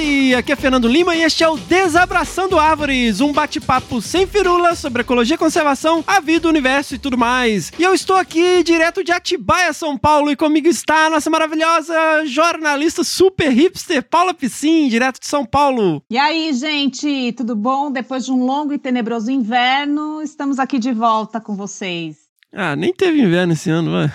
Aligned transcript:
Howdy! 0.00 0.34
Aqui 0.34 0.52
é 0.52 0.56
Fernando 0.56 0.88
Lima 0.88 1.14
e 1.14 1.22
este 1.22 1.44
é 1.44 1.48
o 1.48 1.58
Desabraçando 1.58 2.58
Árvores, 2.58 3.20
um 3.20 3.32
bate-papo 3.32 4.00
sem 4.00 4.26
firula 4.26 4.74
sobre 4.74 5.02
ecologia, 5.02 5.36
conservação, 5.36 6.02
a 6.06 6.20
vida, 6.20 6.46
o 6.46 6.50
universo 6.50 6.94
e 6.94 6.98
tudo 6.98 7.18
mais. 7.18 7.70
E 7.78 7.82
eu 7.82 7.92
estou 7.92 8.16
aqui 8.16 8.62
direto 8.62 9.04
de 9.04 9.12
Atibaia, 9.12 9.72
São 9.74 9.98
Paulo, 9.98 10.30
e 10.30 10.36
comigo 10.36 10.68
está 10.68 11.06
a 11.06 11.10
nossa 11.10 11.28
maravilhosa 11.28 11.94
jornalista 12.24 13.04
super 13.04 13.52
hipster, 13.52 14.02
Paula 14.02 14.32
Piscin, 14.32 14.88
direto 14.88 15.20
de 15.20 15.26
São 15.26 15.44
Paulo. 15.44 16.02
E 16.08 16.16
aí, 16.16 16.52
gente, 16.54 17.32
tudo 17.32 17.54
bom? 17.54 17.92
Depois 17.92 18.24
de 18.24 18.32
um 18.32 18.42
longo 18.44 18.72
e 18.72 18.78
tenebroso 18.78 19.30
inverno, 19.30 20.22
estamos 20.22 20.58
aqui 20.58 20.78
de 20.78 20.92
volta 20.92 21.40
com 21.40 21.54
vocês. 21.54 22.30
Ah, 22.52 22.74
nem 22.74 22.92
teve 22.92 23.20
inverno 23.20 23.52
esse 23.52 23.70
ano, 23.70 23.92
vai. 23.92 24.10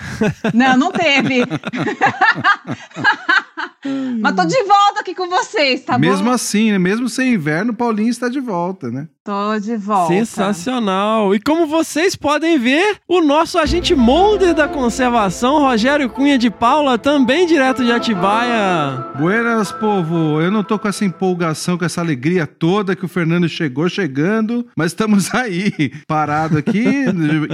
Não, 0.53 0.75
não 0.75 0.91
teve. 0.91 1.45
Mas 4.21 4.35
tô 4.35 4.45
de 4.45 4.63
volta 4.63 5.01
aqui 5.01 5.13
com 5.13 5.29
vocês, 5.29 5.81
tá 5.83 5.97
mesmo 5.97 6.17
bom? 6.17 6.23
Mesmo 6.23 6.33
assim, 6.33 6.71
né? 6.71 6.79
Mesmo 6.79 7.09
sem 7.09 7.33
inverno, 7.33 7.73
Paulinho 7.73 8.09
está 8.09 8.29
de 8.29 8.39
volta, 8.39 8.89
né? 8.89 9.07
Tô 9.25 9.57
de 9.59 9.75
volta. 9.75 10.13
Sensacional. 10.13 11.33
E 11.33 11.39
como 11.39 11.65
vocês 11.65 12.15
podem 12.15 12.59
ver, 12.59 12.97
o 13.07 13.21
nosso 13.21 13.57
agente 13.57 13.95
molder 13.95 14.53
da 14.53 14.67
conservação, 14.67 15.61
Rogério 15.61 16.07
Cunha 16.09 16.37
de 16.37 16.51
Paula, 16.51 16.95
também 16.95 17.47
direto 17.47 17.83
de 17.83 17.91
Atibaia. 17.91 19.03
Buenas, 19.17 19.71
povo. 19.71 20.39
Eu 20.39 20.51
não 20.51 20.63
tô 20.63 20.77
com 20.77 20.87
essa 20.87 21.03
empolgação, 21.03 21.75
com 21.75 21.83
essa 21.83 22.01
alegria 22.01 22.45
toda 22.45 22.95
que 22.95 23.03
o 23.03 23.07
Fernando 23.07 23.49
chegou 23.49 23.89
chegando, 23.89 24.67
mas 24.77 24.91
estamos 24.91 25.33
aí, 25.33 25.71
parado 26.07 26.59
aqui, 26.59 26.85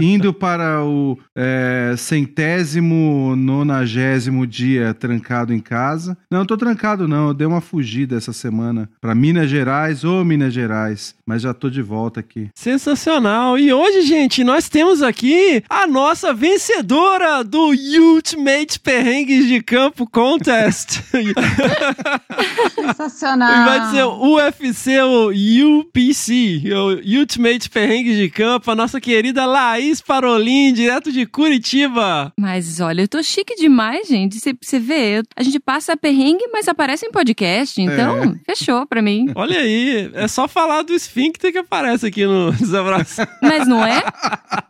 indo 0.02 0.34
para 0.34 0.84
o 0.84 1.18
é, 1.34 1.96
centésimo, 1.98 3.34
nonagésimo 3.38 4.46
dia 4.46 4.94
trancado 4.94 5.54
em 5.54 5.60
casa. 5.60 6.01
Não, 6.30 6.46
tô 6.46 6.58
trancado 6.58 7.08
não, 7.08 7.30
eu 7.30 7.34
dei 7.34 7.48
uma 7.48 7.62
fugida 7.62 8.16
essa 8.18 8.34
semana 8.34 8.90
para 9.00 9.16
Minas 9.16 9.50
Gerais 9.50 10.04
ou 10.04 10.24
Minas 10.24 10.54
Gerais, 10.54 11.16
mas 11.26 11.42
já 11.42 11.54
tô 11.54 11.70
de 11.70 11.82
volta 11.82 12.20
aqui. 12.20 12.50
Sensacional! 12.56 13.58
E 13.58 13.74
hoje, 13.74 14.02
gente, 14.04 14.44
nós 14.44 14.70
temos 14.70 15.02
aqui 15.02 15.64
a 15.70 15.88
nossa 15.88 16.34
vencedora 16.34 17.44
do 17.44 17.72
Ultimate 17.72 18.80
Perrengues 18.80 19.48
de 19.48 19.62
Campo 19.62 20.10
Contest. 20.10 21.02
Sensacional! 22.76 23.66
Vai 23.66 23.92
ser 23.92 24.04
o 24.04 24.36
UFC, 24.36 25.02
o 25.02 25.80
UPC, 25.80 26.64
o 26.74 27.20
Ultimate 27.20 27.70
Perrengues 27.70 28.18
de 28.18 28.30
Campo, 28.30 28.72
a 28.72 28.76
nossa 28.76 29.00
querida 29.00 29.46
Laís 29.46 30.02
Parolin, 30.02 30.74
direto 30.74 31.12
de 31.12 31.26
Curitiba. 31.26 32.32
Mas 32.40 32.80
olha, 32.80 33.02
eu 33.02 33.08
tô 33.08 33.22
chique 33.24 33.56
demais, 33.56 34.08
gente. 34.08 34.38
Você 34.40 34.80
vê, 34.80 35.24
a 35.36 35.44
gente 35.44 35.60
passa 35.60 35.81
perrengue, 35.98 36.48
mas 36.52 36.68
aparece 36.68 37.06
em 37.06 37.12
podcast, 37.12 37.82
então 37.82 38.24
é. 38.24 38.36
fechou 38.46 38.86
pra 38.86 39.02
mim. 39.02 39.32
Olha 39.36 39.60
aí, 39.60 40.10
é 40.14 40.28
só 40.28 40.48
falar 40.48 40.82
do 40.84 40.94
esfíncter 40.94 41.52
que 41.52 41.58
aparece 41.58 42.06
aqui 42.06 42.26
no 42.26 42.52
desabraço. 42.56 43.22
Mas 43.42 43.68
não 43.68 43.86
é? 43.86 44.02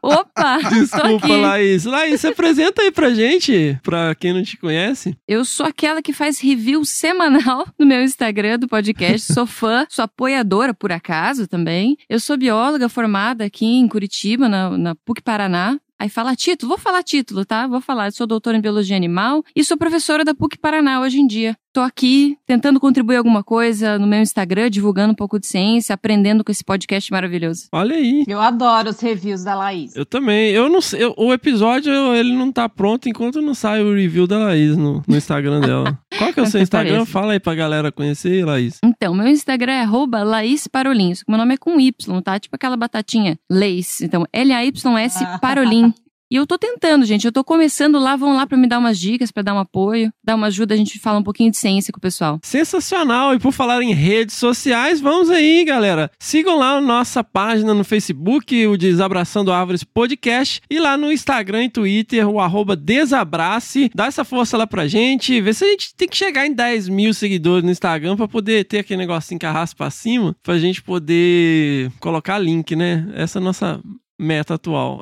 Opa! 0.01 0.59
Desculpa, 0.69 1.27
Laís. 1.27 1.85
Laís, 1.85 2.21
se 2.21 2.27
apresenta 2.27 2.81
aí 2.81 2.91
pra 2.91 3.13
gente, 3.13 3.77
pra 3.83 4.15
quem 4.15 4.33
não 4.33 4.43
te 4.43 4.57
conhece. 4.57 5.15
Eu 5.27 5.45
sou 5.45 5.65
aquela 5.65 6.01
que 6.01 6.13
faz 6.13 6.39
review 6.39 6.83
semanal 6.85 7.67
no 7.77 7.85
meu 7.85 8.01
Instagram 8.03 8.59
do 8.59 8.67
podcast. 8.67 9.33
Sou 9.33 9.45
fã, 9.45 9.85
sou 9.89 10.03
apoiadora, 10.03 10.73
por 10.73 10.91
acaso, 10.91 11.47
também. 11.47 11.97
Eu 12.09 12.19
sou 12.19 12.37
bióloga 12.37 12.89
formada 12.89 13.45
aqui 13.45 13.65
em 13.65 13.87
Curitiba, 13.87 14.49
na, 14.49 14.77
na 14.77 14.95
PUC 14.95 15.21
Paraná. 15.21 15.77
Aí 16.01 16.09
fala 16.09 16.35
título, 16.35 16.69
vou 16.69 16.79
falar 16.79 17.03
título, 17.03 17.45
tá? 17.45 17.67
Vou 17.67 17.79
falar. 17.79 18.07
Eu 18.07 18.11
sou 18.11 18.25
doutora 18.25 18.57
em 18.57 18.59
biologia 18.59 18.95
animal 18.95 19.43
e 19.55 19.63
sou 19.63 19.77
professora 19.77 20.25
da 20.25 20.33
PUC 20.33 20.57
Paraná 20.57 20.99
hoje 20.99 21.19
em 21.19 21.27
dia. 21.27 21.55
Tô 21.73 21.79
aqui 21.79 22.37
tentando 22.45 22.81
contribuir 22.81 23.15
alguma 23.15 23.43
coisa 23.43 23.97
no 23.97 24.05
meu 24.05 24.19
Instagram, 24.19 24.69
divulgando 24.69 25.13
um 25.13 25.15
pouco 25.15 25.39
de 25.39 25.47
ciência, 25.47 25.93
aprendendo 25.93 26.43
com 26.43 26.51
esse 26.51 26.65
podcast 26.65 27.09
maravilhoso. 27.09 27.67
Olha 27.71 27.95
aí. 27.95 28.25
Eu 28.27 28.41
adoro 28.41 28.89
os 28.89 28.99
reviews 28.99 29.43
da 29.45 29.55
Laís. 29.55 29.95
Eu 29.95 30.05
também. 30.05 30.51
Eu 30.51 30.67
não 30.67 30.81
sei, 30.81 31.01
eu, 31.01 31.13
o 31.17 31.31
episódio 31.31 31.93
ele 32.13 32.33
não 32.33 32.51
tá 32.51 32.67
pronto 32.67 33.07
enquanto 33.07 33.41
não 33.41 33.53
sai 33.53 33.81
o 33.81 33.95
review 33.95 34.27
da 34.27 34.37
Laís 34.37 34.75
no, 34.75 35.01
no 35.07 35.15
Instagram 35.15 35.61
dela. 35.61 35.97
Qual 36.17 36.33
que 36.33 36.41
é 36.41 36.43
o 36.43 36.47
seu 36.47 36.61
Instagram? 36.61 36.95
Parece. 36.95 37.11
Fala 37.11 37.33
aí 37.33 37.39
pra 37.39 37.55
galera 37.55 37.89
conhecer, 37.89 38.45
Laís. 38.45 38.77
Então, 38.83 39.13
meu 39.13 39.27
Instagram 39.27 39.71
é 39.71 39.81
arroba 39.81 40.23
Laís 40.23 40.67
Parolins. 40.67 41.23
Meu 41.25 41.37
nome 41.37 41.53
é 41.53 41.57
com 41.57 41.79
Y, 41.79 42.21
tá? 42.21 42.37
Tipo 42.37 42.57
aquela 42.57 42.75
batatinha 42.75 43.39
Lace. 43.49 44.03
Então, 44.03 44.25
L-A-Y-S 44.33 45.25
Parolin. 45.41 45.93
E 46.31 46.37
eu 46.37 46.47
tô 46.47 46.57
tentando, 46.57 47.05
gente. 47.05 47.25
Eu 47.25 47.31
tô 47.31 47.43
começando 47.43 47.99
lá, 47.99 48.15
vão 48.15 48.33
lá 48.33 48.47
para 48.47 48.57
me 48.57 48.65
dar 48.65 48.79
umas 48.79 48.97
dicas, 48.97 49.33
para 49.33 49.43
dar 49.43 49.53
um 49.53 49.59
apoio, 49.59 50.13
dar 50.23 50.35
uma 50.35 50.47
ajuda, 50.47 50.73
a 50.73 50.77
gente 50.77 50.97
fala 50.97 51.19
um 51.19 51.23
pouquinho 51.23 51.51
de 51.51 51.57
ciência 51.57 51.91
com 51.91 51.97
o 51.97 52.01
pessoal. 52.01 52.39
Sensacional! 52.41 53.35
E 53.35 53.39
por 53.39 53.51
falar 53.51 53.83
em 53.83 53.93
redes 53.93 54.37
sociais, 54.37 55.01
vamos 55.01 55.29
aí, 55.29 55.65
galera. 55.65 56.09
Sigam 56.17 56.57
lá 56.57 56.77
a 56.77 56.81
nossa 56.81 57.21
página 57.21 57.73
no 57.73 57.83
Facebook, 57.83 58.65
o 58.65 58.77
Desabraçando 58.77 59.51
Árvores 59.51 59.83
Podcast, 59.83 60.61
e 60.69 60.79
lá 60.79 60.95
no 60.95 61.11
Instagram 61.11 61.65
e 61.65 61.69
Twitter, 61.69 62.25
o 62.25 62.39
arroba 62.39 62.77
Desabrace. 62.77 63.91
Dá 63.93 64.05
essa 64.05 64.23
força 64.23 64.55
lá 64.55 64.65
pra 64.65 64.87
gente, 64.87 65.41
vê 65.41 65.53
se 65.53 65.65
a 65.65 65.67
gente 65.67 65.93
tem 65.97 66.07
que 66.07 66.15
chegar 66.15 66.47
em 66.47 66.53
10 66.53 66.87
mil 66.87 67.13
seguidores 67.13 67.65
no 67.65 67.71
Instagram 67.71 68.15
para 68.15 68.29
poder 68.29 68.63
ter 68.63 68.79
aquele 68.79 68.99
negocinho 68.99 69.37
que 69.37 69.45
arrasta 69.45 69.75
pra 69.75 69.89
cima, 69.89 70.33
pra 70.41 70.57
gente 70.57 70.81
poder 70.81 71.91
colocar 71.99 72.37
link, 72.37 72.73
né? 72.73 73.05
Essa 73.15 73.39
é 73.39 73.41
a 73.41 73.43
nossa 73.43 73.81
meta 74.21 74.53
atual. 74.53 75.01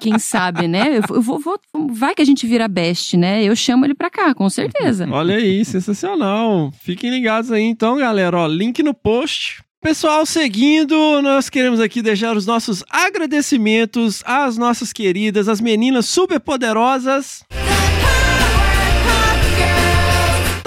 Quem 0.00 0.18
sabe, 0.18 0.68
né? 0.68 0.98
Eu 0.98 1.22
vou, 1.22 1.40
vou- 1.46 1.88
vai 1.92 2.14
que 2.14 2.22
a 2.22 2.24
gente 2.26 2.46
vira 2.46 2.66
best, 2.68 3.16
né? 3.16 3.42
Eu 3.44 3.54
chamo 3.54 3.84
ele 3.86 3.94
pra 3.94 4.10
cá, 4.10 4.34
com 4.34 4.50
certeza. 4.50 5.06
Olha 5.10 5.36
aí, 5.36 5.64
sensacional. 5.64 6.72
Fiquem 6.82 7.10
ligados 7.10 7.52
aí 7.52 7.62
então, 7.62 7.96
galera. 7.96 8.36
Ó, 8.38 8.46
link 8.46 8.82
no 8.82 8.92
post. 8.92 9.62
Pessoal, 9.80 10.26
seguindo, 10.26 11.22
nós 11.22 11.48
queremos 11.48 11.78
aqui 11.78 12.02
deixar 12.02 12.36
os 12.36 12.44
nossos 12.46 12.82
agradecimentos 12.90 14.22
às 14.26 14.56
nossas 14.58 14.92
queridas, 14.92 15.48
as 15.48 15.60
meninas 15.60 16.06
super 16.06 16.40
poderosas. 16.40 17.44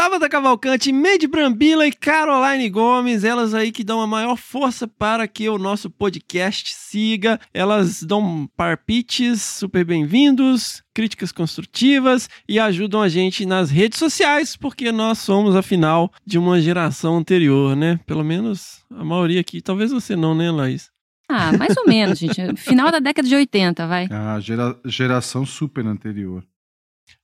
Tabata 0.09 0.27
Cavalcante, 0.27 0.91
Made 0.91 1.27
Brambila 1.27 1.85
e 1.85 1.91
Caroline 1.91 2.67
Gomes, 2.67 3.23
elas 3.23 3.53
aí 3.53 3.71
que 3.71 3.83
dão 3.83 4.01
a 4.01 4.07
maior 4.07 4.35
força 4.38 4.88
para 4.88 5.27
que 5.27 5.47
o 5.47 5.59
nosso 5.59 5.88
podcast 5.88 6.73
siga. 6.73 7.39
Elas 7.53 8.01
dão 8.01 8.50
parpites 8.57 9.39
super 9.39 9.85
bem-vindos, 9.85 10.81
críticas 10.95 11.31
construtivas 11.31 12.27
e 12.47 12.59
ajudam 12.59 13.03
a 13.03 13.07
gente 13.07 13.45
nas 13.45 13.69
redes 13.69 14.00
sociais, 14.00 14.56
porque 14.57 14.91
nós 14.91 15.19
somos, 15.19 15.56
afinal, 15.56 16.11
de 16.25 16.39
uma 16.39 16.59
geração 16.59 17.15
anterior, 17.17 17.75
né? 17.75 18.00
Pelo 18.07 18.23
menos 18.23 18.79
a 18.89 19.06
maioria 19.06 19.39
aqui. 19.39 19.61
Talvez 19.61 19.91
você 19.91 20.15
não, 20.15 20.33
né, 20.33 20.50
Laís? 20.50 20.89
Ah, 21.29 21.56
mais 21.56 21.77
ou 21.77 21.85
menos, 21.85 22.17
gente. 22.17 22.41
Final 22.57 22.91
da 22.91 22.97
década 22.97 23.27
de 23.27 23.35
80, 23.35 23.85
vai. 23.85 24.07
A 24.09 24.39
gera- 24.39 24.75
geração 24.85 25.45
super 25.45 25.85
anterior. 25.85 26.44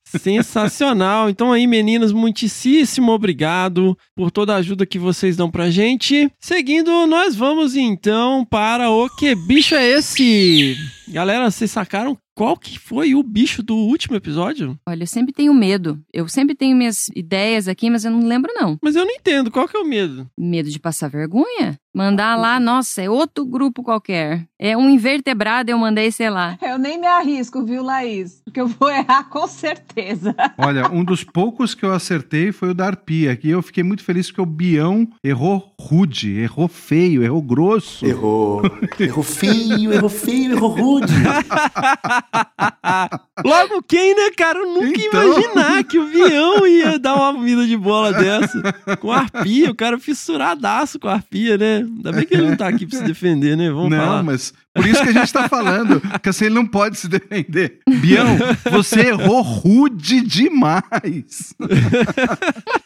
Sensacional. 0.06 1.28
Então 1.36 1.52
aí, 1.52 1.66
meninas, 1.66 2.12
muitíssimo 2.12 3.12
obrigado 3.12 3.96
por 4.14 4.30
toda 4.30 4.54
a 4.54 4.56
ajuda 4.56 4.86
que 4.86 4.98
vocês 4.98 5.36
dão 5.36 5.50
pra 5.50 5.70
gente. 5.70 6.30
Seguindo, 6.40 7.06
nós 7.06 7.34
vamos 7.34 7.76
então 7.76 8.44
para 8.44 8.90
o 8.90 9.08
Que 9.10 9.34
Bicho 9.34 9.74
é 9.74 9.86
Esse? 9.86 10.76
Galera, 11.08 11.50
vocês 11.50 11.70
sacaram 11.70 12.16
qual 12.36 12.54
que 12.54 12.78
foi 12.78 13.14
o 13.14 13.22
bicho 13.22 13.62
do 13.62 13.74
último 13.74 14.14
episódio? 14.14 14.78
Olha, 14.86 15.04
eu 15.04 15.06
sempre 15.06 15.32
tenho 15.32 15.54
medo. 15.54 15.98
Eu 16.12 16.28
sempre 16.28 16.54
tenho 16.54 16.76
minhas 16.76 17.08
ideias 17.16 17.66
aqui, 17.66 17.88
mas 17.88 18.04
eu 18.04 18.10
não 18.10 18.28
lembro, 18.28 18.52
não. 18.54 18.78
Mas 18.82 18.94
eu 18.94 19.06
não 19.06 19.12
entendo, 19.12 19.50
qual 19.50 19.66
que 19.66 19.74
é 19.74 19.80
o 19.80 19.88
medo? 19.88 20.28
Medo 20.38 20.68
de 20.68 20.78
passar 20.78 21.08
vergonha? 21.08 21.78
Mandar 21.94 22.36
lá, 22.36 22.60
nossa, 22.60 23.00
é 23.00 23.08
outro 23.08 23.46
grupo 23.46 23.82
qualquer. 23.82 24.46
É 24.58 24.76
um 24.76 24.90
invertebrado, 24.90 25.70
eu 25.70 25.78
mandei, 25.78 26.12
sei 26.12 26.28
lá. 26.28 26.58
Eu 26.66 26.76
nem 26.78 27.00
me 27.00 27.06
arrisco, 27.06 27.64
viu, 27.64 27.82
Laís? 27.82 28.42
Porque 28.44 28.60
eu 28.60 28.66
vou 28.66 28.90
errar 28.90 29.24
com 29.30 29.46
certeza. 29.46 30.34
Olha, 30.58 30.90
um 30.90 31.02
dos 31.02 31.24
poucos 31.24 31.74
que 31.74 31.84
eu 31.84 31.92
acertei 31.92 32.52
foi 32.52 32.70
o 32.70 32.74
da 32.74 32.86
arpia. 32.86 33.32
Aqui 33.32 33.48
eu 33.48 33.62
fiquei 33.62 33.82
muito 33.82 34.04
feliz 34.04 34.26
porque 34.26 34.42
o 34.42 34.46
Bião 34.46 35.08
errou 35.24 35.74
rude, 35.80 36.38
errou 36.38 36.68
feio, 36.68 37.22
errou 37.22 37.40
grosso. 37.40 38.04
Errou. 38.04 38.62
Errou 38.98 39.22
feio, 39.22 39.92
errou 39.92 40.10
feio, 40.10 40.52
errou 40.52 40.70
rude. 40.70 41.12
Logo 43.44 43.82
quem, 43.82 44.14
né, 44.14 44.30
cara? 44.36 44.58
Eu 44.60 44.66
nunca 44.74 44.98
ia 44.98 45.06
Então. 45.06 45.24
imaginar 45.40 45.84
que 45.84 45.98
o 45.98 46.06
Bião 46.08 46.66
ia 46.66 46.98
dar 46.98 47.14
uma 47.14 47.42
vida 47.42 47.66
de 47.66 47.76
bola 47.76 48.12
dessa. 48.12 48.60
Com 49.00 49.12
arpia, 49.12 49.70
o 49.70 49.74
cara 49.74 49.98
fissuradaço 49.98 50.98
com 50.98 51.08
arpia, 51.08 51.56
né? 51.58 51.76
Ainda 51.78 52.12
bem 52.12 52.24
que 52.26 52.34
ele 52.34 52.48
não 52.48 52.56
tá 52.56 52.68
aqui 52.68 52.86
pra 52.86 52.98
se 52.98 53.04
defender, 53.04 53.56
né? 53.56 53.70
Vamos 53.70 53.90
não, 53.90 53.98
falar. 53.98 54.22
mas 54.22 54.52
por 54.74 54.86
isso 54.86 55.02
que 55.02 55.08
a 55.08 55.12
gente 55.12 55.32
tá 55.32 55.48
falando, 55.48 56.00
que 56.22 56.28
assim 56.28 56.46
ele 56.46 56.54
não 56.54 56.66
pode 56.66 56.98
se 56.98 57.08
defender. 57.08 57.80
Bião, 57.88 58.26
você 58.70 59.08
errou 59.08 59.40
rude 59.42 60.20
demais. 60.22 61.54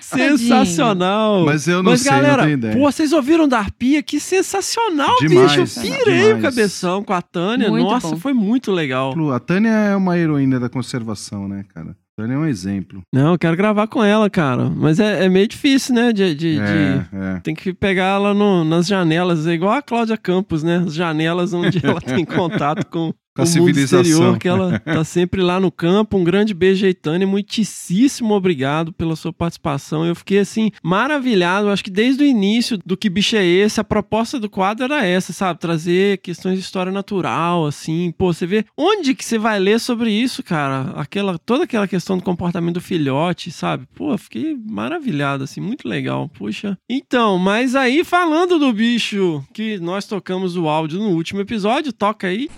Sensacional. 0.00 1.44
Mas 1.44 1.66
eu 1.68 1.82
não 1.82 1.92
Mas, 1.92 2.02
sei, 2.02 2.10
galera, 2.10 2.36
não 2.38 2.44
tenho 2.44 2.54
ideia. 2.54 2.74
pô, 2.76 2.80
vocês 2.90 3.12
ouviram 3.12 3.48
da 3.48 3.58
arpia? 3.58 4.02
Que 4.02 4.18
sensacional, 4.20 5.14
Demais, 5.20 5.56
bicho. 5.56 5.78
Eu 5.80 5.82
pirei 5.82 6.18
demais. 6.20 6.38
o 6.38 6.42
cabeção 6.42 7.02
com 7.04 7.12
a 7.12 7.22
Tânia. 7.22 7.68
Muito 7.68 7.84
Nossa, 7.90 8.08
bom. 8.10 8.16
foi 8.16 8.32
muito 8.32 8.72
legal. 8.72 9.14
A 9.32 9.38
Tânia 9.40 9.68
é 9.70 9.96
uma 9.96 10.16
heroína 10.18 10.58
da 10.60 10.68
conservação, 10.68 11.48
né, 11.48 11.64
cara? 11.74 11.90
A 12.18 12.22
Tânia 12.22 12.34
é 12.34 12.38
um 12.38 12.46
exemplo. 12.46 13.02
Não, 13.14 13.32
eu 13.32 13.38
quero 13.38 13.56
gravar 13.56 13.86
com 13.88 14.02
ela, 14.02 14.30
cara. 14.30 14.70
Mas 14.74 14.98
é, 14.98 15.24
é 15.26 15.28
meio 15.28 15.46
difícil, 15.46 15.94
né? 15.94 16.12
De, 16.12 16.34
de- 16.34 16.54
de- 16.56 16.60
É, 16.60 17.06
é. 17.36 17.40
Tem 17.40 17.54
que 17.54 17.74
pegar 17.74 18.14
ela 18.16 18.32
no- 18.32 18.64
nas 18.64 18.86
janelas, 18.86 19.46
é 19.46 19.52
igual 19.52 19.72
a 19.74 19.82
Cláudia 19.82 20.16
Campos, 20.16 20.62
né? 20.62 20.82
As 20.86 20.94
janelas 20.94 21.52
onde 21.52 21.78
ela 21.84 22.00
tem 22.00 22.24
contato 22.24 22.86
com, 22.86 23.12
Com 23.36 23.42
a 23.42 23.44
o 23.44 23.48
mundo 23.48 23.52
civilização. 23.52 24.00
exterior, 24.00 24.38
que 24.38 24.48
ela 24.48 24.78
tá 24.84 25.04
sempre 25.04 25.42
lá 25.42 25.60
no 25.60 25.70
campo. 25.70 26.16
Um 26.16 26.24
grande 26.24 26.54
beijo 26.54 26.86
aí, 26.86 26.94
Tânia. 26.94 27.26
Muitíssimo 27.26 28.34
obrigado 28.34 28.92
pela 28.92 29.14
sua 29.14 29.32
participação. 29.32 30.04
Eu 30.04 30.14
fiquei, 30.14 30.38
assim, 30.38 30.70
maravilhado. 30.82 31.68
Eu 31.68 31.72
acho 31.72 31.84
que 31.84 31.90
desde 31.90 32.24
o 32.24 32.26
início 32.26 32.78
do 32.84 32.96
Que 32.96 33.10
Bicho 33.10 33.36
é 33.36 33.44
Esse, 33.44 33.80
a 33.80 33.84
proposta 33.84 34.40
do 34.40 34.48
quadro 34.48 34.84
era 34.84 35.04
essa, 35.04 35.32
sabe? 35.32 35.60
Trazer 35.60 36.18
questões 36.18 36.58
de 36.58 36.64
história 36.64 36.90
natural, 36.90 37.66
assim. 37.66 38.12
Pô, 38.16 38.32
você 38.32 38.46
vê 38.46 38.64
onde 38.76 39.14
que 39.14 39.24
você 39.24 39.38
vai 39.38 39.58
ler 39.58 39.78
sobre 39.78 40.10
isso, 40.10 40.42
cara? 40.42 40.92
Aquela, 40.96 41.38
toda 41.38 41.64
aquela 41.64 41.86
questão 41.86 42.16
do 42.16 42.24
comportamento 42.24 42.74
do 42.74 42.80
filhote, 42.80 43.50
sabe? 43.50 43.86
Pô, 43.94 44.16
fiquei 44.16 44.56
maravilhado, 44.68 45.44
assim, 45.44 45.60
muito 45.60 45.88
legal. 45.88 46.28
Puxa. 46.30 46.78
Então, 46.88 47.38
mas 47.38 47.74
aí, 47.74 48.04
falando 48.04 48.58
do 48.58 48.72
bicho 48.72 49.44
que 49.52 49.78
nós 49.78 50.06
tocamos 50.06 50.56
o 50.56 50.68
áudio 50.68 50.98
no 50.98 51.10
último 51.10 51.40
episódio, 51.40 51.92
toca 51.92 52.26
aí. 52.26 52.48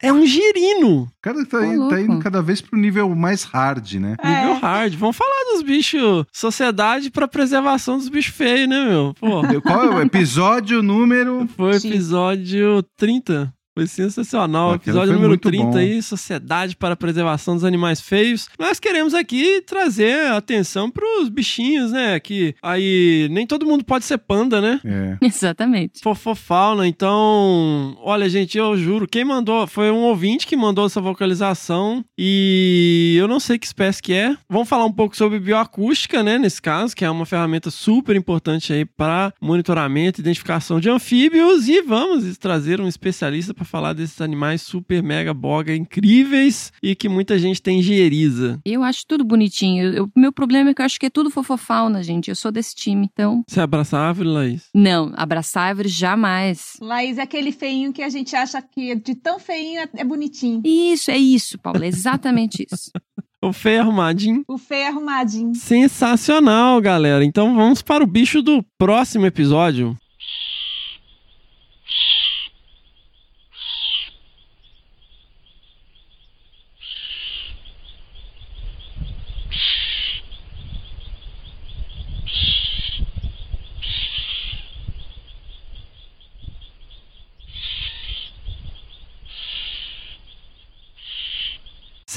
É 0.00 0.12
um 0.12 0.24
girino. 0.24 1.02
O 1.02 1.08
cara 1.20 1.44
tá, 1.44 1.66
indo- 1.66 1.88
tá 1.88 2.00
indo 2.00 2.18
cada 2.20 2.40
vez 2.40 2.60
pro 2.60 2.78
nível 2.78 3.08
mais 3.16 3.42
hard, 3.42 3.94
né? 3.94 4.16
Nível 4.24 4.50
É. 4.52 4.58
hard. 4.58 4.94
Vamos 4.94 5.16
falar 5.16 5.52
dos 5.52 5.62
bichos. 5.62 6.24
Sociedade 6.32 7.10
pra 7.10 7.26
preservação 7.26 7.98
dos 7.98 8.08
bichos 8.08 8.34
feios, 8.34 8.68
né, 8.68 8.84
meu? 8.88 9.12
Pô. 9.18 9.42
Qual 9.62 9.84
é 9.84 9.88
o 9.96 10.00
episódio 10.00 10.82
número? 10.82 11.48
Foi 11.56 11.80
Sim. 11.80 11.88
episódio 11.90 12.82
30. 12.96 13.52
Foi 13.78 13.86
sensacional. 13.86 14.72
Aquilo 14.72 14.96
Episódio 14.96 15.06
foi 15.06 15.14
número 15.14 15.28
muito 15.30 15.48
30 15.48 15.64
bom. 15.64 15.76
aí, 15.76 16.02
Sociedade 16.02 16.74
para 16.74 16.94
a 16.94 16.96
Preservação 16.96 17.54
dos 17.54 17.62
Animais 17.62 18.00
Feios. 18.00 18.48
Nós 18.58 18.80
queremos 18.80 19.14
aqui 19.14 19.62
trazer 19.64 20.32
atenção 20.32 20.90
pros 20.90 21.28
bichinhos, 21.28 21.92
né? 21.92 22.18
Que 22.18 22.56
aí 22.60 23.28
nem 23.30 23.46
todo 23.46 23.64
mundo 23.64 23.84
pode 23.84 24.04
ser 24.04 24.18
panda, 24.18 24.60
né? 24.60 24.80
É. 24.84 25.16
Exatamente. 25.24 26.00
Fofofauna, 26.02 26.88
então, 26.88 27.96
olha, 28.00 28.28
gente, 28.28 28.58
eu 28.58 28.76
juro, 28.76 29.06
quem 29.06 29.24
mandou 29.24 29.64
foi 29.68 29.92
um 29.92 30.02
ouvinte 30.02 30.44
que 30.44 30.56
mandou 30.56 30.86
essa 30.86 31.00
vocalização 31.00 32.04
e 32.18 33.14
eu 33.16 33.28
não 33.28 33.38
sei 33.38 33.60
que 33.60 33.66
espécie 33.66 34.02
que 34.02 34.12
é. 34.12 34.36
Vamos 34.50 34.68
falar 34.68 34.86
um 34.86 34.92
pouco 34.92 35.16
sobre 35.16 35.38
bioacústica, 35.38 36.20
né, 36.24 36.36
nesse 36.36 36.60
caso, 36.60 36.96
que 36.96 37.04
é 37.04 37.10
uma 37.10 37.24
ferramenta 37.24 37.70
super 37.70 38.16
importante 38.16 38.72
aí 38.72 38.84
para 38.84 39.32
monitoramento 39.40 40.20
e 40.20 40.22
identificação 40.22 40.80
de 40.80 40.90
anfíbios 40.90 41.68
e 41.68 41.80
vamos 41.80 42.36
trazer 42.38 42.80
um 42.80 42.88
especialista 42.88 43.54
para 43.54 43.67
falar 43.68 43.92
desses 43.92 44.20
animais 44.20 44.62
super 44.62 45.02
mega 45.02 45.32
boga 45.34 45.74
incríveis 45.74 46.72
e 46.82 46.94
que 46.94 47.08
muita 47.08 47.38
gente 47.38 47.60
tem 47.62 47.78
engenheiriza. 47.78 48.58
Eu 48.64 48.82
acho 48.82 49.04
tudo 49.06 49.24
bonitinho. 49.24 49.92
Eu- 49.94 50.10
meu 50.16 50.32
problema 50.32 50.70
é 50.70 50.74
que 50.74 50.80
eu 50.82 50.86
acho 50.86 50.98
que 50.98 51.06
é 51.06 51.10
tudo 51.10 51.30
fofofauna, 51.30 52.02
gente. 52.02 52.28
Eu 52.28 52.34
sou 52.36 52.50
desse 52.50 52.74
time. 52.74 53.08
Então, 53.12 53.42
Você 53.46 53.60
abraça 53.60 53.98
a 53.98 54.08
árvore, 54.08 54.28
Laís? 54.28 54.68
não, 54.74 55.12
abraçar 55.16 55.68
árvore 55.68 55.88
jamais. 55.88 56.72
Laís 56.80 57.18
é 57.18 57.22
aquele 57.22 57.52
feinho 57.52 57.92
que 57.92 58.02
a 58.02 58.08
gente 58.08 58.34
acha 58.34 58.60
que 58.62 58.94
de 58.96 59.14
tão 59.14 59.38
feinho 59.38 59.80
é, 59.80 59.88
é 59.98 60.04
bonitinho. 60.04 60.62
Isso, 60.64 61.10
é 61.10 61.18
isso, 61.18 61.58
Paulo. 61.58 61.84
É 61.84 61.86
exatamente 61.88 62.66
isso. 62.70 62.90
O 63.40 63.52
feio 63.52 63.82
arrumadinho. 63.82 64.42
O 64.48 64.58
feio 64.58 64.80
é 64.82 64.88
arrumadinho. 64.88 65.54
Sensacional, 65.54 66.80
galera. 66.80 67.24
Então 67.24 67.54
vamos 67.54 67.82
para 67.82 68.02
o 68.02 68.06
bicho 68.06 68.42
do 68.42 68.64
próximo 68.76 69.26
episódio. 69.26 69.96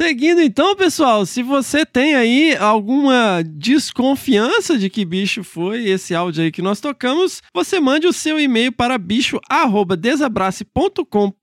Seguindo 0.02 0.42
então, 0.42 0.76
pessoal, 0.76 1.28
se 1.28 1.44
você 1.44 1.86
tem 1.86 2.16
aí 2.16 2.58
alguma 2.58 3.44
desconfiança 3.46 4.76
de 4.76 4.90
que 4.90 5.06
bicho 5.06 5.44
foi 5.44 5.88
esse 5.88 6.16
áudio 6.16 6.44
aí 6.44 6.52
que 6.52 6.60
nós 6.60 6.80
tocamos, 6.80 7.40
você 7.54 7.80
mande 7.80 8.08
o 8.08 8.14
seu 8.14 8.40
e-mail 8.40 8.72
para 8.72 8.98
bicho@desabrace.com.br 8.98 11.41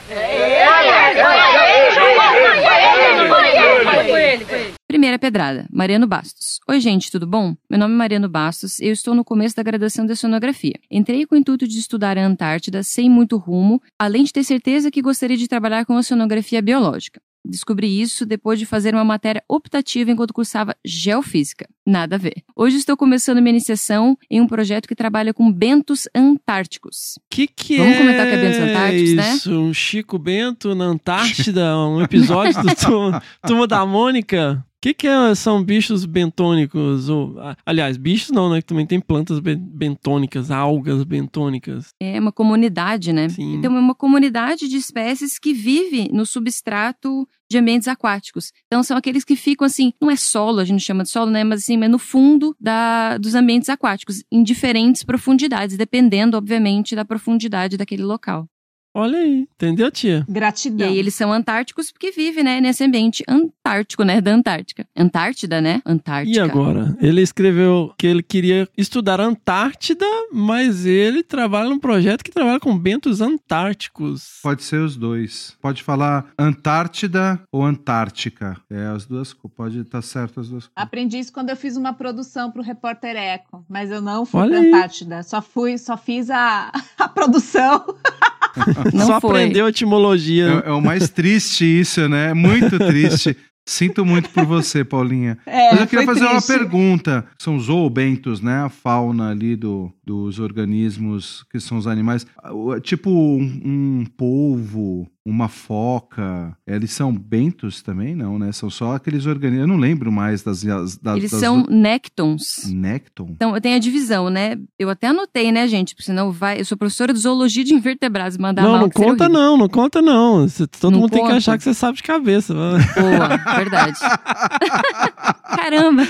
Primeira 4.93 5.17
pedrada, 5.17 5.65
Mariano 5.71 6.05
Bastos. 6.05 6.59
Oi, 6.69 6.79
gente, 6.79 7.09
tudo 7.09 7.25
bom? 7.25 7.55
Meu 7.67 7.79
nome 7.79 7.95
é 7.95 7.97
Mariano 7.97 8.29
Bastos 8.29 8.77
e 8.77 8.85
eu 8.85 8.93
estou 8.93 9.15
no 9.15 9.25
começo 9.25 9.55
da 9.55 9.63
graduação 9.63 10.05
de 10.05 10.11
oceanografia. 10.11 10.75
Entrei 10.91 11.25
com 11.25 11.33
o 11.33 11.37
intuito 11.39 11.67
de 11.67 11.79
estudar 11.79 12.15
a 12.15 12.23
Antártida 12.23 12.83
sem 12.83 13.09
muito 13.09 13.35
rumo, 13.37 13.81
além 13.97 14.23
de 14.23 14.31
ter 14.31 14.43
certeza 14.43 14.91
que 14.91 15.01
gostaria 15.01 15.35
de 15.35 15.47
trabalhar 15.47 15.83
com 15.83 15.95
oceanografia 15.95 16.61
biológica. 16.61 17.19
Descobri 17.43 17.99
isso 17.99 18.23
depois 18.23 18.59
de 18.59 18.67
fazer 18.67 18.93
uma 18.93 19.03
matéria 19.03 19.43
optativa 19.49 20.11
enquanto 20.11 20.31
cursava 20.31 20.75
geofísica. 20.85 21.67
Nada 21.83 22.15
a 22.15 22.19
ver. 22.19 22.43
Hoje 22.55 22.77
estou 22.77 22.95
começando 22.95 23.41
minha 23.41 23.49
iniciação 23.49 24.15
em 24.29 24.41
um 24.41 24.47
projeto 24.47 24.87
que 24.87 24.95
trabalha 24.95 25.33
com 25.33 25.51
bentos 25.51 26.07
antárticos. 26.15 27.17
Que 27.31 27.47
que 27.47 27.77
Vamos 27.77 27.95
é 27.95 27.97
comentar 27.97 28.27
que 28.27 28.33
é 28.33 28.37
Bentos 28.37 28.59
Antárticos, 28.59 29.13
né? 29.15 29.33
isso? 29.33 29.59
Um 29.59 29.73
Chico 29.73 30.19
Bento 30.19 30.75
na 30.75 30.85
Antártida, 30.85 31.75
um 31.79 31.99
episódio 31.99 32.61
do 32.61 32.75
Turma, 32.75 33.23
Turma 33.43 33.67
da 33.67 33.83
Mônica. 33.87 34.63
O 34.83 34.85
que, 34.85 34.93
que 34.93 35.07
é- 35.07 35.33
são 35.33 35.63
bichos 35.63 36.03
bentônicos? 36.05 37.07
Ou, 37.07 37.35
aliás, 37.65 37.95
bichos 37.95 38.31
não, 38.31 38.49
né? 38.49 38.59
Que 38.61 38.67
também 38.67 38.85
tem 38.85 38.99
plantas 38.99 39.39
ben- 39.39 39.57
bentônicas, 39.57 40.51
algas 40.51 41.05
bentônicas. 41.05 41.87
É 42.01 42.19
uma 42.19 42.33
comunidade, 42.33 43.13
né? 43.13 43.29
Sim. 43.29 43.55
Então, 43.55 43.77
é 43.77 43.79
uma 43.79 43.95
comunidade 43.95 44.67
de 44.67 44.75
espécies 44.75 45.39
que 45.39 45.53
vive 45.53 46.09
no 46.11 46.25
substrato 46.25 47.25
de 47.49 47.57
ambientes 47.57 47.87
aquáticos. 47.87 48.51
Então, 48.67 48.83
são 48.83 48.97
aqueles 48.97 49.23
que 49.23 49.37
ficam 49.37 49.65
assim, 49.65 49.93
não 50.01 50.11
é 50.11 50.17
solo, 50.17 50.59
a 50.59 50.65
gente 50.65 50.81
chama 50.83 51.03
de 51.03 51.09
solo, 51.09 51.31
né? 51.31 51.45
Mas 51.45 51.61
assim, 51.61 51.81
é 51.81 51.87
no 51.87 51.99
fundo 51.99 52.53
da, 52.59 53.17
dos 53.17 53.35
ambientes 53.35 53.69
aquáticos, 53.69 54.21
em 54.29 54.43
diferentes 54.43 55.01
profundidades, 55.03 55.77
dependendo, 55.77 56.35
obviamente, 56.35 56.93
da 56.93 57.05
profundidade 57.05 57.77
daquele 57.77 58.03
local. 58.03 58.49
Olha 58.93 59.17
aí, 59.17 59.47
entendeu, 59.55 59.89
tia? 59.89 60.23
E 60.27 60.31
Gratidão. 60.31 60.87
aí, 60.87 60.97
eles 60.97 61.15
são 61.15 61.33
antárticos 61.33 61.91
porque 61.91 62.11
vivem, 62.11 62.43
né, 62.43 62.61
nesse 62.61 62.83
ambiente 62.83 63.23
antártico, 63.27 64.03
né, 64.03 64.21
da 64.21 64.31
Antártica. 64.33 64.85
Antártida, 64.95 65.59
né? 65.61 65.81
Antártica. 65.85 66.35
E 66.35 66.39
agora? 66.39 66.95
Ele 67.01 67.21
escreveu 67.21 67.93
que 67.97 68.05
ele 68.05 68.21
queria 68.21 68.67
estudar 68.77 69.19
Antártida, 69.19 70.05
mas 70.31 70.85
ele 70.85 71.23
trabalha 71.23 71.69
num 71.69 71.79
projeto 71.79 72.23
que 72.23 72.31
trabalha 72.31 72.59
com 72.59 72.77
bentos 72.77 73.21
antárticos. 73.21 74.39
Pode 74.43 74.63
ser 74.63 74.77
os 74.77 74.95
dois. 74.95 75.57
Pode 75.61 75.81
falar 75.81 76.25
Antártida 76.37 77.41
ou 77.51 77.63
Antártica. 77.63 78.57
É, 78.69 78.85
as 78.87 79.05
duas. 79.05 79.33
Pode 79.55 79.79
estar 79.79 80.01
certo 80.01 80.39
as 80.39 80.49
duas. 80.49 80.65
coisas. 80.65 80.71
Aprendi 80.75 81.19
isso 81.19 81.31
quando 81.33 81.49
eu 81.49 81.55
fiz 81.55 81.77
uma 81.77 81.93
produção 81.93 82.51
para 82.51 82.61
o 82.61 82.63
Repórter 82.63 83.15
Eco, 83.15 83.65
mas 83.69 83.91
eu 83.91 84.01
não 84.01 84.25
fui 84.25 84.41
Olha 84.41 84.51
para 84.51 84.59
aí. 84.59 84.67
Antártida. 84.73 85.23
Só 85.23 85.41
fui, 85.41 85.77
só 85.77 85.97
fiz 85.97 86.29
a, 86.29 86.71
a 86.97 87.07
produção. 87.07 87.83
Não 88.93 89.05
Só 89.07 89.19
foi. 89.21 89.29
aprendeu 89.31 89.67
etimologia. 89.67 90.63
É, 90.65 90.69
é 90.69 90.71
o 90.71 90.81
mais 90.81 91.09
triste 91.09 91.63
isso, 91.65 92.07
né? 92.07 92.29
É 92.31 92.33
muito 92.33 92.77
triste. 92.77 93.35
Sinto 93.65 94.05
muito 94.05 94.29
por 94.31 94.45
você, 94.45 94.83
Paulinha. 94.83 95.37
É, 95.45 95.71
Mas 95.71 95.79
eu 95.81 95.87
queria 95.87 96.05
fazer 96.05 96.21
uma 96.25 96.31
triste. 96.41 96.47
pergunta. 96.47 97.25
São 97.39 97.57
zoobentos, 97.57 98.41
né? 98.41 98.57
A 98.65 98.67
fauna 98.69 99.29
ali 99.29 99.55
do, 99.55 99.89
dos 100.05 100.37
organismos 100.37 101.45
que 101.49 101.61
são 101.61 101.77
os 101.77 101.87
animais. 101.87 102.27
Ah, 102.43 102.51
Tipo 102.81 103.09
um, 103.09 103.61
um 103.63 104.05
polvo, 104.17 105.07
uma 105.25 105.47
foca. 105.47 106.55
Eles 106.67 106.91
são 106.91 107.13
bentos 107.15 107.81
também? 107.81 108.13
Não, 108.15 108.37
né? 108.37 108.51
São 108.51 108.69
só 108.69 108.95
aqueles 108.95 109.25
organismos. 109.25 109.61
Eu 109.61 109.67
não 109.73 109.77
lembro 109.77 110.11
mais 110.11 110.43
das. 110.43 110.63
das 110.63 110.99
Eles 111.15 111.31
das 111.31 111.39
são 111.39 111.63
néctons. 111.69 112.43
Nécton? 112.67 113.29
Então, 113.31 113.55
eu 113.55 113.61
tenho 113.61 113.75
a 113.75 113.79
divisão, 113.79 114.29
né? 114.29 114.57
Eu 114.77 114.89
até 114.89 115.07
anotei, 115.07 115.51
né, 115.51 115.67
gente? 115.67 115.95
Porque 115.95 116.05
senão 116.05 116.31
vai. 116.31 116.59
Eu 116.59 116.65
sou 116.65 116.77
professora 116.77 117.13
de 117.13 117.19
zoologia 117.19 117.63
de 117.63 117.73
invertebrados. 117.73 118.37
Mandar 118.37 118.63
Não, 118.63 118.71
mal 118.71 118.81
não 118.81 118.89
seria 118.91 119.07
conta 119.11 119.29
não, 119.29 119.57
não 119.57 119.69
conta 119.69 120.01
não. 120.01 120.45
Todo 120.79 120.91
Não 120.91 121.01
mundo 121.01 121.11
tem 121.11 121.21
que 121.21 121.25
conta? 121.27 121.37
achar 121.37 121.57
que 121.57 121.63
você 121.63 121.73
sabe 121.73 121.97
de 121.97 122.03
cabeça. 122.03 122.53
Boa, 122.53 123.55
verdade. 123.55 123.97
Caramba! 125.55 126.01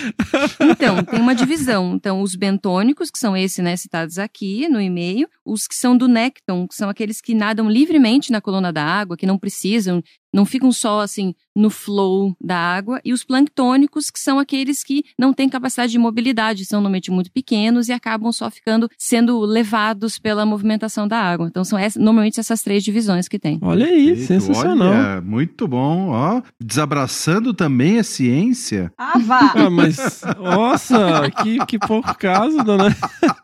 Então, 0.60 1.04
tem 1.04 1.20
uma 1.20 1.36
divisão. 1.36 1.94
Então, 1.96 2.22
os 2.22 2.36
bentônicos, 2.36 3.12
que 3.12 3.20
são 3.20 3.36
esses, 3.36 3.64
né, 3.64 3.76
citados 3.76 4.18
aqui 4.18 4.68
no 4.70 4.80
e-mail, 4.82 5.28
os 5.46 5.68
que 5.68 5.76
são 5.76 5.96
do 5.96 6.08
nécton, 6.08 6.68
que 6.68 6.76
são 6.76 6.90
aqueles 6.90 7.22
que 7.22 7.36
nadam 7.36 7.70
livremente 7.70 8.32
na 8.32 8.42
coluna 8.42 8.72
da 8.72 8.84
água, 8.84 9.03
que 9.18 9.26
não 9.26 9.38
precisam, 9.38 10.02
não 10.34 10.46
ficam 10.46 10.72
só 10.72 11.02
assim 11.02 11.36
no 11.56 11.70
flow 11.70 12.36
da 12.42 12.58
água, 12.58 13.00
e 13.06 13.14
os 13.14 13.24
planctônicos, 13.24 14.10
que 14.10 14.20
são 14.20 14.40
aqueles 14.40 14.84
que 14.84 15.04
não 15.20 15.32
têm 15.34 15.48
capacidade 15.48 15.92
de 15.92 16.00
mobilidade, 16.00 16.66
são 16.66 16.80
normalmente 16.80 17.12
muito 17.12 17.32
pequenos 17.32 17.88
e 17.90 17.92
acabam 17.92 18.32
só 18.32 18.50
ficando 18.50 18.90
sendo 18.98 19.40
levados 19.42 20.18
pela 20.18 20.46
movimentação 20.46 21.08
da 21.08 21.20
água. 21.20 21.48
Então, 21.48 21.64
são 21.64 21.78
essa- 21.78 22.00
normalmente 22.00 22.40
essas 22.40 22.62
três 22.64 22.84
divisões 22.84 23.28
que 23.28 23.38
tem. 23.38 23.60
Olha 23.62 23.86
aí, 23.86 24.08
Perfeito, 24.08 24.28
sensacional. 24.28 24.88
Olha, 24.94 25.22
muito 25.22 25.68
bom, 25.68 26.10
ó. 26.10 26.42
Desabraçando 26.60 27.54
também 27.54 28.00
a 28.00 28.04
ciência. 28.04 28.92
Ah, 28.98 29.20
vá. 29.20 29.52
Ah, 29.56 29.70
mas, 29.70 30.22
nossa, 30.40 31.30
que, 31.42 31.64
que 31.66 31.78
pouco 31.78 32.18
caso, 32.18 32.64
dona. 32.64 32.96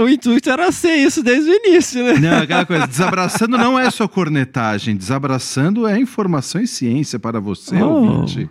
O 0.00 0.08
intuito 0.08 0.50
era 0.50 0.70
ser 0.70 0.94
isso 0.96 1.22
desde 1.22 1.50
o 1.50 1.54
início, 1.54 2.04
né? 2.04 2.14
Não, 2.18 2.38
aquela 2.42 2.64
coisa, 2.64 2.86
desabraçando 2.86 3.56
não 3.58 3.78
é 3.78 3.90
só 3.90 4.06
cornetagem, 4.06 4.96
desabraçando 4.96 5.86
é 5.86 5.98
informação 5.98 6.60
e 6.60 6.66
ciência 6.66 7.18
para 7.18 7.40
você, 7.40 7.76
Oh. 7.76 7.86
ouvinte. 7.96 8.48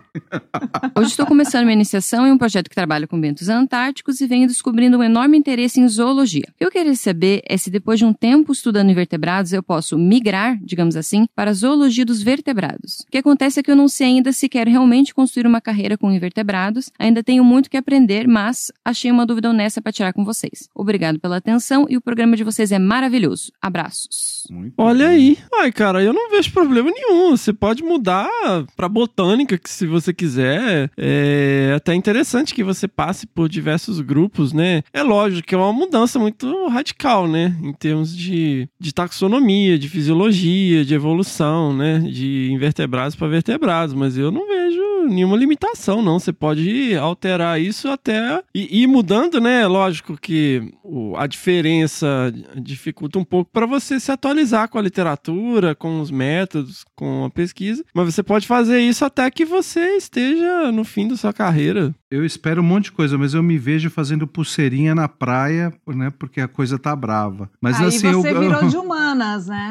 Hoje 0.94 1.10
estou 1.10 1.26
começando 1.26 1.62
minha 1.64 1.74
iniciação 1.74 2.26
em 2.26 2.32
um 2.32 2.38
projeto 2.38 2.68
que 2.68 2.74
trabalha 2.74 3.06
com 3.06 3.20
ventos 3.20 3.48
antárticos 3.48 4.20
e 4.20 4.26
venho 4.26 4.46
descobrindo 4.46 4.98
um 4.98 5.02
enorme 5.02 5.36
interesse 5.38 5.80
em 5.80 5.88
zoologia. 5.88 6.44
O 6.50 6.58
que 6.58 6.64
eu 6.64 6.70
queria 6.70 6.94
saber 6.94 7.42
é 7.48 7.56
se 7.56 7.70
depois 7.70 7.98
de 7.98 8.04
um 8.04 8.12
tempo 8.12 8.52
estudando 8.52 8.90
invertebrados 8.90 9.52
eu 9.52 9.62
posso 9.62 9.98
migrar, 9.98 10.58
digamos 10.62 10.96
assim, 10.96 11.26
para 11.34 11.50
a 11.50 11.54
zoologia 11.54 12.04
dos 12.04 12.22
vertebrados. 12.22 13.00
O 13.06 13.10
que 13.10 13.18
acontece 13.18 13.60
é 13.60 13.62
que 13.62 13.70
eu 13.70 13.76
não 13.76 13.88
sei 13.88 14.06
ainda 14.08 14.32
se 14.32 14.48
quero 14.48 14.70
realmente 14.70 15.14
construir 15.14 15.46
uma 15.46 15.60
carreira 15.60 15.96
com 15.96 16.10
invertebrados, 16.10 16.90
ainda 16.98 17.22
tenho 17.22 17.44
muito 17.44 17.70
que 17.70 17.76
aprender, 17.76 18.26
mas 18.26 18.70
achei 18.84 19.10
uma 19.10 19.24
dúvida 19.26 19.50
honesta 19.50 19.80
para 19.80 19.92
tirar 19.92 20.12
com 20.12 20.24
vocês. 20.24 20.68
Obrigado 20.74 21.05
pela 21.14 21.36
atenção 21.36 21.86
e 21.88 21.96
o 21.96 22.00
programa 22.00 22.36
de 22.36 22.44
vocês 22.44 22.72
é 22.72 22.78
maravilhoso. 22.78 23.52
Abraços. 23.60 24.44
Muito 24.50 24.74
Olha 24.78 25.08
bem. 25.08 25.16
aí. 25.16 25.38
Ai, 25.60 25.72
cara, 25.72 26.02
eu 26.02 26.12
não 26.12 26.30
vejo 26.30 26.52
problema 26.52 26.90
nenhum. 26.90 27.36
Você 27.36 27.52
pode 27.52 27.82
mudar 27.82 28.28
pra 28.76 28.88
botânica, 28.88 29.58
que 29.58 29.70
se 29.70 29.86
você 29.86 30.12
quiser. 30.12 30.90
É 30.96 31.72
até 31.76 31.94
interessante 31.94 32.54
que 32.54 32.64
você 32.64 32.88
passe 32.88 33.26
por 33.26 33.48
diversos 33.48 34.00
grupos, 34.00 34.52
né? 34.52 34.82
É 34.92 35.02
lógico 35.02 35.46
que 35.46 35.54
é 35.54 35.58
uma 35.58 35.72
mudança 35.72 36.18
muito 36.18 36.68
radical, 36.68 37.28
né? 37.28 37.56
Em 37.62 37.72
termos 37.72 38.16
de, 38.16 38.68
de 38.78 38.92
taxonomia, 38.92 39.78
de 39.78 39.88
fisiologia, 39.88 40.84
de 40.84 40.94
evolução, 40.94 41.74
né? 41.76 41.98
De 41.98 42.50
invertebrados 42.52 43.16
para 43.16 43.28
vertebrados. 43.28 43.94
Mas 43.94 44.16
eu 44.16 44.30
não 44.30 44.46
vejo 44.46 45.06
nenhuma 45.08 45.36
limitação, 45.36 46.02
não. 46.02 46.18
Você 46.18 46.32
pode 46.32 46.94
alterar 46.96 47.60
isso 47.60 47.88
até 47.88 48.42
e 48.54 48.82
ir 48.82 48.86
mudando, 48.86 49.40
né? 49.40 49.66
Lógico 49.66 50.16
que 50.20 50.72
a 51.16 51.26
diferença 51.26 52.32
dificulta 52.56 53.18
um 53.18 53.24
pouco 53.24 53.50
para 53.52 53.66
você 53.66 53.98
se 53.98 54.10
atualizar 54.10 54.68
com 54.68 54.78
a 54.78 54.82
literatura, 54.82 55.74
com 55.74 56.00
os 56.00 56.10
métodos, 56.10 56.84
com 56.94 57.24
a 57.24 57.30
pesquisa. 57.30 57.84
Mas 57.94 58.14
você 58.14 58.22
pode 58.22 58.46
fazer 58.46 58.80
isso 58.80 59.04
até 59.04 59.30
que 59.30 59.44
você 59.44 59.96
esteja 59.96 60.70
no 60.72 60.84
fim 60.84 61.08
da 61.08 61.16
sua 61.16 61.32
carreira. 61.32 61.94
Eu 62.08 62.24
espero 62.24 62.62
um 62.62 62.64
monte 62.64 62.84
de 62.84 62.92
coisa, 62.92 63.18
mas 63.18 63.34
eu 63.34 63.42
me 63.42 63.58
vejo 63.58 63.90
fazendo 63.90 64.28
pulseirinha 64.28 64.94
na 64.94 65.08
praia, 65.08 65.74
né? 65.88 66.12
Porque 66.16 66.40
a 66.40 66.46
coisa 66.46 66.78
tá 66.78 66.94
brava. 66.94 67.50
Mas 67.60 67.80
Aí 67.80 67.86
assim, 67.88 68.12
você 68.12 68.30
eu, 68.30 68.40
virou 68.40 68.62
de 68.70 68.76
humanas, 68.76 69.48
né? 69.48 69.70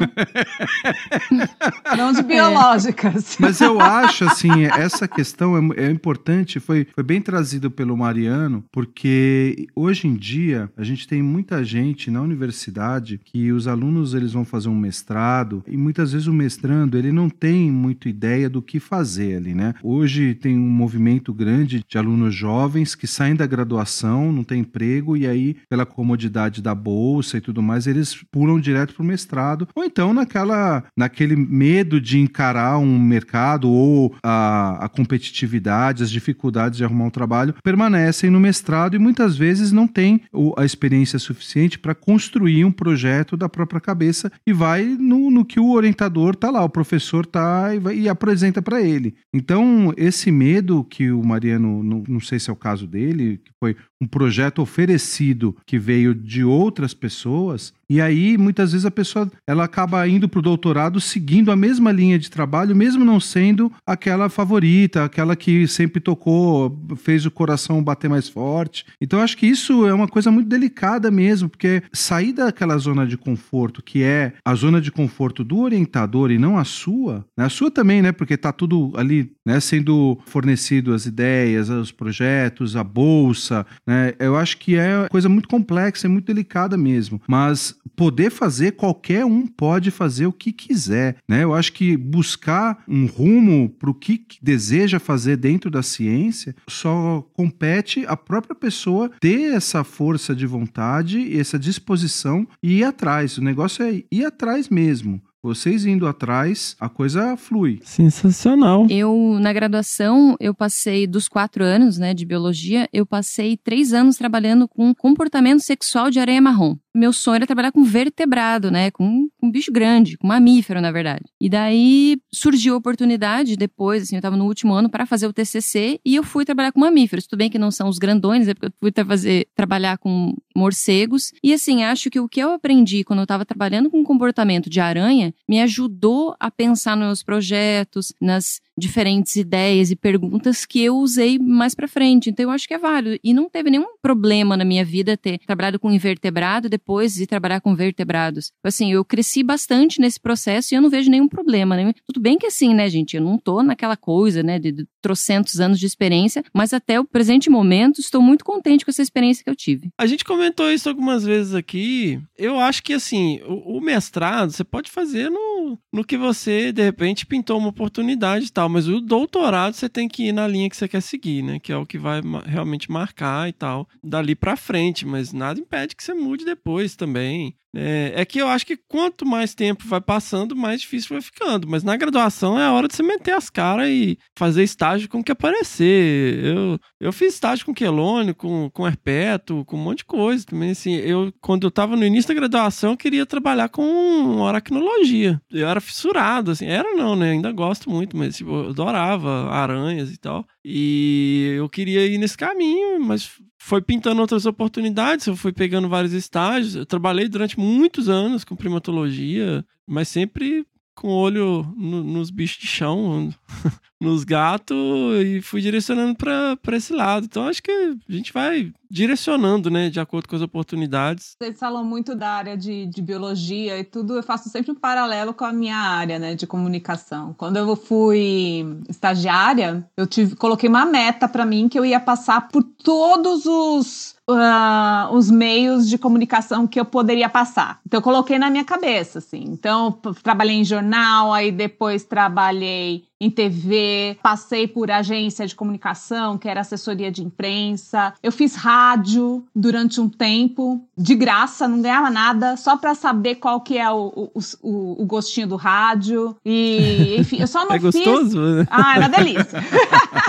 Não 1.96 2.12
de 2.12 2.22
biológicas. 2.22 3.38
Mas 3.40 3.62
eu 3.62 3.80
acho, 3.80 4.24
assim, 4.26 4.64
essa 4.66 5.08
questão 5.08 5.56
é, 5.56 5.86
é 5.86 5.90
importante, 5.90 6.60
foi, 6.60 6.86
foi 6.94 7.02
bem 7.02 7.22
trazido 7.22 7.70
pelo 7.70 7.96
Mariano, 7.96 8.62
porque 8.70 9.66
hoje 9.74 10.06
em 10.06 10.14
dia 10.14 10.70
a 10.76 10.84
gente 10.84 11.08
tem 11.08 11.22
muita 11.22 11.64
gente 11.64 12.10
na 12.10 12.20
universidade 12.20 13.18
que 13.24 13.50
os 13.50 13.66
alunos 13.66 14.12
eles 14.12 14.34
vão 14.34 14.44
fazer 14.44 14.68
um 14.68 14.76
mestrado 14.76 15.64
e 15.66 15.74
muitas 15.74 16.12
vezes 16.12 16.26
o 16.26 16.34
mestrando 16.34 16.98
ele 16.98 17.12
não 17.12 17.30
tem 17.30 17.70
muita 17.70 18.10
ideia 18.10 18.50
do 18.50 18.60
que 18.60 18.78
fazer 18.78 19.36
ali, 19.36 19.54
né? 19.54 19.74
Hoje 19.82 20.34
tem 20.34 20.54
um 20.54 20.68
movimento 20.68 21.32
grande 21.32 21.82
de 21.88 21.96
alunos 21.96 22.25
jovens 22.34 22.94
que 22.94 23.06
saem 23.06 23.34
da 23.34 23.46
graduação, 23.46 24.32
não 24.32 24.44
tem 24.44 24.60
emprego 24.60 25.16
e 25.16 25.26
aí 25.26 25.56
pela 25.68 25.86
comodidade 25.86 26.60
da 26.62 26.74
bolsa 26.74 27.36
e 27.38 27.40
tudo 27.40 27.62
mais, 27.62 27.86
eles 27.86 28.14
pulam 28.30 28.60
direto 28.60 28.94
pro 28.94 29.04
mestrado 29.04 29.68
ou 29.74 29.84
então 29.84 30.12
naquela 30.14 30.84
naquele 30.96 31.36
medo 31.36 32.00
de 32.00 32.18
encarar 32.18 32.78
um 32.78 32.98
mercado 32.98 33.68
ou 33.68 34.14
a, 34.22 34.84
a 34.84 34.88
competitividade, 34.88 36.02
as 36.02 36.10
dificuldades 36.10 36.78
de 36.78 36.84
arrumar 36.84 37.04
um 37.04 37.10
trabalho, 37.10 37.54
permanecem 37.62 38.30
no 38.30 38.40
mestrado 38.40 38.94
e 38.94 38.98
muitas 38.98 39.36
vezes 39.36 39.72
não 39.72 39.86
têm 39.86 40.22
o- 40.32 40.54
a 40.56 40.64
experiência 40.64 41.18
suficiente 41.18 41.78
para 41.78 41.94
construir 41.94 42.64
um 42.64 42.72
projeto 42.72 43.36
da 43.36 43.48
própria 43.48 43.80
cabeça 43.80 44.30
e 44.46 44.52
vai 44.52 44.84
no, 44.84 45.30
no 45.30 45.44
que 45.44 45.60
o 45.60 45.70
orientador 45.72 46.34
tá 46.36 46.50
lá, 46.50 46.62
o 46.64 46.68
professor 46.68 47.26
tá 47.26 47.70
e, 47.92 48.00
e 48.02 48.08
apresenta 48.08 48.62
para 48.62 48.80
ele. 48.80 49.14
Então, 49.34 49.92
esse 49.96 50.30
medo 50.30 50.84
que 50.84 51.10
o 51.10 51.22
Mariano, 51.24 51.82
não, 51.82 52.04
não 52.16 52.20
sei 52.20 52.38
se 52.38 52.50
é 52.50 52.52
o 52.52 52.56
caso 52.56 52.86
dele, 52.86 53.38
que 53.38 53.52
foi 53.60 53.76
um 54.00 54.06
projeto 54.06 54.60
oferecido 54.60 55.56
que 55.66 55.78
veio 55.78 56.14
de 56.14 56.44
outras 56.44 56.92
pessoas, 56.92 57.72
e 57.88 58.00
aí 58.00 58.36
muitas 58.36 58.72
vezes 58.72 58.84
a 58.84 58.90
pessoa 58.90 59.30
ela 59.46 59.64
acaba 59.64 60.06
indo 60.08 60.28
para 60.28 60.40
o 60.40 60.42
doutorado 60.42 61.00
seguindo 61.00 61.50
a 61.50 61.56
mesma 61.56 61.92
linha 61.92 62.18
de 62.18 62.30
trabalho, 62.30 62.74
mesmo 62.74 63.04
não 63.04 63.20
sendo 63.20 63.72
aquela 63.86 64.28
favorita, 64.28 65.04
aquela 65.04 65.36
que 65.36 65.66
sempre 65.68 66.00
tocou, 66.00 66.76
fez 66.96 67.24
o 67.24 67.30
coração 67.30 67.82
bater 67.82 68.10
mais 68.10 68.28
forte. 68.28 68.84
Então 69.00 69.20
acho 69.20 69.36
que 69.36 69.46
isso 69.46 69.86
é 69.86 69.94
uma 69.94 70.08
coisa 70.08 70.30
muito 70.30 70.48
delicada 70.48 71.10
mesmo, 71.10 71.48
porque 71.48 71.82
sair 71.92 72.32
daquela 72.32 72.76
zona 72.76 73.06
de 73.06 73.16
conforto, 73.16 73.82
que 73.82 74.02
é 74.02 74.32
a 74.44 74.54
zona 74.54 74.80
de 74.80 74.90
conforto 74.90 75.44
do 75.44 75.58
orientador 75.58 76.30
e 76.30 76.38
não 76.38 76.58
a 76.58 76.64
sua, 76.64 77.24
né? 77.36 77.44
a 77.44 77.48
sua 77.48 77.70
também, 77.70 78.02
né? 78.02 78.12
Porque 78.12 78.36
tá 78.36 78.52
tudo 78.52 78.92
ali, 78.96 79.32
né, 79.46 79.60
sendo 79.60 80.18
fornecido 80.26 80.92
as 80.92 81.06
ideias, 81.06 81.68
os 81.68 81.92
projetos, 81.92 82.76
a 82.76 82.84
bolsa, 82.84 83.64
né? 83.86 84.14
Eu 84.18 84.36
acho 84.36 84.58
que 84.58 84.76
é 84.76 85.08
coisa 85.08 85.28
muito 85.28 85.48
complexa, 85.48 86.06
é 86.06 86.10
muito 86.10 86.26
delicada 86.26 86.76
mesmo, 86.76 87.20
mas 87.28 87.74
poder 87.94 88.30
fazer 88.30 88.72
qualquer 88.72 89.24
um 89.24 89.46
pode 89.46 89.90
fazer 89.90 90.26
o 90.26 90.32
que 90.32 90.52
quiser, 90.52 91.16
né? 91.28 91.44
Eu 91.44 91.54
acho 91.54 91.72
que 91.72 91.96
buscar 91.96 92.82
um 92.88 93.06
rumo 93.06 93.70
para 93.70 93.90
o 93.90 93.94
que 93.94 94.26
deseja 94.42 94.98
fazer 94.98 95.36
dentro 95.36 95.70
da 95.70 95.82
ciência 95.82 96.54
só 96.68 97.22
compete 97.32 98.04
a 98.06 98.16
própria 98.16 98.54
pessoa 98.54 99.10
ter 99.20 99.54
essa 99.54 99.84
força 99.84 100.34
de 100.34 100.46
vontade, 100.46 101.38
essa 101.38 101.58
disposição 101.58 102.46
e 102.62 102.78
ir 102.78 102.84
atrás. 102.84 103.38
O 103.38 103.42
negócio 103.42 103.84
é 103.84 104.02
ir 104.10 104.24
atrás 104.24 104.68
mesmo. 104.68 105.22
Vocês 105.46 105.86
indo 105.86 106.08
atrás, 106.08 106.74
a 106.80 106.88
coisa 106.88 107.36
flui. 107.36 107.78
Sensacional. 107.84 108.84
Eu, 108.90 109.38
na 109.40 109.52
graduação, 109.52 110.36
eu 110.40 110.52
passei 110.52 111.06
dos 111.06 111.28
quatro 111.28 111.62
anos, 111.62 111.98
né, 111.98 112.12
de 112.12 112.26
biologia, 112.26 112.88
eu 112.92 113.06
passei 113.06 113.56
três 113.56 113.92
anos 113.92 114.16
trabalhando 114.16 114.66
com 114.66 114.92
comportamento 114.92 115.60
sexual 115.60 116.10
de 116.10 116.18
aranha 116.18 116.42
marrom. 116.42 116.74
Meu 116.96 117.12
sonho 117.12 117.36
era 117.36 117.46
trabalhar 117.46 117.72
com 117.72 117.84
vertebrado, 117.84 118.70
né, 118.70 118.90
com 118.90 119.28
um 119.42 119.50
bicho 119.50 119.70
grande, 119.70 120.16
com 120.16 120.26
mamífero, 120.26 120.80
na 120.80 120.90
verdade. 120.90 121.24
E 121.38 121.48
daí 121.48 122.16
surgiu 122.32 122.74
a 122.74 122.78
oportunidade 122.78 123.56
depois, 123.56 124.04
assim, 124.04 124.16
eu 124.16 124.22
tava 124.22 124.36
no 124.36 124.46
último 124.46 124.72
ano 124.72 124.88
para 124.88 125.04
fazer 125.04 125.26
o 125.26 125.32
TCC 125.32 126.00
e 126.04 126.16
eu 126.16 126.22
fui 126.22 126.44
trabalhar 126.44 126.72
com 126.72 126.80
mamíferos. 126.80 127.26
Tudo 127.26 127.38
bem 127.38 127.50
que 127.50 127.58
não 127.58 127.70
são 127.70 127.88
os 127.88 127.98
grandões, 127.98 128.48
é 128.48 128.54
porque 128.54 128.66
eu 128.66 128.72
fui 128.80 128.92
fazer, 129.04 129.46
trabalhar 129.54 129.98
com 129.98 130.34
morcegos. 130.56 131.32
E 131.42 131.52
assim, 131.52 131.84
acho 131.84 132.08
que 132.08 132.18
o 132.18 132.28
que 132.28 132.40
eu 132.40 132.52
aprendi 132.52 133.04
quando 133.04 133.20
eu 133.20 133.26
tava 133.26 133.44
trabalhando 133.44 133.90
com 133.90 134.02
comportamento 134.02 134.70
de 134.70 134.80
aranha 134.80 135.34
me 135.46 135.60
ajudou 135.60 136.34
a 136.40 136.50
pensar 136.50 136.96
nos 136.96 137.06
meus 137.06 137.22
projetos, 137.22 138.12
nas 138.20 138.60
diferentes 138.78 139.36
ideias 139.36 139.90
e 139.90 139.96
perguntas 139.96 140.64
que 140.66 140.82
eu 140.82 140.96
usei 140.96 141.38
mais 141.38 141.74
pra 141.74 141.88
frente. 141.88 142.30
Então 142.30 142.44
eu 142.44 142.50
acho 142.50 142.66
que 142.66 142.74
é 142.74 142.78
válido. 142.78 143.18
E 143.22 143.32
não 143.32 143.48
teve 143.48 143.70
nenhum 143.70 143.86
problema 144.02 144.56
na 144.56 144.64
minha 144.64 144.84
vida 144.84 145.16
ter 145.16 145.38
trabalhado 145.38 145.78
com 145.78 145.90
invertebrado 145.90 146.68
depois 146.68 147.14
de 147.14 147.26
trabalhar 147.26 147.60
com 147.60 147.74
vertebrados. 147.74 148.52
Assim, 148.62 148.92
eu 148.92 149.04
cresci 149.04 149.42
bastante 149.42 150.00
nesse 150.00 150.20
processo 150.20 150.72
e 150.72 150.76
eu 150.76 150.82
não 150.82 150.90
vejo 150.90 151.10
nenhum 151.10 151.28
problema. 151.28 151.76
Né? 151.76 151.92
Tudo 152.06 152.20
bem 152.20 152.38
que 152.38 152.46
assim, 152.46 152.74
né, 152.74 152.88
gente? 152.88 153.16
Eu 153.16 153.22
não 153.22 153.38
tô 153.38 153.62
naquela 153.62 153.96
coisa, 153.96 154.42
né, 154.42 154.58
de, 154.58 154.72
de 154.72 154.86
trocentos 155.00 155.60
anos 155.60 155.78
de 155.78 155.86
experiência, 155.86 156.44
mas 156.52 156.72
até 156.72 156.98
o 156.98 157.04
presente 157.04 157.48
momento 157.48 158.00
estou 158.00 158.20
muito 158.20 158.44
contente 158.44 158.84
com 158.84 158.90
essa 158.90 159.02
experiência 159.02 159.44
que 159.44 159.50
eu 159.50 159.56
tive. 159.56 159.90
A 159.98 160.06
gente 160.06 160.24
comentou 160.24 160.70
isso 160.70 160.88
algumas 160.88 161.24
vezes 161.24 161.54
aqui. 161.54 162.20
Eu 162.36 162.58
acho 162.58 162.82
que, 162.82 162.92
assim, 162.92 163.40
o, 163.46 163.78
o 163.78 163.80
mestrado 163.80 164.50
você 164.50 164.64
pode 164.64 164.90
fazer 164.90 165.30
no, 165.30 165.78
no 165.92 166.04
que 166.04 166.16
você, 166.16 166.72
de 166.72 166.82
repente, 166.82 167.26
pintou 167.26 167.58
uma 167.58 167.68
oportunidade 167.68 168.46
e 168.46 168.50
tal, 168.50 168.65
mas 168.68 168.88
o 168.88 169.00
doutorado 169.00 169.74
você 169.74 169.88
tem 169.88 170.08
que 170.08 170.28
ir 170.28 170.32
na 170.32 170.46
linha 170.46 170.68
que 170.68 170.76
você 170.76 170.88
quer 170.88 171.00
seguir, 171.00 171.42
né? 171.42 171.58
Que 171.58 171.72
é 171.72 171.76
o 171.76 171.86
que 171.86 171.98
vai 171.98 172.20
realmente 172.44 172.90
marcar 172.90 173.48
e 173.48 173.52
tal, 173.52 173.88
dali 174.02 174.34
pra 174.34 174.56
frente, 174.56 175.06
mas 175.06 175.32
nada 175.32 175.60
impede 175.60 175.96
que 175.96 176.02
você 176.02 176.14
mude 176.14 176.44
depois 176.44 176.96
também. 176.96 177.54
É, 177.78 178.22
é 178.22 178.24
que 178.24 178.40
eu 178.40 178.48
acho 178.48 178.64
que 178.64 178.76
quanto 178.76 179.26
mais 179.26 179.54
tempo 179.54 179.86
vai 179.86 180.00
passando, 180.00 180.56
mais 180.56 180.80
difícil 180.80 181.10
vai 181.10 181.20
ficando. 181.20 181.68
Mas 181.68 181.84
na 181.84 181.94
graduação 181.94 182.58
é 182.58 182.64
a 182.64 182.72
hora 182.72 182.88
de 182.88 182.96
você 182.96 183.02
meter 183.02 183.34
as 183.34 183.50
caras 183.50 183.88
e 183.88 184.18
fazer 184.34 184.62
estágio 184.62 185.08
com 185.10 185.18
o 185.18 185.24
que 185.24 185.30
aparecer. 185.30 186.42
Eu, 186.42 186.78
eu 186.98 187.12
fiz 187.12 187.34
estágio 187.34 187.66
com 187.66 187.74
quelônio, 187.74 188.34
com, 188.34 188.70
com 188.70 188.86
herpeto, 188.86 189.62
com 189.66 189.76
um 189.76 189.82
monte 189.82 189.98
de 189.98 190.04
coisa 190.06 190.46
também. 190.46 190.70
Assim, 190.70 190.94
eu, 190.94 191.30
quando 191.40 191.66
eu 191.66 191.70
tava 191.70 191.96
no 191.96 192.04
início 192.04 192.28
da 192.28 192.40
graduação, 192.40 192.92
eu 192.92 192.96
queria 192.96 193.26
trabalhar 193.26 193.68
com 193.68 194.46
aracnologia. 194.46 195.38
Eu 195.50 195.68
era 195.68 195.80
fissurado, 195.80 196.52
assim. 196.52 196.66
Era 196.66 196.94
não, 196.94 197.14
né? 197.14 197.32
Ainda 197.32 197.52
gosto 197.52 197.90
muito, 197.90 198.16
mas 198.16 198.38
tipo, 198.38 198.50
eu 198.50 198.70
adorava 198.70 199.50
aranhas 199.50 200.10
e 200.10 200.16
tal. 200.16 200.46
E 200.64 201.54
eu 201.58 201.68
queria 201.68 202.06
ir 202.06 202.16
nesse 202.16 202.38
caminho, 202.38 202.98
mas 203.00 203.30
foi 203.66 203.82
pintando 203.82 204.20
outras 204.20 204.46
oportunidades, 204.46 205.26
eu 205.26 205.34
fui 205.34 205.52
pegando 205.52 205.88
vários 205.88 206.12
estágios. 206.12 206.76
Eu 206.76 206.86
trabalhei 206.86 207.28
durante 207.28 207.58
muitos 207.58 208.08
anos 208.08 208.44
com 208.44 208.54
primatologia, 208.54 209.64
mas 209.84 210.06
sempre 210.06 210.64
com 210.96 211.08
o 211.08 211.14
olho 211.16 211.62
no- 211.76 212.02
nos 212.02 212.30
bichos 212.30 212.58
de 212.58 212.66
chão, 212.66 213.30
nos 214.00 214.24
gatos, 214.24 214.76
e 215.24 215.40
fui 215.40 215.60
direcionando 215.60 216.16
pra 216.16 216.56
esse 216.76 216.92
lado. 216.92 217.26
Então 217.26 217.46
acho 217.46 217.62
que 217.62 217.70
a 217.70 218.12
gente 218.12 218.32
vai 218.32 218.72
direcionando, 218.90 219.68
né, 219.70 219.90
de 219.90 220.00
acordo 220.00 220.28
com 220.28 220.36
as 220.36 220.42
oportunidades. 220.42 221.34
Vocês 221.40 221.58
falam 221.58 221.84
muito 221.84 222.14
da 222.14 222.30
área 222.30 222.56
de, 222.56 222.86
de 222.86 223.02
biologia 223.02 223.78
e 223.78 223.84
tudo, 223.84 224.14
eu 224.14 224.22
faço 224.22 224.48
sempre 224.48 224.70
um 224.72 224.74
paralelo 224.74 225.34
com 225.34 225.44
a 225.44 225.52
minha 225.52 225.76
área, 225.76 226.18
né, 226.18 226.34
de 226.34 226.46
comunicação. 226.46 227.34
Quando 227.36 227.56
eu 227.56 227.76
fui 227.76 228.64
estagiária, 228.88 229.86
eu 229.96 230.06
tive, 230.06 230.34
coloquei 230.36 230.68
uma 230.68 230.84
meta 230.86 231.28
para 231.28 231.44
mim 231.46 231.68
que 231.68 231.78
eu 231.78 231.84
ia 231.84 232.00
passar 232.00 232.48
por 232.48 232.62
todos 232.62 233.44
os 233.46 234.15
ah, 234.28 235.08
os 235.12 235.30
meios 235.30 235.88
de 235.88 235.96
comunicação 235.98 236.66
que 236.66 236.78
eu 236.80 236.84
poderia 236.84 237.28
passar. 237.28 237.80
Então 237.86 237.98
eu 237.98 238.02
coloquei 238.02 238.38
na 238.38 238.50
minha 238.50 238.64
cabeça, 238.64 239.18
assim. 239.18 239.44
Então 239.46 239.92
trabalhei 240.22 240.56
em 240.56 240.64
jornal, 240.64 241.32
aí 241.32 241.52
depois 241.52 242.04
trabalhei 242.04 243.04
em 243.20 243.30
TV, 243.30 244.18
passei 244.22 244.68
por 244.68 244.90
agência 244.90 245.46
de 245.46 245.54
comunicação, 245.54 246.36
que 246.36 246.48
era 246.48 246.60
assessoria 246.60 247.10
de 247.10 247.22
imprensa. 247.22 248.12
Eu 248.22 248.30
fiz 248.30 248.54
rádio 248.54 249.44
durante 249.54 250.00
um 250.00 250.08
tempo, 250.08 250.82
de 250.96 251.14
graça, 251.14 251.66
não 251.66 251.80
ganhava 251.80 252.10
nada, 252.10 252.56
só 252.56 252.76
para 252.76 252.94
saber 252.94 253.36
qual 253.36 253.60
que 253.60 253.78
é 253.78 253.90
o, 253.90 254.30
o, 254.34 254.40
o, 254.62 255.02
o 255.02 255.06
gostinho 255.06 255.46
do 255.46 255.56
rádio. 255.56 256.36
E, 256.44 257.16
enfim, 257.20 257.38
eu 257.40 257.46
só 257.46 257.64
não 257.64 257.72
é 257.72 257.80
fiz. 257.80 257.94
gostoso? 257.94 258.38
Ah, 258.70 258.96
é 258.96 258.98
uma 258.98 259.08
delícia. 259.08 259.64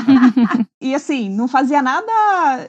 e 0.80 0.96
assim, 0.96 1.30
não 1.30 1.48
fazia 1.48 1.82
nada 1.82 2.12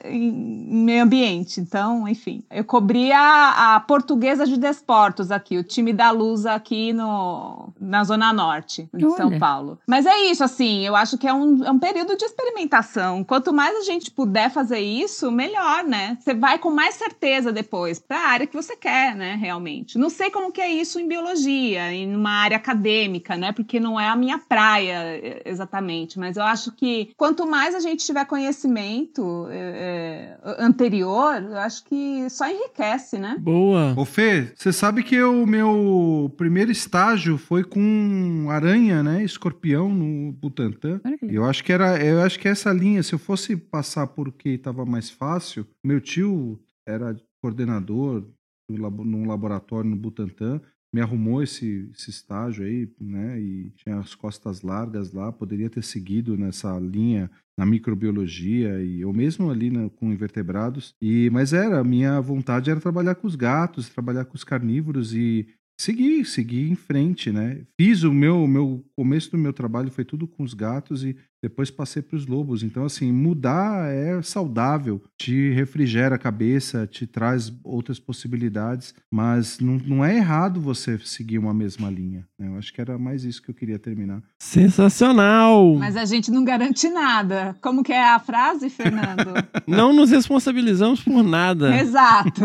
em 0.03 0.31
meio 0.31 1.03
ambiente. 1.03 1.61
Então, 1.61 2.07
enfim, 2.07 2.43
eu 2.51 2.63
cobria 2.63 3.17
a 3.17 3.79
portuguesa 3.79 4.45
de 4.45 4.57
desportos 4.57 5.31
aqui, 5.31 5.57
o 5.57 5.63
time 5.63 5.93
da 5.93 6.11
Luz 6.11 6.45
aqui 6.45 6.91
no, 6.91 7.69
na 7.79 8.03
Zona 8.03 8.33
Norte 8.33 8.89
de 8.93 9.09
São 9.11 9.27
Olha. 9.27 9.39
Paulo. 9.39 9.79
Mas 9.87 10.05
é 10.09 10.31
isso, 10.31 10.43
assim, 10.43 10.85
eu 10.85 10.95
acho 10.95 11.17
que 11.17 11.27
é 11.27 11.33
um, 11.33 11.63
é 11.63 11.71
um 11.71 11.79
período 11.79 12.15
de 12.15 12.25
experimentação. 12.25 13.23
Quanto 13.23 13.53
mais 13.53 13.75
a 13.77 13.81
gente 13.81 14.11
puder 14.11 14.49
fazer 14.49 14.79
isso, 14.79 15.31
melhor, 15.31 15.83
né? 15.83 16.17
Você 16.19 16.33
vai 16.33 16.57
com 16.57 16.69
mais 16.69 16.95
certeza 16.95 17.51
depois 17.51 17.99
para 17.99 18.17
a 18.17 18.27
área 18.29 18.47
que 18.47 18.55
você 18.55 18.75
quer, 18.75 19.15
né, 19.15 19.35
realmente. 19.35 19.97
Não 19.97 20.09
sei 20.09 20.29
como 20.29 20.51
que 20.51 20.61
é 20.61 20.71
isso 20.71 20.99
em 20.99 21.07
biologia, 21.07 21.91
em 21.91 22.15
uma 22.15 22.31
área 22.31 22.57
acadêmica, 22.57 23.35
né? 23.35 23.51
Porque 23.51 23.79
não 23.79 23.99
é 23.99 24.07
a 24.07 24.15
minha 24.15 24.37
praia 24.37 25.41
exatamente, 25.45 26.19
mas 26.19 26.37
eu 26.37 26.43
acho 26.43 26.71
que 26.71 27.11
quanto 27.17 27.45
mais 27.45 27.75
a 27.75 27.79
gente 27.79 28.05
tiver 28.05 28.25
conhecimento 28.25 29.47
eh, 29.49 30.37
eh, 30.43 30.55
anterior, 30.59 31.41
eu 31.41 31.57
acho 31.57 31.83
que 31.83 32.29
só 32.29 32.47
enriquece, 32.47 33.17
né? 33.17 33.37
Boa. 33.39 33.93
Ô 33.97 34.05
Fê, 34.05 34.51
você 34.55 34.71
sabe 34.71 35.03
que 35.03 35.21
o 35.21 35.45
meu 35.45 36.31
primeiro 36.37 36.71
estágio 36.71 37.37
foi 37.37 37.63
com 37.63 38.47
aranha, 38.49 39.03
né? 39.03 39.23
Escorpião 39.23 39.89
no 39.99 40.31
Butantã. 40.31 40.99
Que 41.19 41.25
E 41.27 41.35
Eu 41.35 41.45
acho 41.45 41.63
que 41.63 41.71
era, 41.71 42.03
eu 42.03 42.21
acho 42.21 42.39
que 42.39 42.47
essa 42.47 42.71
linha, 42.71 43.03
se 43.03 43.13
eu 43.13 43.19
fosse 43.19 43.55
passar 43.55 44.07
porque 44.07 44.49
estava 44.49 44.85
mais 44.85 45.09
fácil, 45.09 45.65
meu 45.85 45.99
tio 46.01 46.59
era 46.87 47.15
coordenador 47.43 48.21
do 48.69 49.03
num 49.03 49.27
laboratório 49.27 49.89
no 49.89 49.95
Butantã, 49.95 50.61
me 50.93 51.01
arrumou 51.01 51.41
esse, 51.43 51.89
esse 51.95 52.09
estágio 52.09 52.65
aí, 52.65 52.89
né? 52.99 53.39
E 53.39 53.71
tinha 53.75 53.97
as 53.99 54.15
costas 54.15 54.61
largas 54.63 55.11
lá, 55.11 55.31
poderia 55.31 55.69
ter 55.69 55.83
seguido 55.83 56.35
nessa 56.37 56.77
linha 56.79 57.29
na 57.57 57.65
microbiologia 57.65 58.81
e 58.81 59.03
ou 59.03 59.13
mesmo 59.13 59.51
ali 59.51 59.69
na- 59.69 59.89
com 59.89 60.11
invertebrados. 60.11 60.93
E 61.01 61.29
mas 61.31 61.53
era 61.53 61.79
a 61.79 61.83
minha 61.83 62.19
vontade 62.21 62.69
era 62.71 62.79
trabalhar 62.79 63.15
com 63.15 63.27
os 63.27 63.35
gatos, 63.35 63.89
trabalhar 63.89 64.25
com 64.25 64.35
os 64.35 64.43
carnívoros 64.43 65.13
e 65.13 65.47
seguir, 65.79 66.25
seguir 66.25 66.69
em 66.69 66.75
frente, 66.75 67.31
né? 67.31 67.61
Fiz 67.79 68.03
o 68.03 68.13
meu, 68.13 68.45
meu 68.45 68.83
começo 68.95 69.31
do 69.31 69.37
meu 69.37 69.53
trabalho 69.53 69.89
foi 69.89 70.03
tudo 70.03 70.27
com 70.27 70.43
os 70.43 70.53
gatos 70.53 71.03
e 71.05 71.15
depois 71.41 71.71
passei 71.71 72.01
para 72.01 72.17
os 72.17 72.27
lobos. 72.27 72.63
Então, 72.63 72.83
assim, 72.83 73.13
mudar 73.13 73.89
é 73.89 74.21
saudável, 74.21 75.01
te 75.17 75.51
refrigera 75.51 76.15
a 76.15 76.19
cabeça, 76.19 76.85
te 76.85 77.07
traz 77.07 77.53
outras 77.63 77.97
possibilidades, 77.97 78.93
mas 79.09 79.59
não, 79.59 79.77
não 79.77 80.05
é 80.05 80.17
errado 80.17 80.59
você 80.59 80.99
seguir 80.99 81.37
uma 81.37 81.53
mesma 81.53 81.89
linha. 81.89 82.27
né? 82.37 82.49
Eu 82.49 82.57
acho 82.57 82.73
que 82.73 82.81
era 82.81 82.97
mais 82.97 83.23
isso 83.23 83.41
que 83.41 83.49
eu 83.49 83.55
queria 83.55 83.79
terminar. 83.79 84.21
Sensacional. 84.37 85.75
Mas 85.75 85.95
a 85.95 86.03
gente 86.03 86.29
não 86.29 86.43
garante 86.43 86.89
nada. 86.89 87.55
Como 87.61 87.83
que 87.83 87.93
é 87.93 88.03
a 88.03 88.19
frase, 88.19 88.69
Fernando? 88.69 89.33
Não 89.65 89.93
nos 89.93 90.09
responsabilizamos 90.09 91.01
por 91.03 91.23
nada. 91.23 91.79
Exato. 91.79 92.41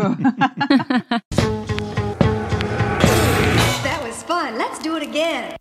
Fun. 4.45 4.57
Let's 4.57 4.79
do 4.79 4.93
it 4.95 5.07
again. 5.07 5.55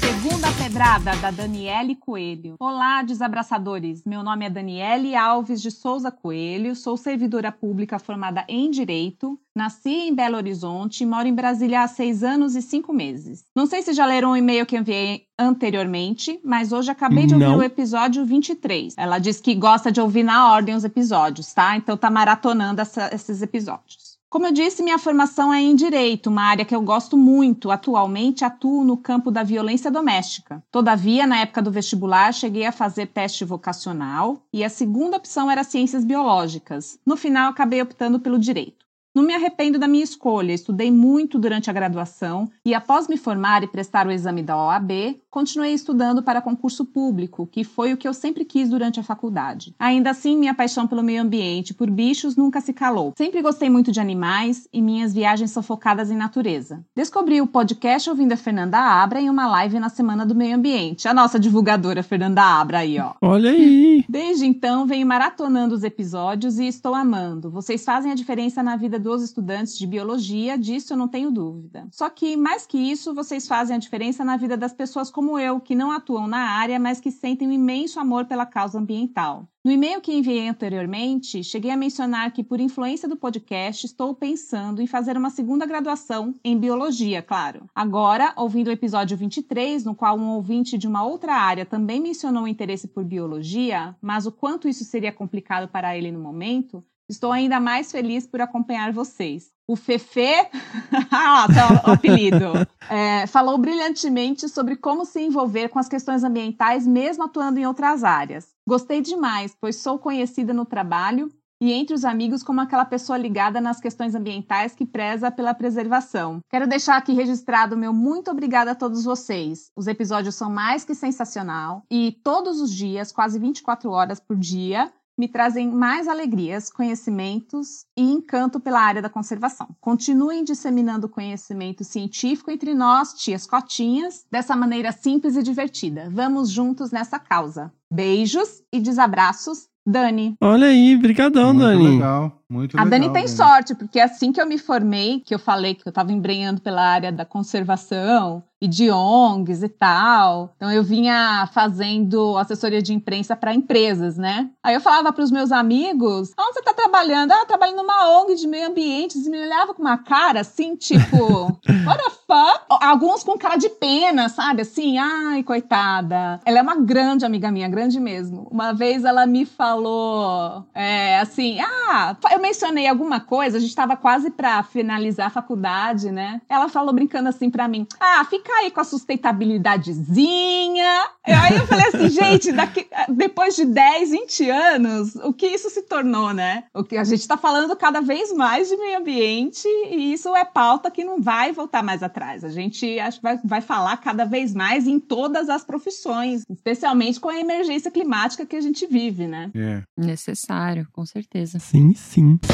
Segunda 0.00 0.50
pedrada 0.52 1.14
da 1.16 1.30
Daniele 1.30 1.94
Coelho. 1.94 2.56
Olá, 2.58 3.02
desabraçadores. 3.02 4.02
Meu 4.04 4.22
nome 4.22 4.44
é 4.46 4.50
Daniele 4.50 5.14
Alves 5.14 5.60
de 5.62 5.70
Souza 5.70 6.10
Coelho, 6.10 6.74
sou 6.74 6.96
servidora 6.96 7.52
pública 7.52 7.98
formada 7.98 8.44
em 8.48 8.70
Direito, 8.70 9.38
nasci 9.54 10.08
em 10.08 10.14
Belo 10.14 10.36
Horizonte 10.36 11.02
e 11.02 11.06
moro 11.06 11.28
em 11.28 11.34
Brasília 11.34 11.82
há 11.82 11.88
seis 11.88 12.24
anos 12.24 12.56
e 12.56 12.62
cinco 12.62 12.92
meses. 12.92 13.44
Não 13.54 13.66
sei 13.66 13.82
se 13.82 13.92
já 13.92 14.04
leram 14.06 14.32
o 14.32 14.36
e-mail 14.36 14.66
que 14.66 14.76
enviei 14.76 15.26
anteriormente, 15.38 16.40
mas 16.44 16.72
hoje 16.72 16.90
acabei 16.90 17.26
de 17.26 17.34
ouvir 17.34 17.46
Não. 17.46 17.58
o 17.58 17.62
episódio 17.62 18.24
23. 18.24 18.94
Ela 18.96 19.18
disse 19.18 19.42
que 19.42 19.54
gosta 19.54 19.92
de 19.92 20.00
ouvir 20.00 20.22
na 20.24 20.50
ordem 20.52 20.74
os 20.74 20.84
episódios, 20.84 21.52
tá? 21.52 21.76
Então 21.76 21.96
tá 21.96 22.10
maratonando 22.10 22.80
essa- 22.80 23.10
esses 23.14 23.42
episódios. 23.42 24.03
Como 24.34 24.48
eu 24.48 24.52
disse, 24.52 24.82
minha 24.82 24.98
formação 24.98 25.54
é 25.54 25.60
em 25.60 25.76
direito, 25.76 26.28
uma 26.28 26.42
área 26.42 26.64
que 26.64 26.74
eu 26.74 26.82
gosto 26.82 27.16
muito. 27.16 27.70
Atualmente 27.70 28.44
atuo 28.44 28.82
no 28.82 28.96
campo 28.96 29.30
da 29.30 29.44
violência 29.44 29.92
doméstica. 29.92 30.60
Todavia, 30.72 31.24
na 31.24 31.38
época 31.38 31.62
do 31.62 31.70
vestibular, 31.70 32.34
cheguei 32.34 32.66
a 32.66 32.72
fazer 32.72 33.06
teste 33.06 33.44
vocacional 33.44 34.42
e 34.52 34.64
a 34.64 34.68
segunda 34.68 35.16
opção 35.16 35.48
era 35.48 35.62
ciências 35.62 36.04
biológicas. 36.04 36.98
No 37.06 37.16
final, 37.16 37.50
acabei 37.50 37.80
optando 37.80 38.18
pelo 38.18 38.36
direito. 38.36 38.83
Não 39.14 39.22
me 39.22 39.32
arrependo 39.32 39.78
da 39.78 39.86
minha 39.86 40.02
escolha, 40.02 40.52
estudei 40.52 40.90
muito 40.90 41.38
durante 41.38 41.70
a 41.70 41.72
graduação 41.72 42.50
e, 42.64 42.74
após 42.74 43.06
me 43.06 43.16
formar 43.16 43.62
e 43.62 43.68
prestar 43.68 44.08
o 44.08 44.10
exame 44.10 44.42
da 44.42 44.56
OAB, 44.56 45.20
continuei 45.30 45.72
estudando 45.72 46.20
para 46.20 46.42
concurso 46.42 46.84
público, 46.84 47.46
que 47.46 47.62
foi 47.62 47.92
o 47.92 47.96
que 47.96 48.08
eu 48.08 48.12
sempre 48.12 48.44
quis 48.44 48.68
durante 48.68 48.98
a 48.98 49.04
faculdade. 49.04 49.72
Ainda 49.78 50.10
assim, 50.10 50.36
minha 50.36 50.52
paixão 50.52 50.88
pelo 50.88 51.00
meio 51.00 51.22
ambiente 51.22 51.70
e 51.70 51.74
por 51.74 51.88
bichos 51.88 52.34
nunca 52.34 52.60
se 52.60 52.72
calou. 52.72 53.12
Sempre 53.16 53.40
gostei 53.40 53.70
muito 53.70 53.92
de 53.92 54.00
animais 54.00 54.66
e 54.72 54.82
minhas 54.82 55.14
viagens 55.14 55.52
são 55.52 55.62
focadas 55.62 56.10
em 56.10 56.16
natureza. 56.16 56.84
Descobri 56.92 57.40
o 57.40 57.46
podcast 57.46 58.10
ouvindo 58.10 58.32
a 58.32 58.36
Fernanda 58.36 58.78
Abra 58.78 59.20
em 59.20 59.30
uma 59.30 59.46
live 59.46 59.78
na 59.78 59.90
Semana 59.90 60.26
do 60.26 60.34
Meio 60.34 60.56
Ambiente. 60.56 61.06
A 61.06 61.14
nossa 61.14 61.38
divulgadora 61.38 62.02
Fernanda 62.02 62.42
Abra 62.42 62.78
aí, 62.78 62.98
ó. 62.98 63.12
Olha 63.22 63.50
aí. 63.50 64.04
Desde 64.08 64.44
então, 64.44 64.86
venho 64.86 65.06
maratonando 65.06 65.72
os 65.72 65.84
episódios 65.84 66.58
e 66.58 66.66
estou 66.66 66.96
amando. 66.96 67.48
Vocês 67.48 67.84
fazem 67.84 68.10
a 68.10 68.16
diferença 68.16 68.60
na 68.60 68.74
vida 68.74 69.03
dos 69.04 69.22
estudantes 69.22 69.76
de 69.76 69.86
biologia, 69.86 70.56
disso 70.56 70.94
eu 70.94 70.96
não 70.96 71.06
tenho 71.06 71.30
dúvida. 71.30 71.86
Só 71.92 72.08
que, 72.08 72.36
mais 72.36 72.66
que 72.66 72.78
isso, 72.78 73.14
vocês 73.14 73.46
fazem 73.46 73.76
a 73.76 73.78
diferença 73.78 74.24
na 74.24 74.38
vida 74.38 74.56
das 74.56 74.72
pessoas 74.72 75.10
como 75.10 75.38
eu, 75.38 75.60
que 75.60 75.74
não 75.74 75.92
atuam 75.92 76.26
na 76.26 76.38
área, 76.38 76.80
mas 76.80 77.00
que 77.00 77.10
sentem 77.10 77.46
um 77.46 77.52
imenso 77.52 78.00
amor 78.00 78.24
pela 78.24 78.46
causa 78.46 78.78
ambiental. 78.78 79.46
No 79.64 79.70
e-mail 79.70 80.00
que 80.00 80.12
enviei 80.12 80.46
anteriormente, 80.46 81.42
cheguei 81.42 81.70
a 81.70 81.76
mencionar 81.76 82.32
que, 82.32 82.44
por 82.44 82.60
influência 82.60 83.08
do 83.08 83.16
podcast, 83.16 83.86
estou 83.86 84.14
pensando 84.14 84.82
em 84.82 84.86
fazer 84.86 85.16
uma 85.16 85.30
segunda 85.30 85.64
graduação 85.64 86.34
em 86.44 86.58
biologia, 86.58 87.22
claro. 87.22 87.66
Agora, 87.74 88.34
ouvindo 88.36 88.68
o 88.68 88.72
episódio 88.72 89.16
23, 89.16 89.84
no 89.84 89.94
qual 89.94 90.18
um 90.18 90.34
ouvinte 90.34 90.76
de 90.76 90.86
uma 90.86 91.02
outra 91.04 91.34
área 91.34 91.64
também 91.64 91.98
mencionou 91.98 92.44
o 92.44 92.48
interesse 92.48 92.88
por 92.88 93.04
biologia, 93.04 93.96
mas 94.02 94.26
o 94.26 94.32
quanto 94.32 94.68
isso 94.68 94.84
seria 94.84 95.12
complicado 95.12 95.66
para 95.66 95.96
ele 95.96 96.12
no 96.12 96.20
momento, 96.20 96.84
estou 97.08 97.32
ainda 97.32 97.60
mais 97.60 97.90
feliz 97.90 98.26
por 98.26 98.40
acompanhar 98.40 98.92
vocês. 98.92 99.52
O 99.66 99.76
Fefe, 99.76 100.20
ah, 101.10 101.46
tá 101.46 101.82
o 101.86 101.92
apelido, 101.92 102.52
é, 102.90 103.26
falou 103.26 103.56
brilhantemente 103.56 104.48
sobre 104.48 104.76
como 104.76 105.04
se 105.04 105.20
envolver 105.20 105.68
com 105.68 105.78
as 105.78 105.88
questões 105.88 106.22
ambientais, 106.22 106.86
mesmo 106.86 107.24
atuando 107.24 107.58
em 107.58 107.66
outras 107.66 108.04
áreas. 108.04 108.48
Gostei 108.68 109.00
demais, 109.00 109.56
pois 109.58 109.76
sou 109.76 109.98
conhecida 109.98 110.52
no 110.52 110.66
trabalho 110.66 111.30
e 111.60 111.72
entre 111.72 111.94
os 111.94 112.04
amigos 112.04 112.42
como 112.42 112.60
aquela 112.60 112.84
pessoa 112.84 113.16
ligada 113.16 113.58
nas 113.60 113.80
questões 113.80 114.14
ambientais 114.14 114.74
que 114.74 114.84
preza 114.84 115.30
pela 115.30 115.54
preservação. 115.54 116.40
Quero 116.50 116.66
deixar 116.66 116.96
aqui 116.96 117.14
registrado 117.14 117.76
meu 117.76 117.92
muito 117.92 118.30
obrigada 118.30 118.72
a 118.72 118.74
todos 118.74 119.04
vocês. 119.04 119.70
Os 119.74 119.86
episódios 119.86 120.34
são 120.34 120.50
mais 120.50 120.84
que 120.84 120.94
sensacional 120.94 121.82
e 121.90 122.12
todos 122.22 122.60
os 122.60 122.70
dias, 122.70 123.12
quase 123.12 123.38
24 123.38 123.90
horas 123.90 124.20
por 124.20 124.36
dia, 124.36 124.92
me 125.16 125.28
trazem 125.28 125.70
mais 125.70 126.08
alegrias, 126.08 126.70
conhecimentos 126.70 127.86
e 127.96 128.02
encanto 128.02 128.58
pela 128.58 128.80
área 128.80 129.02
da 129.02 129.08
conservação. 129.08 129.68
Continuem 129.80 130.44
disseminando 130.44 131.08
conhecimento 131.08 131.84
científico 131.84 132.50
entre 132.50 132.74
nós, 132.74 133.14
tias 133.14 133.46
cotinhas, 133.46 134.24
dessa 134.30 134.56
maneira 134.56 134.92
simples 134.92 135.36
e 135.36 135.42
divertida. 135.42 136.08
Vamos 136.10 136.50
juntos 136.50 136.90
nessa 136.90 137.18
causa. 137.18 137.72
Beijos 137.92 138.62
e 138.72 138.80
desabraços, 138.80 139.68
Dani. 139.86 140.34
Olha 140.40 140.66
aí, 140.68 140.96
brigadão, 140.96 141.52
Muito 141.52 141.66
Dani. 141.66 141.88
legal. 141.94 142.40
Muito 142.48 142.78
A 142.78 142.84
legal. 142.84 143.00
Dani 143.00 143.12
tem 143.12 143.28
sorte, 143.28 143.74
porque 143.74 143.98
assim 144.00 144.32
que 144.32 144.40
eu 144.40 144.46
me 144.46 144.58
formei, 144.58 145.20
que 145.20 145.34
eu 145.34 145.38
falei 145.38 145.74
que 145.74 145.86
eu 145.86 145.90
estava 145.90 146.12
embrenhando 146.12 146.60
pela 146.60 146.82
área 146.82 147.10
da 147.10 147.24
conservação 147.24 148.42
e 148.60 148.68
de 148.68 148.90
ONGs 148.90 149.62
e 149.62 149.68
tal, 149.68 150.54
então 150.56 150.72
eu 150.72 150.82
vinha 150.82 151.46
fazendo 151.52 152.38
assessoria 152.38 152.80
de 152.80 152.94
imprensa 152.94 153.36
para 153.36 153.52
empresas, 153.52 154.16
né? 154.16 154.48
Aí 154.62 154.74
eu 154.74 154.80
falava 154.80 155.12
para 155.12 155.22
os 155.22 155.30
meus 155.30 155.52
amigos: 155.52 156.32
onde 156.38 156.54
você 156.54 156.60
está 156.60 156.72
trabalhando? 156.72 157.32
Ah, 157.32 157.40
eu 157.40 157.46
trabalho 157.46 157.76
numa 157.76 158.20
ONG 158.20 158.36
de 158.36 158.46
meio 158.46 158.68
ambiente. 158.68 159.18
Eles 159.18 159.28
me 159.28 159.38
olhavam 159.38 159.74
com 159.74 159.82
uma 159.82 159.98
cara 159.98 160.40
assim, 160.40 160.76
tipo, 160.76 161.16
what 161.84 162.02
the 162.02 162.10
fuck? 162.26 162.64
Alguns 162.80 163.22
com 163.22 163.36
cara 163.36 163.56
de 163.56 163.68
pena, 163.68 164.30
sabe? 164.30 164.62
Assim, 164.62 164.96
ai, 164.96 165.42
coitada. 165.42 166.40
Ela 166.46 166.60
é 166.60 166.62
uma 166.62 166.76
grande 166.76 167.26
amiga 167.26 167.50
minha, 167.50 167.68
grande 167.68 168.00
mesmo. 168.00 168.48
Uma 168.50 168.72
vez 168.72 169.04
ela 169.04 169.26
me 169.26 169.44
falou 169.44 170.64
é, 170.72 171.18
assim: 171.18 171.58
ah, 171.60 172.16
eu 172.34 172.40
mencionei 172.40 172.88
alguma 172.88 173.20
coisa, 173.20 173.56
a 173.56 173.60
gente 173.60 173.70
estava 173.70 173.96
quase 173.96 174.30
para 174.30 174.62
finalizar 174.62 175.28
a 175.28 175.30
faculdade, 175.30 176.10
né? 176.10 176.42
Ela 176.48 176.68
falou 176.68 176.92
brincando 176.92 177.28
assim 177.28 177.48
para 177.48 177.68
mim: 177.68 177.86
ah, 178.00 178.24
fica 178.24 178.52
aí 178.54 178.70
com 178.70 178.80
a 178.80 178.84
sustentabilidadezinha. 178.84 181.06
Aí 181.24 181.56
eu 181.56 181.66
falei 181.66 181.86
assim, 181.86 182.10
gente, 182.10 182.52
daqui, 182.52 182.86
depois 183.08 183.56
de 183.56 183.64
10, 183.64 184.10
20 184.10 184.50
anos, 184.50 185.14
o 185.16 185.32
que 185.32 185.46
isso 185.46 185.70
se 185.70 185.82
tornou, 185.82 186.34
né? 186.34 186.64
O 186.74 186.82
que 186.82 186.96
a 186.96 187.04
gente 187.04 187.20
está 187.20 187.36
falando 187.36 187.76
cada 187.76 188.00
vez 188.00 188.32
mais 188.32 188.68
de 188.68 188.76
meio 188.76 188.98
ambiente 188.98 189.68
e 189.90 190.12
isso 190.12 190.34
é 190.34 190.44
pauta 190.44 190.90
que 190.90 191.04
não 191.04 191.20
vai 191.20 191.52
voltar 191.52 191.82
mais 191.82 192.02
atrás. 192.02 192.42
A 192.44 192.50
gente 192.50 192.98
acho 192.98 193.18
que 193.18 193.22
vai, 193.22 193.38
vai 193.44 193.60
falar 193.60 193.96
cada 193.98 194.24
vez 194.24 194.52
mais 194.52 194.88
em 194.88 194.98
todas 194.98 195.48
as 195.48 195.64
profissões, 195.64 196.42
especialmente 196.50 197.20
com 197.20 197.28
a 197.28 197.38
emergência 197.38 197.90
climática 197.90 198.44
que 198.44 198.56
a 198.56 198.60
gente 198.60 198.86
vive, 198.86 199.26
né? 199.26 199.50
É. 199.54 199.82
Necessário, 199.96 200.86
com 200.92 201.06
certeza. 201.06 201.58
Sim, 201.58 201.94
sim. 201.94 202.23
Again. 202.24 202.48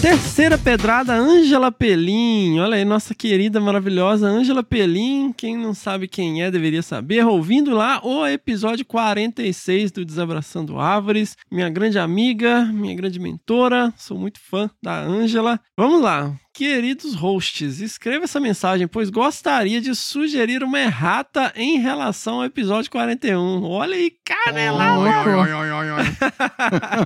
Terceira 0.00 0.56
pedrada, 0.56 1.14
Ângela 1.14 1.72
Pelim. 1.72 2.60
Olha 2.60 2.76
aí, 2.76 2.84
nossa 2.84 3.14
querida, 3.14 3.60
maravilhosa 3.60 4.28
Ângela 4.28 4.62
Pelim. 4.62 5.32
Quem 5.36 5.56
não 5.56 5.74
sabe 5.74 6.06
quem 6.06 6.42
é, 6.42 6.50
deveria 6.50 6.82
saber. 6.82 7.26
Ouvindo 7.26 7.74
lá 7.74 8.00
o 8.04 8.26
episódio 8.26 8.84
46 8.84 9.90
do 9.90 10.04
Desabraçando 10.04 10.78
Árvores. 10.78 11.36
Minha 11.50 11.68
grande 11.68 11.98
amiga, 11.98 12.64
minha 12.66 12.94
grande 12.94 13.18
mentora. 13.18 13.92
Sou 13.96 14.16
muito 14.16 14.38
fã 14.38 14.70
da 14.80 15.00
Ângela. 15.00 15.58
Vamos 15.76 16.00
lá. 16.00 16.32
Queridos 16.52 17.14
hosts, 17.14 17.80
escreva 17.80 18.24
essa 18.24 18.40
mensagem, 18.40 18.88
pois 18.88 19.10
gostaria 19.10 19.80
de 19.80 19.94
sugerir 19.94 20.64
uma 20.64 20.80
errata 20.80 21.52
em 21.54 21.78
relação 21.78 22.36
ao 22.36 22.44
episódio 22.44 22.90
41. 22.90 23.62
Olha 23.62 23.94
aí, 23.94 24.12
canelada! 24.24 25.08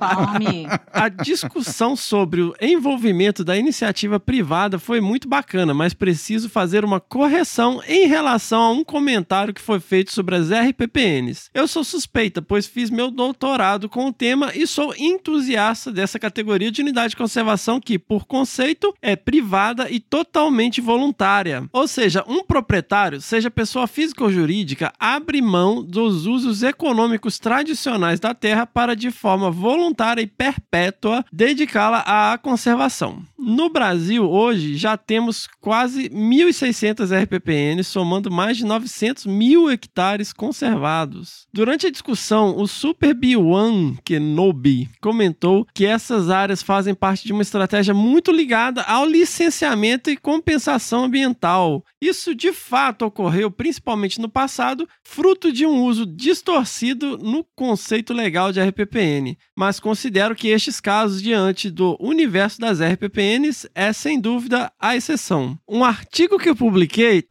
Palme. 0.00 0.66
A 0.90 1.08
discussão 1.08 1.94
sobre 1.94 2.40
o 2.40 2.54
envolvimento 2.60 3.44
da 3.44 3.56
iniciativa 3.56 4.18
privada 4.18 4.78
foi 4.78 5.00
muito 5.02 5.28
bacana, 5.28 5.74
mas 5.74 5.92
preciso 5.92 6.48
fazer 6.48 6.82
uma 6.84 7.00
correção 7.00 7.82
em 7.86 8.06
relação 8.06 8.62
a 8.62 8.70
um 8.70 8.82
comentário 8.84 9.52
que 9.52 9.60
foi 9.60 9.80
feito 9.80 10.12
sobre 10.12 10.36
as 10.36 10.50
RPPNs. 10.50 11.50
Eu 11.52 11.68
sou 11.68 11.84
suspeita, 11.84 12.40
pois 12.40 12.66
fiz 12.66 12.88
meu 12.88 13.10
doutorado 13.10 13.88
com 13.88 14.06
o 14.06 14.12
tema 14.12 14.50
e 14.54 14.66
sou 14.66 14.94
entusiasta 14.96 15.92
dessa 15.92 16.18
categoria 16.18 16.70
de 16.70 16.80
unidade 16.80 17.10
de 17.10 17.16
conservação 17.16 17.78
que, 17.80 17.98
por 17.98 18.24
conceito, 18.24 18.94
é 19.02 19.14
privada 19.32 19.90
e 19.90 19.98
totalmente 19.98 20.82
voluntária. 20.82 21.64
Ou 21.72 21.88
seja, 21.88 22.22
um 22.28 22.44
proprietário, 22.44 23.18
seja 23.18 23.50
pessoa 23.50 23.86
física 23.86 24.22
ou 24.22 24.30
jurídica, 24.30 24.92
abre 25.00 25.40
mão 25.40 25.82
dos 25.82 26.26
usos 26.26 26.62
econômicos 26.62 27.38
tradicionais 27.38 28.20
da 28.20 28.34
terra 28.34 28.66
para, 28.66 28.94
de 28.94 29.10
forma 29.10 29.50
voluntária 29.50 30.20
e 30.20 30.26
perpétua, 30.26 31.24
dedicá-la 31.32 32.04
à 32.06 32.36
conservação. 32.36 33.22
No 33.38 33.70
Brasil, 33.70 34.30
hoje, 34.30 34.76
já 34.76 34.98
temos 34.98 35.48
quase 35.60 36.10
1.600 36.10 37.22
RPPNs, 37.24 37.88
somando 37.88 38.30
mais 38.30 38.58
de 38.58 38.66
900 38.66 39.24
mil 39.24 39.70
hectares 39.70 40.30
conservados. 40.32 41.46
Durante 41.52 41.86
a 41.86 41.90
discussão, 41.90 42.56
o 42.56 42.68
Super 42.68 43.14
B1 43.14 43.96
Kenobi 44.04 44.90
comentou 45.00 45.66
que 45.74 45.86
essas 45.86 46.28
áreas 46.28 46.62
fazem 46.62 46.94
parte 46.94 47.26
de 47.26 47.32
uma 47.32 47.42
estratégia 47.42 47.94
muito 47.94 48.30
ligada 48.30 48.82
ao 48.82 49.06
licenciamento 49.22 50.10
e 50.10 50.16
compensação 50.16 51.04
ambiental. 51.04 51.84
Isso 52.00 52.34
de 52.34 52.52
fato 52.52 53.06
ocorreu 53.06 53.52
principalmente 53.52 54.20
no 54.20 54.28
passado, 54.28 54.88
fruto 55.04 55.52
de 55.52 55.64
um 55.64 55.84
uso 55.84 56.04
distorcido 56.04 57.16
no 57.16 57.46
conceito 57.54 58.12
legal 58.12 58.50
de 58.50 58.60
RPPN. 58.60 59.38
Mas 59.56 59.78
considero 59.78 60.34
que 60.34 60.48
estes 60.48 60.80
casos, 60.80 61.22
diante 61.22 61.70
do 61.70 61.96
universo 62.00 62.60
das 62.60 62.80
RPPNs, 62.80 63.70
é 63.76 63.92
sem 63.92 64.20
dúvida 64.20 64.72
a 64.78 64.96
exceção. 64.96 65.56
Um 65.68 65.84
artigo 65.84 66.36
que 66.36 66.48
eu 66.48 66.56
publiquei 66.56 67.28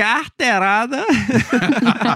carteirada. 0.00 1.04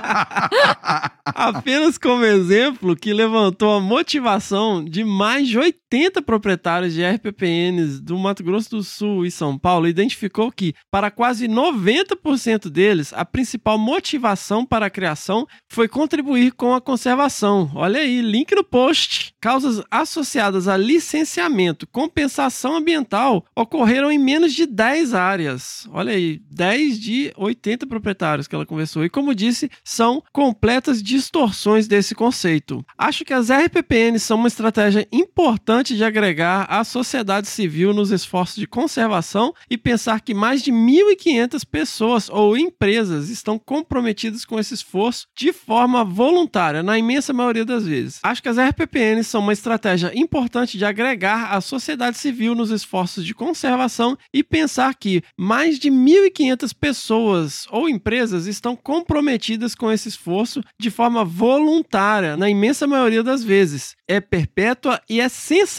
Apenas 1.27 1.99
como 1.99 2.25
exemplo, 2.25 2.97
que 2.97 3.13
levantou 3.13 3.77
a 3.77 3.81
motivação 3.81 4.83
de 4.83 5.05
mais 5.05 5.47
de 5.47 5.59
80 5.95 6.23
proprietários 6.23 6.93
de 6.93 7.05
RPPNs 7.05 8.01
do 8.01 8.19
Mato 8.19 8.43
Grosso 8.43 8.69
do 8.71 8.83
Sul 8.83 9.25
e 9.25 9.31
São 9.31 9.57
Paulo, 9.57 9.87
identificou 9.87 10.51
que, 10.51 10.75
para 10.91 11.09
quase 11.09 11.47
90% 11.47 12.69
deles, 12.69 13.13
a 13.13 13.25
principal 13.25 13.79
motivação 13.79 14.67
para 14.67 14.87
a 14.87 14.91
criação 14.91 15.47
foi 15.69 15.87
contribuir 15.87 16.53
com 16.53 16.75
a 16.75 16.81
conservação. 16.81 17.71
Olha 17.77 18.01
aí, 18.01 18.21
link 18.21 18.53
no 18.57 18.65
post. 18.65 19.33
Causas 19.41 19.85
associadas 19.89 20.67
a 20.67 20.77
licenciamento, 20.77 21.87
compensação 21.87 22.77
ambiental 22.77 23.45
ocorreram 23.55 24.11
em 24.11 24.19
menos 24.19 24.53
de 24.53 24.67
10 24.67 25.15
áreas. 25.15 25.87
Olha 25.93 26.13
aí, 26.13 26.41
10 26.51 26.99
de 26.99 27.33
80 27.37 27.87
proprietários 27.87 28.49
que 28.49 28.55
ela 28.55 28.67
conversou. 28.67 29.05
E 29.05 29.11
como 29.11 29.35
disse, 29.35 29.71
são 29.85 30.23
completas 30.33 31.01
distorções 31.01 31.87
desse 31.87 32.17
conceito. 32.17 32.85
Acho 32.99 33.25
que 33.25 33.33
as 33.33 33.49
RPPNs 33.49 34.25
são 34.25 34.39
uma 34.39 34.49
estratégia 34.49 35.07
importante 35.13 35.84
de 35.93 36.05
agregar 36.05 36.67
a 36.71 36.85
sociedade 36.85 37.49
civil 37.49 37.93
nos 37.93 38.13
esforços 38.13 38.57
de 38.57 38.67
conservação 38.67 39.53
e 39.69 39.77
pensar 39.77 40.21
que 40.21 40.33
mais 40.33 40.63
de 40.63 40.71
1.500 40.73 41.67
pessoas 41.71 42.31
ou 42.31 42.57
empresas 42.57 43.29
estão 43.29 43.59
comprometidas 43.59 44.45
com 44.45 44.59
esse 44.59 44.73
esforço 44.73 45.27
de 45.37 45.53
forma 45.53 46.05
voluntária, 46.05 46.83
na 46.83 46.97
imensa 46.97 47.33
maioria 47.33 47.65
das 47.65 47.85
vezes. 47.87 48.21
Acho 48.23 48.43
que 48.43 48.49
as 48.49 48.57
RPPNs 48.57 49.29
são 49.29 49.41
uma 49.41 49.53
estratégia 49.53 50.13
importante 50.15 50.79
de 50.79 50.85
agregar 50.85 51.53
a 51.53 51.61
sociedade 51.61 52.17
civil 52.17 52.55
nos 52.55 52.71
esforços 52.71 53.27
de 53.27 53.35
conservação 53.35 54.17
e 54.33 54.43
pensar 54.43 54.95
que 54.95 55.23
mais 55.37 55.79
de 55.79 55.91
1.500 55.91 56.73
pessoas 56.79 57.67
ou 57.71 57.89
empresas 57.89 58.47
estão 58.47 58.77
comprometidas 58.77 59.75
com 59.75 59.91
esse 59.91 60.09
esforço 60.09 60.63
de 60.79 60.91
forma 60.91 61.25
voluntária, 61.25 62.37
na 62.37 62.49
imensa 62.49 62.87
maioria 62.87 63.23
das 63.23 63.43
vezes. 63.43 63.97
É 64.07 64.21
perpétua 64.21 65.01
e 65.09 65.21
é 65.21 65.29
sensacional. 65.29 65.74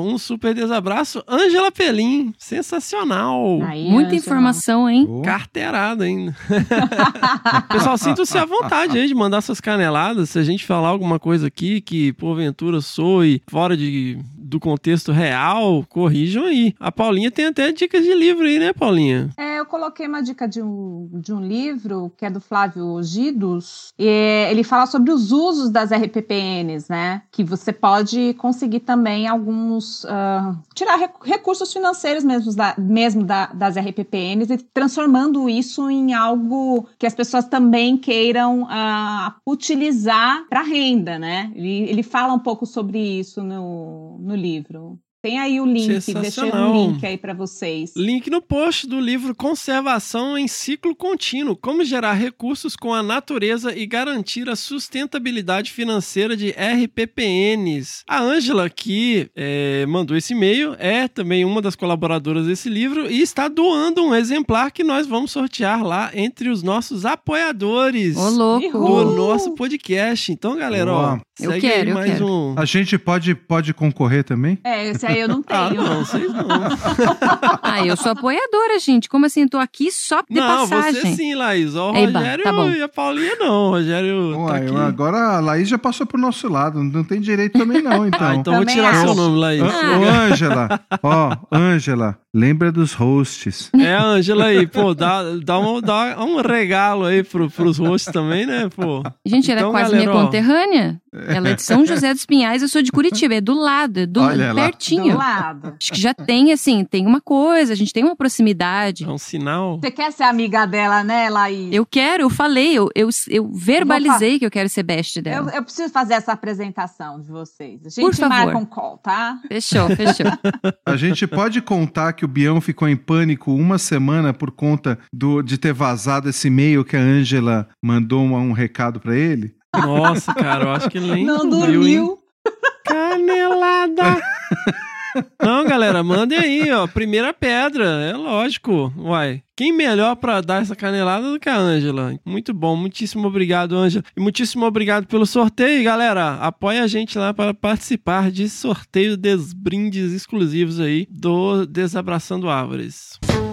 Um 0.00 0.18
super 0.18 0.54
desabraço. 0.54 1.22
Ângela 1.28 1.70
Pelim, 1.70 2.32
sensacional. 2.38 3.60
Aí, 3.62 3.84
Muita 3.84 4.08
Ângela. 4.08 4.16
informação, 4.16 4.88
hein? 4.88 5.06
Oh. 5.08 5.22
Carteirada 5.22 6.04
ainda. 6.04 6.34
Pessoal, 7.70 7.98
sintam-se 7.98 8.36
à 8.38 8.44
vontade 8.44 8.98
aí 8.98 9.06
de 9.06 9.14
mandar 9.14 9.40
suas 9.40 9.60
caneladas. 9.60 10.30
Se 10.30 10.38
a 10.38 10.42
gente 10.44 10.64
falar 10.64 10.88
alguma 10.88 11.18
coisa 11.18 11.46
aqui 11.46 11.80
que 11.80 12.12
porventura 12.14 12.80
soe 12.80 13.42
fora 13.46 13.76
de, 13.76 14.18
do 14.46 14.60
contexto 14.60 15.12
real, 15.12 15.84
corrijam 15.88 16.44
aí. 16.44 16.74
A 16.78 16.92
Paulinha 16.92 17.30
tem 17.30 17.46
até 17.46 17.72
dicas 17.72 18.02
de 18.04 18.14
livro 18.14 18.44
aí, 18.46 18.58
né, 18.58 18.72
Paulinha? 18.72 19.30
É, 19.36 19.58
eu 19.58 19.66
coloquei 19.66 20.06
uma 20.06 20.22
dica 20.22 20.46
de 20.46 20.62
um, 20.62 21.08
de 21.14 21.32
um 21.32 21.40
livro 21.40 22.12
que 22.16 22.24
é 22.24 22.30
do 22.30 22.40
Flávio 22.40 23.02
Gidos. 23.02 23.92
E 23.98 24.06
ele 24.50 24.62
fala 24.62 24.86
sobre 24.86 25.10
os 25.10 25.32
usos 25.32 25.70
das 25.70 25.90
RPPNs, 25.90 26.86
né? 26.88 27.22
Que 27.32 27.42
você 27.42 27.72
pode 27.72 28.34
conseguir 28.34 28.80
também 28.80 29.26
alguns. 29.26 30.04
ah, 30.08 30.54
tirar 30.74 30.96
rec- 30.96 31.24
recursos 31.24 31.72
financeiros 31.72 32.22
mesmo, 32.22 32.54
da, 32.54 32.74
mesmo 32.78 33.24
da- 33.24 33.46
das 33.52 33.76
RPPNs 33.76 34.52
e 34.52 34.58
transformando 34.58 35.48
isso 35.48 35.90
em 35.90 36.14
algo 36.14 36.86
que 36.98 37.06
as 37.06 37.14
pessoas 37.14 37.46
também 37.46 37.96
queiram 37.96 38.66
ah, 38.70 39.34
utilizar 39.46 40.44
para 40.48 40.62
renda, 40.62 41.18
né? 41.18 41.50
Ele, 41.54 41.82
ele 41.90 42.02
fala 42.02 42.32
um 42.32 42.38
pouco 42.38 42.64
sobre 42.66 42.98
isso 42.98 43.42
no, 43.42 44.18
no 44.20 44.35
livro. 44.36 45.00
Tem 45.26 45.40
aí 45.40 45.60
o 45.60 45.66
link, 45.66 45.88
deixei 45.88 46.52
um 46.52 46.72
link 46.72 47.04
aí 47.04 47.18
pra 47.18 47.34
vocês. 47.34 47.90
Link 47.96 48.30
no 48.30 48.40
post 48.40 48.86
do 48.86 49.00
livro 49.00 49.34
Conservação 49.34 50.38
em 50.38 50.46
Ciclo 50.46 50.94
Contínuo: 50.94 51.56
Como 51.56 51.84
gerar 51.84 52.12
recursos 52.12 52.76
com 52.76 52.94
a 52.94 53.02
natureza 53.02 53.76
e 53.76 53.86
garantir 53.86 54.48
a 54.48 54.54
sustentabilidade 54.54 55.72
financeira 55.72 56.36
de 56.36 56.50
RPPNs. 56.50 58.04
A 58.06 58.22
Ângela, 58.22 58.70
que 58.70 59.28
é, 59.34 59.84
mandou 59.86 60.16
esse 60.16 60.32
e-mail, 60.32 60.76
é 60.78 61.08
também 61.08 61.44
uma 61.44 61.60
das 61.60 61.74
colaboradoras 61.74 62.46
desse 62.46 62.68
livro 62.68 63.10
e 63.10 63.20
está 63.20 63.48
doando 63.48 64.04
um 64.04 64.14
exemplar 64.14 64.70
que 64.70 64.84
nós 64.84 65.08
vamos 65.08 65.32
sortear 65.32 65.82
lá 65.82 66.12
entre 66.14 66.48
os 66.48 66.62
nossos 66.62 67.04
apoiadores 67.04 68.16
Ô, 68.16 68.28
louco. 68.30 68.78
do 68.78 69.16
nosso 69.16 69.56
podcast. 69.56 70.30
Então, 70.30 70.56
galera, 70.56 70.92
ó. 70.92 71.18
Eu 71.38 71.50
segue 71.50 71.60
quero, 71.68 71.80
aí 71.82 71.88
eu 71.88 71.94
mais 71.94 72.12
quero. 72.12 72.26
um. 72.26 72.54
A 72.56 72.64
gente 72.64 72.96
pode, 72.98 73.34
pode 73.34 73.74
concorrer 73.74 74.24
também? 74.24 74.58
É, 74.64 74.88
esse 74.88 75.04
aí 75.06 75.20
eu 75.20 75.28
não 75.28 75.44
Ah, 75.48 75.68
tenho. 75.68 75.82
não, 75.82 76.04
vocês 76.04 76.32
não. 76.32 76.46
Ah, 77.62 77.84
eu 77.84 77.96
sou 77.96 78.12
apoiadora, 78.12 78.78
gente. 78.78 79.08
Como 79.08 79.26
assim? 79.26 79.42
Eu 79.42 79.48
tô 79.50 79.58
aqui 79.58 79.90
só 79.90 80.22
de 80.28 80.34
Não, 80.40 80.68
passagem. 80.68 81.00
você 81.02 81.14
sim, 81.14 81.34
Laís. 81.34 81.74
Ó, 81.76 81.92
O 81.92 81.96
Eba, 81.96 82.18
Rogério 82.20 82.44
tá 82.44 82.52
bom. 82.52 82.70
e 82.70 82.82
a 82.82 82.88
Paulinha 82.88 83.34
não. 83.38 83.66
O 83.66 83.70
Rogério 83.70 84.32
tá 84.32 84.38
Uai, 84.38 84.66
aqui. 84.66 84.76
agora 84.76 85.18
a 85.36 85.40
Laís 85.40 85.68
já 85.68 85.76
passou 85.78 86.06
pro 86.06 86.18
nosso 86.18 86.48
lado, 86.48 86.82
não 86.82 87.04
tem 87.04 87.20
direito 87.20 87.58
também 87.58 87.82
não, 87.82 88.06
então. 88.06 88.16
Ah, 88.26 88.34
então 88.34 88.54
vou 88.54 88.60
Também 88.62 88.74
tirar 88.76 88.94
seu 88.94 89.10
acho. 89.10 89.14
nome, 89.14 89.38
Laís. 89.38 89.62
Ô, 89.62 89.66
ô, 89.66 90.08
Ângela, 90.32 90.80
ó, 91.02 91.36
Ângela, 91.52 92.18
lembra 92.36 92.70
dos 92.70 92.92
hosts. 92.92 93.70
É, 93.86 93.94
a 93.94 94.02
Ângela 94.04 94.46
aí, 94.46 94.66
pô, 94.66 94.94
dá, 94.94 95.22
dá, 95.44 95.58
um, 95.60 95.80
dá 95.80 96.16
um 96.24 96.40
regalo 96.42 97.04
aí 97.04 97.22
pro, 97.22 97.48
pros 97.48 97.78
hosts 97.78 98.12
também, 98.12 98.44
né, 98.44 98.68
pô? 98.74 99.00
Gente, 99.24 99.50
ela 99.52 99.60
Então, 99.60 99.70
é 99.70 99.72
quase 99.72 99.92
galera, 99.92 100.10
minha 100.10 100.24
conterrânea. 100.24 101.00
Ela 101.28 101.50
é 101.50 101.54
de 101.54 101.62
São 101.62 101.86
José 101.86 102.12
dos 102.12 102.26
Pinhais, 102.26 102.62
eu 102.62 102.68
sou 102.68 102.82
de 102.82 102.90
Curitiba. 102.90 103.34
É 103.36 103.40
do 103.40 103.54
lado, 103.54 104.00
é 104.00 104.06
do 104.06 104.20
Olha 104.20 104.52
lá. 104.52 104.62
pertinho. 104.64 105.12
Do 105.12 105.18
lado. 105.18 105.74
Acho 105.80 105.92
que 105.92 106.00
já 106.00 106.12
tem, 106.12 106.52
assim, 106.52 106.84
tem 106.84 107.06
uma 107.06 107.20
coisa, 107.20 107.72
a 107.72 107.76
gente 107.76 107.92
tem 107.92 108.02
uma 108.04 108.16
proximidade. 108.16 109.04
É 109.04 109.08
um 109.08 109.18
sinal. 109.18 109.78
Você 109.80 109.90
quer 109.90 110.10
ser 110.12 110.24
amiga 110.24 110.66
dela, 110.66 111.04
né, 111.04 111.30
Laís? 111.30 111.72
Eu 111.72 111.86
quero, 111.86 112.24
eu 112.24 112.30
falei, 112.30 112.74
eu, 112.74 112.88
eu, 112.94 113.08
eu 113.30 113.48
verbalizei 113.52 114.38
que 114.38 114.44
eu 114.46 114.50
quero 114.50 114.68
ser 114.68 114.82
best 114.82 115.16
Eu, 115.16 115.22
dela. 115.22 115.52
eu 115.54 115.62
preciso 115.62 115.92
fazer 115.92 116.14
essa 116.14 116.32
apresentação 116.32 117.20
de 117.20 117.28
vocês. 117.30 117.80
A 117.80 117.84
Por 117.84 117.90
gente 118.12 118.16
favor. 118.16 118.28
marca 118.28 118.58
um 118.58 118.64
call, 118.66 118.98
tá? 118.98 119.38
Fechou, 119.48 119.88
fechou. 119.90 120.26
A 120.84 120.96
gente 120.96 121.26
pode 121.26 121.62
contar 121.62 122.12
que 122.12 122.25
o 122.26 122.28
Bião 122.28 122.60
ficou 122.60 122.88
em 122.88 122.96
pânico 122.96 123.54
uma 123.54 123.78
semana 123.78 124.34
por 124.34 124.50
conta 124.50 124.98
do, 125.12 125.40
de 125.42 125.56
ter 125.56 125.72
vazado 125.72 126.28
esse 126.28 126.48
e-mail 126.48 126.84
que 126.84 126.96
a 126.96 127.00
Ângela 127.00 127.68
mandou 127.82 128.20
um, 128.22 128.34
um 128.34 128.52
recado 128.52 129.00
pra 129.00 129.16
ele? 129.16 129.54
Nossa, 129.74 130.34
cara, 130.34 130.64
eu 130.64 130.70
acho 130.70 130.90
que 130.90 130.98
ele 130.98 131.12
nem 131.12 131.24
não 131.24 131.48
dormiu, 131.48 131.80
dormiu. 131.80 132.18
Canelada! 132.84 134.20
Não, 135.42 135.64
galera, 135.64 136.02
mandem 136.02 136.38
aí, 136.38 136.70
ó. 136.70 136.86
Primeira 136.86 137.32
pedra, 137.32 137.84
é 137.84 138.12
lógico. 138.12 138.92
Uai, 138.96 139.42
quem 139.56 139.72
melhor 139.72 140.16
pra 140.16 140.40
dar 140.40 140.62
essa 140.62 140.76
canelada 140.76 141.30
do 141.30 141.40
que 141.40 141.48
a 141.48 141.56
Ângela? 141.56 142.18
Muito 142.24 142.52
bom, 142.52 142.76
muitíssimo 142.76 143.26
obrigado, 143.26 143.76
Ângela. 143.76 144.04
E 144.16 144.20
muitíssimo 144.20 144.66
obrigado 144.66 145.06
pelo 145.06 145.26
sorteio, 145.26 145.82
galera. 145.84 146.34
Apoia 146.34 146.82
a 146.82 146.86
gente 146.86 147.18
lá 147.18 147.32
para 147.32 147.54
participar 147.54 148.30
de 148.30 148.48
sorteio 148.48 149.16
dos 149.16 149.52
brindes 149.52 150.12
exclusivos 150.12 150.80
aí 150.80 151.06
do 151.10 151.66
Desabraçando 151.66 152.50
Árvores. 152.50 153.18
That 153.22 153.45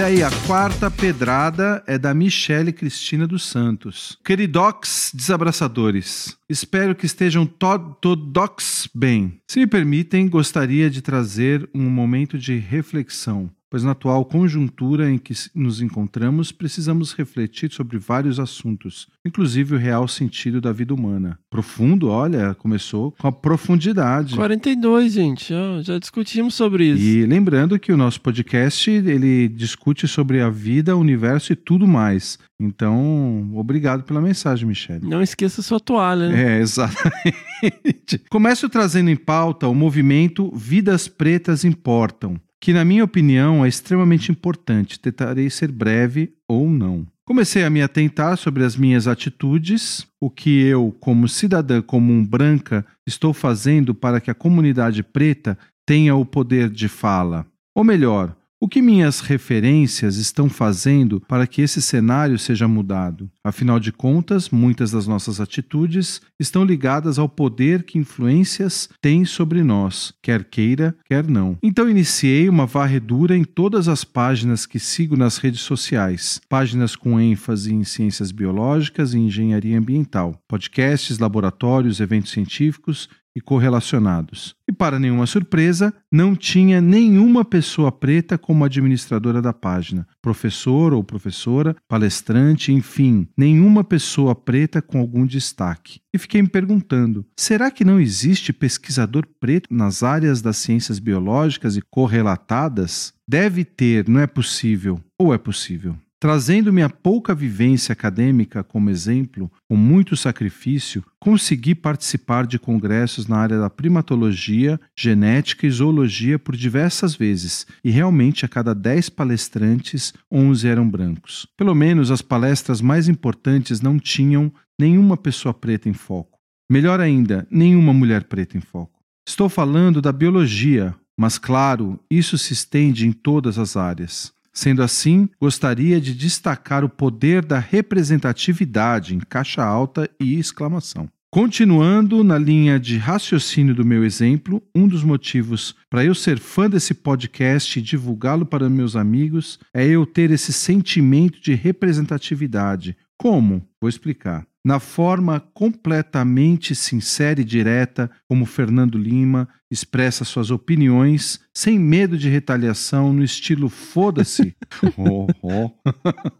Olha 0.00 0.06
aí, 0.06 0.22
a 0.22 0.30
quarta 0.46 0.90
pedrada 0.90 1.84
é 1.86 1.98
da 1.98 2.14
Michele 2.14 2.72
Cristina 2.72 3.26
dos 3.26 3.42
Santos. 3.42 4.16
Queridox 4.24 5.12
desabraçadores, 5.14 6.38
espero 6.50 6.94
que 6.94 7.06
estejam 7.06 7.46
to- 7.46 7.96
todox 8.00 8.88
bem. 8.94 9.40
Se 9.48 9.58
me 9.60 9.66
permitem, 9.66 10.28
gostaria 10.28 10.90
de 10.90 11.00
trazer 11.00 11.68
um 11.74 11.88
momento 11.88 12.36
de 12.38 12.56
reflexão, 12.56 13.48
pois 13.70 13.84
na 13.84 13.92
atual 13.92 14.24
conjuntura 14.24 15.08
em 15.08 15.16
que 15.16 15.32
nos 15.54 15.80
encontramos, 15.80 16.50
precisamos 16.50 17.12
refletir 17.12 17.70
sobre 17.72 17.98
vários 17.98 18.40
assuntos, 18.40 19.06
inclusive 19.24 19.76
o 19.76 19.78
real 19.78 20.08
sentido 20.08 20.60
da 20.60 20.72
vida 20.72 20.92
humana. 20.92 21.38
Profundo, 21.48 22.08
olha, 22.08 22.52
começou 22.54 23.12
com 23.12 23.28
a 23.28 23.32
profundidade. 23.32 24.34
42, 24.34 25.12
gente. 25.12 25.50
Já, 25.50 25.82
já 25.82 25.98
discutimos 26.00 26.54
sobre 26.54 26.86
isso. 26.86 27.02
E 27.04 27.24
lembrando 27.26 27.78
que 27.78 27.92
o 27.92 27.96
nosso 27.96 28.20
podcast 28.20 28.90
ele 28.90 29.48
discute 29.48 30.08
sobre 30.08 30.40
a 30.40 30.50
vida, 30.50 30.96
o 30.96 31.00
universo 31.00 31.52
e 31.52 31.56
tudo 31.56 31.86
mais. 31.86 32.38
Então, 32.62 33.50
obrigado 33.54 34.02
pela 34.02 34.20
mensagem, 34.20 34.66
Michele. 34.68 35.08
Não 35.08 35.22
esqueça 35.22 35.62
sua 35.62 35.80
toalha, 35.80 36.28
né? 36.28 36.39
É, 36.40 36.58
exatamente. 36.58 38.18
Começo 38.30 38.66
trazendo 38.70 39.10
em 39.10 39.16
pauta 39.16 39.68
o 39.68 39.74
movimento 39.74 40.50
Vidas 40.56 41.06
Pretas 41.06 41.66
Importam, 41.66 42.40
que, 42.58 42.72
na 42.72 42.82
minha 42.82 43.04
opinião, 43.04 43.62
é 43.62 43.68
extremamente 43.68 44.32
importante. 44.32 44.98
Tentarei 44.98 45.50
ser 45.50 45.70
breve 45.70 46.32
ou 46.48 46.70
não. 46.70 47.06
Comecei 47.26 47.62
a 47.62 47.68
me 47.68 47.82
atentar 47.82 48.38
sobre 48.38 48.64
as 48.64 48.74
minhas 48.74 49.06
atitudes, 49.06 50.06
o 50.18 50.30
que 50.30 50.62
eu, 50.62 50.96
como 50.98 51.28
cidadã 51.28 51.82
comum 51.82 52.24
branca, 52.24 52.86
estou 53.06 53.34
fazendo 53.34 53.94
para 53.94 54.18
que 54.18 54.30
a 54.30 54.34
comunidade 54.34 55.02
preta 55.02 55.58
tenha 55.86 56.16
o 56.16 56.24
poder 56.24 56.70
de 56.70 56.88
fala. 56.88 57.46
Ou 57.74 57.84
melhor, 57.84 58.34
o 58.62 58.68
que 58.68 58.82
minhas 58.82 59.20
referências 59.20 60.16
estão 60.16 60.46
fazendo 60.46 61.18
para 61.26 61.46
que 61.46 61.62
esse 61.62 61.80
cenário 61.80 62.38
seja 62.38 62.68
mudado? 62.68 63.30
Afinal 63.42 63.80
de 63.80 63.90
contas, 63.90 64.50
muitas 64.50 64.90
das 64.90 65.06
nossas 65.06 65.40
atitudes 65.40 66.20
estão 66.38 66.62
ligadas 66.62 67.18
ao 67.18 67.26
poder 67.26 67.84
que 67.84 67.98
influências 67.98 68.86
têm 69.00 69.24
sobre 69.24 69.62
nós, 69.62 70.12
quer 70.22 70.44
queira, 70.44 70.94
quer 71.06 71.26
não. 71.26 71.56
Então 71.62 71.88
iniciei 71.88 72.50
uma 72.50 72.66
varredura 72.66 73.34
em 73.34 73.44
todas 73.44 73.88
as 73.88 74.04
páginas 74.04 74.66
que 74.66 74.78
sigo 74.78 75.16
nas 75.16 75.38
redes 75.38 75.62
sociais, 75.62 76.38
páginas 76.46 76.94
com 76.94 77.18
ênfase 77.18 77.74
em 77.74 77.82
ciências 77.82 78.30
biológicas 78.30 79.14
e 79.14 79.18
engenharia 79.18 79.78
ambiental, 79.78 80.38
podcasts, 80.46 81.18
laboratórios, 81.18 81.98
eventos 81.98 82.30
científicos 82.30 83.08
e 83.40 83.42
correlacionados. 83.42 84.54
E 84.68 84.72
para 84.72 85.00
nenhuma 85.00 85.26
surpresa, 85.26 85.92
não 86.12 86.36
tinha 86.36 86.80
nenhuma 86.80 87.44
pessoa 87.44 87.90
preta 87.90 88.36
como 88.36 88.64
administradora 88.64 89.40
da 89.40 89.52
página, 89.52 90.06
professor 90.22 90.92
ou 90.92 91.02
professora, 91.02 91.74
palestrante, 91.88 92.70
enfim, 92.70 93.26
nenhuma 93.36 93.82
pessoa 93.82 94.34
preta 94.34 94.82
com 94.82 95.00
algum 95.00 95.26
destaque. 95.26 96.00
E 96.12 96.18
fiquei 96.18 96.42
me 96.42 96.48
perguntando: 96.48 97.24
será 97.36 97.70
que 97.70 97.84
não 97.84 97.98
existe 97.98 98.52
pesquisador 98.52 99.26
preto 99.40 99.72
nas 99.72 100.02
áreas 100.02 100.42
das 100.42 100.58
ciências 100.58 100.98
biológicas 100.98 101.76
e 101.76 101.82
correlatadas? 101.82 103.12
Deve 103.26 103.64
ter, 103.64 104.08
não 104.08 104.20
é 104.20 104.26
possível. 104.26 105.00
Ou 105.18 105.32
é 105.32 105.38
possível? 105.38 105.96
Trazendo 106.20 106.70
minha 106.70 106.90
pouca 106.90 107.34
vivência 107.34 107.94
acadêmica 107.94 108.62
como 108.62 108.90
exemplo, 108.90 109.50
com 109.66 109.74
muito 109.74 110.14
sacrifício, 110.18 111.02
consegui 111.18 111.74
participar 111.74 112.46
de 112.46 112.58
congressos 112.58 113.26
na 113.26 113.38
área 113.38 113.58
da 113.58 113.70
primatologia, 113.70 114.78
genética 114.94 115.66
e 115.66 115.70
zoologia 115.70 116.38
por 116.38 116.54
diversas 116.54 117.14
vezes, 117.14 117.66
e 117.82 117.90
realmente 117.90 118.44
a 118.44 118.48
cada 118.48 118.74
10 118.74 119.08
palestrantes, 119.08 120.12
11 120.30 120.68
eram 120.68 120.86
brancos. 120.86 121.46
Pelo 121.56 121.74
menos 121.74 122.10
as 122.10 122.20
palestras 122.20 122.82
mais 122.82 123.08
importantes 123.08 123.80
não 123.80 123.98
tinham 123.98 124.52
nenhuma 124.78 125.16
pessoa 125.16 125.54
preta 125.54 125.88
em 125.88 125.94
foco. 125.94 126.38
Melhor 126.70 127.00
ainda, 127.00 127.48
nenhuma 127.50 127.94
mulher 127.94 128.24
preta 128.24 128.58
em 128.58 128.60
foco. 128.60 129.00
Estou 129.26 129.48
falando 129.48 130.02
da 130.02 130.12
biologia, 130.12 130.94
mas 131.18 131.38
claro, 131.38 131.98
isso 132.10 132.36
se 132.36 132.52
estende 132.52 133.06
em 133.06 133.12
todas 133.12 133.58
as 133.58 133.74
áreas. 133.74 134.38
Sendo 134.60 134.82
assim, 134.82 135.26
gostaria 135.40 135.98
de 135.98 136.14
destacar 136.14 136.84
o 136.84 136.88
poder 136.90 137.42
da 137.42 137.58
representatividade 137.58 139.14
em 139.14 139.18
caixa 139.18 139.64
alta 139.64 140.06
e 140.20 140.38
exclamação. 140.38 141.08
Continuando 141.32 142.22
na 142.22 142.36
linha 142.36 142.78
de 142.78 142.98
raciocínio 142.98 143.74
do 143.74 143.86
meu 143.86 144.04
exemplo, 144.04 144.62
um 144.76 144.86
dos 144.86 145.02
motivos 145.02 145.74
para 145.88 146.04
eu 146.04 146.14
ser 146.14 146.38
fã 146.38 146.68
desse 146.68 146.92
podcast 146.92 147.78
e 147.78 147.82
divulgá-lo 147.82 148.44
para 148.44 148.68
meus 148.68 148.96
amigos 148.96 149.58
é 149.72 149.86
eu 149.86 150.04
ter 150.04 150.30
esse 150.30 150.52
sentimento 150.52 151.40
de 151.40 151.54
representatividade. 151.54 152.94
Como? 153.16 153.66
Vou 153.80 153.88
explicar. 153.88 154.46
Na 154.62 154.78
forma 154.78 155.40
completamente 155.54 156.74
sincera 156.74 157.40
e 157.40 157.44
direta, 157.44 158.10
como 158.28 158.44
Fernando 158.44 158.98
Lima 158.98 159.48
expressa 159.70 160.24
suas 160.24 160.50
opiniões, 160.50 161.40
sem 161.54 161.78
medo 161.78 162.16
de 162.16 162.28
retaliação, 162.28 163.12
no 163.12 163.22
estilo 163.22 163.68
foda-se. 163.68 164.54
Oh, 164.96 165.26
oh. 165.42 165.70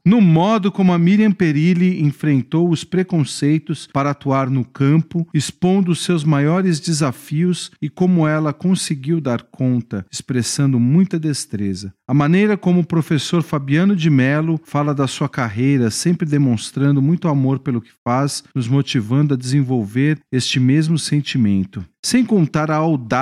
no 0.05 0.21
modo 0.21 0.71
como 0.73 0.93
a 0.93 0.99
Miriam 0.99 1.33
Perilli 1.33 2.03
enfrentou 2.03 2.71
os 2.71 2.85
preconceitos 2.85 3.89
para 3.93 4.11
atuar 4.11 4.49
no 4.49 4.65
campo, 4.65 5.27
expondo 5.35 5.93
os 5.93 6.03
seus 6.05 6.25
maiores 6.25 6.81
desafios 6.81 7.71
e 7.83 7.89
como 7.89 8.27
ela 8.27 8.53
conseguiu 8.53 9.21
dar 9.21 9.43
conta, 9.43 10.07
expressando 10.11 10.79
muita 10.81 11.19
destreza. 11.19 11.93
A 12.09 12.15
maneira 12.15 12.57
como 12.57 12.81
o 12.81 12.87
professor 12.87 13.43
Fabiano 13.43 13.95
de 13.95 14.11
Mello 14.11 14.61
fala 14.65 14.95
da 14.95 15.07
sua 15.07 15.29
carreira, 15.29 15.91
sempre 15.91 16.27
demonstrando 16.27 17.03
muito 17.03 17.29
amor 17.29 17.61
pelo 17.61 17.81
que 17.81 17.93
faz, 18.03 18.43
nos 18.55 18.69
motivando 18.69 19.35
a 19.35 19.37
desenvolver 19.37 20.19
este 20.33 20.59
mesmo 20.59 20.99
sentimento. 20.99 21.85
Sem 22.05 22.25
contar 22.25 22.71
a 22.71 22.77
audácia, 22.77 23.20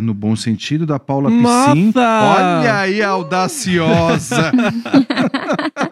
no 0.00 0.14
bom 0.14 0.36
sentido, 0.36 0.86
da 0.86 0.98
Paula 0.98 1.30
Piscin. 1.30 1.92
Nossa! 1.94 2.60
Olha 2.60 2.78
aí 2.78 3.02
audaciosa! 3.02 4.52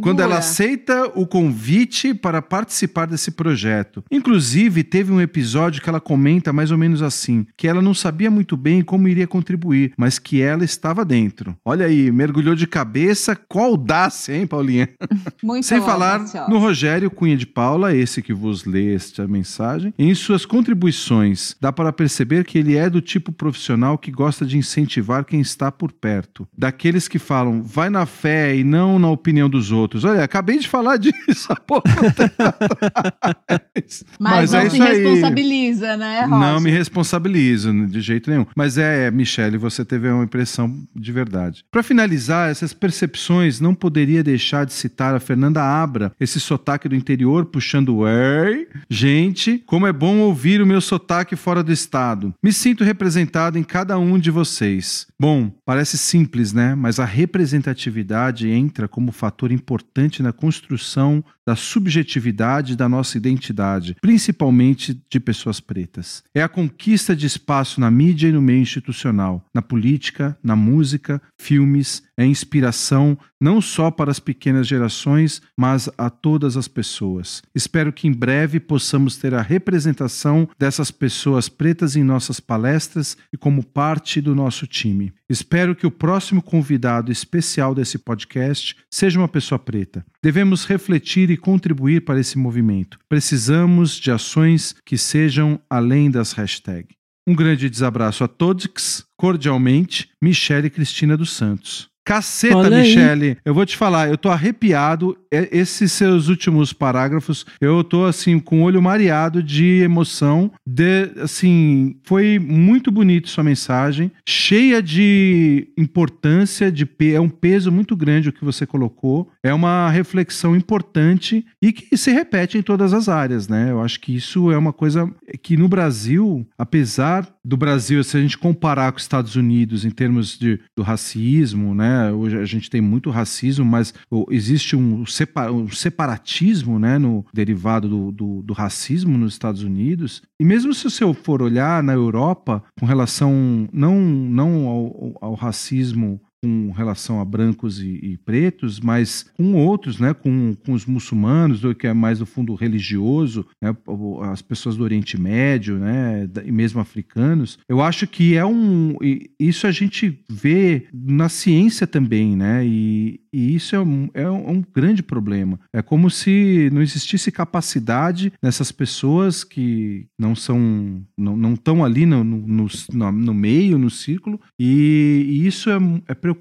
Quando 0.00 0.20
ela 0.20 0.38
aceita 0.38 1.06
o 1.14 1.26
convite 1.26 2.14
para 2.14 2.42
participar 2.42 3.06
desse 3.06 3.30
projeto. 3.30 4.04
Inclusive, 4.10 4.82
teve 4.82 5.12
um 5.12 5.20
episódio 5.20 5.82
que 5.82 5.88
ela 5.88 6.00
comenta 6.00 6.52
mais 6.52 6.70
ou 6.70 6.78
menos 6.78 7.02
assim: 7.02 7.46
que 7.56 7.68
ela 7.68 7.82
não 7.82 7.94
sabia 7.94 8.30
muito 8.30 8.56
bem 8.56 8.82
como 8.82 9.08
iria 9.08 9.26
contribuir, 9.26 9.92
mas 9.96 10.18
que 10.18 10.40
ela 10.40 10.64
estava 10.64 11.04
dentro. 11.04 11.56
Olha 11.64 11.86
aí, 11.86 12.10
mergulhou 12.10 12.54
de 12.54 12.66
cabeça, 12.66 13.36
qual 13.36 13.72
audácia, 13.72 14.36
hein, 14.36 14.46
Paulinha? 14.46 14.88
Muito 15.42 15.66
Sem 15.66 15.80
falar 15.80 16.14
audaciosa. 16.14 16.50
no 16.50 16.58
Rogério 16.58 17.10
Cunha 17.10 17.36
de 17.36 17.46
Paula, 17.46 17.94
esse 17.94 18.22
que 18.22 18.32
vos 18.32 18.64
lê 18.64 18.94
esta 18.94 19.26
mensagem. 19.26 19.92
Em 19.98 20.14
suas 20.14 20.44
contribuições, 20.46 21.56
dá 21.60 21.72
para 21.72 21.92
perceber 21.92 22.44
que 22.44 22.58
ele 22.58 22.76
é 22.76 22.88
do 22.88 23.00
tipo 23.00 23.32
profissional 23.32 23.98
que 23.98 24.10
gosta 24.10 24.44
de 24.44 24.56
incentivar 24.56 25.24
quem 25.24 25.40
está 25.40 25.70
por 25.72 25.92
perto. 25.92 26.46
Daqueles 26.56 27.08
que 27.08 27.18
falam, 27.18 27.62
vai 27.62 27.90
na 27.90 28.06
fé 28.06 28.54
e 28.56 28.62
não 28.62 28.98
na 29.02 29.10
opinião 29.10 29.50
dos 29.50 29.70
outros. 29.70 30.04
Olha, 30.04 30.24
acabei 30.24 30.58
de 30.58 30.68
falar 30.68 30.96
disso 30.96 31.48
há 31.50 31.56
pouco 31.56 31.88
atrás. 33.20 34.04
Mas, 34.18 34.52
não 34.52 34.60
é 34.60 34.70
se 34.70 34.76
isso 34.76 34.82
aí. 34.82 35.02
responsabiliza, 35.02 35.96
né, 35.96 36.20
Rosa? 36.22 36.38
Não 36.38 36.60
me 36.60 36.70
responsabilizo 36.70 37.86
de 37.86 38.00
jeito 38.00 38.30
nenhum. 38.30 38.46
Mas 38.56 38.78
é, 38.78 39.10
Michele, 39.10 39.58
você 39.58 39.84
teve 39.84 40.08
uma 40.08 40.24
impressão 40.24 40.74
de 40.94 41.12
verdade. 41.12 41.64
Para 41.70 41.82
finalizar, 41.82 42.50
essas 42.50 42.72
percepções 42.72 43.60
não 43.60 43.74
poderia 43.74 44.22
deixar 44.22 44.64
de 44.64 44.72
citar 44.72 45.14
a 45.14 45.20
Fernanda 45.20 45.62
Abra, 45.62 46.12
esse 46.18 46.40
sotaque 46.40 46.88
do 46.88 46.94
interior 46.94 47.46
puxando 47.46 47.96
o 47.96 48.08
ei. 48.08 48.68
Gente, 48.88 49.62
como 49.66 49.86
é 49.86 49.92
bom 49.92 50.18
ouvir 50.18 50.62
o 50.62 50.66
meu 50.66 50.80
sotaque 50.80 51.36
fora 51.36 51.62
do 51.62 51.72
estado. 51.72 52.32
Me 52.42 52.52
sinto 52.52 52.84
representado 52.84 53.58
em 53.58 53.62
cada 53.62 53.98
um 53.98 54.18
de 54.18 54.30
vocês. 54.30 55.06
Bom, 55.18 55.50
parece 55.64 55.98
simples, 55.98 56.52
né? 56.52 56.74
Mas 56.74 56.98
a 56.98 57.04
representatividade 57.04 58.48
entra 58.48 58.88
como 58.92 59.10
fator 59.10 59.50
importante 59.50 60.22
na 60.22 60.32
construção 60.32 61.24
da 61.44 61.56
subjetividade 61.56 62.76
da 62.76 62.88
nossa 62.88 63.16
identidade, 63.16 63.96
principalmente 64.00 65.02
de 65.10 65.18
pessoas 65.18 65.58
pretas. 65.58 66.22
É 66.32 66.42
a 66.42 66.48
conquista 66.48 67.16
de 67.16 67.26
espaço 67.26 67.80
na 67.80 67.90
mídia 67.90 68.28
e 68.28 68.32
no 68.32 68.40
meio 68.40 68.60
institucional, 68.60 69.44
na 69.52 69.62
política, 69.62 70.38
na 70.44 70.54
música, 70.54 71.20
filmes, 71.36 72.02
é 72.18 72.24
inspiração 72.24 73.16
não 73.40 73.60
só 73.60 73.90
para 73.90 74.10
as 74.10 74.20
pequenas 74.20 74.68
gerações, 74.68 75.42
mas 75.58 75.88
a 75.98 76.08
todas 76.08 76.56
as 76.56 76.68
pessoas. 76.68 77.42
Espero 77.54 77.92
que 77.92 78.06
em 78.06 78.12
breve 78.12 78.60
possamos 78.60 79.16
ter 79.16 79.34
a 79.34 79.42
representação 79.42 80.48
dessas 80.58 80.90
pessoas 80.90 81.48
pretas 81.48 81.96
em 81.96 82.04
nossas 82.04 82.38
palestras 82.38 83.16
e 83.32 83.36
como 83.36 83.64
parte 83.64 84.20
do 84.20 84.34
nosso 84.34 84.66
time. 84.66 85.12
Espero 85.28 85.74
que 85.74 85.86
o 85.86 85.90
próximo 85.90 86.42
convidado 86.42 87.10
especial 87.10 87.74
desse 87.74 87.98
podcast 87.98 88.76
seja 88.90 89.18
uma 89.18 89.28
pessoa 89.28 89.58
preta. 89.58 90.04
Devemos 90.22 90.64
refletir 90.64 91.30
e 91.30 91.36
contribuir 91.36 92.04
para 92.04 92.20
esse 92.20 92.38
movimento. 92.38 92.98
Precisamos 93.08 93.96
de 93.96 94.10
ações 94.10 94.76
que 94.84 94.96
sejam 94.96 95.60
além 95.68 96.10
das 96.10 96.32
hashtags. 96.32 96.94
Um 97.26 97.34
grande 97.36 97.70
desabraço 97.70 98.24
a 98.24 98.28
todos, 98.28 99.04
cordialmente, 99.16 100.10
Michele 100.20 100.68
Cristina 100.68 101.16
dos 101.16 101.30
Santos. 101.30 101.91
Caceta, 102.04 102.56
Olha 102.56 102.78
aí. 102.78 102.82
Michele, 102.82 103.36
eu 103.44 103.54
vou 103.54 103.64
te 103.64 103.76
falar, 103.76 104.08
eu 104.08 104.16
tô 104.18 104.28
arrepiado. 104.28 105.16
É- 105.30 105.48
Esses 105.52 105.92
seus 105.92 106.28
últimos 106.28 106.72
parágrafos, 106.72 107.46
eu 107.60 107.82
tô 107.84 108.04
assim, 108.04 108.38
com 108.38 108.60
o 108.60 108.64
olho 108.64 108.82
mareado 108.82 109.42
de 109.42 109.80
emoção. 109.82 110.50
De, 110.66 111.10
assim, 111.20 111.96
foi 112.04 112.38
muito 112.38 112.90
bonito 112.90 113.28
sua 113.28 113.44
mensagem, 113.44 114.10
cheia 114.28 114.82
de 114.82 115.68
importância, 115.78 116.70
de 116.72 116.88
é 117.12 117.20
um 117.20 117.28
peso 117.28 117.70
muito 117.70 117.94
grande 117.96 118.28
o 118.28 118.32
que 118.32 118.44
você 118.44 118.66
colocou. 118.66 119.30
É 119.44 119.52
uma 119.54 119.88
reflexão 119.90 120.56
importante 120.56 121.44
e 121.60 121.72
que 121.72 121.96
se 121.96 122.10
repete 122.10 122.58
em 122.58 122.62
todas 122.62 122.92
as 122.92 123.08
áreas, 123.08 123.48
né? 123.48 123.70
Eu 123.70 123.80
acho 123.80 124.00
que 124.00 124.14
isso 124.14 124.50
é 124.50 124.58
uma 124.58 124.72
coisa 124.72 125.10
que 125.42 125.56
no 125.56 125.68
Brasil, 125.68 126.46
apesar 126.58 127.28
do 127.44 127.56
Brasil, 127.56 128.02
se 128.04 128.16
a 128.16 128.20
gente 128.20 128.38
comparar 128.38 128.92
com 128.92 128.98
os 128.98 129.04
Estados 129.04 129.34
Unidos 129.36 129.84
em 129.84 129.90
termos 129.90 130.38
de, 130.38 130.60
do 130.76 130.82
racismo, 130.82 131.74
né? 131.74 131.91
Hoje 132.12 132.38
a 132.38 132.44
gente 132.44 132.70
tem 132.70 132.80
muito 132.80 133.10
racismo, 133.10 133.64
mas 133.64 133.94
existe 134.30 134.76
um, 134.76 135.02
um 135.02 135.70
separatismo, 135.70 136.78
né? 136.78 136.98
No 136.98 137.24
derivado 137.32 137.88
do, 137.88 138.12
do, 138.12 138.42
do 138.42 138.52
racismo 138.52 139.16
nos 139.18 139.34
Estados 139.34 139.62
Unidos. 139.62 140.22
E 140.40 140.44
mesmo 140.44 140.72
se 140.74 140.84
você 140.84 141.14
for 141.14 141.42
olhar 141.42 141.82
na 141.82 141.92
Europa, 141.92 142.62
com 142.78 142.86
relação 142.86 143.68
não, 143.72 144.00
não 144.00 144.66
ao, 144.66 145.18
ao 145.20 145.34
racismo 145.34 146.20
com 146.44 146.72
relação 146.72 147.20
a 147.20 147.24
brancos 147.24 147.80
e, 147.80 147.86
e 148.02 148.16
pretos, 148.18 148.80
mas 148.80 149.26
com 149.36 149.54
outros, 149.54 150.00
né, 150.00 150.12
com, 150.12 150.54
com 150.66 150.72
os 150.72 150.84
muçulmanos, 150.84 151.60
que 151.78 151.86
é 151.86 151.92
mais 151.94 152.18
do 152.18 152.26
fundo 152.26 152.54
religioso, 152.54 153.46
né, 153.62 153.74
as 154.22 154.42
pessoas 154.42 154.76
do 154.76 154.82
Oriente 154.82 155.18
Médio, 155.20 155.78
né, 155.78 156.28
e 156.44 156.50
mesmo 156.50 156.80
africanos. 156.80 157.58
Eu 157.68 157.80
acho 157.80 158.06
que 158.08 158.36
é 158.36 158.44
um 158.44 158.96
isso 159.38 159.66
a 159.66 159.70
gente 159.70 160.18
vê 160.28 160.86
na 160.92 161.28
ciência 161.28 161.86
também, 161.86 162.36
né, 162.36 162.66
e, 162.66 163.20
e 163.32 163.54
isso 163.54 163.76
é 163.76 163.80
um, 163.80 164.08
é 164.12 164.28
um- 164.28 164.48
é 164.48 164.50
um 164.50 164.64
grande 164.74 165.02
problema. 165.02 165.60
É 165.72 165.80
como 165.80 166.10
se 166.10 166.68
não 166.72 166.82
existisse 166.82 167.30
capacidade 167.30 168.32
nessas 168.42 168.72
pessoas 168.72 169.44
que 169.44 170.06
não 170.18 170.34
são, 170.34 171.02
não, 171.16 171.54
estão 171.54 171.84
ali 171.84 172.04
no, 172.04 172.24
no, 172.24 172.38
no, 172.46 172.66
no- 172.92 173.12
no 173.12 173.34
meio, 173.34 173.78
no 173.78 173.88
círculo, 173.90 174.40
e, 174.58 175.24
e 175.28 175.46
isso 175.46 175.70
é, 175.70 175.76
é 176.08 176.14
preocupante. 176.14 176.31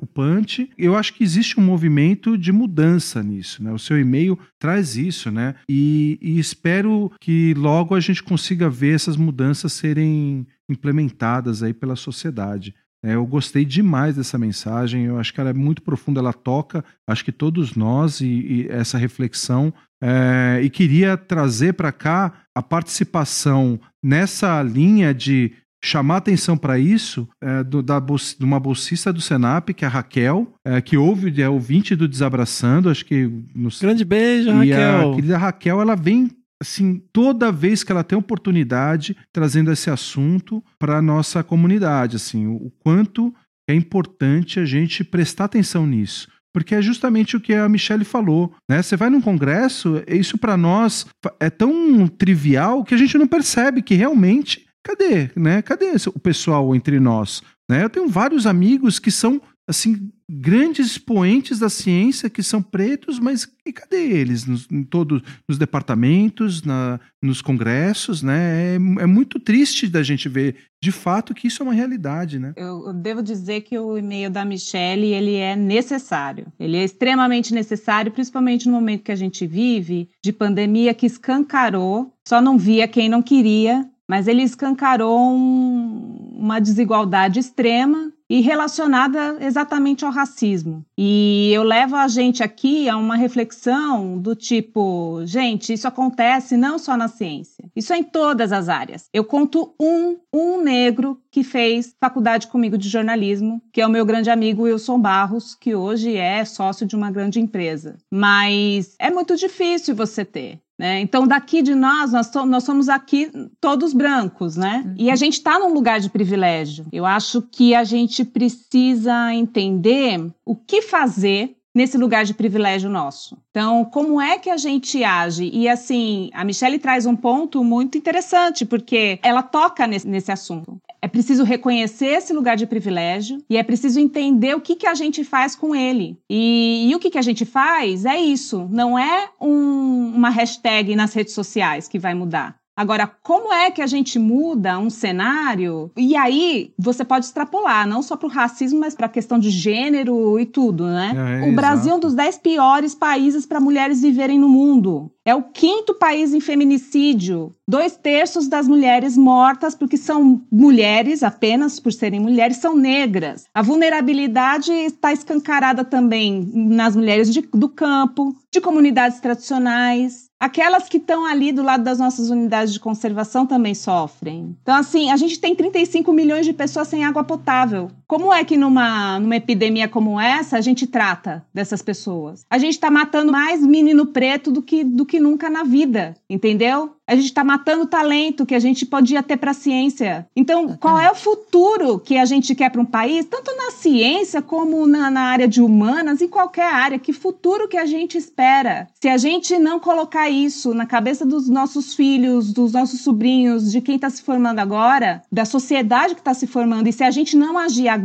Eu 0.78 0.96
acho 0.96 1.14
que 1.14 1.24
existe 1.24 1.60
um 1.60 1.64
movimento 1.64 2.38
de 2.38 2.52
mudança 2.52 3.22
nisso, 3.22 3.64
né? 3.64 3.72
O 3.72 3.80
seu 3.80 4.00
e-mail 4.00 4.38
traz 4.60 4.96
isso, 4.96 5.32
né? 5.32 5.56
E, 5.70 6.18
e 6.22 6.40
espero 6.40 7.12
que 7.20 7.54
logo 7.56 7.96
a 7.96 8.00
gente 8.00 8.24
consiga 8.24 8.70
ver 8.70 8.96
essas 8.96 9.18
mudanças 9.18 9.74
serem 9.74 10.46
implementadas 10.70 11.62
aí 11.64 11.74
pela 11.74 11.96
sociedade. 11.96 12.74
É, 13.04 13.16
eu 13.16 13.26
gostei 13.26 13.66
demais 13.66 14.16
dessa 14.16 14.38
mensagem, 14.38 15.06
eu 15.06 15.20
acho 15.20 15.34
que 15.34 15.42
ela 15.42 15.50
é 15.50 15.54
muito 15.54 15.82
profunda, 15.82 16.20
ela 16.20 16.34
toca, 16.34 16.86
acho 17.08 17.26
que 17.26 17.32
todos 17.32 17.74
nós, 17.76 18.22
e, 18.22 18.28
e 18.28 18.68
essa 18.70 18.98
reflexão. 18.98 19.74
é, 20.02 20.62
e 20.64 20.70
queria 20.70 21.18
trazer 21.18 21.74
para 21.74 21.92
cá 21.92 22.34
a 22.56 22.62
participação 22.62 23.80
nessa 24.04 24.62
linha 24.62 25.14
de 25.14 25.52
chamar 25.84 26.18
atenção 26.18 26.56
para 26.58 26.78
isso 26.78 27.28
é, 27.42 27.64
do- 27.64 27.82
da, 27.82 28.00
de 28.00 28.44
uma 28.46 28.60
bolsista 28.60 29.12
do 29.12 29.20
Senap, 29.22 29.70
que 29.74 29.84
é 29.84 29.88
a 29.88 29.92
Raquel, 29.92 30.54
é, 30.66 30.80
que 30.82 30.96
ouve, 30.98 31.42
é 31.42 31.50
ouvinte 31.50 31.96
do 31.96 32.08
Desabraçando, 32.08 32.90
acho 32.90 33.06
que 33.06 33.30
nos, 33.56 33.80
Grande 33.82 34.06
beijo, 34.06 34.50
e 34.64 34.72
a 34.74 34.92
Raquel. 34.98 35.16
querida 35.16 35.38
Raquel, 35.38 35.82
ela 35.82 35.96
vem 35.96 36.30
assim, 36.62 37.02
toda 37.12 37.52
vez 37.52 37.84
que 37.84 37.92
ela 37.92 38.04
tem 38.04 38.16
oportunidade, 38.18 39.18
trazendo 39.34 39.72
esse 39.72 39.90
assunto 39.90 40.64
para 40.78 40.98
a 40.98 41.02
nossa 41.02 41.44
comunidade, 41.44 42.18
assim, 42.18 42.46
o, 42.46 42.72
quanto 42.84 43.34
é 43.68 43.74
importante 43.74 44.60
a 44.60 44.66
gente 44.66 45.04
prestar 45.04 45.46
atenção 45.46 45.88
nisso. 45.88 46.28
Porque 46.54 46.76
é 46.76 46.82
justamente 46.82 47.36
o 47.36 47.40
que 47.40 47.54
a 47.54 47.68
Michelle 47.70 48.04
falou, 48.04 48.54
né? 48.70 48.82
Você 48.82 48.98
vai 48.98 49.10
num 49.10 49.22
congresso, 49.22 50.04
isso 50.08 50.38
para 50.38 50.58
nós 50.58 51.08
é 51.40 51.50
tão 51.50 52.08
trivial 52.08 52.84
que 52.84 52.94
a 52.94 52.98
gente 52.98 53.18
não 53.18 53.26
percebe 53.26 53.82
que 53.82 53.96
realmente, 53.96 54.66
cadê, 54.84 55.30
né? 55.36 55.62
Cadê 55.62 55.92
o 56.08 56.20
pessoal 56.20 56.76
entre 56.76 57.00
nós, 57.00 57.42
né? 57.70 57.84
Eu 57.84 57.90
tenho 57.90 58.08
vários 58.08 58.46
amigos 58.46 59.00
que 59.00 59.12
são 59.12 59.42
assim 59.68 60.12
grandes 60.30 60.88
expoentes 60.88 61.60
da 61.60 61.70
ciência 61.70 62.30
que 62.30 62.42
são 62.42 62.62
pretos, 62.62 63.20
mas 63.20 63.48
e 63.66 63.74
cadê 63.74 64.12
eles 64.12 64.46
nos, 64.46 64.68
em 64.72 64.84
todos 64.84 65.22
nos 65.48 65.58
departamentos, 65.58 66.64
na, 66.64 67.00
nos 67.22 67.42
congressos, 67.42 68.24
né? 68.24 68.74
É, 68.74 68.76
é 68.76 69.06
muito 69.06 69.40
triste 69.40 69.88
da 69.88 70.02
gente 70.02 70.30
ver 70.30 70.56
de 70.82 70.92
fato 70.92 71.34
que 71.34 71.48
isso 71.48 71.62
é 71.62 71.66
uma 71.66 71.74
realidade, 71.74 72.40
né? 72.40 72.54
Eu, 72.56 72.88
eu 72.88 72.94
devo 72.94 73.22
dizer 73.22 73.62
que 73.62 73.78
o 73.78 73.98
e-mail 73.98 74.32
da 74.32 74.46
Michelle 74.46 75.14
ele 75.14 75.36
é 75.36 75.56
necessário. 75.56 76.48
Ele 76.60 76.78
é 76.78 76.84
extremamente 76.84 77.54
necessário, 77.54 78.12
principalmente 78.12 78.68
no 78.68 78.74
momento 78.74 79.04
que 79.04 79.12
a 79.12 79.16
gente 79.16 79.46
vive 79.46 80.10
de 80.24 80.32
pandemia 80.32 80.94
que 80.94 81.06
escancarou. 81.06 82.14
Só 82.28 82.42
não 82.42 82.58
via 82.58 82.88
quem 82.88 83.10
não 83.10 83.22
queria, 83.22 83.88
mas 84.12 84.28
ele 84.28 84.44
escancarou 84.44 85.18
um- 85.18 86.36
uma 86.38 86.60
desigualdade 86.60 87.40
extrema 87.40 88.12
e 88.30 88.42
relacionada 88.42 89.38
exatamente 89.40 90.04
ao 90.04 90.12
racismo. 90.12 90.86
E 90.98 91.50
eu 91.54 91.64
levo 91.64 91.96
a 91.96 92.10
gente 92.10 92.44
aqui 92.44 92.90
a 92.90 92.98
uma 92.98 93.16
reflexão 93.16 94.18
do 94.18 94.36
tipo, 94.36 95.22
gente, 95.24 95.72
isso 95.72 95.88
acontece 95.88 96.58
não 96.58 96.78
só 96.78 96.98
na 96.98 97.08
ciência, 97.08 97.64
isso 97.74 97.94
é 97.94 97.98
em 98.00 98.04
todas 98.04 98.52
as 98.52 98.68
áreas. 98.68 99.06
Eu 99.14 99.24
conto 99.24 99.74
um, 99.80 100.18
um 100.34 100.62
negro 100.62 101.18
que 101.32 101.42
fez 101.44 101.96
faculdade 102.00 102.48
comigo 102.48 102.78
de 102.78 102.90
jornalismo, 102.90 103.62
que 103.72 103.80
é 103.80 103.88
o 103.88 103.90
meu 103.90 104.06
grande 104.06 104.30
amigo 104.30 104.64
Wilson 104.64 105.00
Barros, 105.00 105.56
que 105.56 105.74
hoje 105.74 106.18
é 106.18 106.44
sócio 106.44 106.86
de 106.86 106.98
uma 106.98 107.10
grande 107.12 107.40
empresa. 107.40 107.96
Mas 108.12 108.94
é 109.00 109.10
muito 109.10 109.38
difícil 109.38 109.96
você 109.96 110.26
ter. 110.26 110.60
Né? 110.82 111.00
Então, 111.00 111.28
daqui 111.28 111.62
de 111.62 111.76
nós, 111.76 112.12
nós, 112.12 112.32
to 112.32 112.44
nós 112.44 112.64
somos 112.64 112.90
aqui 112.90 113.32
todos 113.60 113.94
brancos, 113.94 114.56
né? 114.56 114.82
Uhum. 114.84 114.96
E 114.98 115.12
a 115.12 115.16
gente 115.16 115.34
está 115.34 115.60
num 115.60 115.72
lugar 115.72 116.00
de 116.00 116.10
privilégio. 116.10 116.88
Eu 116.92 117.06
acho 117.06 117.40
que 117.40 117.76
a 117.76 117.84
gente 117.84 118.26
precisa 118.26 119.32
entender 119.32 120.20
o 120.44 120.56
que 120.56 120.82
fazer 120.82 121.56
nesse 121.74 121.98
lugar 121.98 122.26
de 122.26 122.34
privilégio 122.34 122.90
nosso. 122.90 123.38
Então, 123.50 123.86
como 123.86 124.22
é 124.22 124.38
que 124.38 124.50
a 124.50 124.58
gente 124.58 125.04
age? 125.04 125.50
E 125.54 125.68
assim, 125.68 126.30
a 126.34 126.44
Michelle 126.44 126.80
traz 126.80 127.06
um 127.06 127.16
ponto 127.16 127.64
muito 127.64 127.98
interessante, 127.98 128.66
porque 128.66 129.20
ela 129.24 129.42
toca 129.42 129.88
nesse, 129.88 130.08
nesse 130.08 130.32
assunto. 130.32 130.78
É 131.02 131.08
preciso 131.08 131.44
reconhecer 131.44 132.08
esse 132.08 132.32
lugar 132.34 132.56
de 132.56 132.68
privilégio 132.68 133.44
e 133.50 133.58
é 133.58 133.64
preciso 133.64 134.00
entender 134.00 134.56
o 134.56 134.62
que, 134.62 134.76
que 134.76 134.86
a 134.86 134.94
gente 134.94 135.24
faz 135.24 135.56
com 135.56 135.76
ele. 135.76 136.20
E, 136.30 136.90
e 136.90 136.96
o 136.96 137.00
que, 137.00 137.10
que 137.10 137.18
a 137.18 137.24
gente 137.24 137.46
faz 137.46 138.06
é 138.06 138.20
isso. 138.20 138.68
Não 138.70 139.00
é 139.00 139.30
um, 139.40 140.14
uma 140.16 140.30
hashtag 140.30 140.96
nas 140.96 141.14
redes 141.14 141.34
sociais 141.34 141.88
que 141.88 141.98
vai 141.98 142.14
mudar. 142.14 142.61
Agora, 142.82 143.06
como 143.22 143.54
é 143.54 143.70
que 143.70 143.80
a 143.80 143.86
gente 143.86 144.18
muda 144.18 144.80
um 144.80 144.90
cenário? 144.90 145.92
E 145.96 146.16
aí 146.16 146.74
você 146.80 147.06
pode 147.06 147.26
extrapolar, 147.26 147.88
não 147.88 148.02
só 148.02 148.16
para 148.16 148.26
o 148.26 148.32
racismo, 148.32 148.80
mas 148.80 148.96
para 148.96 149.06
a 149.06 149.10
questão 149.10 149.38
de 149.38 149.52
gênero 149.52 150.40
e 150.40 150.48
tudo, 150.48 150.88
né? 150.88 151.44
É, 151.44 151.48
o 151.48 151.56
Brasil 151.56 151.92
é 151.92 151.96
um 151.96 152.00
dos 152.00 152.16
dez 152.16 152.40
piores 152.40 152.96
países 152.96 153.46
para 153.46 153.60
mulheres 153.60 154.02
viverem 154.02 154.40
no 154.40 154.50
mundo. 154.50 155.12
É 155.24 155.36
o 155.36 155.44
quinto 155.44 155.94
país 155.94 156.34
em 156.34 156.42
feminicídio. 156.42 157.54
Dois 157.68 157.96
terços 157.96 158.48
das 158.48 158.68
mulheres 158.68 159.16
mortas, 159.16 159.76
porque 159.76 159.96
são 159.96 160.42
mulheres, 160.52 161.22
apenas 161.22 161.80
por 161.80 161.94
serem 161.94 162.20
mulheres, 162.20 162.58
são 162.58 162.76
negras. 162.76 163.46
A 163.54 163.62
vulnerabilidade 163.62 164.72
está 164.72 165.14
escancarada 165.14 165.86
também 165.86 166.50
nas 166.52 166.96
mulheres 166.96 167.32
de, 167.32 167.42
do 167.54 167.70
campo, 167.70 168.36
de 168.52 168.60
comunidades 168.60 169.20
tradicionais. 169.20 170.31
Aquelas 170.42 170.90
que 170.90 170.98
estão 170.98 171.24
ali 171.24 171.52
do 171.52 171.62
lado 171.62 171.84
das 171.84 172.00
nossas 172.00 172.32
unidades 172.32 172.74
de 172.74 172.80
conservação 172.80 173.46
também 173.46 173.76
sofrem. 173.76 174.58
Então, 174.64 174.74
assim, 174.74 175.12
a 175.12 175.16
gente 175.16 175.40
tem 175.40 175.54
35 175.54 176.12
milhões 176.12 176.48
de 176.48 176.52
pessoas 176.52 176.88
sem 176.88 177.06
água 177.06 177.24
potável. 177.24 177.92
Como 178.12 178.34
é 178.34 178.44
que 178.44 178.58
numa, 178.58 179.22
numa 179.22 179.38
epidemia 179.38 179.88
como 179.88 180.20
essa 180.20 180.58
a 180.58 180.62
gente 180.62 180.86
trata 180.86 181.46
dessas 181.54 181.82
pessoas? 181.82 182.46
A 182.50 182.58
gente 182.58 182.74
está 182.74 182.92
matando 182.92 183.32
mais 183.32 183.66
menino 183.66 184.08
preto 184.08 184.52
do 184.52 184.62
que, 184.62 184.84
do 184.84 185.06
que 185.06 185.18
nunca 185.18 185.50
na 185.50 185.64
vida, 185.64 186.14
entendeu? 186.30 186.92
A 187.08 187.16
gente 187.16 187.26
está 187.26 187.44
matando 187.44 187.84
o 187.84 187.88
talento 187.88 188.46
que 188.46 188.56
a 188.56 188.60
gente 188.60 188.86
podia 188.86 189.22
ter 189.22 189.36
para 189.36 189.52
a 189.52 189.54
ciência. 189.54 190.26
Então, 190.34 190.78
qual 190.78 190.98
é 190.98 191.12
o 191.12 191.16
futuro 191.16 192.00
que 192.00 192.18
a 192.18 192.24
gente 192.24 192.56
quer 192.56 192.70
para 192.70 192.80
um 192.80 192.86
país, 192.86 193.26
tanto 193.26 193.54
na 193.58 193.72
ciência 193.72 194.42
como 194.42 194.88
na, 194.88 195.12
na 195.12 195.24
área 195.24 195.48
de 195.48 195.62
humanas, 195.62 196.22
em 196.22 196.28
qualquer 196.30 196.74
área? 196.74 197.00
Que 197.00 197.12
futuro 197.12 197.68
que 197.68 197.76
a 197.76 197.86
gente 197.86 198.18
espera? 198.18 198.88
Se 199.02 199.10
a 199.10 199.18
gente 199.18 199.60
não 199.60 199.78
colocar 199.78 200.30
isso 200.30 200.74
na 200.74 200.86
cabeça 200.86 201.26
dos 201.26 201.50
nossos 201.50 201.94
filhos, 201.94 202.54
dos 202.54 202.72
nossos 202.72 203.02
sobrinhos, 203.02 203.72
de 203.72 203.82
quem 203.82 203.96
está 203.96 204.10
se 204.10 204.22
formando 204.22 204.60
agora, 204.60 205.22
da 205.30 205.44
sociedade 205.44 206.14
que 206.14 206.22
está 206.22 206.34
se 206.34 206.48
formando, 206.48 206.88
e 206.88 206.94
se 206.94 207.04
a 207.04 207.12
gente 207.12 207.36
não 207.36 207.58
agir 207.58 207.90
agora, 207.90 208.01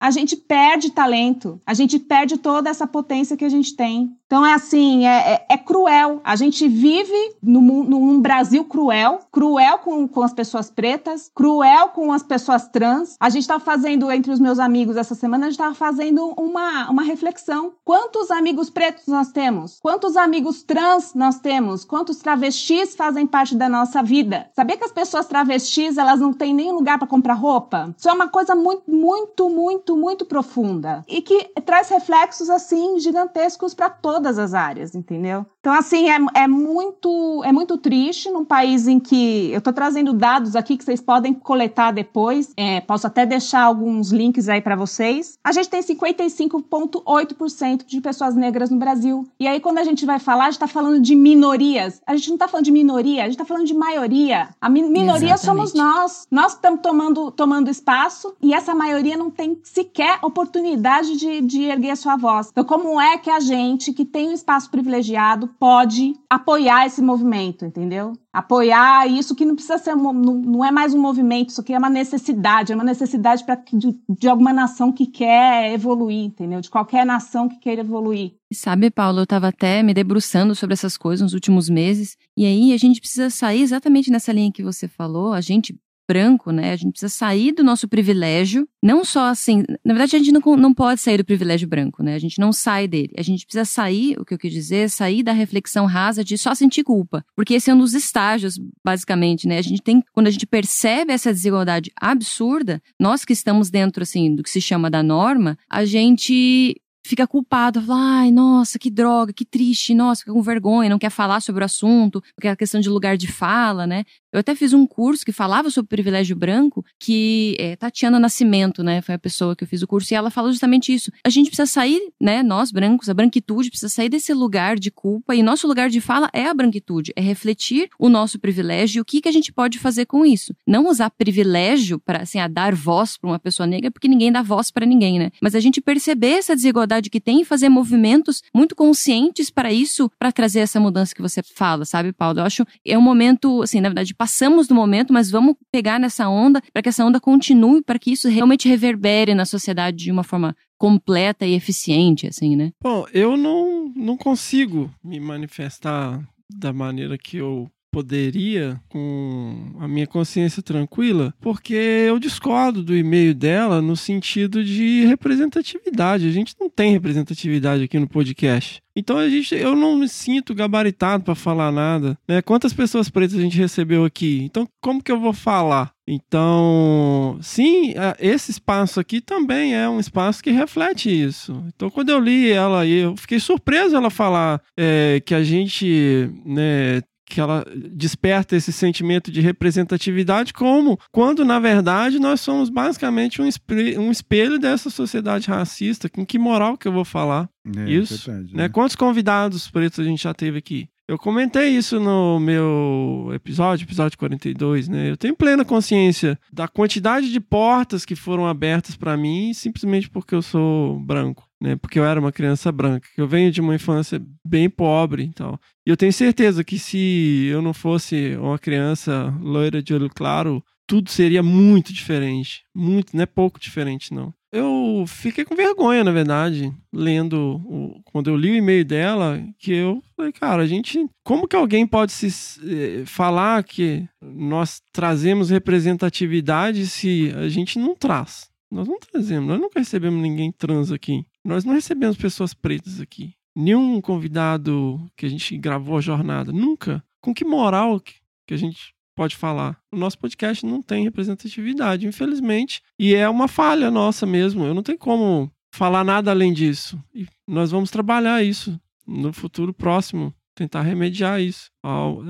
a 0.00 0.10
gente 0.10 0.34
perde 0.34 0.90
talento, 0.90 1.60
a 1.66 1.74
gente 1.74 1.98
perde 1.98 2.38
toda 2.38 2.70
essa 2.70 2.86
potência 2.86 3.36
que 3.36 3.44
a 3.44 3.48
gente 3.48 3.76
tem. 3.76 4.16
Então 4.30 4.46
é 4.46 4.54
assim, 4.54 5.04
é, 5.04 5.32
é, 5.32 5.46
é 5.54 5.58
cruel. 5.58 6.20
A 6.22 6.36
gente 6.36 6.68
vive 6.68 7.34
num, 7.42 7.82
num, 7.82 8.20
Brasil 8.20 8.64
cruel, 8.64 9.18
cruel 9.32 9.78
com, 9.78 10.06
com 10.06 10.22
as 10.22 10.32
pessoas 10.32 10.70
pretas, 10.70 11.28
cruel 11.34 11.88
com 11.88 12.12
as 12.12 12.22
pessoas 12.22 12.68
trans. 12.68 13.16
A 13.18 13.28
gente 13.28 13.42
estava 13.42 13.58
fazendo, 13.58 14.08
entre 14.08 14.30
os 14.30 14.38
meus 14.38 14.60
amigos 14.60 14.96
essa 14.96 15.16
semana, 15.16 15.46
a 15.46 15.50
gente 15.50 15.58
estava 15.58 15.74
fazendo 15.74 16.32
uma, 16.38 16.88
uma 16.88 17.02
reflexão. 17.02 17.72
Quantos 17.84 18.30
amigos 18.30 18.70
pretos 18.70 19.08
nós 19.08 19.32
temos? 19.32 19.80
Quantos 19.82 20.16
amigos 20.16 20.62
trans 20.62 21.12
nós 21.12 21.40
temos? 21.40 21.84
Quantos 21.84 22.18
travestis 22.18 22.94
fazem 22.94 23.26
parte 23.26 23.56
da 23.56 23.68
nossa 23.68 24.00
vida? 24.00 24.48
Sabia 24.54 24.76
que 24.76 24.84
as 24.84 24.92
pessoas 24.92 25.26
travestis, 25.26 25.98
elas 25.98 26.20
não 26.20 26.32
têm 26.32 26.54
nem 26.54 26.70
lugar 26.70 27.00
para 27.00 27.08
comprar 27.08 27.34
roupa? 27.34 27.92
Isso 27.98 28.08
é 28.08 28.12
uma 28.12 28.28
coisa 28.28 28.54
muito, 28.54 28.88
muito, 28.88 29.50
muito, 29.50 29.96
muito 29.96 30.24
profunda. 30.24 31.02
E 31.08 31.20
que 31.20 31.50
traz 31.66 31.88
reflexos, 31.88 32.48
assim, 32.48 32.96
gigantescos 33.00 33.74
para 33.74 33.90
todos 33.90 34.19
todas 34.20 34.38
as 34.38 34.52
áreas, 34.52 34.94
entendeu? 34.94 35.46
Então, 35.60 35.72
assim, 35.72 36.10
é, 36.10 36.18
é, 36.34 36.46
muito, 36.46 37.42
é 37.44 37.52
muito 37.52 37.78
triste 37.78 38.30
num 38.30 38.44
país 38.44 38.86
em 38.86 39.00
que. 39.00 39.50
Eu 39.50 39.58
estou 39.58 39.72
trazendo 39.72 40.12
dados 40.12 40.54
aqui 40.54 40.76
que 40.76 40.84
vocês 40.84 41.00
podem 41.00 41.32
coletar 41.32 41.90
depois. 41.90 42.52
É, 42.56 42.80
posso 42.82 43.06
até 43.06 43.24
deixar 43.24 43.62
alguns 43.62 44.10
links 44.10 44.48
aí 44.48 44.60
para 44.60 44.76
vocês. 44.76 45.38
A 45.42 45.52
gente 45.52 45.68
tem 45.68 45.82
55,8% 45.82 47.84
de 47.86 48.00
pessoas 48.00 48.34
negras 48.34 48.70
no 48.70 48.78
Brasil. 48.78 49.26
E 49.38 49.46
aí, 49.46 49.60
quando 49.60 49.78
a 49.78 49.84
gente 49.84 50.06
vai 50.06 50.18
falar, 50.18 50.44
a 50.44 50.50
gente 50.50 50.54
está 50.54 50.66
falando 50.66 51.00
de 51.00 51.14
minorias. 51.14 52.00
A 52.06 52.14
gente 52.14 52.28
não 52.28 52.36
está 52.36 52.48
falando 52.48 52.64
de 52.64 52.72
minoria, 52.72 53.22
a 53.22 53.24
gente 53.24 53.34
está 53.34 53.44
falando 53.44 53.66
de 53.66 53.74
maioria. 53.74 54.48
A 54.60 54.68
mi 54.68 54.82
minoria 54.82 55.34
Exatamente. 55.34 55.70
somos 55.70 55.74
nós. 55.74 56.26
Nós 56.30 56.52
estamos 56.52 56.80
tomando, 56.80 57.30
tomando 57.30 57.70
espaço 57.70 58.34
e 58.42 58.54
essa 58.54 58.74
maioria 58.74 59.16
não 59.16 59.30
tem 59.30 59.58
sequer 59.62 60.18
oportunidade 60.22 61.16
de, 61.16 61.40
de 61.40 61.62
erguer 61.64 61.90
a 61.90 61.96
sua 61.96 62.16
voz. 62.16 62.48
Então, 62.50 62.64
como 62.64 63.00
é 63.00 63.18
que 63.18 63.30
a 63.30 63.40
gente 63.40 63.92
que 63.92 64.04
tem 64.10 64.28
um 64.28 64.32
espaço 64.32 64.70
privilegiado 64.70 65.48
pode 65.58 66.14
apoiar 66.28 66.86
esse 66.86 67.00
movimento, 67.00 67.64
entendeu? 67.64 68.12
Apoiar 68.32 69.06
isso 69.08 69.34
que 69.34 69.44
não 69.44 69.54
precisa 69.54 69.78
ser, 69.78 69.96
não, 69.96 70.12
não 70.12 70.64
é 70.64 70.70
mais 70.70 70.94
um 70.94 71.00
movimento, 71.00 71.50
isso 71.50 71.60
aqui 71.60 71.72
é 71.72 71.78
uma 71.78 71.90
necessidade, 71.90 72.72
é 72.72 72.74
uma 72.74 72.84
necessidade 72.84 73.44
para 73.44 73.56
de, 73.72 73.98
de 74.08 74.28
alguma 74.28 74.52
nação 74.52 74.92
que 74.92 75.06
quer 75.06 75.72
evoluir, 75.72 76.24
entendeu? 76.24 76.60
De 76.60 76.70
qualquer 76.70 77.04
nação 77.04 77.48
que 77.48 77.58
queira 77.58 77.80
evoluir. 77.80 78.34
Sabe, 78.52 78.90
Paulo, 78.90 79.20
eu 79.20 79.24
estava 79.24 79.48
até 79.48 79.82
me 79.82 79.94
debruçando 79.94 80.54
sobre 80.54 80.74
essas 80.74 80.96
coisas 80.96 81.22
nos 81.22 81.34
últimos 81.34 81.68
meses, 81.68 82.16
e 82.36 82.44
aí 82.44 82.72
a 82.72 82.76
gente 82.76 83.00
precisa 83.00 83.30
sair 83.30 83.62
exatamente 83.62 84.10
nessa 84.10 84.32
linha 84.32 84.52
que 84.52 84.62
você 84.62 84.88
falou, 84.88 85.32
a 85.32 85.40
gente 85.40 85.78
branco, 86.10 86.50
né? 86.50 86.72
A 86.72 86.76
gente 86.76 86.90
precisa 86.90 87.08
sair 87.08 87.52
do 87.52 87.62
nosso 87.62 87.86
privilégio. 87.86 88.68
Não 88.82 89.04
só 89.04 89.26
assim. 89.26 89.62
Na 89.84 89.94
verdade, 89.94 90.16
a 90.16 90.18
gente 90.18 90.32
não, 90.32 90.56
não 90.56 90.74
pode 90.74 91.00
sair 91.00 91.18
do 91.18 91.24
privilégio 91.24 91.68
branco, 91.68 92.02
né? 92.02 92.16
A 92.16 92.18
gente 92.18 92.40
não 92.40 92.52
sai 92.52 92.88
dele. 92.88 93.12
A 93.16 93.22
gente 93.22 93.46
precisa 93.46 93.64
sair, 93.64 94.18
o 94.18 94.24
que 94.24 94.34
eu 94.34 94.38
quis 94.38 94.52
dizer, 94.52 94.90
sair 94.90 95.22
da 95.22 95.32
reflexão 95.32 95.86
rasa 95.86 96.24
de 96.24 96.36
só 96.36 96.52
sentir 96.52 96.82
culpa. 96.82 97.24
Porque 97.36 97.54
esse 97.54 97.70
é 97.70 97.74
um 97.74 97.78
dos 97.78 97.94
estágios, 97.94 98.58
basicamente, 98.84 99.46
né? 99.46 99.58
A 99.58 99.62
gente 99.62 99.82
tem. 99.82 100.02
Quando 100.12 100.26
a 100.26 100.30
gente 100.30 100.46
percebe 100.46 101.12
essa 101.12 101.32
desigualdade 101.32 101.92
absurda, 101.94 102.82
nós 102.98 103.24
que 103.24 103.32
estamos 103.32 103.70
dentro, 103.70 104.02
assim, 104.02 104.34
do 104.34 104.42
que 104.42 104.50
se 104.50 104.60
chama 104.60 104.90
da 104.90 105.04
norma, 105.04 105.56
a 105.70 105.84
gente 105.84 106.74
fica 107.02 107.26
culpado, 107.26 107.80
fala, 107.80 108.20
ai, 108.20 108.30
nossa, 108.30 108.78
que 108.78 108.90
droga, 108.90 109.32
que 109.32 109.44
triste, 109.44 109.94
nossa, 109.94 110.20
fica 110.20 110.32
com 110.32 110.42
vergonha, 110.42 110.90
não 110.90 110.98
quer 110.98 111.10
falar 111.10 111.40
sobre 111.40 111.62
o 111.62 111.64
assunto, 111.64 112.22
porque 112.34 112.48
é 112.48 112.50
a 112.50 112.56
questão 112.56 112.80
de 112.80 112.88
lugar 112.88 113.16
de 113.16 113.26
fala, 113.26 113.86
né? 113.86 114.04
Eu 114.32 114.40
até 114.40 114.54
fiz 114.54 114.72
um 114.72 114.86
curso 114.86 115.24
que 115.24 115.32
falava 115.32 115.70
sobre 115.70 115.88
privilégio 115.88 116.36
branco, 116.36 116.84
que 116.98 117.56
é, 117.58 117.74
Tatiana 117.74 118.18
Nascimento, 118.18 118.82
né, 118.82 119.02
foi 119.02 119.16
a 119.16 119.18
pessoa 119.18 119.56
que 119.56 119.64
eu 119.64 119.68
fiz 119.68 119.82
o 119.82 119.88
curso, 119.88 120.12
e 120.12 120.16
ela 120.16 120.30
falou 120.30 120.52
justamente 120.52 120.94
isso. 120.94 121.10
A 121.24 121.30
gente 121.30 121.48
precisa 121.48 121.66
sair, 121.66 122.00
né, 122.20 122.42
nós 122.42 122.70
brancos, 122.70 123.08
a 123.08 123.14
branquitude 123.14 123.70
precisa 123.70 123.88
sair 123.88 124.08
desse 124.08 124.32
lugar 124.32 124.78
de 124.78 124.90
culpa, 124.90 125.34
e 125.34 125.42
nosso 125.42 125.66
lugar 125.66 125.90
de 125.90 126.00
fala 126.00 126.30
é 126.32 126.46
a 126.46 126.54
branquitude, 126.54 127.12
é 127.16 127.20
refletir 127.20 127.90
o 127.98 128.08
nosso 128.08 128.38
privilégio 128.38 128.98
e 128.98 129.02
o 129.02 129.04
que, 129.04 129.20
que 129.20 129.28
a 129.28 129.32
gente 129.32 129.52
pode 129.52 129.78
fazer 129.78 130.06
com 130.06 130.24
isso. 130.24 130.54
Não 130.64 130.86
usar 130.88 131.10
privilégio 131.10 131.98
para, 131.98 132.22
assim, 132.22 132.38
a 132.38 132.46
dar 132.46 132.72
voz 132.72 133.16
para 133.16 133.28
uma 133.28 133.38
pessoa 133.38 133.66
negra, 133.66 133.90
porque 133.90 134.06
ninguém 134.06 134.30
dá 134.30 134.42
voz 134.42 134.70
para 134.70 134.86
ninguém, 134.86 135.18
né? 135.18 135.32
Mas 135.42 135.56
a 135.56 135.60
gente 135.60 135.80
perceber 135.80 136.38
essa 136.38 136.54
desigualdade 136.54 136.89
que 136.98 137.20
tem 137.20 137.42
e 137.42 137.44
fazer 137.44 137.68
movimentos 137.68 138.42
muito 138.52 138.74
conscientes 138.74 139.50
para 139.50 139.72
isso, 139.72 140.10
para 140.18 140.32
trazer 140.32 140.60
essa 140.60 140.80
mudança 140.80 141.14
que 141.14 141.22
você 141.22 141.42
fala, 141.42 141.84
sabe, 141.84 142.12
Paulo? 142.12 142.40
Eu 142.40 142.44
acho 142.44 142.64
é 142.84 142.98
um 142.98 143.02
momento, 143.02 143.62
assim, 143.62 143.80
na 143.80 143.88
verdade, 143.88 144.14
passamos 144.14 144.66
do 144.66 144.74
momento, 144.74 145.12
mas 145.12 145.30
vamos 145.30 145.54
pegar 145.70 146.00
nessa 146.00 146.28
onda 146.28 146.60
para 146.72 146.82
que 146.82 146.88
essa 146.88 147.04
onda 147.04 147.20
continue, 147.20 147.82
para 147.82 147.98
que 147.98 148.10
isso 148.10 148.28
realmente 148.28 148.68
reverbere 148.68 149.34
na 149.34 149.44
sociedade 149.44 149.96
de 149.98 150.10
uma 150.10 150.24
forma 150.24 150.56
completa 150.78 151.46
e 151.46 151.54
eficiente, 151.54 152.26
assim, 152.26 152.56
né? 152.56 152.72
Bom, 152.82 153.06
eu 153.12 153.36
não, 153.36 153.92
não 153.94 154.16
consigo 154.16 154.90
me 155.04 155.20
manifestar 155.20 156.26
da 156.48 156.72
maneira 156.72 157.18
que 157.18 157.36
eu 157.36 157.70
poderia, 157.90 158.80
com 158.88 159.74
a 159.78 159.88
minha 159.88 160.06
consciência 160.06 160.62
tranquila, 160.62 161.34
porque 161.40 161.74
eu 161.74 162.18
discordo 162.18 162.82
do 162.82 162.96
e-mail 162.96 163.34
dela 163.34 163.82
no 163.82 163.96
sentido 163.96 164.64
de 164.64 165.04
representatividade. 165.06 166.28
A 166.28 166.32
gente 166.32 166.54
não 166.60 166.70
tem 166.70 166.92
representatividade 166.92 167.84
aqui 167.84 167.98
no 167.98 168.08
podcast. 168.08 168.82
Então 168.94 169.16
a 169.16 169.28
gente, 169.28 169.54
eu 169.54 169.74
não 169.76 169.96
me 169.96 170.08
sinto 170.08 170.54
gabaritado 170.54 171.24
para 171.24 171.34
falar 171.34 171.70
nada, 171.70 172.18
né? 172.28 172.42
Quantas 172.42 172.72
pessoas 172.72 173.08
pretas 173.08 173.38
a 173.38 173.40
gente 173.40 173.56
recebeu 173.56 174.04
aqui? 174.04 174.42
Então 174.44 174.68
como 174.80 175.02
que 175.02 175.12
eu 175.12 175.20
vou 175.20 175.32
falar? 175.32 175.92
Então, 176.12 177.38
sim, 177.40 177.94
esse 178.18 178.50
espaço 178.50 178.98
aqui 178.98 179.20
também 179.20 179.76
é 179.76 179.88
um 179.88 180.00
espaço 180.00 180.42
que 180.42 180.50
reflete 180.50 181.08
isso. 181.08 181.64
Então, 181.68 181.88
quando 181.88 182.10
eu 182.10 182.18
li 182.18 182.50
ela, 182.50 182.84
eu 182.84 183.16
fiquei 183.16 183.38
surpreso 183.38 183.94
ela 183.94 184.10
falar 184.10 184.60
é, 184.76 185.22
que 185.24 185.32
a 185.32 185.44
gente 185.44 186.28
né, 186.44 187.00
que 187.30 187.40
ela 187.40 187.64
desperta 187.92 188.56
esse 188.56 188.72
sentimento 188.72 189.30
de 189.30 189.40
representatividade, 189.40 190.52
como 190.52 190.98
quando, 191.12 191.44
na 191.44 191.60
verdade, 191.60 192.18
nós 192.18 192.40
somos 192.40 192.68
basicamente 192.68 193.40
um, 193.40 193.46
espelho, 193.46 194.00
um 194.00 194.10
espelho 194.10 194.58
dessa 194.58 194.90
sociedade 194.90 195.48
racista. 195.48 196.08
Com 196.08 196.26
que 196.26 196.38
moral 196.38 196.76
que 196.76 196.88
eu 196.88 196.92
vou 196.92 197.04
falar? 197.04 197.48
É, 197.76 197.88
isso. 197.88 198.26
Verdade, 198.26 198.54
né? 198.54 198.64
né? 198.64 198.68
Quantos 198.68 198.96
convidados 198.96 199.70
pretos 199.70 200.00
a 200.00 200.04
gente 200.04 200.22
já 200.22 200.34
teve 200.34 200.58
aqui? 200.58 200.88
Eu 201.10 201.18
comentei 201.18 201.70
isso 201.70 201.98
no 201.98 202.38
meu 202.38 203.32
episódio, 203.34 203.84
episódio 203.84 204.16
42, 204.16 204.86
né? 204.86 205.10
Eu 205.10 205.16
tenho 205.16 205.34
plena 205.34 205.64
consciência 205.64 206.38
da 206.52 206.68
quantidade 206.68 207.32
de 207.32 207.40
portas 207.40 208.04
que 208.04 208.14
foram 208.14 208.46
abertas 208.46 208.94
para 208.94 209.16
mim 209.16 209.52
simplesmente 209.52 210.08
porque 210.08 210.36
eu 210.36 210.40
sou 210.40 211.00
branco, 211.00 211.48
né? 211.60 211.74
Porque 211.74 211.98
eu 211.98 212.04
era 212.04 212.20
uma 212.20 212.30
criança 212.30 212.70
branca, 212.70 213.08
eu 213.16 213.26
venho 213.26 213.50
de 213.50 213.60
uma 213.60 213.74
infância 213.74 214.22
bem 214.46 214.70
pobre 214.70 215.24
e 215.24 215.32
tal. 215.32 215.58
E 215.84 215.90
eu 215.90 215.96
tenho 215.96 216.12
certeza 216.12 216.62
que 216.62 216.78
se 216.78 217.48
eu 217.50 217.60
não 217.60 217.74
fosse 217.74 218.36
uma 218.36 218.56
criança 218.56 219.36
loira 219.40 219.82
de 219.82 219.92
olho 219.92 220.08
claro, 220.08 220.62
tudo 220.86 221.10
seria 221.10 221.42
muito 221.42 221.92
diferente, 221.92 222.62
muito, 222.72 223.16
não 223.16 223.24
é 223.24 223.26
pouco 223.26 223.58
diferente 223.58 224.14
não 224.14 224.32
eu 224.52 225.04
fiquei 225.06 225.44
com 225.44 225.54
vergonha, 225.54 226.02
na 226.02 226.10
verdade, 226.10 226.72
lendo, 226.92 227.60
o, 227.64 228.00
quando 228.04 228.30
eu 228.30 228.36
li 228.36 228.50
o 228.50 228.56
e-mail 228.56 228.84
dela, 228.84 229.40
que 229.58 229.72
eu 229.72 230.02
falei, 230.16 230.32
cara, 230.32 230.62
a 230.62 230.66
gente, 230.66 231.06
como 231.22 231.46
que 231.46 231.54
alguém 231.54 231.86
pode 231.86 232.10
se 232.12 232.28
eh, 232.62 233.04
falar 233.06 233.62
que 233.62 234.08
nós 234.20 234.82
trazemos 234.92 235.50
representatividade 235.50 236.86
se 236.86 237.32
a 237.36 237.48
gente 237.48 237.78
não 237.78 237.94
traz? 237.94 238.50
Nós 238.70 238.88
não 238.88 238.98
trazemos, 238.98 239.48
nós 239.48 239.60
nunca 239.60 239.78
recebemos 239.78 240.20
ninguém 240.20 240.52
trans 240.52 240.92
aqui. 240.92 241.24
Nós 241.44 241.64
não 241.64 241.74
recebemos 241.74 242.16
pessoas 242.16 242.54
pretas 242.54 243.00
aqui. 243.00 243.34
Nenhum 243.56 244.00
convidado 244.00 245.00
que 245.16 245.26
a 245.26 245.28
gente 245.28 245.56
gravou 245.58 245.96
a 245.96 246.00
jornada, 246.00 246.52
nunca. 246.52 247.02
Com 247.20 247.34
que 247.34 247.44
moral 247.44 248.00
que, 248.00 248.14
que 248.46 248.54
a 248.54 248.56
gente 248.56 248.94
pode 249.20 249.36
falar. 249.36 249.78
O 249.92 249.98
nosso 249.98 250.18
podcast 250.18 250.64
não 250.64 250.80
tem 250.80 251.04
representatividade, 251.04 252.06
infelizmente, 252.06 252.80
e 252.98 253.14
é 253.14 253.28
uma 253.28 253.48
falha 253.48 253.90
nossa 253.90 254.24
mesmo. 254.24 254.64
Eu 254.64 254.72
não 254.72 254.82
tenho 254.82 254.96
como 254.96 255.52
falar 255.74 256.02
nada 256.02 256.30
além 256.30 256.54
disso. 256.54 256.98
E 257.14 257.26
nós 257.46 257.70
vamos 257.70 257.90
trabalhar 257.90 258.42
isso 258.42 258.80
no 259.06 259.30
futuro 259.30 259.74
próximo 259.74 260.32
tentar 260.54 260.80
remediar 260.80 261.38
isso. 261.38 261.70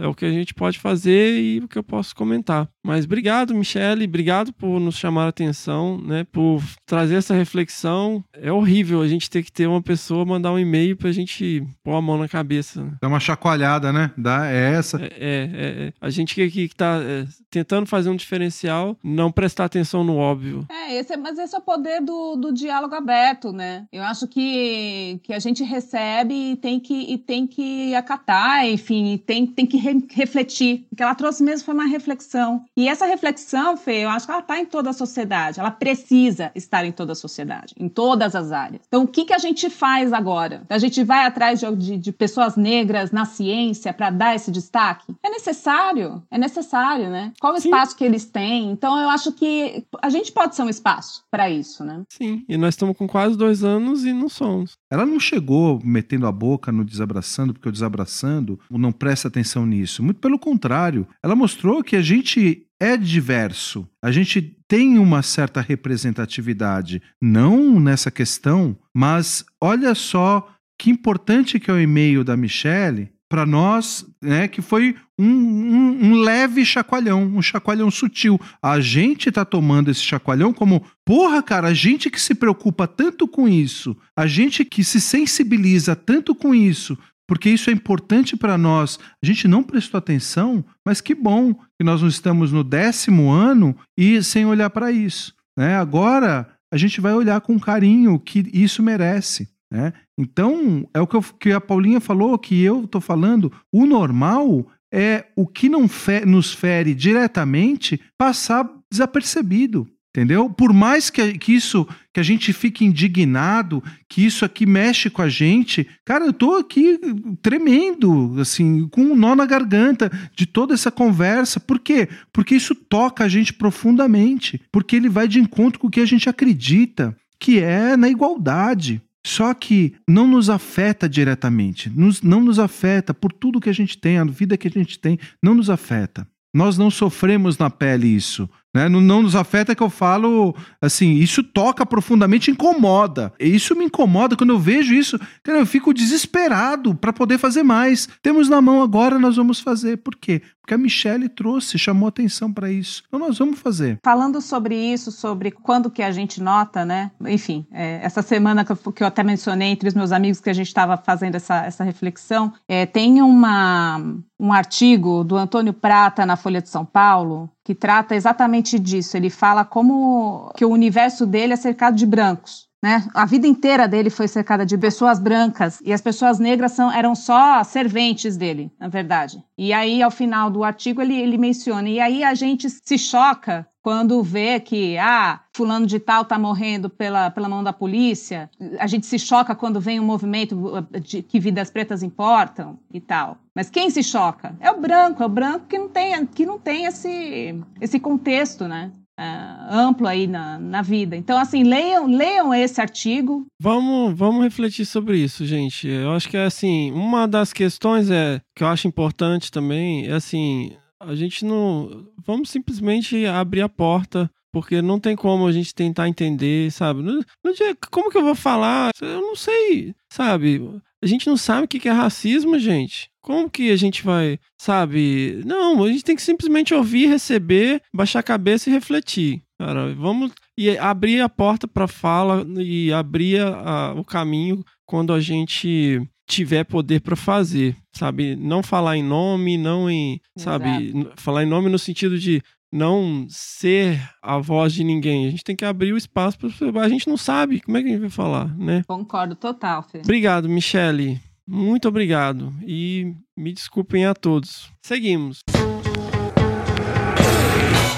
É 0.01 0.07
o 0.07 0.15
que 0.15 0.25
a 0.25 0.31
gente 0.31 0.55
pode 0.55 0.79
fazer 0.79 1.41
e 1.41 1.59
o 1.59 1.69
que 1.69 1.77
eu 1.77 1.83
posso 1.83 2.15
comentar. 2.15 2.69
Mas 2.85 3.05
obrigado, 3.05 3.55
Michele, 3.55 4.05
obrigado 4.05 4.53
por 4.53 4.81
nos 4.81 4.97
chamar 4.97 5.27
a 5.27 5.29
atenção, 5.29 6.01
né? 6.01 6.25
Por 6.31 6.63
trazer 6.87 7.17
essa 7.17 7.35
reflexão. 7.35 8.25
É 8.33 8.53
horrível 8.53 9.03
a 9.03 9.09
gente 9.09 9.29
ter 9.29 9.43
que 9.43 9.53
ter 9.53 9.67
uma 9.67 9.83
pessoa 9.83 10.25
mandar 10.25 10.53
um 10.53 10.59
e-mail 10.59 10.97
pra 10.97 11.13
gente 11.13 11.63
pôr 11.83 11.95
a 11.95 12.01
mão 12.01 12.17
na 12.17 12.29
cabeça. 12.29 12.97
Dá 13.01 13.09
uma 13.09 13.21
chacoalhada, 13.21 13.93
né? 13.93 14.13
Dá, 14.17 14.47
é 14.47 14.73
essa. 14.75 14.99
É, 15.03 15.09
é, 15.19 15.87
é. 15.89 15.93
A 16.01 16.09
gente 16.11 16.35
que, 16.35 16.49
que 16.51 16.75
tá 16.75 17.01
é, 17.03 17.27
tentando 17.51 17.87
fazer 17.87 18.09
um 18.09 18.17
diferencial, 18.17 18.97
não 19.03 19.31
prestar 19.31 19.67
atenção 19.67 20.03
no 20.05 20.17
óbvio. 20.17 20.67
É, 20.71 20.95
esse, 20.97 21.13
é, 21.13 21.17
mas 21.17 21.39
esse 21.39 21.55
é 21.55 21.59
o 21.59 21.63
poder 21.63 22.01
do, 22.01 22.37
do 22.37 22.53
diálogo 22.53 22.95
aberto, 22.95 23.53
né? 23.53 23.87
Eu 23.93 24.03
acho 24.05 24.27
que, 24.27 25.21
que 25.23 25.33
a 25.33 25.39
gente 25.39 25.63
recebe 25.63 26.53
e 26.53 26.57
tem 26.57 26.81
que, 26.81 27.13
e 27.13 27.19
tem 27.19 27.47
que 27.47 27.95
acatar 27.95 28.21
acatar, 28.21 28.67
enfim, 28.67 29.21
tem, 29.25 29.40
tem 29.47 29.67
que 29.67 29.77
re 29.77 30.05
refletir. 30.11 30.87
O 30.91 30.97
que 30.97 31.03
ela 31.03 31.15
trouxe 31.15 31.43
mesmo 31.43 31.67
foi 31.67 31.75
uma 31.75 31.87
reflexão. 31.87 32.65
E 32.77 32.89
essa 32.89 33.07
reflexão, 33.07 33.77
Fê, 33.77 34.05
eu 34.05 34.09
acho 34.09 34.27
que 34.27 34.33
ela 34.33 34.41
está 34.41 34.59
em 34.59 34.67
toda 34.67 34.91
a 34.91 34.93
sociedade. 34.93 35.61
Ela 35.61 35.71
precisa 35.71 36.51
estar 36.55 36.85
em 36.85 36.93
toda 36.93 37.13
a 37.13 37.17
sociedade, 37.17 37.75
em 37.79 37.89
todas 37.89 38.35
as 38.35 38.53
áreas. 38.53 38.83
Então, 38.87 39.03
o 39.03 39.09
que, 39.09 39.25
que 39.25 39.33
a 39.33 39.39
gente 39.39 39.69
faz 39.69 40.13
agora? 40.13 40.63
A 40.69 40.79
gente 40.79 41.03
vai 41.05 41.27
atrás 41.27 41.61
de, 41.61 41.77
de, 41.77 41.97
de 41.97 42.13
pessoas 42.13 42.57
negras 42.57 43.11
na 43.11 43.25
ciência 43.25 43.93
para 43.93 44.11
dar 44.11 44.35
esse 44.35 44.51
destaque? 44.51 45.15
É 45.23 45.31
necessário, 45.31 46.23
é 46.31 46.39
necessário, 46.39 47.11
né? 47.11 47.33
Qual 47.41 47.55
o 47.55 47.57
espaço 47.57 47.93
Sim. 47.93 47.99
que 47.99 48.05
eles 48.05 48.25
têm? 48.25 48.71
Então, 48.71 48.99
eu 49.01 49.09
acho 49.09 49.33
que 49.33 49.85
a 50.03 50.11
gente 50.11 50.33
pode 50.33 50.55
ser 50.55 50.63
um 50.63 50.69
espaço 50.69 51.25
para 51.31 51.51
isso, 51.51 51.85
né? 51.85 52.03
Sim, 52.09 52.45
e 52.49 52.57
nós 52.57 52.75
estamos 52.75 52.97
com 52.97 53.07
quase 53.07 53.37
dois 53.37 53.65
anos 53.65 54.05
e 54.05 54.13
não 54.13 54.29
somos. 54.29 54.79
Ela 54.91 55.07
não 55.07 55.21
chegou 55.21 55.81
metendo 55.85 56.27
a 56.27 56.33
boca 56.33 56.73
no 56.73 56.85
desabraçando, 56.85 57.53
porque 57.53 57.69
o 57.69 57.73
desabraçando 57.73 58.59
não 58.71 58.93
presta 58.93 59.30
atenção 59.31 59.65
nisso. 59.65 60.03
Muito 60.03 60.21
pelo 60.21 60.39
contrário, 60.39 61.07
ela 61.23 61.35
mostrou 61.35 61.83
que 61.83 61.97
a 61.97 62.03
gente 62.03 62.67
é 62.79 62.97
diverso. 62.97 63.89
A 64.03 64.11
gente 64.11 64.41
tem 64.67 64.99
uma 64.99 65.23
certa 65.23 65.61
representatividade, 65.61 67.03
não 67.21 67.79
nessa 67.79 68.11
questão, 68.11 68.77
mas 68.95 69.45
olha 69.61 69.95
só 69.95 70.49
que 70.79 70.91
importante 70.91 71.61
que 71.61 71.71
é 71.71 71.75
o 71.75 71.81
e-mail 71.81 72.25
da 72.25 72.37
Michelle 72.37 73.11
para 73.31 73.47
nós, 73.47 74.05
né, 74.21 74.49
que 74.49 74.61
foi 74.61 74.97
um, 75.17 75.25
um, 75.25 76.05
um, 76.05 76.21
leve 76.21 76.65
chacoalhão, 76.65 77.23
um 77.23 77.41
chacoalhão 77.41 77.89
sutil. 77.89 78.41
A 78.61 78.81
gente 78.81 79.29
está 79.29 79.45
tomando 79.45 79.89
esse 79.89 80.03
chacoalhão 80.03 80.53
como, 80.53 80.85
porra, 81.05 81.41
cara, 81.41 81.69
a 81.69 81.75
gente 81.75 82.11
que 82.11 82.21
se 82.21 82.35
preocupa 82.35 82.89
tanto 82.89 83.29
com 83.29 83.47
isso, 83.47 83.97
a 84.17 84.27
gente 84.27 84.65
que 84.65 84.83
se 84.83 85.01
sensibiliza 85.01 85.95
tanto 85.95 86.35
com 86.35 86.53
isso, 86.53 86.99
porque 87.31 87.49
isso 87.49 87.71
é 87.71 87.73
importante 87.73 88.37
para 88.37 88.59
nós. 88.59 88.99
A 89.23 89.25
gente 89.25 89.47
não 89.47 89.63
prestou 89.63 89.97
atenção, 89.97 90.65
mas 90.85 91.01
que 91.01 91.15
bom 91.15 91.55
que 91.55 91.85
nós 91.85 92.03
não 92.03 92.09
estamos 92.09 92.51
no 92.51 92.65
décimo 92.65 93.31
ano 93.31 93.73
e 93.97 94.21
sem 94.21 94.45
olhar 94.45 94.69
para 94.69 94.91
isso. 94.91 95.33
Né? 95.57 95.77
Agora 95.77 96.51
a 96.73 96.77
gente 96.77 97.01
vai 97.01 97.15
olhar 97.15 97.41
com 97.41 97.57
carinho 97.57 98.19
que 98.19 98.51
isso 98.53 98.83
merece. 98.83 99.49
Né? 99.73 99.93
Então, 100.19 100.85
é 100.93 101.01
o 101.01 101.07
que, 101.07 101.15
eu, 101.15 101.23
que, 101.23 101.53
a 101.53 101.61
Paulinha 101.61 102.01
falou, 102.01 102.37
que 102.37 102.61
eu 102.61 102.83
estou 102.83 103.01
falando, 103.01 103.53
o 103.73 103.87
normal 103.87 104.67
é 104.93 105.27
o 105.37 105.47
que 105.47 105.69
não 105.69 105.87
fe, 105.87 106.27
nos 106.27 106.53
fere 106.53 106.97
diretamente 106.97 108.01
passar 108.19 108.69
desapercebido. 108.91 109.87
Entendeu? 110.11 110.51
Por 110.51 110.73
mais 110.73 111.09
que, 111.09 111.39
que 111.39 111.53
isso, 111.53 111.87
que 112.13 112.19
a 112.19 112.23
gente 112.23 112.53
fique 112.53 112.85
indignado, 112.85 113.83
que 114.09 114.27
isso 114.27 114.45
aqui 114.45 114.67
mexe 114.67 115.09
com 115.09 115.23
a 115.23 115.29
gente, 115.29 115.87
cara, 116.05 116.27
eu 116.27 116.33
tô 116.33 116.57
aqui 116.57 116.99
tremendo, 117.41 118.35
assim, 118.41 118.89
com 118.89 119.03
um 119.03 119.15
nó 119.15 119.37
na 119.37 119.47
garganta 119.47 120.11
de 120.35 120.47
toda 120.47 120.75
essa 120.75 120.91
conversa. 120.91 121.61
Por 121.61 121.79
quê? 121.79 122.09
Porque 122.33 122.57
isso 122.57 122.75
toca 122.75 123.23
a 123.23 123.29
gente 123.29 123.53
profundamente, 123.53 124.61
porque 124.73 124.97
ele 124.97 125.09
vai 125.09 125.29
de 125.29 125.39
encontro 125.39 125.79
com 125.79 125.87
o 125.87 125.91
que 125.91 126.01
a 126.01 126.07
gente 126.07 126.29
acredita, 126.29 127.17
que 127.39 127.61
é 127.61 127.97
na 127.97 128.09
igualdade. 128.09 129.01
Só 129.25 129.55
que 129.55 129.95
não 130.09 130.27
nos 130.27 130.51
afeta 130.51 131.09
diretamente, 131.09 131.89
nos, 131.91 132.21
não 132.21 132.41
nos 132.43 132.59
afeta 132.59 133.15
por 133.15 133.33
tudo 133.33 133.61
que 133.61 133.69
a 133.69 133.75
gente 133.75 133.97
tem, 133.97 134.19
a 134.19 134.25
vida 134.25 134.57
que 134.57 134.67
a 134.67 134.71
gente 134.71 134.99
tem, 134.99 135.21
não 135.41 135.55
nos 135.55 135.71
afeta. 135.71 136.27
Nós 136.53 136.77
não 136.77 136.91
sofremos 136.91 137.59
na 137.59 137.71
pele 137.71 138.09
isso. 138.09 138.49
Né? 138.75 138.89
Não, 138.89 139.01
não, 139.01 139.23
nos 139.23 139.35
afeta 139.35 139.75
que 139.75 139.83
eu 139.83 139.91
falo 139.91 140.55
assim, 140.81 141.15
isso 141.15 141.43
toca 141.43 141.85
profundamente, 141.85 142.51
incomoda. 142.51 143.33
Isso 143.39 143.75
me 143.75 143.85
incomoda 143.85 144.37
quando 144.37 144.51
eu 144.51 144.59
vejo 144.59 144.95
isso, 144.95 145.19
cara, 145.43 145.59
eu 145.59 145.67
fico 145.67 145.93
desesperado 145.93 146.95
para 146.95 147.13
poder 147.13 147.39
fazer 147.39 147.63
mais. 147.63 148.09
Temos 148.23 148.49
na 148.49 148.61
mão 148.61 148.83
agora, 148.83 149.19
nós 149.19 149.37
vamos 149.37 149.61
fazer. 149.61 149.97
Por 149.99 150.15
quê? 150.15 150.43
Porque 150.61 150.75
a 150.75 150.79
Michelle 150.79 151.29
trouxe, 151.29 151.77
chamou 151.79 152.09
atenção 152.09 152.53
para 152.53 152.71
isso. 152.71 153.03
Então 153.09 153.19
nós 153.19 153.39
vamos 153.39 153.59
fazer. 153.59 153.99
Falando 154.05 154.41
sobre 154.41 154.77
isso, 154.77 155.11
sobre 155.11 155.51
quando 155.51 155.91
que 155.91 156.01
a 156.03 156.13
gente 156.13 156.41
nota, 156.41 156.85
né? 156.85 157.11
Enfim, 157.27 157.67
é, 157.73 157.99
essa 158.05 158.23
semana 158.23 158.65
que 158.65 158.71
eu, 158.71 158.77
que 158.77 159.03
eu, 159.03 159.07
até 159.07 159.25
mencionei 159.25 159.71
entre 159.71 159.89
os 159.89 159.95
meus 159.95 160.13
amigos 160.13 160.41
que 160.41 160.49
a 160.49 160.53
gente 160.53 160.69
estava 160.69 160.97
fazendo 160.97 161.35
essa, 161.35 161.65
essa 161.65 161.83
reflexão, 161.83 162.53
é, 162.69 162.87
tem 162.87 163.21
uma, 163.21 164.01
um 164.39 164.53
artigo 164.53 165.25
do 165.25 165.37
Antônio 165.37 165.73
Prata 165.73 166.25
na 166.25 166.37
Folha 166.37 166.63
de 166.63 166.69
São 166.69 166.85
Paulo 166.85 167.51
que 167.71 167.75
trata 167.77 168.17
exatamente 168.17 168.81
disso. 168.81 169.17
Ele 169.17 169.31
fala 169.31 169.65
como 169.65 170.51
que 170.57 170.65
o 170.65 170.71
universo 170.71 171.25
dele 171.25 171.53
é 171.53 171.57
cercado 171.57 171.95
de 171.97 172.05
brancos. 172.05 172.69
Né? 172.83 173.07
A 173.15 173.25
vida 173.25 173.47
inteira 173.47 173.87
dele 173.87 174.11
foi 174.11 174.27
cercada 174.27 174.67
de 174.67 174.77
pessoas 174.77 175.21
brancas 175.21 175.79
e 175.85 175.93
as 175.93 176.01
pessoas 176.01 176.41
negras 176.41 176.73
são, 176.73 176.91
eram 176.91 177.15
só 177.15 177.63
serventes 177.63 178.37
dele, 178.37 178.73
na 178.81 178.89
verdade. 178.89 179.41
E 179.57 179.73
aí, 179.73 180.03
ao 180.03 180.11
final 180.11 180.51
do 180.51 180.65
artigo, 180.65 181.01
ele, 181.01 181.15
ele 181.15 181.39
menciona: 181.39 181.89
e 181.89 182.01
aí 182.01 182.25
a 182.25 182.35
gente 182.35 182.69
se 182.69 182.99
choca 182.99 183.69
quando 183.83 184.23
vê 184.23 184.61
que, 184.61 184.99
ah, 184.99 185.41
fulano 185.55 185.87
de 185.87 185.99
tal 185.99 186.25
tá 186.25 186.39
morrendo 186.39 186.91
pela, 186.91 187.31
pela 187.31 187.49
mão 187.49 187.63
da 187.63 187.73
polícia, 187.73 188.51
a 188.79 188.87
gente 188.87 189.07
se 189.07 189.19
choca 189.19 189.55
quando 189.55 189.81
vem 189.81 189.99
um 189.99 190.05
movimento 190.05 190.57
de 191.03 191.23
que 191.23 191.41
vidas 191.41 191.71
pretas 191.71 192.03
importam 192.03 192.79
e 192.93 193.01
tal. 193.01 193.39
Mas 193.55 193.71
quem 193.71 193.91
se 193.91 194.03
choca? 194.03 194.55
É 194.61 194.71
o 194.71 194.81
branco, 194.81 195.23
é 195.23 195.27
o 195.27 195.31
branco 195.31 195.67
que 195.67 195.79
não 195.79 195.89
tem, 195.89 196.27
que 196.27 196.47
não 196.47 196.59
tem 196.59 196.85
esse, 196.85 197.59
esse 197.81 197.99
contexto, 197.99 198.69
né? 198.69 198.93
Uh, 199.19 199.75
amplo 199.75 200.07
aí 200.07 200.27
na, 200.27 200.59
na 200.59 200.81
vida. 200.81 201.15
Então, 201.15 201.39
assim, 201.39 201.63
leiam, 201.63 202.07
leiam 202.07 202.55
esse 202.55 202.81
artigo. 202.81 203.45
Vamos, 203.61 204.17
vamos 204.17 204.43
refletir 204.43 204.87
sobre 204.87 205.19
isso, 205.19 205.45
gente. 205.45 205.87
Eu 205.87 206.13
acho 206.13 206.27
que 206.27 206.39
é 206.39 206.47
assim, 206.47 206.91
uma 206.93 207.29
das 207.29 207.53
questões 207.53 208.11
é 208.11 208.41
que 208.57 208.65
eu 208.65 208.69
acho 208.69 208.89
importante 208.89 209.51
também 209.51 210.07
é 210.07 210.13
assim, 210.13 210.75
a 211.01 211.15
gente 211.15 211.45
não. 211.45 212.07
Vamos 212.25 212.51
simplesmente 212.51 213.27
abrir 213.27 213.63
a 213.63 213.69
porta 213.69 214.31
porque 214.53 214.83
não 214.83 214.99
tem 214.99 215.17
como 215.17 215.47
a 215.47 215.53
gente 215.53 215.75
tentar 215.75 216.09
entender, 216.09 216.71
sabe? 216.73 217.03
No, 217.03 217.25
no 217.45 217.55
dia, 217.55 217.77
como 217.91 218.11
que 218.11 218.19
eu 218.19 218.25
vou 218.25 218.35
falar? 218.35 218.91
Eu 219.01 219.21
não 219.21 219.37
sei, 219.37 219.95
sabe? 220.13 220.61
A 221.03 221.07
gente 221.07 221.27
não 221.27 221.37
sabe 221.37 221.65
o 221.65 221.69
que 221.69 221.89
é 221.89 221.93
racismo, 221.93 222.59
gente. 222.59 223.11
Como 223.23 223.49
que 223.49 223.71
a 223.71 223.77
gente 223.77 224.03
vai, 224.03 224.39
sabe? 224.59 225.41
Não, 225.47 225.83
a 225.83 225.89
gente 225.89 226.05
tem 226.05 226.17
que 226.17 226.23
simplesmente 226.23 226.75
ouvir, 226.75 227.07
receber, 227.07 227.81
baixar 227.95 228.19
a 228.19 228.25
cabeça 228.25 228.69
e 228.69 228.73
refletir. 228.73 229.43
Cara, 229.59 229.95
vamos 229.95 230.33
e 230.59 230.77
abrir 230.79 231.21
a 231.21 231.29
porta 231.29 231.69
para 231.69 231.87
fala 231.87 232.47
e 232.59 232.93
abrir 232.93 233.41
a, 233.41 233.95
o 233.97 234.05
caminho 234.05 234.65
quando 234.87 235.13
a 235.13 235.21
gente 235.21 236.03
tiver 236.31 236.65
poder 236.65 237.01
para 237.01 237.17
fazer, 237.17 237.77
sabe? 237.93 238.37
Não 238.37 238.63
falar 238.63 238.97
em 238.97 239.03
nome, 239.03 239.59
não 239.59 239.91
em, 239.91 240.21
sabe? 240.37 240.89
Exato. 240.89 241.13
Falar 241.17 241.43
em 241.43 241.47
nome 241.47 241.69
no 241.69 241.79
sentido 241.79 242.19
de 242.19 242.43
não 242.73 243.27
ser 243.29 244.01
a 244.23 244.39
voz 244.39 244.73
de 244.73 244.85
ninguém. 244.85 245.27
A 245.27 245.31
gente 245.31 245.43
tem 245.43 245.57
que 245.57 245.65
abrir 245.65 245.93
o 245.93 245.97
espaço 245.97 246.39
para 246.39 246.85
a 246.85 246.89
gente 246.89 247.09
não 247.09 247.17
sabe 247.17 247.61
como 247.61 247.77
é 247.77 247.83
que 247.83 247.89
a 247.89 247.93
gente 247.93 248.01
vai 248.01 248.11
falar, 248.11 248.57
né? 248.57 248.85
Concordo 248.87 249.35
total, 249.35 249.83
Fê. 249.83 249.99
Obrigado, 249.99 250.49
Michele. 250.49 251.21
Muito 251.47 251.89
obrigado 251.89 252.55
e 252.65 253.13
me 253.37 253.53
desculpem 253.53 254.07
a 254.07 254.15
todos. 254.15 254.71
Seguimos. 254.81 255.41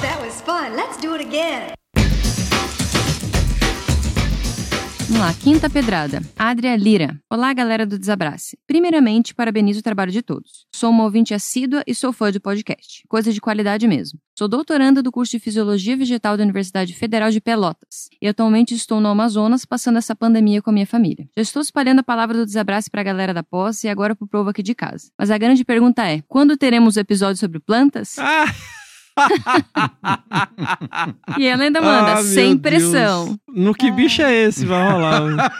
That 0.00 0.22
was 0.22 0.40
fun. 0.40 0.74
Let's 0.74 0.96
do 1.02 1.12
it 1.12 1.22
again. 1.22 1.74
Vamos 5.12 5.26
lá, 5.26 5.34
quinta 5.34 5.68
pedrada. 5.68 6.22
Adria 6.38 6.74
Lira. 6.74 7.20
Olá, 7.30 7.52
galera 7.52 7.84
do 7.84 7.98
Desabrace. 7.98 8.56
Primeiramente, 8.66 9.34
parabenizo 9.34 9.80
o 9.80 9.82
trabalho 9.82 10.10
de 10.10 10.22
todos. 10.22 10.64
Sou 10.74 10.88
uma 10.88 11.04
ouvinte 11.04 11.34
assídua 11.34 11.82
e 11.86 11.94
sou 11.94 12.14
fã 12.14 12.32
de 12.32 12.40
podcast. 12.40 13.02
Coisa 13.10 13.30
de 13.30 13.38
qualidade 13.38 13.86
mesmo. 13.86 14.18
Sou 14.38 14.48
doutoranda 14.48 15.02
do 15.02 15.12
curso 15.12 15.32
de 15.32 15.38
Fisiologia 15.38 15.98
Vegetal 15.98 16.38
da 16.38 16.42
Universidade 16.42 16.94
Federal 16.94 17.30
de 17.30 17.42
Pelotas. 17.42 18.08
E 18.22 18.26
atualmente 18.26 18.74
estou 18.74 19.02
no 19.02 19.08
Amazonas 19.08 19.66
passando 19.66 19.98
essa 19.98 20.16
pandemia 20.16 20.62
com 20.62 20.70
a 20.70 20.72
minha 20.72 20.86
família. 20.86 21.28
Já 21.36 21.42
estou 21.42 21.60
espalhando 21.60 21.98
a 21.98 22.04
palavra 22.04 22.38
do 22.38 22.46
Desabrace 22.46 22.90
para 22.90 23.02
a 23.02 23.04
galera 23.04 23.34
da 23.34 23.42
posse 23.42 23.88
e 23.88 23.90
agora 23.90 24.16
pro 24.16 24.26
povo 24.26 24.48
aqui 24.48 24.62
de 24.62 24.74
casa. 24.74 25.10
Mas 25.18 25.30
a 25.30 25.36
grande 25.36 25.62
pergunta 25.62 26.08
é: 26.08 26.22
quando 26.26 26.56
teremos 26.56 26.96
o 26.96 27.00
episódio 27.00 27.36
sobre 27.36 27.60
plantas? 27.60 28.18
Ah! 28.18 28.46
E 31.38 31.46
ela 31.46 31.64
ainda 31.64 31.80
manda, 31.80 32.14
ah, 32.14 32.22
sem 32.22 32.56
pressão. 32.56 33.26
Deus. 33.26 33.38
No 33.48 33.74
que 33.74 33.90
bicho 33.90 34.22
é 34.22 34.34
esse? 34.34 34.64
Vai 34.64 34.90
rolar. 34.90 35.52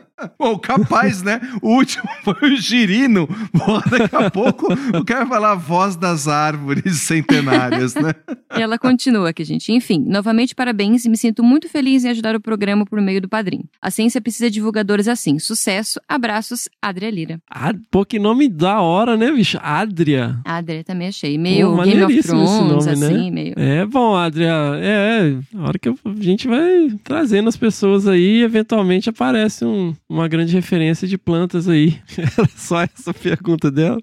Pô, 0.28 0.58
capaz, 0.58 1.22
né? 1.22 1.40
O 1.62 1.74
último 1.76 2.08
foi 2.22 2.52
o 2.52 2.56
girino. 2.56 3.26
Pô, 3.26 3.80
daqui 3.90 4.16
a 4.16 4.30
pouco 4.30 4.72
o 4.72 5.04
cara 5.04 5.24
vai 5.24 5.40
falar 5.40 5.52
a 5.52 5.54
voz 5.54 5.96
das 5.96 6.28
árvores 6.28 7.00
centenárias, 7.00 7.94
né? 7.94 8.14
E 8.56 8.60
ela 8.60 8.76
continua 8.76 9.30
aqui, 9.30 9.44
gente. 9.44 9.72
Enfim, 9.72 10.04
novamente 10.04 10.56
parabéns 10.56 11.04
e 11.04 11.08
me 11.08 11.16
sinto 11.16 11.40
muito 11.40 11.68
feliz 11.68 12.04
em 12.04 12.08
ajudar 12.08 12.34
o 12.34 12.40
programa 12.40 12.84
por 12.84 13.00
meio 13.00 13.20
do 13.20 13.28
padrinho. 13.28 13.62
A 13.80 13.92
ciência 13.92 14.20
precisa 14.20 14.46
de 14.46 14.54
divulgadores 14.54 15.06
assim. 15.06 15.38
Sucesso, 15.38 16.00
abraços, 16.08 16.68
Adria 16.82 17.10
Lira. 17.10 17.40
Ah, 17.48 17.72
pô, 17.92 18.04
que 18.04 18.18
nome 18.18 18.48
da 18.48 18.80
hora, 18.80 19.16
né, 19.16 19.30
bicho? 19.30 19.56
Adria. 19.62 20.40
Adria 20.44 20.82
também 20.82 21.06
achei. 21.06 21.38
Meio 21.38 21.76
pô, 21.76 21.82
Game 21.84 22.02
of 22.02 22.22
Thrones, 22.24 22.50
nome, 22.50 22.70
né? 22.70 22.92
assim, 22.92 23.30
né? 23.30 23.30
meio. 23.30 23.54
É 23.56 23.86
bom, 23.86 24.16
Adria. 24.16 24.52
É, 24.80 25.36
a 25.56 25.62
hora 25.62 25.78
que 25.78 25.88
a 25.88 25.94
gente 26.18 26.48
vai 26.48 26.90
trazendo 27.04 27.48
as 27.48 27.56
pessoas 27.56 28.08
aí, 28.08 28.42
eventualmente 28.42 29.08
aparece 29.08 29.64
um 29.64 29.94
uma 30.10 30.26
grande 30.26 30.52
referência 30.52 31.06
de 31.06 31.16
plantas 31.16 31.68
aí. 31.68 31.96
Era 32.18 32.48
só 32.56 32.82
essa 32.82 33.14
pergunta 33.14 33.70
dela? 33.70 33.98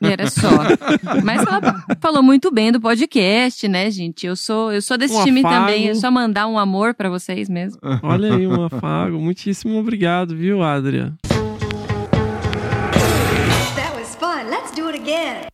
Era 0.00 0.30
só. 0.30 0.48
Mas 1.24 1.44
ela 1.44 1.84
falou 2.00 2.22
muito 2.22 2.52
bem 2.52 2.70
do 2.70 2.80
podcast, 2.80 3.66
né, 3.66 3.90
gente? 3.90 4.24
Eu 4.24 4.36
sou, 4.36 4.72
eu 4.72 4.80
sou 4.80 4.96
desse 4.96 5.14
um 5.14 5.24
time 5.24 5.40
afago. 5.40 5.66
também. 5.66 5.88
É 5.88 5.94
só 5.96 6.10
mandar 6.12 6.46
um 6.46 6.56
amor 6.56 6.94
para 6.94 7.10
vocês 7.10 7.48
mesmo. 7.48 7.80
Olha 8.02 8.34
aí, 8.36 8.46
um 8.46 8.62
afago. 8.70 9.18
Muitíssimo 9.18 9.76
obrigado, 9.76 10.36
viu, 10.36 10.62
Adria? 10.62 11.12
That 13.74 13.96
was 13.98 14.14
fun. 14.14 14.48
Let's 14.48 14.70
do 14.76 14.86
it 14.86 14.98
again. 15.00 15.48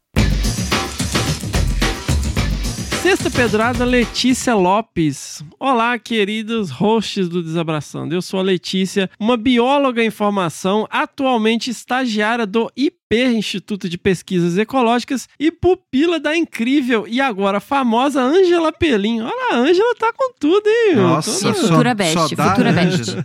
Sexta 3.05 3.31
pedrada, 3.31 3.85
Letícia 3.85 4.55
Lopes. 4.55 5.45
Olá, 5.61 5.99
queridos 5.99 6.71
hosts 6.71 7.29
do 7.29 7.43
Desabraçando. 7.43 8.15
Eu 8.15 8.23
sou 8.23 8.41
a 8.41 8.43
Letícia, 8.43 9.11
uma 9.21 9.37
bióloga 9.37 10.03
em 10.03 10.09
formação, 10.09 10.89
atualmente 10.91 11.69
estagiária 11.69 12.47
do 12.47 12.73
IP 12.75 13.27
Instituto 13.27 13.91
de 13.91 13.99
Pesquisas 13.99 14.57
Ecológicas 14.57 15.29
e 15.39 15.51
pupila 15.51 16.19
da 16.19 16.35
incrível 16.35 17.05
e 17.07 17.21
agora 17.21 17.61
famosa 17.61 18.23
Ângela 18.23 18.73
Pelim. 18.73 19.21
Olha, 19.21 19.53
a 19.53 19.57
Ângela 19.59 19.95
tá 19.97 20.11
com 20.11 20.33
tudo, 20.41 20.67
hein? 20.67 20.95
Nossa, 20.97 21.53
Toda... 21.53 21.55
futura 21.61 21.95
best, 21.95 22.35
futura 22.35 22.73
best. 22.73 23.19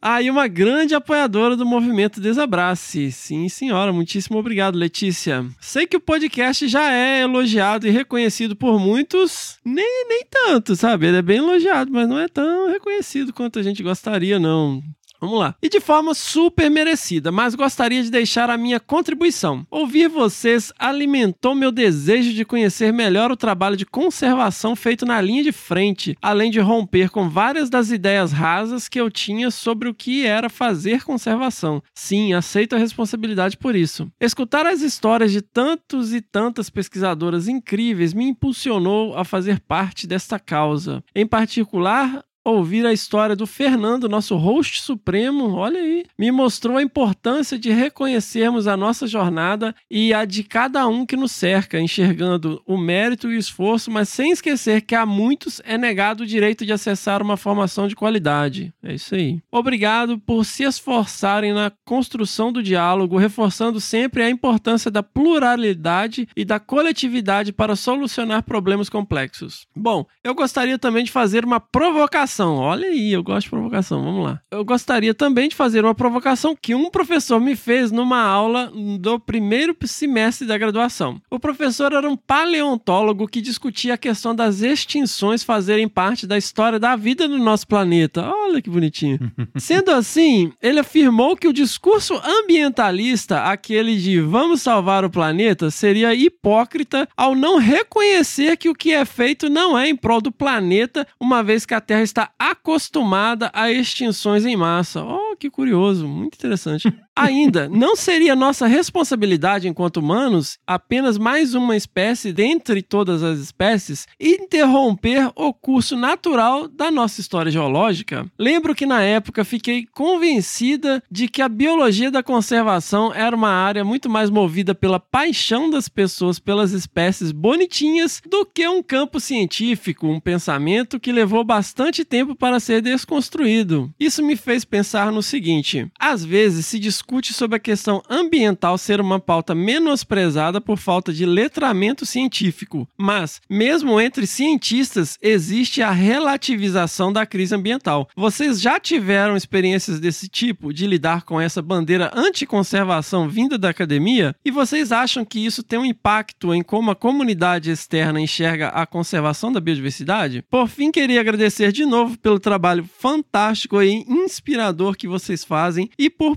Ah, 0.00 0.22
e 0.22 0.30
uma 0.30 0.46
grande 0.46 0.94
apoiadora 0.94 1.56
do 1.56 1.66
movimento 1.66 2.20
Desabrace. 2.20 3.10
Sim, 3.10 3.48
senhora. 3.48 3.92
Muitíssimo 3.92 4.38
obrigado, 4.38 4.76
Letícia. 4.76 5.44
Sei 5.60 5.86
que 5.86 5.96
o 5.96 6.00
podcast 6.00 6.68
já 6.68 6.92
é 6.92 7.22
elogiado 7.22 7.86
e 7.86 7.90
reconhecido 7.90 8.54
por 8.54 8.78
muitos, 8.78 9.58
nem, 9.64 10.06
nem 10.08 10.24
tanto, 10.30 10.76
sabe? 10.76 11.06
Ele 11.06 11.16
é 11.16 11.22
bem 11.22 11.38
elogiado, 11.38 11.90
mas 11.92 12.08
não 12.08 12.18
é 12.18 12.28
tão 12.28 12.68
reconhecido 12.70 13.32
quanto 13.32 13.58
a 13.58 13.62
gente 13.62 13.82
gostaria, 13.82 14.38
não. 14.38 14.80
Vamos 15.20 15.38
lá. 15.38 15.54
E 15.62 15.68
de 15.68 15.80
forma 15.80 16.14
super 16.14 16.70
merecida, 16.70 17.32
mas 17.32 17.54
gostaria 17.54 18.02
de 18.02 18.10
deixar 18.10 18.50
a 18.50 18.56
minha 18.56 18.78
contribuição. 18.78 19.66
Ouvir 19.70 20.08
vocês 20.08 20.72
alimentou 20.78 21.54
meu 21.54 21.72
desejo 21.72 22.32
de 22.32 22.44
conhecer 22.44 22.92
melhor 22.92 23.32
o 23.32 23.36
trabalho 23.36 23.76
de 23.76 23.84
conservação 23.84 24.76
feito 24.76 25.04
na 25.04 25.20
linha 25.20 25.42
de 25.42 25.52
frente, 25.52 26.16
além 26.22 26.50
de 26.50 26.60
romper 26.60 27.10
com 27.10 27.28
várias 27.28 27.68
das 27.68 27.90
ideias 27.90 28.32
rasas 28.32 28.88
que 28.88 29.00
eu 29.00 29.10
tinha 29.10 29.50
sobre 29.50 29.88
o 29.88 29.94
que 29.94 30.24
era 30.24 30.48
fazer 30.48 31.04
conservação. 31.04 31.82
Sim, 31.94 32.32
aceito 32.32 32.76
a 32.76 32.78
responsabilidade 32.78 33.56
por 33.56 33.74
isso. 33.74 34.10
Escutar 34.20 34.66
as 34.66 34.82
histórias 34.82 35.32
de 35.32 35.42
tantos 35.42 36.14
e 36.14 36.20
tantas 36.20 36.70
pesquisadoras 36.70 37.48
incríveis 37.48 38.14
me 38.14 38.24
impulsionou 38.24 39.16
a 39.16 39.24
fazer 39.24 39.60
parte 39.60 40.06
desta 40.06 40.38
causa. 40.38 41.02
Em 41.14 41.26
particular, 41.26 42.22
ouvir 42.44 42.86
a 42.86 42.92
história 42.92 43.36
do 43.36 43.46
Fernando, 43.46 44.08
nosso 44.08 44.36
host 44.36 44.82
supremo, 44.82 45.54
olha 45.54 45.80
aí, 45.80 46.04
me 46.18 46.30
mostrou 46.30 46.76
a 46.76 46.82
importância 46.82 47.58
de 47.58 47.70
reconhecermos 47.70 48.66
a 48.66 48.76
nossa 48.76 49.06
jornada 49.06 49.74
e 49.90 50.14
a 50.14 50.24
de 50.24 50.42
cada 50.42 50.86
um 50.86 51.04
que 51.04 51.16
nos 51.16 51.32
cerca, 51.32 51.80
enxergando 51.80 52.62
o 52.66 52.76
mérito 52.76 53.30
e 53.30 53.36
o 53.36 53.38
esforço, 53.38 53.90
mas 53.90 54.08
sem 54.08 54.30
esquecer 54.30 54.82
que 54.82 54.94
a 54.94 55.04
muitos 55.04 55.60
é 55.64 55.76
negado 55.76 56.22
o 56.22 56.26
direito 56.26 56.64
de 56.64 56.72
acessar 56.72 57.22
uma 57.22 57.36
formação 57.36 57.86
de 57.86 57.96
qualidade. 57.96 58.72
É 58.82 58.94
isso 58.94 59.14
aí. 59.14 59.40
Obrigado 59.50 60.18
por 60.18 60.44
se 60.44 60.64
esforçarem 60.64 61.52
na 61.52 61.70
construção 61.84 62.52
do 62.52 62.62
diálogo, 62.62 63.18
reforçando 63.18 63.80
sempre 63.80 64.22
a 64.22 64.30
importância 64.30 64.90
da 64.90 65.02
pluralidade 65.02 66.28
e 66.36 66.44
da 66.44 66.58
coletividade 66.58 67.52
para 67.52 67.76
solucionar 67.76 68.42
problemas 68.42 68.88
complexos. 68.88 69.66
Bom, 69.76 70.06
eu 70.24 70.34
gostaria 70.34 70.78
também 70.78 71.04
de 71.04 71.12
fazer 71.12 71.44
uma 71.44 71.60
provocação 71.60 72.37
provocação. 72.38 72.56
Olha 72.56 72.88
aí, 72.88 73.12
eu 73.12 73.22
gosto 73.22 73.44
de 73.44 73.50
provocação. 73.50 74.02
Vamos 74.02 74.24
lá. 74.24 74.40
Eu 74.50 74.64
gostaria 74.64 75.12
também 75.12 75.48
de 75.48 75.56
fazer 75.56 75.84
uma 75.84 75.94
provocação 75.94 76.56
que 76.60 76.74
um 76.74 76.90
professor 76.90 77.40
me 77.40 77.56
fez 77.56 77.90
numa 77.90 78.22
aula 78.22 78.72
do 79.00 79.18
primeiro 79.18 79.76
semestre 79.84 80.46
da 80.46 80.56
graduação. 80.56 81.20
O 81.30 81.40
professor 81.40 81.92
era 81.92 82.08
um 82.08 82.16
paleontólogo 82.16 83.26
que 83.26 83.40
discutia 83.40 83.94
a 83.94 83.98
questão 83.98 84.34
das 84.34 84.60
extinções 84.60 85.42
fazerem 85.42 85.88
parte 85.88 86.26
da 86.26 86.38
história 86.38 86.78
da 86.78 86.94
vida 86.94 87.26
no 87.26 87.38
nosso 87.38 87.66
planeta. 87.66 88.28
Olha 88.28 88.62
que 88.62 88.70
bonitinho. 88.70 89.18
Sendo 89.56 89.90
assim, 89.90 90.52
ele 90.62 90.80
afirmou 90.80 91.36
que 91.36 91.48
o 91.48 91.52
discurso 91.52 92.20
ambientalista, 92.24 93.44
aquele 93.44 93.96
de 93.96 94.20
vamos 94.20 94.62
salvar 94.62 95.04
o 95.04 95.10
planeta, 95.10 95.70
seria 95.70 96.14
hipócrita 96.14 97.08
ao 97.16 97.34
não 97.34 97.58
reconhecer 97.58 98.56
que 98.56 98.68
o 98.68 98.74
que 98.74 98.92
é 98.92 99.04
feito 99.04 99.48
não 99.48 99.78
é 99.78 99.88
em 99.88 99.96
prol 99.96 100.20
do 100.20 100.30
planeta, 100.30 101.06
uma 101.18 101.42
vez 101.42 101.64
que 101.64 101.74
a 101.74 101.80
Terra 101.80 102.02
está 102.02 102.17
acostumada 102.38 103.50
a 103.52 103.70
extinções 103.70 104.44
em 104.46 104.56
massa. 104.56 105.04
Oh, 105.04 105.36
que 105.36 105.50
curioso, 105.50 106.06
muito 106.08 106.34
interessante. 106.34 106.88
Ainda, 107.18 107.68
não 107.68 107.96
seria 107.96 108.36
nossa 108.36 108.68
responsabilidade 108.68 109.66
enquanto 109.66 109.96
humanos, 109.96 110.56
apenas 110.64 111.18
mais 111.18 111.52
uma 111.52 111.76
espécie 111.76 112.32
dentre 112.32 112.80
todas 112.80 113.24
as 113.24 113.40
espécies, 113.40 114.06
interromper 114.20 115.28
o 115.34 115.52
curso 115.52 115.96
natural 115.96 116.68
da 116.68 116.92
nossa 116.92 117.20
história 117.20 117.50
geológica? 117.50 118.24
Lembro 118.38 118.72
que 118.72 118.86
na 118.86 119.02
época 119.02 119.44
fiquei 119.44 119.84
convencida 119.84 121.02
de 121.10 121.26
que 121.26 121.42
a 121.42 121.48
biologia 121.48 122.08
da 122.08 122.22
conservação 122.22 123.12
era 123.12 123.34
uma 123.34 123.50
área 123.50 123.84
muito 123.84 124.08
mais 124.08 124.30
movida 124.30 124.72
pela 124.72 125.00
paixão 125.00 125.68
das 125.68 125.88
pessoas 125.88 126.38
pelas 126.38 126.70
espécies 126.70 127.32
bonitinhas 127.32 128.22
do 128.30 128.46
que 128.46 128.68
um 128.68 128.80
campo 128.80 129.18
científico, 129.18 130.06
um 130.06 130.20
pensamento 130.20 131.00
que 131.00 131.10
levou 131.10 131.42
bastante 131.42 132.04
tempo 132.04 132.36
para 132.36 132.60
ser 132.60 132.80
desconstruído. 132.80 133.92
Isso 133.98 134.22
me 134.22 134.36
fez 134.36 134.64
pensar 134.64 135.10
no 135.10 135.20
seguinte: 135.20 135.90
às 135.98 136.24
vezes 136.24 136.64
se 136.64 136.78
discute 136.78 137.07
sobre 137.32 137.56
a 137.56 137.60
questão 137.60 138.02
ambiental 138.08 138.76
ser 138.76 139.00
uma 139.00 139.18
pauta 139.18 139.54
menosprezada 139.54 140.60
por 140.60 140.78
falta 140.78 141.12
de 141.12 141.24
letramento 141.24 142.04
científico, 142.04 142.86
mas, 142.98 143.40
mesmo 143.48 143.98
entre 143.98 144.26
cientistas, 144.26 145.16
existe 145.22 145.80
a 145.80 145.90
relativização 145.90 147.12
da 147.12 147.24
crise 147.24 147.54
ambiental. 147.54 148.08
Vocês 148.14 148.60
já 148.60 148.78
tiveram 148.78 149.36
experiências 149.36 149.98
desse 149.98 150.28
tipo, 150.28 150.72
de 150.72 150.86
lidar 150.86 151.22
com 151.22 151.40
essa 151.40 151.62
bandeira 151.62 152.10
anticonservação 152.14 153.28
vinda 153.28 153.56
da 153.56 153.70
academia? 153.70 154.34
E 154.44 154.50
vocês 154.50 154.92
acham 154.92 155.24
que 155.24 155.44
isso 155.44 155.62
tem 155.62 155.78
um 155.78 155.86
impacto 155.86 156.54
em 156.54 156.62
como 156.62 156.90
a 156.90 156.96
comunidade 156.96 157.70
externa 157.70 158.20
enxerga 158.20 158.68
a 158.68 158.84
conservação 158.84 159.50
da 159.50 159.60
biodiversidade? 159.60 160.44
Por 160.50 160.68
fim, 160.68 160.92
queria 160.92 161.20
agradecer 161.20 161.72
de 161.72 161.86
novo 161.86 162.18
pelo 162.18 162.38
trabalho 162.38 162.84
fantástico 162.98 163.82
e 163.82 164.04
inspirador 164.06 164.94
que 164.96 165.08
vocês 165.08 165.42
fazem 165.42 165.90
e 165.98 166.10
por 166.10 166.36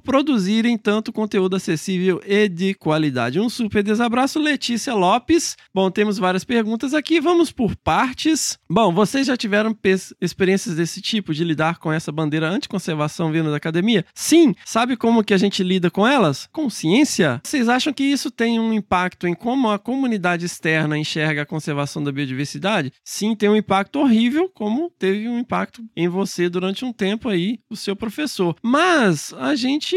produzirem 0.62 0.78
tanto 0.78 1.12
conteúdo 1.12 1.56
acessível 1.56 2.22
e 2.26 2.48
de 2.48 2.74
qualidade. 2.74 3.40
Um 3.40 3.50
super 3.50 3.84
desabraço, 3.84 4.40
Letícia 4.40 4.94
Lopes. 4.94 5.58
Bom, 5.74 5.90
temos 5.90 6.18
várias 6.18 6.44
perguntas 6.44 6.94
aqui, 6.94 7.20
vamos 7.20 7.52
por 7.52 7.76
partes. 7.76 8.60
Bom, 8.70 8.94
vocês 8.94 9.28
já 9.28 9.36
tiveram 9.36 9.76
experiências 10.20 10.76
desse 10.76 11.02
tipo, 11.02 11.34
de 11.34 11.44
lidar 11.44 11.80
com 11.80 11.92
essa 11.92 12.12
bandeira 12.12 12.48
anticonservação 12.48 13.32
vindo 13.32 13.50
da 13.50 13.58
academia? 13.58 14.06
Sim. 14.14 14.54
Sabe 14.66 14.96
como 14.96 15.24
que 15.24 15.34
a 15.34 15.38
gente 15.38 15.64
lida 15.64 15.90
com 15.90 16.06
elas? 16.06 16.48
Com 16.52 16.70
ciência. 16.70 17.42
Vocês 17.44 17.68
acham 17.68 17.92
que 17.92 18.04
isso 18.04 18.30
tem 18.30 18.60
um 18.60 18.72
impacto 18.72 19.28
em 19.28 19.34
como 19.34 19.70
a 19.70 19.80
comunidade 19.80 20.46
externa 20.46 20.98
enxerga 20.98 21.42
a 21.42 21.46
conservação 21.46 22.04
da 22.04 22.12
biodiversidade? 22.12 22.94
Sim, 23.04 23.36
tem 23.36 23.50
um 23.50 23.56
impacto 23.56 24.00
horrível, 24.00 24.50
como 24.54 24.92
teve 25.00 25.28
um 25.28 25.40
impacto 25.40 25.84
em 25.96 26.08
você 26.08 26.50
durante 26.50 26.86
um 26.86 26.94
tempo 26.94 27.30
aí, 27.30 27.60
o 27.70 27.76
seu 27.76 27.96
professor. 27.96 28.56
Mas 28.62 29.34
a 29.34 29.56
gente 29.56 29.96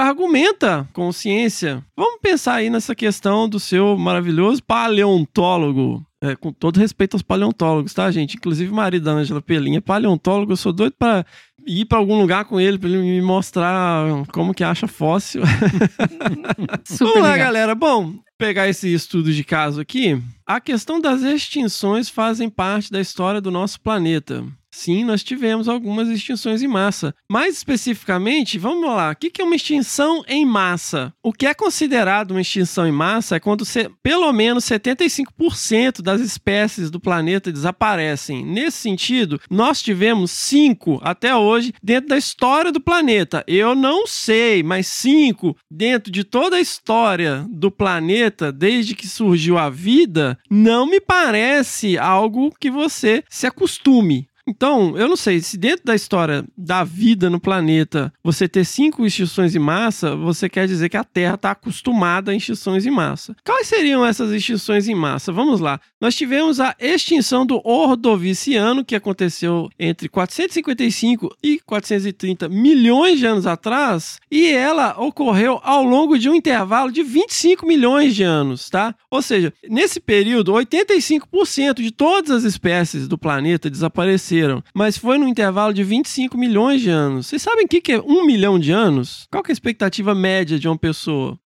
contra-argumenta 0.00 0.88
com 0.92 1.12
ciência. 1.12 1.84
Vamos 1.96 2.20
pensar 2.22 2.54
aí 2.54 2.70
nessa 2.70 2.94
questão 2.94 3.48
do 3.48 3.60
seu 3.60 3.96
maravilhoso 3.98 4.62
paleontólogo. 4.62 6.04
É, 6.22 6.36
com 6.36 6.52
todo 6.52 6.78
respeito 6.78 7.14
aos 7.14 7.22
paleontólogos, 7.22 7.94
tá, 7.94 8.10
gente? 8.10 8.36
Inclusive 8.36 8.70
o 8.70 8.74
marido 8.74 9.04
da 9.04 9.12
Angela 9.12 9.40
Pelinha 9.40 9.78
é 9.78 9.80
paleontólogo. 9.80 10.52
Eu 10.52 10.56
sou 10.56 10.72
doido 10.72 10.94
para 10.98 11.24
ir 11.66 11.86
para 11.86 11.98
algum 11.98 12.20
lugar 12.20 12.44
com 12.44 12.60
ele, 12.60 12.78
para 12.78 12.90
ele 12.90 12.98
me 12.98 13.22
mostrar 13.22 14.04
como 14.30 14.52
que 14.52 14.62
acha 14.62 14.86
fóssil. 14.86 15.42
Vamos 16.98 17.14
lá, 17.14 17.32
legal. 17.32 17.38
galera. 17.38 17.74
Bom, 17.74 18.14
pegar 18.36 18.68
esse 18.68 18.92
estudo 18.92 19.32
de 19.32 19.42
caso 19.44 19.80
aqui. 19.80 20.20
A 20.46 20.60
questão 20.60 21.00
das 21.00 21.22
extinções 21.22 22.10
fazem 22.10 22.50
parte 22.50 22.90
da 22.90 23.00
história 23.00 23.40
do 23.40 23.50
nosso 23.50 23.80
planeta. 23.80 24.44
Sim, 24.80 25.04
nós 25.04 25.22
tivemos 25.22 25.68
algumas 25.68 26.08
extinções 26.08 26.62
em 26.62 26.66
massa. 26.66 27.14
Mais 27.30 27.54
especificamente, 27.54 28.58
vamos 28.58 28.88
lá, 28.88 29.10
o 29.10 29.14
que 29.14 29.42
é 29.42 29.44
uma 29.44 29.54
extinção 29.54 30.24
em 30.26 30.46
massa? 30.46 31.12
O 31.22 31.34
que 31.34 31.44
é 31.44 31.52
considerado 31.52 32.30
uma 32.30 32.40
extinção 32.40 32.86
em 32.86 32.90
massa 32.90 33.36
é 33.36 33.40
quando 33.40 33.62
pelo 34.02 34.32
menos 34.32 34.64
75% 34.64 36.00
das 36.00 36.22
espécies 36.22 36.90
do 36.90 36.98
planeta 36.98 37.52
desaparecem. 37.52 38.42
Nesse 38.42 38.78
sentido, 38.78 39.38
nós 39.50 39.82
tivemos 39.82 40.30
cinco 40.30 40.98
até 41.02 41.36
hoje 41.36 41.74
dentro 41.82 42.08
da 42.08 42.16
história 42.16 42.72
do 42.72 42.80
planeta. 42.80 43.44
Eu 43.46 43.74
não 43.74 44.06
sei, 44.06 44.62
mas 44.62 44.86
cinco 44.86 45.54
dentro 45.70 46.10
de 46.10 46.24
toda 46.24 46.56
a 46.56 46.60
história 46.60 47.46
do 47.50 47.70
planeta, 47.70 48.50
desde 48.50 48.94
que 48.94 49.06
surgiu 49.06 49.58
a 49.58 49.68
vida, 49.68 50.38
não 50.50 50.86
me 50.86 51.02
parece 51.02 51.98
algo 51.98 52.50
que 52.58 52.70
você 52.70 53.22
se 53.28 53.46
acostume. 53.46 54.29
Então, 54.46 54.96
eu 54.96 55.08
não 55.08 55.16
sei, 55.16 55.40
se 55.40 55.56
dentro 55.56 55.84
da 55.84 55.94
história 55.94 56.44
da 56.56 56.82
vida 56.82 57.28
no 57.28 57.40
planeta 57.40 58.12
você 58.22 58.48
ter 58.48 58.64
cinco 58.64 59.04
extinções 59.04 59.54
em 59.54 59.58
massa, 59.58 60.16
você 60.16 60.48
quer 60.48 60.66
dizer 60.66 60.88
que 60.88 60.96
a 60.96 61.04
Terra 61.04 61.34
está 61.34 61.50
acostumada 61.50 62.30
a 62.30 62.34
extinções 62.34 62.86
em 62.86 62.90
massa. 62.90 63.36
Quais 63.44 63.66
seriam 63.66 64.04
essas 64.04 64.32
extinções 64.32 64.88
em 64.88 64.94
massa? 64.94 65.32
Vamos 65.32 65.60
lá. 65.60 65.80
Nós 66.00 66.14
tivemos 66.14 66.60
a 66.60 66.74
extinção 66.80 67.44
do 67.44 67.60
Ordoviciano, 67.64 68.84
que 68.84 68.96
aconteceu 68.96 69.68
entre 69.78 70.08
455 70.08 71.36
e 71.42 71.60
430 71.60 72.48
milhões 72.48 73.18
de 73.18 73.26
anos 73.26 73.46
atrás, 73.46 74.18
e 74.30 74.48
ela 74.48 74.98
ocorreu 74.98 75.60
ao 75.62 75.84
longo 75.84 76.18
de 76.18 76.28
um 76.28 76.34
intervalo 76.34 76.90
de 76.90 77.02
25 77.02 77.66
milhões 77.66 78.14
de 78.14 78.22
anos, 78.22 78.70
tá? 78.70 78.94
Ou 79.10 79.20
seja, 79.20 79.52
nesse 79.68 80.00
período, 80.00 80.52
85% 80.52 81.74
de 81.74 81.90
todas 81.90 82.30
as 82.30 82.44
espécies 82.44 83.06
do 83.06 83.18
planeta 83.18 83.68
desapareceram 83.68 84.29
mas 84.74 84.96
foi 84.96 85.18
no 85.18 85.28
intervalo 85.28 85.72
de 85.72 85.82
25 85.82 86.36
milhões 86.36 86.80
de 86.80 86.90
anos. 86.90 87.26
Vocês 87.26 87.42
sabem 87.42 87.64
o 87.64 87.68
que 87.68 87.92
é 87.92 88.00
um 88.00 88.24
milhão 88.24 88.58
de 88.58 88.72
anos? 88.72 89.26
Qual 89.30 89.42
é 89.46 89.50
a 89.50 89.52
expectativa 89.52 90.14
média 90.14 90.58
de 90.58 90.68
uma 90.68 90.78
pessoa? 90.78 91.38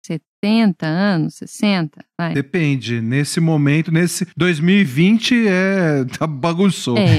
70 0.44 0.84
anos, 0.86 1.34
60, 1.36 2.04
vai. 2.18 2.34
Depende. 2.34 3.00
Nesse 3.00 3.38
momento, 3.38 3.92
nesse 3.92 4.26
2020, 4.36 5.46
é. 5.46 6.04
Tá 6.18 6.26
bagunçou. 6.26 6.98
É. 6.98 7.18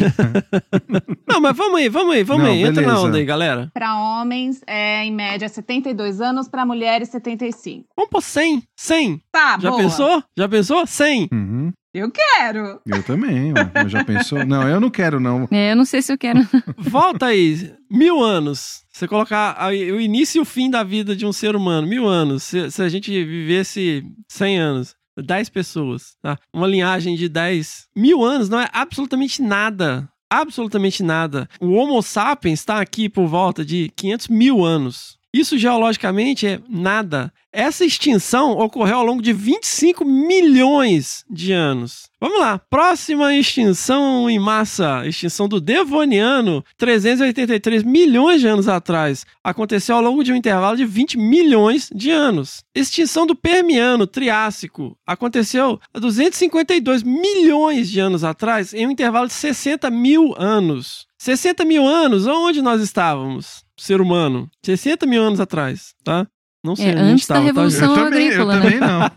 Não, 1.25 1.39
mas 1.39 1.55
vamos 1.55 1.79
aí, 1.79 1.87
vamos 1.87 2.15
aí, 2.15 2.23
vamos 2.23 2.43
Não, 2.43 2.51
aí. 2.51 2.61
Entra 2.63 2.81
beleza. 2.81 2.91
na 2.93 3.01
onda 3.01 3.17
aí, 3.17 3.25
galera. 3.25 3.71
Para 3.73 3.97
homens, 3.97 4.61
é 4.67 5.05
em 5.05 5.11
média 5.11 5.47
72 5.47 6.19
anos, 6.19 6.49
para 6.49 6.65
mulheres, 6.65 7.09
75. 7.09 7.85
Vamos 7.95 8.09
pôr 8.09 8.21
100. 8.21 8.63
100. 8.75 9.21
Tá, 9.31 9.57
Já 9.57 9.69
boa. 9.69 9.81
pensou? 9.81 10.23
Já 10.37 10.49
pensou? 10.49 10.85
100. 10.85 11.29
Uhum. 11.31 11.71
Eu 11.93 12.09
quero. 12.09 12.81
Eu 12.87 13.03
também, 13.03 13.53
ó. 13.53 13.87
Já 13.87 14.03
pensou? 14.03 14.43
Não, 14.45 14.67
eu 14.67 14.79
não 14.79 14.89
quero, 14.89 15.19
não. 15.19 15.47
É, 15.51 15.71
eu 15.71 15.75
não 15.75 15.85
sei 15.85 16.01
se 16.01 16.11
eu 16.11 16.17
quero. 16.17 16.39
Volta 16.75 17.27
aí. 17.27 17.71
Mil 17.89 18.23
anos. 18.23 18.83
Você 18.91 19.07
colocar 19.07 19.55
aí 19.59 19.91
o 19.91 20.01
início 20.01 20.39
e 20.39 20.41
o 20.41 20.45
fim 20.45 20.71
da 20.71 20.83
vida 20.83 21.15
de 21.15 21.25
um 21.25 21.31
ser 21.31 21.55
humano. 21.55 21.87
Mil 21.87 22.07
anos. 22.07 22.43
Se, 22.43 22.71
se 22.71 22.81
a 22.81 22.89
gente 22.89 23.11
vivesse 23.23 24.03
100 24.27 24.57
anos. 24.57 24.95
10 25.15 25.49
pessoas, 25.49 26.15
tá? 26.23 26.39
Uma 26.51 26.65
linhagem 26.65 27.15
de 27.15 27.29
10 27.29 27.89
mil 27.95 28.23
anos 28.23 28.49
não 28.49 28.59
é 28.59 28.67
absolutamente 28.73 29.43
nada. 29.43 30.09
Absolutamente 30.27 31.03
nada. 31.03 31.47
O 31.61 31.73
Homo 31.73 32.01
sapiens 32.01 32.59
está 32.61 32.81
aqui 32.81 33.07
por 33.07 33.27
volta 33.27 33.63
de 33.63 33.91
500 33.95 34.27
mil 34.29 34.65
anos. 34.65 35.19
Isso 35.33 35.57
geologicamente 35.57 36.45
é 36.45 36.59
nada. 36.69 37.33
Essa 37.51 37.83
extinção 37.83 38.51
ocorreu 38.51 38.97
ao 38.97 39.05
longo 39.05 39.21
de 39.21 39.33
25 39.33 40.05
milhões 40.05 41.25
de 41.29 41.51
anos. 41.51 42.09
Vamos 42.19 42.39
lá, 42.39 42.57
próxima 42.57 43.35
extinção 43.35 44.29
em 44.29 44.39
massa, 44.39 45.07
extinção 45.07 45.47
do 45.47 45.59
Devoniano, 45.59 46.63
383 46.77 47.83
milhões 47.83 48.41
de 48.41 48.47
anos 48.47 48.67
atrás. 48.67 49.25
Aconteceu 49.43 49.95
ao 49.95 50.01
longo 50.01 50.23
de 50.23 50.31
um 50.31 50.35
intervalo 50.35 50.77
de 50.77 50.85
20 50.85 51.17
milhões 51.17 51.89
de 51.93 52.11
anos. 52.11 52.63
Extinção 52.73 53.25
do 53.25 53.35
Permiano, 53.35 54.05
Triássico, 54.05 54.95
aconteceu 55.05 55.79
há 55.93 55.99
252 55.99 57.01
milhões 57.01 57.89
de 57.89 57.99
anos 57.99 58.23
atrás, 58.23 58.73
em 58.73 58.85
um 58.85 58.91
intervalo 58.91 59.27
de 59.27 59.33
60 59.33 59.89
mil 59.89 60.33
anos. 60.37 61.07
60 61.17 61.65
mil 61.65 61.87
anos, 61.87 62.27
onde 62.27 62.61
nós 62.61 62.81
estávamos? 62.81 63.62
Ser 63.77 64.01
humano. 64.01 64.49
60 64.63 65.05
mil 65.05 65.23
anos 65.23 65.39
atrás, 65.39 65.95
tá? 66.03 66.27
Não 66.63 66.77
sei 66.77 66.87
É, 66.87 66.91
antes 66.93 67.27
da 67.27 67.35
estava, 67.35 67.39
tá, 67.39 67.45
Revolução 67.45 67.89
Eu 67.89 68.03
também, 68.05 68.27
eu 68.27 68.49
agrícola, 68.49 68.55
né? 68.55 68.61
também 68.61 68.79
não. 68.79 69.11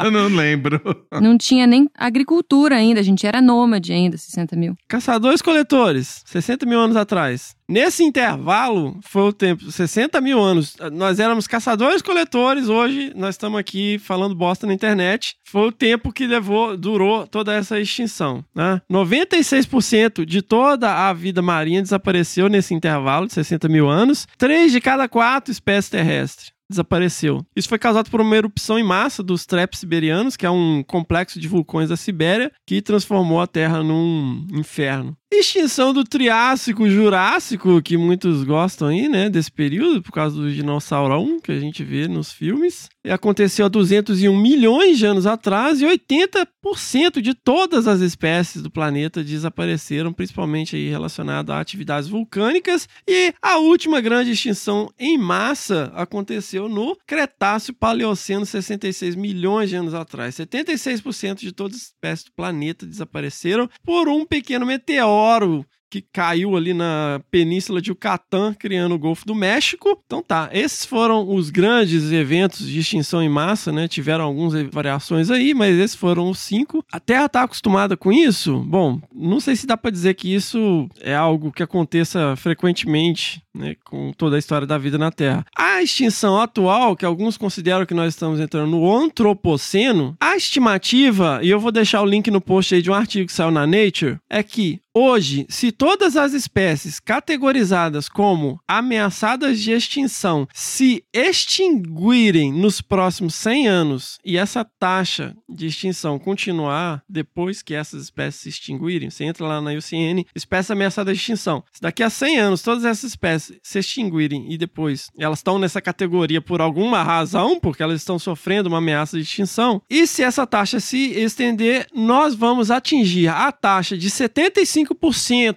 eu 0.04 0.10
não 0.10 0.34
lembro. 0.34 0.80
Não 1.20 1.36
tinha 1.36 1.66
nem 1.66 1.88
agricultura 1.94 2.76
ainda, 2.76 3.00
a 3.00 3.02
gente 3.02 3.26
era 3.26 3.42
nômade 3.42 3.92
ainda, 3.92 4.16
60 4.16 4.56
mil. 4.56 4.76
Caçadores 4.88 5.42
coletores, 5.42 6.22
60 6.24 6.64
mil 6.64 6.80
anos 6.80 6.96
atrás. 6.96 7.54
Nesse 7.68 8.04
intervalo, 8.04 8.96
foi 9.02 9.22
o 9.22 9.32
tempo, 9.32 9.70
60 9.72 10.20
mil 10.20 10.40
anos. 10.40 10.76
Nós 10.92 11.18
éramos 11.18 11.48
caçadores 11.48 12.00
coletores, 12.00 12.68
hoje 12.68 13.12
nós 13.16 13.34
estamos 13.34 13.58
aqui 13.58 13.98
falando 13.98 14.36
bosta 14.36 14.66
na 14.66 14.72
internet. 14.72 15.36
Foi 15.44 15.68
o 15.68 15.72
tempo 15.72 16.12
que 16.12 16.26
levou, 16.26 16.76
durou 16.76 17.26
toda 17.26 17.52
essa 17.52 17.78
extinção. 17.80 18.44
Né? 18.54 18.80
96% 18.90 20.24
de 20.24 20.42
toda 20.42 21.08
a 21.08 21.12
vida 21.12 21.42
marinha 21.42 21.82
desapareceu 21.82 22.48
nesse 22.48 22.72
intervalo 22.72 23.26
de 23.26 23.34
60 23.34 23.68
mil 23.68 23.88
anos. 23.88 24.28
Três 24.38 24.70
de 24.70 24.80
cada 24.80 25.08
quatro 25.08 25.50
espécies 25.50 25.90
terrestres 25.90 26.45
desapareceu. 26.68 27.44
Isso 27.54 27.68
foi 27.68 27.78
causado 27.78 28.10
por 28.10 28.20
uma 28.20 28.36
erupção 28.36 28.78
em 28.78 28.82
massa 28.82 29.22
dos 29.22 29.46
trapes 29.46 29.80
siberianos, 29.80 30.36
que 30.36 30.46
é 30.46 30.50
um 30.50 30.82
complexo 30.82 31.40
de 31.40 31.48
vulcões 31.48 31.88
da 31.88 31.96
Sibéria, 31.96 32.52
que 32.66 32.82
transformou 32.82 33.40
a 33.40 33.46
Terra 33.46 33.82
num 33.82 34.46
inferno. 34.52 35.16
Extinção 35.32 35.92
do 35.92 36.04
Triássico 36.04 36.88
Jurássico, 36.88 37.82
que 37.82 37.96
muitos 37.96 38.44
gostam 38.44 38.88
aí, 38.88 39.08
né, 39.08 39.28
desse 39.28 39.50
período, 39.50 40.00
por 40.00 40.12
causa 40.12 40.36
do 40.36 40.52
dinossauro 40.52 41.18
1 41.20 41.40
que 41.40 41.50
a 41.50 41.58
gente 41.58 41.82
vê 41.82 42.06
nos 42.06 42.32
filmes. 42.32 42.88
E 43.04 43.10
aconteceu 43.10 43.66
há 43.66 43.68
201 43.68 44.36
milhões 44.40 44.98
de 44.98 45.06
anos 45.06 45.26
atrás 45.26 45.80
e 45.80 45.84
80% 45.84 47.20
de 47.20 47.34
todas 47.34 47.88
as 47.88 48.00
espécies 48.00 48.62
do 48.62 48.70
planeta 48.70 49.22
desapareceram, 49.22 50.12
principalmente 50.12 50.76
aí 50.76 50.88
relacionado 50.88 51.50
a 51.50 51.60
atividades 51.60 52.08
vulcânicas. 52.08 52.88
E 53.06 53.34
a 53.42 53.58
última 53.58 54.00
grande 54.00 54.30
extinção 54.30 54.90
em 54.98 55.18
massa 55.18 55.92
aconteceu 55.94 56.68
no 56.68 56.96
Cretáceo 57.06 57.74
Paleoceno, 57.74 58.46
66 58.46 59.16
milhões 59.16 59.70
de 59.70 59.76
anos 59.76 59.94
atrás. 59.94 60.36
76% 60.36 61.40
de 61.40 61.52
todas 61.52 61.76
as 61.76 61.82
espécies 61.82 62.24
do 62.24 62.32
planeta 62.32 62.86
desapareceram 62.86 63.68
por 63.84 64.08
um 64.08 64.24
pequeno 64.24 64.66
meteoro 64.66 65.15
adoro 65.16 65.64
que 65.90 66.00
caiu 66.00 66.56
ali 66.56 66.74
na 66.74 67.20
península 67.30 67.80
de 67.80 67.90
Yucatán, 67.90 68.54
criando 68.54 68.94
o 68.94 68.98
Golfo 68.98 69.24
do 69.26 69.34
México. 69.34 70.00
Então 70.06 70.22
tá, 70.22 70.48
esses 70.52 70.84
foram 70.84 71.28
os 71.34 71.50
grandes 71.50 72.10
eventos 72.12 72.66
de 72.66 72.80
extinção 72.80 73.22
em 73.22 73.28
massa, 73.28 73.70
né? 73.72 73.88
Tiveram 73.88 74.24
algumas 74.24 74.54
variações 74.70 75.30
aí, 75.30 75.54
mas 75.54 75.76
esses 75.76 75.96
foram 75.96 76.30
os 76.30 76.38
cinco. 76.38 76.84
A 76.92 77.00
Terra 77.00 77.28
tá 77.28 77.42
acostumada 77.42 77.96
com 77.96 78.12
isso? 78.12 78.58
Bom, 78.58 79.00
não 79.14 79.40
sei 79.40 79.56
se 79.56 79.66
dá 79.66 79.76
para 79.76 79.90
dizer 79.90 80.14
que 80.14 80.32
isso 80.32 80.88
é 81.00 81.14
algo 81.14 81.52
que 81.52 81.62
aconteça 81.62 82.34
frequentemente, 82.36 83.42
né, 83.54 83.76
com 83.84 84.12
toda 84.12 84.36
a 84.36 84.38
história 84.38 84.66
da 84.66 84.78
vida 84.78 84.98
na 84.98 85.10
Terra. 85.10 85.44
A 85.56 85.82
extinção 85.82 86.40
atual, 86.40 86.96
que 86.96 87.04
alguns 87.04 87.36
consideram 87.36 87.86
que 87.86 87.94
nós 87.94 88.14
estamos 88.14 88.40
entrando 88.40 88.70
no 88.70 88.94
antropoceno, 88.94 90.16
a 90.20 90.36
estimativa, 90.36 91.40
e 91.42 91.50
eu 91.50 91.60
vou 91.60 91.72
deixar 91.72 92.02
o 92.02 92.06
link 92.06 92.30
no 92.30 92.40
post 92.40 92.74
aí 92.74 92.82
de 92.82 92.90
um 92.90 92.94
artigo 92.94 93.26
que 93.26 93.32
saiu 93.32 93.50
na 93.50 93.66
Nature, 93.66 94.18
é 94.28 94.42
que 94.42 94.80
Hoje, 94.98 95.44
se 95.50 95.70
todas 95.76 96.16
as 96.16 96.32
espécies 96.32 96.98
categorizadas 96.98 98.08
como 98.08 98.60
ameaçadas 98.66 99.60
de 99.60 99.72
extinção 99.72 100.48
se 100.54 101.04
extinguirem 101.12 102.52
nos 102.52 102.80
próximos 102.80 103.34
100 103.34 103.68
anos 103.68 104.18
e 104.24 104.36
essa 104.36 104.64
taxa 104.64 105.36
de 105.48 105.66
extinção 105.66 106.18
continuar 106.18 107.02
depois 107.08 107.62
que 107.62 107.74
essas 107.74 108.04
espécies 108.04 108.42
se 108.42 108.48
extinguirem, 108.48 109.10
você 109.10 109.24
entra 109.24 109.46
lá 109.46 109.60
na 109.60 109.72
UCN, 109.72 110.24
espécie 110.34 110.72
ameaçada 110.72 111.12
de 111.12 111.18
extinção. 111.18 111.62
Se 111.72 111.80
daqui 111.80 112.02
a 112.02 112.10
100 112.10 112.38
anos 112.38 112.62
todas 112.62 112.84
essas 112.84 113.10
espécies 113.10 113.58
se 113.62 113.78
extinguirem 113.78 114.52
e 114.52 114.58
depois 114.58 115.10
elas 115.18 115.38
estão 115.38 115.58
nessa 115.58 115.80
categoria 115.80 116.40
por 116.40 116.60
alguma 116.60 117.02
razão, 117.02 117.58
porque 117.60 117.82
elas 117.82 118.00
estão 118.00 118.18
sofrendo 118.18 118.68
uma 118.68 118.78
ameaça 118.78 119.16
de 119.16 119.22
extinção, 119.22 119.82
e 119.88 120.06
se 120.06 120.22
essa 120.22 120.46
taxa 120.46 120.80
se 120.80 121.12
estender, 121.12 121.86
nós 121.94 122.34
vamos 122.34 122.70
atingir 122.70 123.28
a 123.28 123.50
taxa 123.52 123.96
de 123.96 124.10
75 124.10 124.94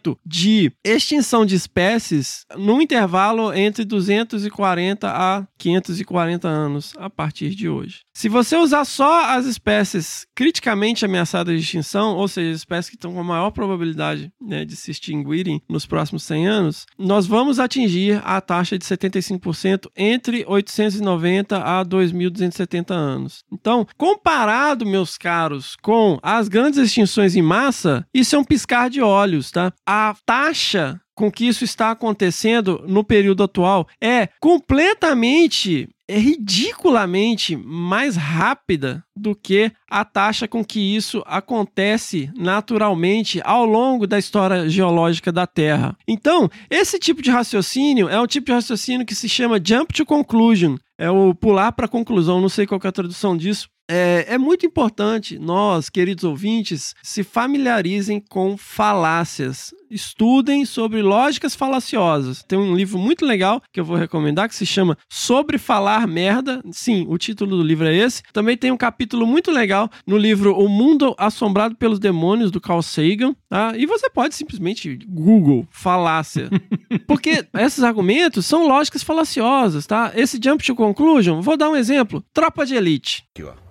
5% 0.09 0.17
de 0.25 0.71
extinção 0.83 1.45
de 1.45 1.55
espécies 1.55 2.45
no 2.55 2.81
intervalo 2.81 3.53
entre 3.53 3.83
240 3.85 5.07
a 5.07 5.47
540 5.57 6.47
anos 6.47 6.93
a 6.97 7.09
partir 7.09 7.55
de 7.55 7.69
hoje. 7.69 8.01
Se 8.13 8.27
você 8.27 8.57
usar 8.57 8.85
só 8.85 9.31
as 9.31 9.45
espécies 9.45 10.27
criticamente 10.35 11.05
ameaçadas 11.05 11.55
de 11.55 11.61
extinção, 11.61 12.15
ou 12.15 12.27
seja, 12.27 12.51
espécies 12.55 12.89
que 12.89 12.95
estão 12.95 13.13
com 13.13 13.19
a 13.19 13.23
maior 13.23 13.51
probabilidade 13.51 14.31
né, 14.41 14.65
de 14.65 14.75
se 14.75 14.91
extinguirem 14.91 15.61
nos 15.69 15.85
próximos 15.85 16.23
100 16.23 16.47
anos, 16.47 16.85
nós 16.97 17.25
vamos 17.25 17.59
atingir 17.59 18.21
a 18.23 18.41
taxa 18.41 18.77
de 18.77 18.85
75% 18.85 19.89
entre 19.95 20.43
890 20.47 21.57
a 21.57 21.85
2.270 21.85 22.91
anos. 22.91 23.43
Então, 23.51 23.87
comparado, 23.97 24.85
meus 24.85 25.17
caros, 25.17 25.75
com 25.81 26.19
as 26.21 26.47
grandes 26.47 26.79
extinções 26.79 27.35
em 27.35 27.41
massa, 27.41 28.05
isso 28.13 28.35
é 28.35 28.39
um 28.39 28.43
piscar 28.43 28.89
de 28.89 29.01
olhos, 29.01 29.51
tá? 29.51 29.71
A 29.85 29.98
taxa 30.25 30.99
com 31.15 31.29
que 31.29 31.45
isso 31.45 31.65
está 31.65 31.91
acontecendo 31.91 32.83
no 32.87 33.03
período 33.03 33.43
atual 33.43 33.87
é 34.01 34.29
completamente 34.39 35.89
é 36.07 36.17
ridiculamente 36.17 37.55
mais 37.55 38.15
rápida 38.15 39.03
do 39.15 39.35
que 39.35 39.71
a 39.87 40.03
taxa 40.03 40.47
com 40.47 40.65
que 40.65 40.79
isso 40.79 41.21
acontece 41.27 42.31
naturalmente 42.35 43.39
ao 43.43 43.63
longo 43.63 44.07
da 44.07 44.17
história 44.17 44.67
geológica 44.67 45.31
da 45.31 45.45
Terra. 45.45 45.95
Então, 46.07 46.49
esse 46.67 46.97
tipo 46.97 47.21
de 47.21 47.29
raciocínio 47.29 48.09
é 48.09 48.19
um 48.19 48.25
tipo 48.25 48.47
de 48.47 48.53
raciocínio 48.53 49.05
que 49.05 49.13
se 49.13 49.29
chama 49.29 49.61
jump 49.63 49.93
to 49.93 50.03
conclusion, 50.03 50.77
é 50.97 51.11
o 51.11 51.35
pular 51.35 51.71
para 51.73 51.85
a 51.85 51.89
conclusão, 51.89 52.41
não 52.41 52.49
sei 52.49 52.65
qual 52.65 52.81
é 52.83 52.87
a 52.87 52.91
tradução 52.91 53.37
disso, 53.37 53.69
é, 53.91 54.35
é, 54.35 54.37
muito 54.37 54.67
importante 54.67 55.39
nós, 55.39 55.89
queridos 55.89 56.23
ouvintes, 56.23 56.93
se 57.01 57.23
familiarizem 57.23 58.23
com 58.29 58.55
falácias. 58.55 59.73
Estudem 59.89 60.63
sobre 60.63 61.01
lógicas 61.01 61.55
falaciosas. 61.55 62.43
Tem 62.43 62.59
um 62.59 62.75
livro 62.75 62.99
muito 62.99 63.25
legal 63.25 63.59
que 63.73 63.79
eu 63.79 63.85
vou 63.85 63.97
recomendar 63.97 64.47
que 64.47 64.53
se 64.53 64.63
chama 64.63 64.95
Sobre 65.09 65.57
Falar 65.57 66.05
Merda. 66.05 66.61
Sim, 66.71 67.07
o 67.09 67.17
título 67.17 67.57
do 67.57 67.63
livro 67.63 67.87
é 67.87 67.95
esse. 67.95 68.21
Também 68.31 68.55
tem 68.55 68.71
um 68.71 68.77
capítulo 68.77 69.25
muito 69.25 69.49
legal 69.49 69.89
no 70.05 70.15
livro 70.15 70.55
O 70.55 70.69
Mundo 70.69 71.15
Assombrado 71.17 71.75
pelos 71.75 71.97
Demônios, 71.97 72.51
do 72.51 72.61
Carl 72.61 72.83
Sagan. 72.83 73.35
Tá? 73.49 73.73
E 73.75 73.87
você 73.87 74.07
pode 74.07 74.35
simplesmente 74.35 74.99
Google 75.07 75.67
falácia. 75.71 76.47
Porque 77.07 77.43
esses 77.55 77.83
argumentos 77.83 78.45
são 78.45 78.67
lógicas 78.67 79.01
falaciosas, 79.01 79.87
tá? 79.87 80.11
Esse 80.15 80.39
jump 80.39 80.63
to 80.63 80.75
conclusion, 80.75 81.41
vou 81.41 81.57
dar 81.57 81.71
um 81.71 81.75
exemplo. 81.75 82.23
Tropa 82.31 82.63
de 82.67 82.75
elite. 82.75 83.23
Aqui, 83.33 83.43
ó 83.43 83.69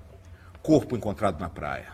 corpo 0.68 0.94
encontrado 0.94 1.40
na 1.40 1.48
praia. 1.48 1.86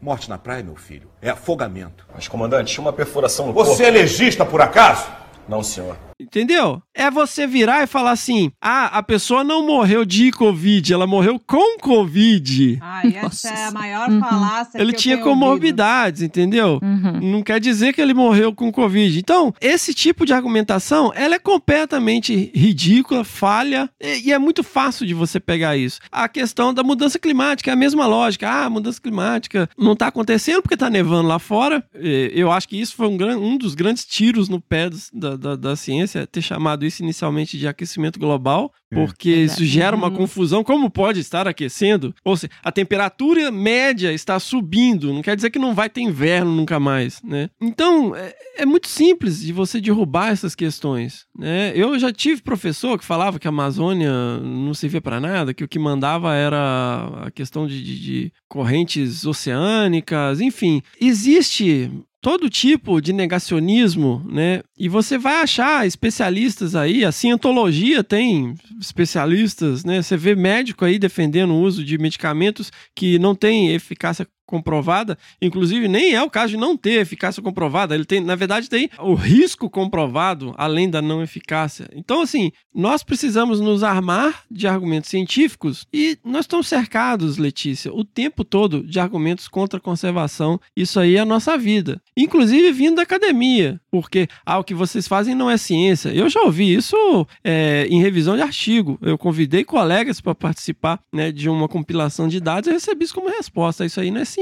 Morte 0.00 0.30
na 0.30 0.38
praia, 0.38 0.62
meu 0.62 0.76
filho, 0.76 1.10
é 1.20 1.28
afogamento. 1.28 2.06
Mas, 2.14 2.28
comandante, 2.28 2.72
tinha 2.72 2.82
uma 2.84 2.92
perfuração 2.92 3.48
no 3.48 3.52
Você 3.52 3.70
corpo. 3.70 3.82
é 3.82 3.90
legista, 3.90 4.46
por 4.46 4.60
acaso? 4.60 5.08
Não, 5.48 5.60
senhor. 5.60 5.96
Entendeu? 6.18 6.82
É 6.94 7.10
você 7.10 7.46
virar 7.46 7.82
e 7.82 7.86
falar 7.86 8.12
assim: 8.12 8.50
ah, 8.60 8.86
a 8.86 9.02
pessoa 9.02 9.44
não 9.44 9.66
morreu 9.66 10.04
de 10.04 10.30
Covid, 10.32 10.92
ela 10.92 11.06
morreu 11.06 11.38
com 11.38 11.78
Covid. 11.78 12.78
Ah, 12.80 13.02
essa 13.06 13.48
é 13.48 13.64
a 13.66 13.70
maior 13.70 14.08
falácia. 14.18 14.80
Ele 14.80 14.92
que 14.92 14.96
eu 14.96 15.00
tinha 15.00 15.16
tenho 15.16 15.28
comorbidades, 15.28 16.22
entendeu? 16.22 16.80
Não 17.22 17.42
quer 17.42 17.60
dizer 17.60 17.92
que 17.92 18.00
ele 18.00 18.14
morreu 18.14 18.54
com 18.54 18.72
Covid. 18.72 19.18
Então, 19.18 19.52
esse 19.60 19.92
tipo 19.92 20.24
de 20.24 20.32
argumentação, 20.32 21.12
ela 21.14 21.34
é 21.34 21.38
completamente 21.38 22.50
ridícula, 22.54 23.22
falha, 23.22 23.90
e, 24.00 24.28
e 24.28 24.32
é 24.32 24.38
muito 24.38 24.62
fácil 24.64 25.06
de 25.06 25.12
você 25.12 25.38
pegar 25.38 25.76
isso. 25.76 26.00
A 26.10 26.28
questão 26.28 26.72
da 26.72 26.82
mudança 26.82 27.18
climática 27.18 27.70
é 27.70 27.74
a 27.74 27.76
mesma 27.76 28.06
lógica. 28.06 28.48
Ah, 28.48 28.64
a 28.64 28.70
mudança 28.70 29.00
climática 29.00 29.68
não 29.76 29.92
está 29.92 30.06
acontecendo 30.06 30.62
porque 30.62 30.74
está 30.74 30.88
nevando 30.88 31.28
lá 31.28 31.38
fora. 31.38 31.84
Eu 31.92 32.50
acho 32.50 32.68
que 32.68 32.80
isso 32.80 32.96
foi 32.96 33.06
um, 33.06 33.16
um 33.36 33.58
dos 33.58 33.74
grandes 33.74 34.04
tiros 34.04 34.48
no 34.48 34.60
pé 34.60 34.88
da, 35.12 35.36
da, 35.36 35.56
da 35.56 35.76
ciência, 35.76 36.05
ter 36.06 36.42
chamado 36.42 36.84
isso 36.86 37.02
inicialmente 37.02 37.58
de 37.58 37.66
aquecimento 37.66 38.18
global, 38.18 38.72
porque 38.90 39.30
isso 39.30 39.64
gera 39.64 39.96
uma 39.96 40.10
confusão. 40.10 40.62
Como 40.62 40.88
pode 40.90 41.20
estar 41.20 41.48
aquecendo? 41.48 42.14
Ou 42.24 42.36
seja, 42.36 42.52
a 42.62 42.70
temperatura 42.70 43.50
média 43.50 44.12
está 44.12 44.38
subindo, 44.38 45.12
não 45.12 45.22
quer 45.22 45.34
dizer 45.36 45.50
que 45.50 45.58
não 45.58 45.74
vai 45.74 45.88
ter 45.90 46.00
inverno 46.02 46.52
nunca 46.52 46.78
mais, 46.78 47.20
né? 47.22 47.50
Então, 47.60 48.14
é, 48.14 48.34
é 48.58 48.66
muito 48.66 48.88
simples 48.88 49.40
de 49.40 49.52
você 49.52 49.80
derrubar 49.80 50.30
essas 50.30 50.54
questões, 50.54 51.26
né? 51.36 51.72
Eu 51.74 51.98
já 51.98 52.12
tive 52.12 52.42
professor 52.42 52.98
que 52.98 53.04
falava 53.04 53.38
que 53.38 53.48
a 53.48 53.50
Amazônia 53.50 54.12
não 54.38 54.72
servia 54.74 55.00
para 55.00 55.20
nada, 55.20 55.52
que 55.54 55.64
o 55.64 55.68
que 55.68 55.78
mandava 55.78 56.34
era 56.34 57.22
a 57.24 57.30
questão 57.30 57.66
de, 57.66 57.82
de- 57.82 57.96
de 58.00 58.32
correntes 58.48 59.24
oceânicas, 59.26 60.40
enfim. 60.40 60.80
Existe 61.00 61.90
todo 62.26 62.50
tipo 62.50 63.00
de 63.00 63.12
negacionismo, 63.12 64.20
né? 64.28 64.60
E 64.76 64.88
você 64.88 65.16
vai 65.16 65.42
achar 65.42 65.86
especialistas 65.86 66.74
aí, 66.74 67.04
a 67.04 67.12
cientologia 67.12 68.02
tem 68.02 68.52
especialistas, 68.80 69.84
né? 69.84 70.02
Você 70.02 70.16
vê 70.16 70.34
médico 70.34 70.84
aí 70.84 70.98
defendendo 70.98 71.52
o 71.52 71.60
uso 71.60 71.84
de 71.84 71.96
medicamentos 71.96 72.72
que 72.96 73.16
não 73.16 73.32
têm 73.32 73.72
eficácia 73.72 74.26
comprovada, 74.46 75.18
inclusive 75.42 75.88
nem 75.88 76.14
é 76.14 76.22
o 76.22 76.30
caso 76.30 76.52
de 76.52 76.56
não 76.56 76.76
ter 76.76 77.00
eficácia 77.00 77.42
comprovada, 77.42 77.94
ele 77.94 78.04
tem, 78.04 78.20
na 78.20 78.34
verdade, 78.34 78.70
tem 78.70 78.88
o 78.98 79.14
risco 79.14 79.68
comprovado 79.68 80.54
além 80.56 80.88
da 80.88 81.02
não 81.02 81.22
eficácia. 81.22 81.88
Então, 81.94 82.22
assim, 82.22 82.52
nós 82.74 83.02
precisamos 83.02 83.60
nos 83.60 83.82
armar 83.82 84.44
de 84.50 84.66
argumentos 84.66 85.10
científicos 85.10 85.86
e 85.92 86.18
nós 86.24 86.42
estamos 86.42 86.68
cercados, 86.68 87.36
Letícia, 87.36 87.92
o 87.92 88.04
tempo 88.04 88.44
todo 88.44 88.86
de 88.86 89.00
argumentos 89.00 89.48
contra 89.48 89.78
a 89.78 89.82
conservação. 89.82 90.60
Isso 90.76 91.00
aí 91.00 91.16
é 91.16 91.20
a 91.20 91.24
nossa 91.24 91.58
vida, 91.58 92.00
inclusive 92.16 92.72
vindo 92.72 92.96
da 92.96 93.02
academia, 93.02 93.80
porque 93.90 94.28
ah, 94.44 94.58
o 94.58 94.64
que 94.64 94.74
vocês 94.74 95.08
fazem 95.08 95.34
não 95.34 95.50
é 95.50 95.56
ciência. 95.56 96.10
Eu 96.10 96.28
já 96.28 96.40
ouvi 96.42 96.72
isso 96.72 96.96
é, 97.42 97.86
em 97.90 98.00
revisão 98.00 98.36
de 98.36 98.42
artigo. 98.42 98.98
Eu 99.02 99.18
convidei 99.18 99.64
colegas 99.64 100.20
para 100.20 100.34
participar 100.34 101.00
né, 101.12 101.32
de 101.32 101.48
uma 101.48 101.68
compilação 101.68 102.28
de 102.28 102.40
dados 102.40 102.68
e 102.68 102.72
recebi 102.72 103.04
isso 103.04 103.14
como 103.14 103.28
resposta. 103.28 103.84
Isso 103.84 104.00
aí 104.00 104.10
não 104.10 104.20
é 104.20 104.24
ciência. 104.24 104.35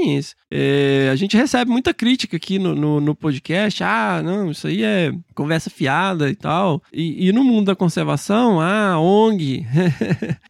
É, 0.51 1.09
a 1.11 1.15
gente 1.15 1.37
recebe 1.37 1.69
muita 1.69 1.93
crítica 1.93 2.37
aqui 2.37 2.57
no, 2.59 2.75
no, 2.75 2.99
no 3.01 3.15
podcast. 3.15 3.83
Ah, 3.83 4.21
não, 4.23 4.51
isso 4.51 4.67
aí 4.67 4.83
é 4.83 5.11
conversa 5.33 5.69
fiada 5.69 6.29
e 6.29 6.35
tal. 6.35 6.81
E, 6.91 7.27
e 7.27 7.31
no 7.31 7.43
mundo 7.43 7.67
da 7.67 7.75
conservação, 7.75 8.59
ah, 8.61 8.99
ONG. 8.99 9.65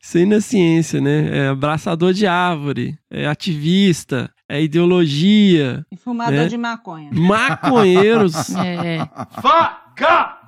isso 0.02 0.18
aí 0.18 0.26
não 0.26 0.38
é 0.38 0.42
ciência, 0.42 1.02
né? 1.02 1.38
É 1.38 1.48
abraçador 1.50 2.14
de 2.14 2.28
árvore, 2.28 2.98
é 3.10 3.26
ativista. 3.28 4.30
é 4.48 4.62
ideologia. 4.62 5.86
E 5.92 5.98
fumador 5.98 6.34
né? 6.34 6.48
de 6.48 6.58
maconha. 6.58 7.10
Maconheiros. 7.12 8.56
É. 8.56 8.98
Vagabundo! 9.42 10.45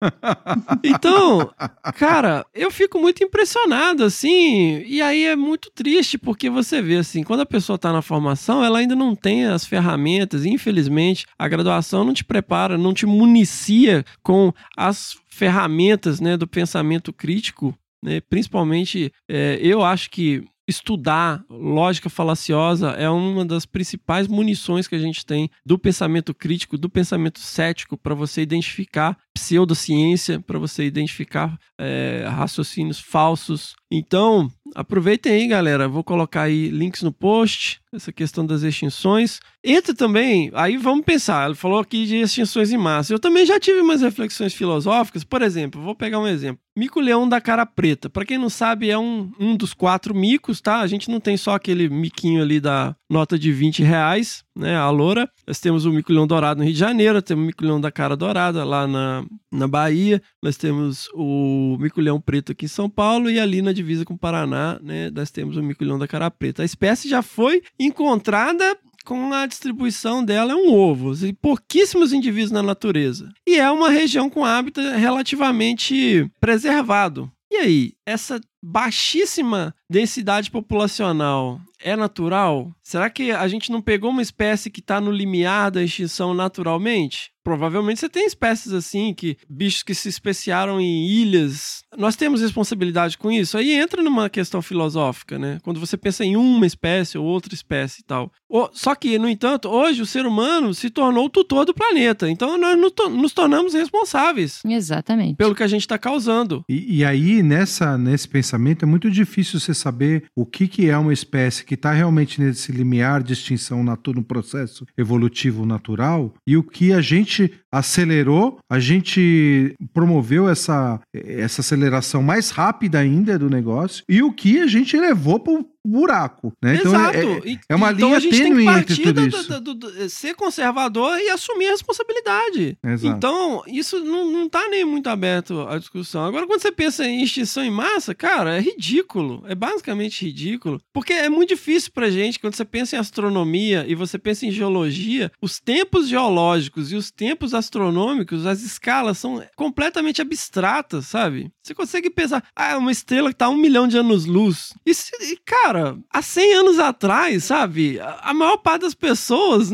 Então, 0.84 1.50
cara, 1.96 2.44
eu 2.54 2.70
fico 2.70 2.98
muito 2.98 3.24
impressionado, 3.24 4.04
assim, 4.04 4.82
e 4.86 5.00
aí 5.00 5.24
é 5.24 5.34
muito 5.34 5.70
triste, 5.70 6.18
porque 6.18 6.50
você 6.50 6.82
vê, 6.82 6.96
assim, 6.96 7.22
quando 7.22 7.40
a 7.40 7.46
pessoa 7.46 7.78
tá 7.78 7.92
na 7.92 8.02
formação, 8.02 8.62
ela 8.62 8.78
ainda 8.78 8.94
não 8.94 9.14
tem 9.14 9.46
as 9.46 9.64
ferramentas, 9.64 10.44
infelizmente, 10.44 11.26
a 11.38 11.48
graduação 11.48 12.04
não 12.04 12.12
te 12.12 12.24
prepara, 12.24 12.76
não 12.76 12.92
te 12.92 13.06
municia 13.06 14.04
com 14.22 14.52
as 14.76 15.16
ferramentas, 15.28 16.20
né, 16.20 16.36
do 16.36 16.46
pensamento 16.46 17.12
crítico, 17.12 17.74
né, 18.02 18.20
principalmente, 18.20 19.10
é, 19.28 19.58
eu 19.60 19.82
acho 19.82 20.10
que 20.10 20.44
estudar 20.66 21.44
lógica 21.48 22.08
falaciosa 22.08 22.90
é 22.90 23.08
uma 23.08 23.44
das 23.44 23.66
principais 23.66 24.26
munições 24.26 24.88
que 24.88 24.94
a 24.94 24.98
gente 24.98 25.24
tem 25.24 25.50
do 25.64 25.78
pensamento 25.78 26.34
crítico, 26.34 26.78
do 26.78 26.88
pensamento 26.88 27.38
cético, 27.38 27.96
para 27.96 28.14
você 28.14 28.42
identificar 28.42 29.16
pseudociência, 29.32 30.40
para 30.40 30.58
você 30.58 30.84
identificar 30.84 31.58
é, 31.78 32.24
raciocínios 32.28 32.98
falsos. 32.98 33.74
Então, 33.90 34.50
aproveitem 34.74 35.32
aí, 35.32 35.46
galera. 35.46 35.88
Vou 35.88 36.04
colocar 36.04 36.42
aí 36.42 36.68
links 36.68 37.02
no 37.02 37.12
post, 37.12 37.80
essa 37.92 38.12
questão 38.12 38.44
das 38.44 38.62
extinções. 38.62 39.40
Entra 39.62 39.94
também, 39.94 40.50
aí 40.54 40.76
vamos 40.76 41.04
pensar. 41.04 41.46
Ele 41.46 41.54
falou 41.54 41.78
aqui 41.78 42.06
de 42.06 42.16
extinções 42.16 42.70
em 42.70 42.76
massa. 42.76 43.12
Eu 43.12 43.18
também 43.18 43.44
já 43.44 43.58
tive 43.58 43.80
umas 43.80 44.02
reflexões 44.02 44.54
filosóficas. 44.54 45.24
Por 45.24 45.42
exemplo, 45.42 45.82
vou 45.82 45.94
pegar 45.94 46.18
um 46.18 46.26
exemplo. 46.26 46.62
Mico-leão 46.76 47.28
da 47.28 47.40
cara 47.40 47.64
preta. 47.64 48.10
Para 48.10 48.24
quem 48.24 48.38
não 48.38 48.50
sabe, 48.50 48.90
é 48.90 48.98
um, 48.98 49.32
um 49.38 49.56
dos 49.56 49.72
quatro 49.72 50.14
micos, 50.14 50.60
tá? 50.60 50.80
A 50.80 50.86
gente 50.86 51.10
não 51.10 51.20
tem 51.20 51.36
só 51.36 51.54
aquele 51.54 51.88
miquinho 51.88 52.42
ali 52.42 52.60
da 52.60 52.94
nota 53.10 53.38
de 53.38 53.52
20 53.52 53.82
reais, 53.82 54.43
né? 54.56 54.76
A 54.76 54.88
loura. 54.90 55.28
Nós 55.46 55.58
temos 55.60 55.84
o 55.84 55.92
mico-leão 55.92 56.26
dourado 56.26 56.58
no 56.58 56.64
Rio 56.64 56.72
de 56.72 56.78
Janeiro, 56.78 57.20
temos 57.20 57.44
o 57.44 57.46
mico-leão 57.46 57.80
da 57.80 57.90
cara 57.90 58.16
dourada 58.16 58.64
lá 58.64 58.86
na, 58.86 59.24
na 59.52 59.66
Bahia. 59.68 60.22
Nós 60.42 60.56
temos 60.56 61.08
o 61.14 61.76
mico-leão 61.80 62.20
preto 62.20 62.52
aqui 62.52 62.66
em 62.66 62.68
São 62.68 62.88
Paulo 62.88 63.30
e 63.30 63.38
ali 63.40 63.62
na 63.62 63.72
divisa 63.72 64.04
com 64.04 64.14
o 64.14 64.18
Paraná, 64.18 64.78
né? 64.82 65.10
Nós 65.10 65.30
temos 65.30 65.56
o 65.56 65.62
mico-leão 65.62 65.98
da 65.98 66.06
cara 66.06 66.30
preta. 66.30 66.62
A 66.62 66.66
espécie 66.66 67.08
já 67.08 67.22
foi 67.22 67.62
encontrada 67.78 68.76
com 69.04 69.32
a 69.32 69.46
distribuição 69.46 70.24
dela 70.24 70.52
é 70.52 70.56
um 70.56 70.72
ovo, 70.72 71.12
e 71.26 71.32
pouquíssimos 71.32 72.12
indivíduos 72.12 72.50
na 72.50 72.62
natureza. 72.62 73.28
E 73.46 73.56
é 73.56 73.70
uma 73.70 73.90
região 73.90 74.30
com 74.30 74.44
hábitat 74.44 74.96
relativamente 74.96 76.26
preservado. 76.40 77.30
E 77.54 77.56
aí, 77.56 77.92
essa 78.04 78.40
baixíssima 78.60 79.72
densidade 79.88 80.50
populacional 80.50 81.60
é 81.80 81.94
natural? 81.94 82.74
Será 82.82 83.08
que 83.08 83.30
a 83.30 83.46
gente 83.46 83.70
não 83.70 83.80
pegou 83.80 84.10
uma 84.10 84.20
espécie 84.20 84.68
que 84.68 84.80
está 84.80 85.00
no 85.00 85.12
limiar 85.12 85.70
da 85.70 85.80
extinção 85.80 86.34
naturalmente? 86.34 87.30
Provavelmente 87.44 88.00
você 88.00 88.08
tem 88.08 88.26
espécies 88.26 88.72
assim, 88.72 89.12
que 89.12 89.36
bichos 89.48 89.82
que 89.82 89.94
se 89.94 90.08
especiaram 90.08 90.80
em 90.80 91.06
ilhas. 91.06 91.84
Nós 91.96 92.16
temos 92.16 92.40
responsabilidade 92.40 93.18
com 93.18 93.30
isso? 93.30 93.58
Aí 93.58 93.72
entra 93.72 94.02
numa 94.02 94.30
questão 94.30 94.62
filosófica, 94.62 95.38
né? 95.38 95.58
Quando 95.62 95.78
você 95.78 95.96
pensa 95.96 96.24
em 96.24 96.36
uma 96.36 96.66
espécie 96.66 97.18
ou 97.18 97.24
outra 97.24 97.54
espécie 97.54 98.00
e 98.00 98.04
tal. 98.04 98.32
Só 98.72 98.94
que, 98.94 99.18
no 99.18 99.28
entanto, 99.28 99.68
hoje 99.68 100.00
o 100.00 100.06
ser 100.06 100.26
humano 100.26 100.72
se 100.72 100.88
tornou 100.88 101.26
o 101.26 101.30
tutor 101.30 101.64
do 101.66 101.74
planeta. 101.74 102.30
Então 102.30 102.56
nós 102.56 102.78
nos 102.78 103.32
tornamos 103.32 103.74
responsáveis. 103.74 104.62
Exatamente. 104.64 105.36
Pelo 105.36 105.54
que 105.54 105.62
a 105.62 105.68
gente 105.68 105.82
está 105.82 105.98
causando. 105.98 106.64
E, 106.68 106.98
e 106.98 107.04
aí, 107.04 107.42
nessa, 107.42 107.98
nesse 107.98 108.28
pensamento, 108.28 108.84
é 108.84 108.86
muito 108.86 109.10
difícil 109.10 109.60
você 109.60 109.74
saber 109.74 110.24
o 110.34 110.46
que, 110.46 110.66
que 110.66 110.88
é 110.88 110.96
uma 110.96 111.12
espécie 111.12 111.64
que 111.64 111.74
está 111.74 111.92
realmente 111.92 112.40
nesse 112.40 112.72
limiar 112.72 113.22
de 113.22 113.32
extinção 113.32 113.84
no 113.84 114.24
processo 114.24 114.86
evolutivo 114.96 115.66
natural 115.66 116.34
e 116.46 116.56
o 116.56 116.62
que 116.62 116.92
a 116.92 117.00
gente 117.00 117.33
acelerou, 117.72 118.58
a 118.70 118.78
gente 118.78 119.74
promoveu 119.92 120.48
essa, 120.48 121.00
essa 121.14 121.60
aceleração 121.60 122.22
mais 122.22 122.50
rápida 122.50 122.98
ainda 122.98 123.38
do 123.38 123.50
negócio 123.50 124.04
e 124.08 124.22
o 124.22 124.32
que 124.32 124.60
a 124.60 124.66
gente 124.66 124.96
levou 124.96 125.40
para 125.40 125.64
buraco, 125.86 126.52
né? 126.62 126.76
Então 126.76 126.92
Exato. 126.94 127.16
é, 127.18 127.48
E- 127.50 127.60
é 127.68 127.74
uma 127.74 127.92
então 127.92 128.08
linha 128.08 128.16
a 128.16 128.20
gente 128.20 128.42
tem 128.42 128.56
que 128.56 128.64
partir 128.64 129.12
do- 129.12 129.74
do- 129.74 130.08
ser 130.08 130.34
conservador 130.34 131.18
e 131.18 131.28
assumir 131.28 131.66
a 131.68 131.70
responsabilidade. 131.72 132.78
Exato. 132.82 133.06
Então, 133.16 133.62
isso 133.66 134.00
não, 134.04 134.30
não 134.30 134.48
tá 134.48 134.68
nem 134.68 134.84
muito 134.84 135.08
aberto 135.08 135.60
à 135.68 135.78
discussão. 135.78 136.24
Agora, 136.24 136.46
quando 136.46 136.60
você 136.60 136.72
pensa 136.72 137.04
em 137.06 137.22
extinção 137.22 137.64
em 137.64 137.70
massa, 137.70 138.14
cara, 138.14 138.56
é 138.56 138.60
ridículo. 138.60 139.44
É 139.46 139.54
basicamente 139.54 140.24
ridículo. 140.24 140.80
Porque 140.92 141.12
é 141.12 141.28
muito 141.28 141.50
difícil 141.50 141.90
pra 141.92 142.10
gente, 142.10 142.38
quando 142.38 142.54
você 142.54 142.64
pensa 142.64 142.96
em 142.96 142.98
astronomia 142.98 143.84
e 143.86 143.94
você 143.94 144.18
pensa 144.18 144.46
em 144.46 144.50
geologia, 144.50 145.30
os 145.40 145.58
tempos 145.60 146.08
geológicos 146.08 146.92
e 146.92 146.96
os 146.96 147.10
tempos 147.10 147.52
astronômicos, 147.54 148.46
as 148.46 148.62
escalas 148.62 149.18
são 149.18 149.42
completamente 149.56 150.20
abstratas, 150.22 151.06
sabe? 151.06 151.50
Você 151.62 151.74
consegue 151.74 152.10
pensar, 152.10 152.42
ah, 152.56 152.72
é 152.72 152.76
uma 152.76 152.92
estrela 152.92 153.30
que 153.30 153.36
tá 153.36 153.48
um 153.48 153.56
milhão 153.56 153.86
de 153.88 153.96
anos-luz. 153.98 154.72
E, 154.86 154.92
e, 154.92 155.36
cara, 155.74 155.98
há 156.12 156.22
100 156.22 156.54
anos 156.54 156.78
atrás, 156.78 157.44
sabe? 157.44 157.98
A, 158.00 158.30
a 158.30 158.34
maior 158.34 158.58
parte 158.58 158.82
das 158.82 158.94
pessoas 158.94 159.70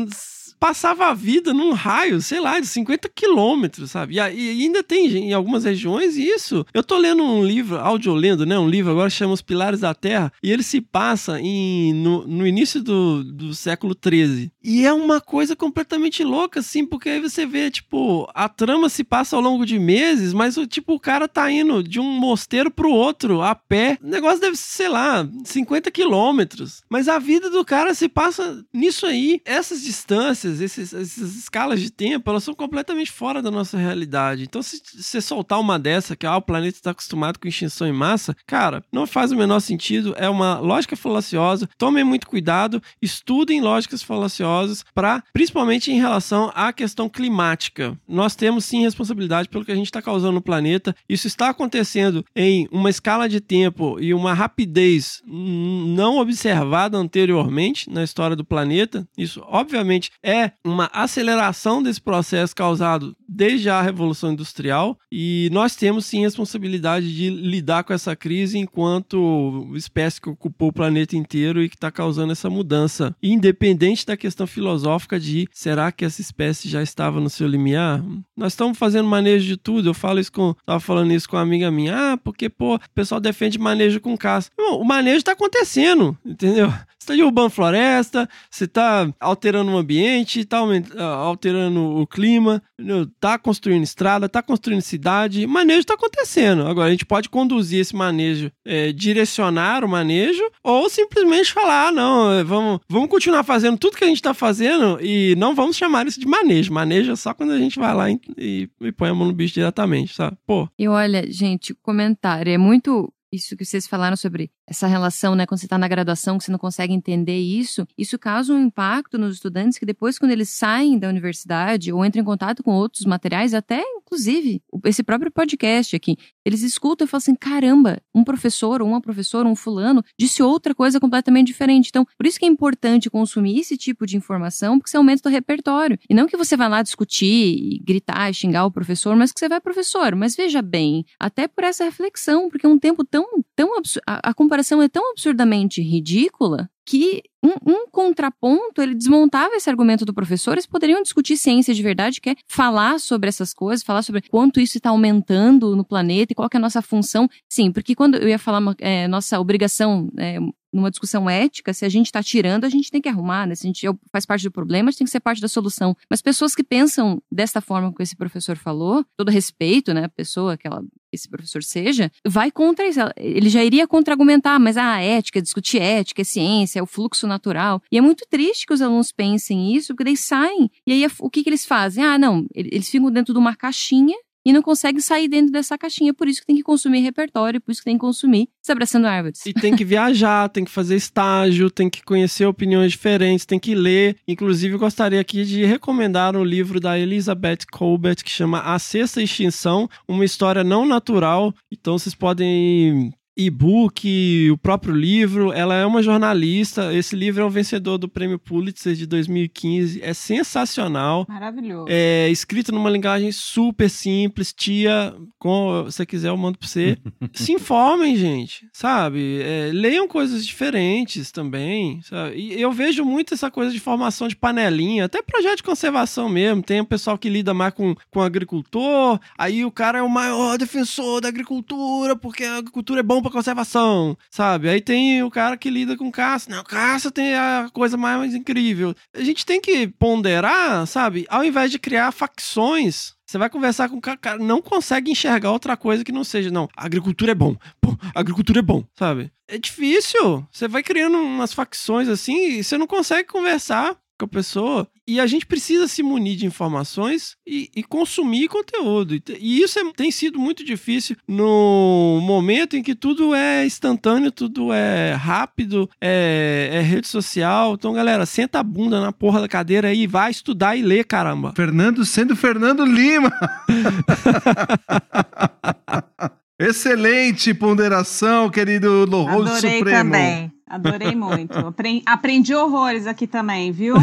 passava 0.61 1.07
a 1.07 1.13
vida 1.15 1.55
num 1.55 1.73
raio, 1.73 2.21
sei 2.21 2.39
lá, 2.39 2.59
de 2.59 2.67
50 2.67 3.09
quilômetros, 3.09 3.89
sabe? 3.89 4.19
E, 4.19 4.19
e 4.19 4.63
ainda 4.63 4.83
tem 4.83 5.07
em 5.07 5.33
algumas 5.33 5.63
regiões 5.63 6.15
isso. 6.15 6.63
Eu 6.71 6.83
tô 6.83 6.99
lendo 6.99 7.23
um 7.23 7.43
livro, 7.43 7.79
audiolendo, 7.79 8.45
né? 8.45 8.59
Um 8.59 8.69
livro 8.69 8.91
agora 8.91 9.09
chama 9.09 9.33
Os 9.33 9.41
Pilares 9.41 9.79
da 9.79 9.95
Terra, 9.95 10.31
e 10.43 10.51
ele 10.51 10.61
se 10.61 10.79
passa 10.79 11.41
em, 11.41 11.93
no, 11.95 12.27
no 12.27 12.45
início 12.45 12.79
do, 12.79 13.23
do 13.23 13.55
século 13.55 13.95
13. 13.95 14.51
E 14.63 14.85
é 14.85 14.93
uma 14.93 15.19
coisa 15.19 15.55
completamente 15.55 16.23
louca, 16.23 16.59
assim, 16.59 16.85
porque 16.85 17.09
aí 17.09 17.19
você 17.19 17.43
vê, 17.43 17.71
tipo, 17.71 18.29
a 18.35 18.47
trama 18.47 18.87
se 18.87 19.03
passa 19.03 19.35
ao 19.35 19.41
longo 19.41 19.65
de 19.65 19.79
meses, 19.79 20.31
mas 20.31 20.55
tipo, 20.69 20.93
o 20.93 20.99
cara 20.99 21.27
tá 21.27 21.51
indo 21.51 21.81
de 21.81 21.99
um 21.99 22.19
mosteiro 22.19 22.69
pro 22.69 22.91
outro, 22.91 23.41
a 23.41 23.55
pé. 23.55 23.97
O 23.99 24.07
negócio 24.07 24.39
deve 24.39 24.55
ser, 24.55 24.81
sei 24.81 24.89
lá, 24.89 25.27
50 25.43 25.89
quilômetros. 25.89 26.83
Mas 26.89 27.07
a 27.07 27.17
vida 27.17 27.49
do 27.49 27.65
cara 27.65 27.93
se 27.93 28.07
passa 28.07 28.63
nisso 28.73 29.05
aí. 29.05 29.41
Essas 29.45 29.81
distâncias, 29.81 30.50
esses, 30.59 30.93
essas 30.93 31.35
escalas 31.35 31.79
de 31.79 31.91
tempo, 31.91 32.29
elas 32.29 32.43
são 32.43 32.53
completamente 32.53 33.11
fora 33.11 33.41
da 33.41 33.51
nossa 33.51 33.77
realidade. 33.77 34.43
Então, 34.43 34.61
se 34.61 34.81
você 34.93 35.21
soltar 35.21 35.59
uma 35.59 35.79
dessa, 35.79 36.15
que 36.15 36.25
ah, 36.25 36.37
o 36.37 36.41
planeta 36.41 36.77
está 36.77 36.91
acostumado 36.91 37.39
com 37.39 37.47
extinção 37.47 37.87
em 37.87 37.93
massa, 37.93 38.35
cara, 38.45 38.83
não 38.91 39.05
faz 39.05 39.31
o 39.31 39.35
menor 39.35 39.59
sentido. 39.59 40.13
É 40.17 40.27
uma 40.29 40.59
lógica 40.59 40.95
falaciosa. 40.95 41.69
Tomem 41.77 42.03
muito 42.03 42.27
cuidado, 42.27 42.81
estudem 43.01 43.61
lógicas 43.61 44.03
falaciosas 44.03 44.83
para, 44.93 45.23
principalmente 45.31 45.91
em 45.91 45.99
relação 45.99 46.51
à 46.55 46.73
questão 46.73 47.07
climática. 47.07 47.97
Nós 48.07 48.35
temos 48.35 48.65
sim 48.65 48.81
responsabilidade 48.81 49.49
pelo 49.49 49.63
que 49.63 49.71
a 49.71 49.75
gente 49.75 49.85
está 49.85 50.01
causando 50.01 50.33
no 50.33 50.41
planeta. 50.41 50.95
Isso 51.07 51.27
está 51.27 51.49
acontecendo 51.49 52.25
em 52.35 52.67
uma 52.71 52.89
escala 52.89 53.29
de 53.29 53.39
tempo 53.39 53.99
e 53.99 54.13
uma 54.13 54.33
rapidez 54.33 55.21
não 55.25 56.17
observada 56.17 56.97
anteriormente 56.97 57.89
na 57.89 58.03
história 58.03 58.35
do 58.35 58.45
planeta. 58.45 59.07
Isso, 59.17 59.41
obviamente, 59.45 60.11
é 60.23 60.40
uma 60.63 60.89
aceleração 60.93 61.81
desse 61.81 62.01
processo 62.01 62.55
causado 62.55 63.15
desde 63.27 63.69
a 63.69 63.81
Revolução 63.81 64.31
Industrial 64.31 64.97
e 65.11 65.49
nós 65.51 65.75
temos 65.75 66.05
sim 66.05 66.21
responsabilidade 66.21 67.15
de 67.15 67.29
lidar 67.29 67.83
com 67.83 67.93
essa 67.93 68.15
crise 68.15 68.57
enquanto 68.57 69.71
espécie 69.75 70.21
que 70.21 70.29
ocupou 70.29 70.69
o 70.69 70.73
planeta 70.73 71.15
inteiro 71.15 71.61
e 71.61 71.69
que 71.69 71.75
está 71.75 71.91
causando 71.91 72.31
essa 72.31 72.49
mudança. 72.49 73.15
Independente 73.21 74.05
da 74.05 74.17
questão 74.17 74.45
filosófica 74.45 75.19
de 75.19 75.47
será 75.51 75.91
que 75.91 76.05
essa 76.05 76.21
espécie 76.21 76.69
já 76.69 76.81
estava 76.81 77.19
no 77.19 77.29
seu 77.29 77.47
limiar? 77.47 78.03
Nós 78.35 78.53
estamos 78.53 78.77
fazendo 78.77 79.07
manejo 79.07 79.45
de 79.45 79.57
tudo. 79.57 79.89
Eu 79.89 79.93
falo 79.93 80.19
isso 80.19 80.31
com. 80.31 80.53
Tava 80.65 80.79
falando 80.79 81.11
isso 81.11 81.29
com 81.29 81.35
uma 81.35 81.43
amiga 81.43 81.69
minha. 81.71 82.13
Ah, 82.13 82.17
porque, 82.17 82.49
pô, 82.49 82.75
o 82.75 82.79
pessoal 82.93 83.21
defende 83.21 83.59
manejo 83.59 83.99
com 83.99 84.17
caça. 84.17 84.49
Irmão, 84.57 84.79
o 84.79 84.85
manejo 84.85 85.17
está 85.17 85.33
acontecendo, 85.33 86.17
entendeu? 86.25 86.73
Está 87.01 87.15
derrubando 87.15 87.49
floresta, 87.49 88.29
você 88.47 88.65
está 88.65 89.11
alterando 89.19 89.71
o 89.71 89.77
ambiente, 89.77 90.41
está 90.41 90.59
alterando 90.99 91.97
o 91.97 92.05
clima, 92.05 92.61
entendeu? 92.79 93.07
tá 93.19 93.39
construindo 93.39 93.81
estrada, 93.83 94.29
tá 94.29 94.43
construindo 94.43 94.81
cidade, 94.81 95.47
manejo 95.47 95.79
está 95.79 95.95
acontecendo. 95.95 96.67
Agora, 96.67 96.89
a 96.89 96.91
gente 96.91 97.03
pode 97.03 97.27
conduzir 97.27 97.79
esse 97.79 97.95
manejo, 97.95 98.51
é, 98.63 98.91
direcionar 98.91 99.83
o 99.83 99.89
manejo, 99.89 100.43
ou 100.63 100.87
simplesmente 100.91 101.51
falar, 101.51 101.87
ah, 101.87 101.91
não, 101.91 102.33
é, 102.33 102.43
vamos, 102.43 102.79
vamos 102.87 103.09
continuar 103.09 103.43
fazendo 103.43 103.79
tudo 103.79 103.97
que 103.97 104.03
a 104.03 104.07
gente 104.07 104.17
está 104.17 104.35
fazendo 104.35 104.99
e 105.01 105.35
não 105.37 105.55
vamos 105.55 105.75
chamar 105.75 106.05
isso 106.05 106.19
de 106.19 106.27
manejo. 106.27 106.71
Manejo 106.71 107.13
é 107.13 107.15
só 107.15 107.33
quando 107.33 107.53
a 107.53 107.57
gente 107.57 107.79
vai 107.79 107.95
lá 107.95 108.11
e, 108.11 108.19
e, 108.37 108.69
e 108.79 108.91
põe 108.91 109.09
a 109.09 109.15
mão 109.15 109.25
no 109.25 109.33
bicho 109.33 109.55
diretamente, 109.55 110.13
sabe? 110.13 110.37
Pô, 110.45 110.69
E 110.77 110.87
olha, 110.87 111.25
gente, 111.31 111.73
comentário, 111.81 112.53
é 112.53 112.59
muito 112.59 113.11
isso 113.31 113.55
que 113.55 113.63
vocês 113.63 113.87
falaram 113.87 114.17
sobre 114.17 114.51
essa 114.71 114.87
relação, 114.87 115.35
né, 115.35 115.45
quando 115.45 115.59
você 115.59 115.65
está 115.65 115.77
na 115.77 115.87
graduação, 115.87 116.37
que 116.37 116.45
você 116.45 116.51
não 116.51 116.57
consegue 116.57 116.93
entender 116.93 117.37
isso, 117.37 117.85
isso 117.97 118.17
causa 118.17 118.53
um 118.53 118.59
impacto 118.59 119.17
nos 119.17 119.35
estudantes 119.35 119.77
que 119.77 119.85
depois, 119.85 120.17
quando 120.17 120.31
eles 120.31 120.49
saem 120.49 120.97
da 120.97 121.09
universidade 121.09 121.91
ou 121.91 122.05
entram 122.05 122.21
em 122.21 122.25
contato 122.25 122.63
com 122.63 122.71
outros 122.71 123.05
materiais, 123.05 123.53
até 123.53 123.83
inclusive 123.97 124.61
esse 124.85 125.03
próprio 125.03 125.31
podcast 125.31 125.95
aqui, 125.95 126.17
eles 126.45 126.61
escutam 126.61 127.05
e 127.05 127.07
falam 127.07 127.19
assim: 127.19 127.35
caramba, 127.35 128.01
um 128.15 128.23
professor 128.23 128.81
uma 128.81 129.01
professora, 129.01 129.47
um 129.47 129.55
fulano, 129.55 130.03
disse 130.17 130.41
outra 130.41 130.73
coisa 130.73 130.99
completamente 130.99 131.47
diferente. 131.47 131.89
Então, 131.89 132.05
por 132.17 132.25
isso 132.25 132.39
que 132.39 132.45
é 132.45 132.47
importante 132.47 133.09
consumir 133.09 133.59
esse 133.59 133.77
tipo 133.77 134.05
de 134.05 134.15
informação, 134.15 134.77
porque 134.77 134.89
você 134.89 134.97
aumenta 134.97 135.27
o 135.27 135.31
repertório. 135.31 135.97
E 136.09 136.13
não 136.13 136.27
que 136.27 136.37
você 136.37 136.55
vá 136.55 136.67
lá 136.67 136.81
discutir, 136.81 137.81
gritar, 137.83 138.33
xingar 138.33 138.65
o 138.65 138.71
professor, 138.71 139.15
mas 139.15 139.31
que 139.31 139.39
você 139.39 139.49
vai, 139.49 139.59
professor, 139.59 140.15
mas 140.15 140.35
veja 140.35 140.61
bem, 140.61 141.05
até 141.19 141.47
por 141.47 141.63
essa 141.63 141.83
reflexão, 141.83 142.49
porque 142.49 142.65
é 142.65 142.69
um 142.69 142.79
tempo 142.79 143.03
tão, 143.03 143.25
tão 143.55 143.77
absurdo, 143.77 144.03
a, 144.07 144.29
a 144.29 144.33
comparação 144.33 144.60
é 144.61 144.89
tão 144.89 145.11
absurdamente 145.11 145.81
ridícula 145.81 146.69
que 146.85 147.21
um, 147.43 147.53
um, 147.65 147.87
contraponto 147.89 148.81
ele 148.81 148.93
desmontava 148.93 149.55
esse 149.55 149.69
argumento 149.69 150.03
do 150.03 150.13
professor. 150.13 150.53
Eles 150.53 150.65
poderiam 150.65 151.01
discutir 151.01 151.37
ciência 151.37 151.73
de 151.73 151.81
verdade, 151.81 152.19
que 152.19 152.31
é 152.31 152.35
falar 152.47 152.99
sobre 152.99 153.29
essas 153.29 153.53
coisas, 153.53 153.83
falar 153.83 154.01
sobre 154.01 154.21
quanto 154.21 154.59
isso 154.59 154.77
está 154.77 154.89
aumentando 154.89 155.75
no 155.75 155.85
planeta 155.85 156.33
e 156.33 156.35
qual 156.35 156.49
é 156.51 156.57
a 156.57 156.59
nossa 156.59 156.81
função. 156.81 157.29
Sim, 157.49 157.71
porque 157.71 157.95
quando 157.95 158.15
eu 158.15 158.27
ia 158.27 158.39
falar 158.39 158.75
é, 158.79 159.07
nossa 159.07 159.39
obrigação 159.39 160.11
é, 160.17 160.37
numa 160.71 160.89
discussão 160.89 161.29
ética, 161.29 161.73
se 161.73 161.85
a 161.85 161.89
gente 161.89 162.07
está 162.07 162.23
tirando, 162.23 162.65
a 162.65 162.69
gente 162.69 162.89
tem 162.89 163.01
que 163.01 163.09
arrumar, 163.09 163.45
né? 163.45 163.55
Se 163.55 163.65
a 163.65 163.69
gente 163.69 163.87
faz 164.11 164.25
parte 164.25 164.43
do 164.43 164.51
problema, 164.51 164.89
a 164.89 164.91
gente 164.91 164.99
tem 164.99 165.05
que 165.05 165.11
ser 165.11 165.19
parte 165.19 165.41
da 165.41 165.47
solução. 165.47 165.95
Mas 166.09 166.21
pessoas 166.21 166.55
que 166.55 166.63
pensam 166.63 167.21
desta 167.31 167.61
forma 167.61 167.93
que 167.93 168.03
esse 168.03 168.15
professor 168.15 168.57
falou, 168.57 169.05
todo 169.17 169.29
respeito, 169.29 169.93
né, 169.93 170.05
a 170.05 170.09
pessoa 170.09 170.57
que 170.57 170.67
ela, 170.67 170.83
esse 171.11 171.27
professor 171.27 171.63
seja, 171.63 172.11
vai 172.25 172.51
contra 172.51 172.87
isso. 172.87 172.99
Ele 173.17 173.49
já 173.49 173.63
iria 173.63 173.87
contra-argumentar, 173.87 174.59
mas 174.59 174.77
a 174.77 174.93
ah, 174.93 175.01
ética, 175.01 175.41
discutir 175.41 175.81
ética, 175.81 176.21
é 176.21 176.25
ciência, 176.25 176.79
é 176.79 176.83
o 176.83 176.87
fluxo 176.87 177.27
natural. 177.27 177.81
E 177.91 177.97
é 177.97 178.01
muito 178.01 178.25
triste 178.29 178.65
que 178.65 178.73
os 178.73 178.81
alunos 178.81 179.11
pensem 179.11 179.75
isso, 179.75 179.87
porque 179.93 180.03
eles 180.03 180.21
saem. 180.21 180.69
E 180.87 180.93
aí 180.93 181.11
o 181.19 181.29
que, 181.29 181.43
que 181.43 181.49
eles 181.49 181.65
fazem? 181.65 182.03
Ah, 182.03 182.17
não, 182.17 182.45
eles 182.53 182.89
ficam 182.89 183.11
dentro 183.11 183.33
de 183.33 183.39
uma 183.39 183.55
caixinha 183.55 184.17
e 184.45 184.51
não 184.51 184.61
consegue 184.61 185.01
sair 185.01 185.27
dentro 185.27 185.51
dessa 185.51 185.77
caixinha. 185.77 186.13
Por 186.13 186.27
isso 186.27 186.41
que 186.41 186.47
tem 186.47 186.55
que 186.55 186.63
consumir 186.63 186.99
repertório, 186.99 187.61
por 187.61 187.71
isso 187.71 187.81
que 187.81 187.85
tem 187.85 187.95
que 187.95 188.01
consumir 188.01 188.49
se 188.61 188.71
abraçando 188.71 189.05
árvores. 189.05 189.45
E 189.45 189.53
tem 189.53 189.75
que 189.75 189.85
viajar, 189.85 190.49
tem 190.49 190.63
que 190.63 190.71
fazer 190.71 190.95
estágio, 190.95 191.69
tem 191.69 191.89
que 191.89 192.03
conhecer 192.03 192.45
opiniões 192.45 192.91
diferentes, 192.91 193.45
tem 193.45 193.59
que 193.59 193.75
ler. 193.75 194.17
Inclusive, 194.27 194.77
gostaria 194.77 195.21
aqui 195.21 195.43
de 195.43 195.65
recomendar 195.65 196.35
um 196.35 196.43
livro 196.43 196.79
da 196.79 196.97
Elizabeth 196.97 197.65
Colbert 197.71 198.23
que 198.23 198.29
chama 198.29 198.59
A 198.61 198.77
Sexta 198.79 199.21
Extinção, 199.21 199.89
uma 200.07 200.25
história 200.25 200.63
não 200.63 200.85
natural. 200.85 201.53
Então, 201.71 201.97
vocês 201.97 202.15
podem 202.15 203.13
e-book, 203.45 204.49
o 204.51 204.57
próprio 204.57 204.93
livro. 204.93 205.51
Ela 205.51 205.75
é 205.75 205.85
uma 205.85 206.01
jornalista. 206.01 206.93
Esse 206.93 207.15
livro 207.15 207.41
é 207.41 207.45
o 207.45 207.49
vencedor 207.49 207.97
do 207.97 208.09
Prêmio 208.09 208.39
Pulitzer 208.39 208.93
de 208.93 209.05
2015. 209.05 210.01
É 210.01 210.13
sensacional. 210.13 211.25
Maravilhoso. 211.27 211.87
É 211.89 212.29
escrito 212.29 212.71
numa 212.71 212.89
linguagem 212.89 213.31
super 213.31 213.89
simples. 213.89 214.53
Tia, 214.53 215.13
como 215.39 215.83
você 215.83 216.05
quiser, 216.05 216.29
eu 216.29 216.37
mando 216.37 216.57
pra 216.57 216.67
você. 216.67 216.97
Se 217.33 217.51
informem, 217.51 218.15
gente. 218.15 218.67
Sabe? 218.73 219.41
É, 219.41 219.71
leiam 219.73 220.07
coisas 220.07 220.45
diferentes 220.45 221.31
também. 221.31 222.01
Sabe? 222.03 222.35
E 222.37 222.61
eu 222.61 222.71
vejo 222.71 223.03
muito 223.03 223.33
essa 223.33 223.49
coisa 223.49 223.71
de 223.71 223.79
formação 223.79 224.27
de 224.27 224.35
panelinha, 224.35 225.05
até 225.05 225.21
projeto 225.21 225.57
de 225.57 225.63
conservação 225.63 226.29
mesmo. 226.29 226.61
Tem 226.61 226.79
o 226.79 226.83
um 226.83 226.85
pessoal 226.85 227.17
que 227.17 227.29
lida 227.29 227.53
mais 227.53 227.73
com, 227.73 227.95
com 228.09 228.21
agricultor. 228.21 229.19
Aí 229.37 229.65
o 229.65 229.71
cara 229.71 229.99
é 229.99 230.01
o 230.01 230.09
maior 230.09 230.57
defensor 230.57 231.21
da 231.21 231.27
agricultura, 231.29 232.15
porque 232.15 232.43
a 232.43 232.57
agricultura 232.57 232.99
é 232.99 233.03
bom 233.03 233.21
conservação, 233.31 234.17
sabe? 234.29 234.69
Aí 234.69 234.81
tem 234.81 235.23
o 235.23 235.31
cara 235.31 235.57
que 235.57 235.69
lida 235.69 235.97
com 235.97 236.11
caça. 236.11 236.49
Não, 236.49 236.63
caça 236.63 237.11
tem 237.11 237.33
a 237.35 237.69
coisa 237.73 237.97
mais, 237.97 238.33
incrível. 238.33 238.95
A 239.13 239.23
gente 239.23 239.45
tem 239.45 239.59
que 239.59 239.87
ponderar, 239.87 240.85
sabe? 240.87 241.25
Ao 241.29 241.43
invés 241.43 241.71
de 241.71 241.79
criar 241.79 242.11
facções, 242.11 243.13
você 243.25 243.37
vai 243.37 243.49
conversar 243.49 243.87
com 243.87 243.97
o 243.97 244.01
cara, 244.01 244.37
não 244.37 244.61
consegue 244.61 245.09
enxergar 245.09 245.51
outra 245.51 245.77
coisa 245.77 246.03
que 246.03 246.11
não 246.11 246.23
seja, 246.23 246.51
não, 246.51 246.67
a 246.75 246.85
agricultura 246.85 247.31
é 247.31 247.35
bom, 247.35 247.55
pô, 247.79 247.95
agricultura 248.13 248.59
é 248.59 248.61
bom, 248.61 248.83
sabe? 248.93 249.31
É 249.47 249.57
difícil. 249.57 250.45
Você 250.51 250.67
vai 250.67 250.81
criando 250.81 251.17
umas 251.17 251.53
facções 251.53 252.07
assim 252.07 252.59
e 252.59 252.63
você 252.63 252.77
não 252.77 252.87
consegue 252.87 253.27
conversar 253.27 253.97
com 254.21 254.25
a 254.25 254.27
pessoa. 254.27 254.87
E 255.07 255.19
a 255.19 255.25
gente 255.25 255.45
precisa 255.45 255.87
se 255.87 256.03
munir 256.03 256.37
de 256.37 256.45
informações 256.45 257.35
e, 257.45 257.69
e 257.75 257.83
consumir 257.83 258.47
conteúdo. 258.47 259.15
E 259.15 259.61
isso 259.61 259.79
é, 259.79 259.93
tem 259.93 260.11
sido 260.11 260.39
muito 260.39 260.63
difícil 260.63 261.15
no 261.27 262.19
momento 262.21 262.77
em 262.77 262.83
que 262.83 262.93
tudo 262.93 263.33
é 263.33 263.65
instantâneo, 263.65 264.31
tudo 264.31 264.71
é 264.71 265.13
rápido, 265.13 265.89
é, 265.99 266.69
é 266.71 266.81
rede 266.81 267.07
social. 267.07 267.73
Então, 267.73 267.93
galera, 267.93 268.25
senta 268.25 268.59
a 268.59 268.63
bunda 268.63 269.01
na 269.01 269.11
porra 269.11 269.41
da 269.41 269.47
cadeira 269.47 269.89
aí 269.89 270.03
e 270.03 270.07
vai 270.07 270.31
estudar 270.31 270.75
e 270.75 270.81
ler, 270.81 271.03
caramba. 271.03 271.53
Fernando 271.55 272.05
sendo 272.05 272.35
Fernando 272.35 272.85
Lima. 272.85 273.31
Excelente 276.59 277.55
ponderação, 277.55 278.47
querido 278.47 279.05
Lohou 279.05 279.47
Supremo. 279.47 279.85
também. 279.85 280.51
Adorei 280.71 281.13
muito. 281.13 281.59
Aprendi, 281.59 282.01
aprendi 282.05 282.55
horrores 282.55 283.05
aqui 283.05 283.27
também, 283.27 283.73
viu? 283.73 283.95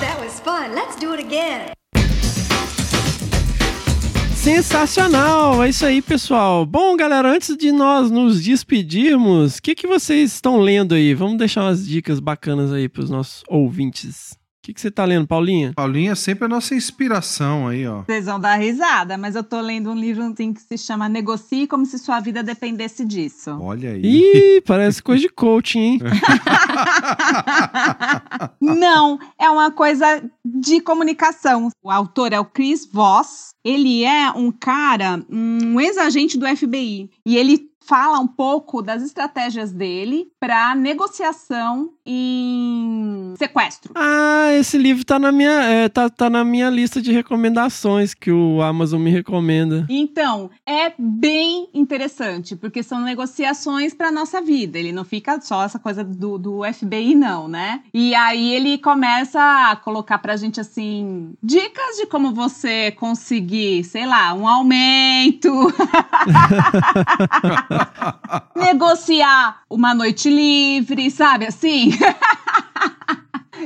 That 0.00 0.20
was 0.20 0.38
fun. 0.40 0.74
Let's 0.74 0.96
do 0.96 1.12
it 1.12 1.24
again. 1.24 1.72
Sensacional! 4.34 5.62
É 5.62 5.70
isso 5.70 5.86
aí, 5.86 6.02
pessoal. 6.02 6.66
Bom, 6.66 6.94
galera, 6.94 7.30
antes 7.32 7.56
de 7.56 7.72
nós 7.72 8.10
nos 8.10 8.42
despedirmos, 8.42 9.56
o 9.56 9.62
que, 9.62 9.74
que 9.74 9.86
vocês 9.86 10.34
estão 10.34 10.58
lendo 10.58 10.94
aí? 10.94 11.14
Vamos 11.14 11.38
deixar 11.38 11.62
umas 11.62 11.86
dicas 11.86 12.20
bacanas 12.20 12.70
aí 12.70 12.86
para 12.86 13.02
os 13.02 13.08
nossos 13.08 13.42
ouvintes. 13.48 14.36
O 14.62 14.64
que, 14.64 14.74
que 14.74 14.80
você 14.80 14.92
tá 14.92 15.04
lendo, 15.04 15.26
Paulinha? 15.26 15.72
Paulinha 15.74 16.12
é 16.12 16.14
sempre 16.14 16.44
a 16.44 16.48
nossa 16.48 16.72
inspiração 16.72 17.66
aí, 17.66 17.84
ó. 17.84 18.02
Vocês 18.02 18.26
vão 18.26 18.38
dar 18.38 18.54
risada, 18.54 19.18
mas 19.18 19.34
eu 19.34 19.42
tô 19.42 19.60
lendo 19.60 19.90
um 19.90 19.94
livro 19.96 20.22
assim, 20.22 20.52
que 20.52 20.60
se 20.60 20.78
chama 20.78 21.08
Negocie 21.08 21.66
como 21.66 21.84
se 21.84 21.98
sua 21.98 22.20
vida 22.20 22.44
dependesse 22.44 23.04
disso. 23.04 23.58
Olha 23.60 23.90
aí. 23.90 24.00
Ih, 24.04 24.60
parece 24.60 25.02
coisa 25.02 25.20
de 25.20 25.28
coaching, 25.28 25.80
hein? 25.80 25.98
Não, 28.62 29.18
é 29.36 29.50
uma 29.50 29.72
coisa 29.72 30.22
de 30.44 30.80
comunicação. 30.80 31.68
O 31.82 31.90
autor 31.90 32.32
é 32.32 32.38
o 32.38 32.44
Chris 32.44 32.86
Voss. 32.86 33.48
Ele 33.64 34.04
é 34.04 34.30
um 34.30 34.52
cara, 34.52 35.20
um 35.28 35.80
ex-agente 35.80 36.38
do 36.38 36.46
FBI. 36.46 37.10
E 37.26 37.36
ele 37.36 37.71
fala 37.84 38.18
um 38.18 38.26
pouco 38.26 38.82
das 38.82 39.02
estratégias 39.02 39.72
dele 39.72 40.30
para 40.38 40.74
negociação 40.74 41.90
em 42.04 43.34
sequestro. 43.36 43.92
Ah, 43.94 44.50
esse 44.58 44.76
livro 44.76 45.04
tá 45.04 45.18
na 45.18 45.30
minha 45.30 45.62
é, 45.62 45.88
tá, 45.88 46.10
tá 46.10 46.28
na 46.28 46.44
minha 46.44 46.68
lista 46.70 47.00
de 47.00 47.12
recomendações 47.12 48.14
que 48.14 48.30
o 48.30 48.60
Amazon 48.62 49.00
me 49.00 49.10
recomenda. 49.10 49.86
Então, 49.88 50.50
é 50.66 50.92
bem 50.98 51.68
interessante, 51.72 52.56
porque 52.56 52.82
são 52.82 53.00
negociações 53.00 53.94
para 53.94 54.10
nossa 54.10 54.40
vida. 54.40 54.78
Ele 54.78 54.92
não 54.92 55.04
fica 55.04 55.40
só 55.40 55.64
essa 55.64 55.78
coisa 55.78 56.04
do, 56.04 56.38
do 56.38 56.60
FBI, 56.72 57.14
não, 57.14 57.48
né? 57.48 57.82
E 57.92 58.14
aí 58.14 58.54
ele 58.54 58.78
começa 58.78 59.70
a 59.70 59.76
colocar 59.76 60.18
pra 60.18 60.36
gente 60.36 60.60
assim 60.60 61.34
dicas 61.42 61.96
de 61.96 62.06
como 62.06 62.32
você 62.32 62.90
conseguir, 62.92 63.84
sei 63.84 64.06
lá, 64.06 64.34
um 64.34 64.46
aumento. 64.46 65.52
negociar 68.54 69.62
uma 69.68 69.94
noite 69.94 70.28
livre, 70.30 71.10
sabe 71.10 71.46
assim? 71.46 71.90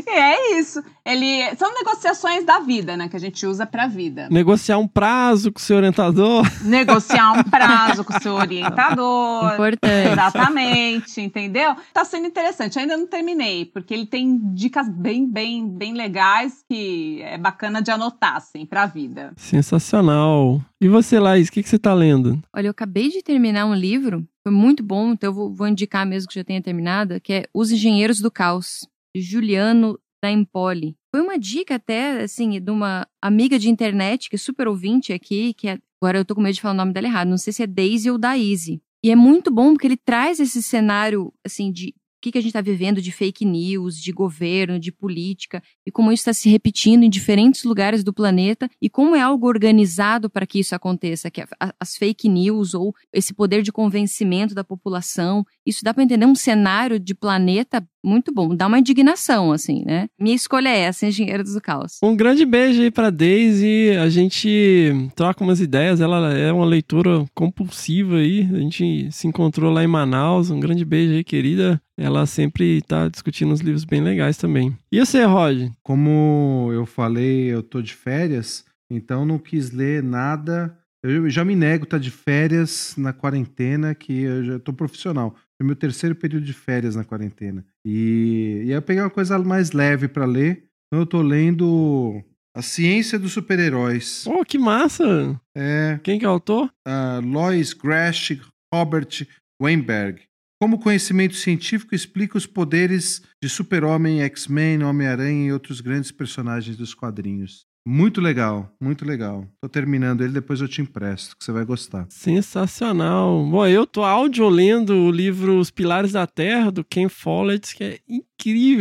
é 0.06 0.58
isso. 0.58 0.82
Ele 1.04 1.54
são 1.56 1.72
negociações 1.72 2.44
da 2.44 2.60
vida, 2.60 2.96
né, 2.96 3.08
que 3.08 3.16
a 3.16 3.20
gente 3.20 3.46
usa 3.46 3.64
para 3.64 3.86
vida. 3.86 4.28
Negociar 4.30 4.78
um 4.78 4.88
prazo 4.88 5.52
com 5.52 5.58
o 5.58 5.62
seu 5.62 5.76
orientador. 5.76 6.44
Negociar 6.64 7.32
um 7.32 7.42
prazo 7.44 8.04
com 8.04 8.16
o 8.16 8.20
seu 8.20 8.34
orientador. 8.34 9.52
Importante. 9.54 10.12
Exatamente, 10.12 11.20
entendeu? 11.20 11.76
Tá 11.92 12.04
sendo 12.04 12.26
interessante. 12.26 12.78
Ainda 12.78 12.96
não 12.96 13.06
terminei, 13.06 13.64
porque 13.66 13.94
ele 13.94 14.06
tem 14.06 14.40
dicas 14.54 14.88
bem, 14.88 15.30
bem, 15.30 15.68
bem 15.68 15.94
legais 15.94 16.64
que 16.68 17.22
é 17.22 17.38
bacana 17.38 17.80
de 17.80 17.90
anotar 17.90 18.36
assim 18.36 18.66
para 18.66 18.86
vida. 18.86 19.32
Sensacional. 19.36 20.60
E 20.80 20.88
você, 20.88 21.18
Laís, 21.18 21.48
o 21.48 21.52
que, 21.52 21.62
que 21.62 21.68
você 21.68 21.78
tá 21.78 21.94
lendo? 21.94 22.42
Olha, 22.54 22.66
eu 22.66 22.70
acabei 22.70 23.08
de 23.08 23.22
terminar 23.22 23.66
um 23.66 23.74
livro, 23.74 24.26
foi 24.42 24.52
muito 24.52 24.82
bom, 24.82 25.12
então 25.12 25.30
eu 25.30 25.34
vou, 25.34 25.54
vou 25.54 25.66
indicar 25.66 26.06
mesmo 26.06 26.28
que 26.28 26.34
já 26.34 26.44
tenha 26.44 26.62
terminado, 26.62 27.20
que 27.20 27.32
é 27.32 27.44
Os 27.54 27.70
Engenheiros 27.70 28.20
do 28.20 28.30
Caos, 28.30 28.86
Juliano 29.20 29.98
da 30.22 30.30
Empoli. 30.30 30.96
Foi 31.14 31.20
uma 31.20 31.38
dica 31.38 31.76
até, 31.76 32.22
assim, 32.22 32.60
de 32.60 32.70
uma 32.70 33.06
amiga 33.22 33.58
de 33.58 33.70
internet, 33.70 34.28
que 34.28 34.36
é 34.36 34.38
super 34.38 34.68
ouvinte 34.68 35.12
aqui, 35.12 35.54
que 35.54 35.68
é, 35.68 35.78
agora 36.00 36.18
eu 36.18 36.24
tô 36.24 36.34
com 36.34 36.40
medo 36.40 36.54
de 36.54 36.60
falar 36.60 36.74
o 36.74 36.76
nome 36.76 36.92
dela 36.92 37.06
errado, 37.06 37.28
não 37.28 37.38
sei 37.38 37.52
se 37.52 37.62
é 37.62 37.66
Daisy 37.66 38.10
ou 38.10 38.18
Daisy. 38.18 38.82
E 39.04 39.10
é 39.10 39.16
muito 39.16 39.50
bom 39.50 39.72
porque 39.72 39.86
ele 39.86 39.96
traz 39.96 40.40
esse 40.40 40.62
cenário, 40.62 41.32
assim, 41.44 41.70
de 41.70 41.94
que, 42.26 42.32
que 42.32 42.38
a 42.38 42.40
gente 42.40 42.50
está 42.50 42.60
vivendo 42.60 43.00
de 43.00 43.12
fake 43.12 43.44
news, 43.44 44.00
de 44.00 44.10
governo, 44.12 44.80
de 44.80 44.90
política, 44.90 45.62
e 45.86 45.90
como 45.92 46.10
isso 46.10 46.22
está 46.22 46.32
se 46.32 46.48
repetindo 46.48 47.04
em 47.04 47.10
diferentes 47.10 47.62
lugares 47.62 48.02
do 48.02 48.12
planeta, 48.12 48.68
e 48.82 48.90
como 48.90 49.14
é 49.14 49.20
algo 49.20 49.46
organizado 49.46 50.28
para 50.28 50.46
que 50.46 50.58
isso 50.58 50.74
aconteça, 50.74 51.30
que 51.30 51.44
as 51.78 51.96
fake 51.96 52.28
news 52.28 52.74
ou 52.74 52.92
esse 53.12 53.32
poder 53.32 53.62
de 53.62 53.70
convencimento 53.70 54.54
da 54.54 54.64
população, 54.64 55.44
isso 55.64 55.84
dá 55.84 55.94
para 55.94 56.02
entender 56.02 56.26
um 56.26 56.34
cenário 56.34 56.98
de 56.98 57.14
planeta 57.14 57.86
muito 58.04 58.32
bom. 58.32 58.54
Dá 58.54 58.68
uma 58.68 58.78
indignação, 58.78 59.50
assim, 59.50 59.84
né? 59.84 60.08
Minha 60.18 60.36
escolha 60.36 60.68
é 60.68 60.78
essa, 60.78 61.06
Engenheiros 61.06 61.54
do 61.54 61.60
Caos. 61.60 61.98
Um 62.02 62.14
grande 62.14 62.46
beijo 62.46 62.80
aí 62.80 62.90
pra 62.90 63.10
Daisy. 63.10 63.90
A 64.00 64.08
gente 64.08 64.92
troca 65.16 65.42
umas 65.42 65.60
ideias. 65.60 66.00
Ela 66.00 66.32
é 66.32 66.52
uma 66.52 66.64
leitura 66.64 67.24
compulsiva 67.34 68.18
aí. 68.18 68.42
A 68.42 68.58
gente 68.58 69.10
se 69.10 69.26
encontrou 69.26 69.72
lá 69.72 69.82
em 69.82 69.88
Manaus. 69.88 70.50
Um 70.50 70.60
grande 70.60 70.84
beijo 70.84 71.14
aí, 71.14 71.24
querida. 71.24 71.82
Ela 71.98 72.26
sempre 72.26 72.82
tá 72.82 73.08
discutindo 73.08 73.52
uns 73.52 73.60
livros 73.60 73.84
bem 73.84 74.02
legais 74.02 74.36
também. 74.36 74.76
E 74.92 74.98
você, 74.98 75.24
Rod? 75.24 75.70
Como 75.82 76.70
eu 76.72 76.84
falei, 76.84 77.46
eu 77.46 77.62
tô 77.62 77.80
de 77.80 77.94
férias, 77.94 78.64
então 78.90 79.24
não 79.24 79.38
quis 79.38 79.70
ler 79.70 80.02
nada. 80.02 80.76
Eu 81.02 81.30
já 81.30 81.44
me 81.44 81.54
nego 81.54 81.84
estar 81.84 81.98
tá 81.98 82.02
de 82.02 82.10
férias 82.10 82.94
na 82.98 83.12
quarentena, 83.12 83.94
que 83.94 84.22
eu 84.22 84.44
já 84.44 84.58
tô 84.58 84.72
profissional. 84.72 85.34
Foi 85.56 85.66
meu 85.66 85.76
terceiro 85.76 86.14
período 86.14 86.44
de 86.44 86.52
férias 86.52 86.96
na 86.96 87.04
quarentena. 87.04 87.64
E, 87.86 88.64
e 88.66 88.70
eu 88.72 88.82
peguei 88.82 89.02
uma 89.02 89.10
coisa 89.10 89.38
mais 89.38 89.72
leve 89.72 90.08
para 90.08 90.26
ler. 90.26 90.64
Então 90.88 91.00
eu 91.00 91.06
tô 91.06 91.22
lendo 91.22 92.22
A 92.54 92.60
Ciência 92.60 93.18
dos 93.18 93.32
Super-Heróis. 93.32 94.26
Oh, 94.26 94.44
que 94.44 94.58
massa! 94.58 95.40
É. 95.56 95.98
Quem 96.02 96.18
que 96.18 96.24
é 96.24 96.28
o 96.28 96.32
autor? 96.32 96.70
Uh, 96.86 97.24
Lois 97.24 97.72
Grash 97.72 98.38
Robert 98.72 99.26
Weinberg. 99.62 100.20
Como 100.58 100.76
o 100.76 100.78
conhecimento 100.78 101.34
científico 101.34 101.94
explica 101.94 102.38
os 102.38 102.46
poderes 102.46 103.20
de 103.42 103.48
Super-Homem, 103.48 104.22
X-Men, 104.22 104.84
Homem-Aranha 104.84 105.48
e 105.48 105.52
outros 105.52 105.82
grandes 105.82 106.10
personagens 106.10 106.78
dos 106.78 106.94
quadrinhos. 106.94 107.66
Muito 107.86 108.20
legal, 108.20 108.74
muito 108.80 109.04
legal. 109.04 109.46
Tô 109.60 109.68
terminando 109.68 110.22
ele, 110.22 110.32
depois 110.32 110.60
eu 110.60 110.66
te 110.66 110.80
empresto, 110.80 111.36
que 111.36 111.44
você 111.44 111.52
vai 111.52 111.64
gostar. 111.64 112.06
Sensacional. 112.08 113.46
Bom, 113.46 113.64
eu 113.66 113.86
tô 113.86 114.02
áudio 114.02 114.48
lendo 114.48 114.92
o 114.92 115.10
livro 115.10 115.58
Os 115.60 115.70
Pilares 115.70 116.10
da 116.10 116.26
Terra, 116.26 116.72
do 116.72 116.82
Ken 116.82 117.08
Follett, 117.08 117.76
que 117.76 117.84
é 117.84 117.98
incrível, 118.08 118.26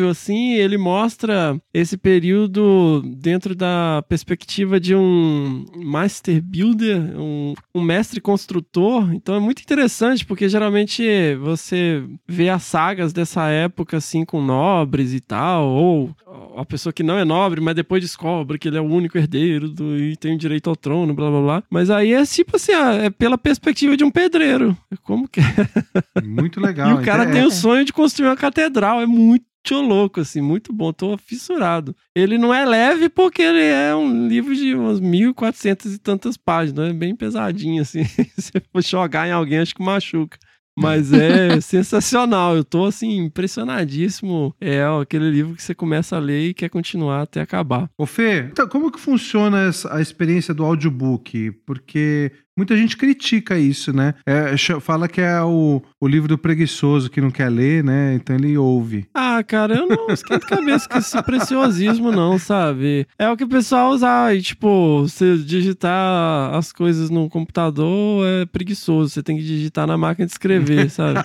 assim. 0.09 0.53
Ele 0.53 0.77
mostra 0.77 1.59
esse 1.73 1.97
período 1.97 3.01
dentro 3.17 3.55
da 3.55 4.03
perspectiva 4.07 4.79
de 4.79 4.95
um 4.95 5.65
master 5.75 6.41
builder, 6.41 6.97
um, 7.19 7.53
um 7.73 7.81
mestre 7.81 8.21
construtor. 8.21 9.13
Então 9.13 9.35
é 9.35 9.39
muito 9.39 9.61
interessante, 9.61 10.25
porque 10.25 10.47
geralmente 10.49 11.03
você 11.35 12.03
vê 12.27 12.49
as 12.49 12.63
sagas 12.63 13.13
dessa 13.13 13.47
época, 13.49 13.97
assim, 13.97 14.25
com 14.25 14.41
nobres 14.41 15.13
e 15.13 15.19
tal, 15.19 15.67
ou 15.67 16.15
a 16.57 16.65
pessoa 16.65 16.93
que 16.93 17.03
não 17.03 17.17
é 17.17 17.25
nobre, 17.25 17.61
mas 17.61 17.75
depois 17.75 18.01
descobre 18.01 18.57
que 18.57 18.67
ele 18.67 18.77
é 18.77 18.81
o 18.81 18.85
único 18.85 19.17
herdeiro 19.17 19.69
do, 19.69 19.97
e 19.97 20.15
tem 20.15 20.35
o 20.35 20.37
direito 20.37 20.69
ao 20.69 20.75
trono, 20.75 21.13
blá 21.13 21.29
blá 21.29 21.41
blá. 21.41 21.63
Mas 21.69 21.89
aí 21.89 22.13
é 22.13 22.25
tipo 22.25 22.55
assim, 22.55 22.73
ah, 22.73 22.93
é 22.93 23.09
pela 23.09 23.37
perspectiva 23.37 23.95
de 23.97 24.03
um 24.03 24.11
pedreiro. 24.11 24.77
Como 25.03 25.27
que 25.27 25.39
é? 25.39 26.21
Muito 26.21 26.59
legal. 26.59 26.89
e 26.91 26.93
o 26.93 27.05
cara 27.05 27.29
tem 27.31 27.43
o 27.43 27.51
sonho 27.51 27.85
de 27.85 27.93
construir 27.93 28.27
uma 28.27 28.35
catedral. 28.35 29.01
É 29.01 29.05
muito 29.05 29.44
louco, 29.73 30.19
assim, 30.19 30.41
muito 30.41 30.71
bom, 30.71 30.93
tô 30.93 31.17
fissurado. 31.17 31.95
Ele 32.15 32.37
não 32.37 32.53
é 32.53 32.65
leve 32.65 33.09
porque 33.09 33.41
ele 33.41 33.63
é 33.63 33.95
um 33.95 34.27
livro 34.27 34.55
de 34.55 34.75
umas 34.75 34.99
1.400 34.99 35.93
e 35.93 35.97
tantas 35.97 36.37
páginas, 36.37 36.89
é 36.89 36.93
bem 36.93 37.15
pesadinho, 37.15 37.81
assim. 37.81 38.03
Se 38.37 38.51
for 38.71 38.83
jogar 38.83 39.27
em 39.27 39.31
alguém, 39.31 39.59
acho 39.59 39.75
que 39.75 39.83
machuca. 39.83 40.37
Mas 40.77 41.13
é 41.13 41.59
sensacional. 41.61 42.55
Eu 42.55 42.63
tô 42.63 42.85
assim, 42.85 43.17
impressionadíssimo. 43.17 44.53
É 44.59 44.83
aquele 45.01 45.31
livro 45.31 45.55
que 45.55 45.63
você 45.63 45.73
começa 45.73 46.17
a 46.17 46.19
ler 46.19 46.49
e 46.49 46.53
quer 46.53 46.69
continuar 46.69 47.21
até 47.21 47.41
acabar. 47.41 47.89
Ô 47.97 48.05
Fê, 48.05 48.49
então, 48.51 48.67
como 48.67 48.91
que 48.91 48.99
funciona 48.99 49.69
a 49.89 50.01
experiência 50.01 50.53
do 50.53 50.65
audiobook? 50.65 51.51
Porque 51.65 52.31
Muita 52.57 52.77
gente 52.77 52.95
critica 52.95 53.57
isso, 53.57 53.91
né? 53.91 54.13
É, 54.25 54.55
fala 54.79 55.07
que 55.07 55.19
é 55.19 55.41
o, 55.41 55.81
o 55.99 56.07
livro 56.07 56.27
do 56.27 56.37
preguiçoso 56.37 57.09
que 57.09 57.19
não 57.19 57.29
quer 57.29 57.49
ler, 57.49 57.83
né? 57.83 58.13
Então 58.15 58.35
ele 58.35 58.57
ouve. 58.57 59.05
Ah, 59.13 59.43
cara, 59.43 59.75
eu 59.75 59.87
não 59.87 60.07
esquento 60.09 60.47
cabeça 60.47 60.87
com 60.87 60.97
esse 60.97 61.21
preciosismo, 61.23 62.11
não, 62.11 62.39
sabe? 62.39 63.05
É 63.19 63.29
o 63.29 63.35
que 63.35 63.43
o 63.43 63.49
pessoal 63.49 63.91
usa. 63.91 64.33
E, 64.33 64.41
tipo, 64.41 65.01
você 65.01 65.37
digitar 65.37 66.53
as 66.55 66.71
coisas 66.71 67.09
no 67.09 67.29
computador 67.29 68.25
é 68.25 68.45
preguiçoso. 68.45 69.09
Você 69.09 69.21
tem 69.21 69.35
que 69.35 69.43
digitar 69.43 69.85
na 69.85 69.97
máquina 69.97 70.25
de 70.25 70.31
escrever, 70.31 70.89
sabe? 70.91 71.21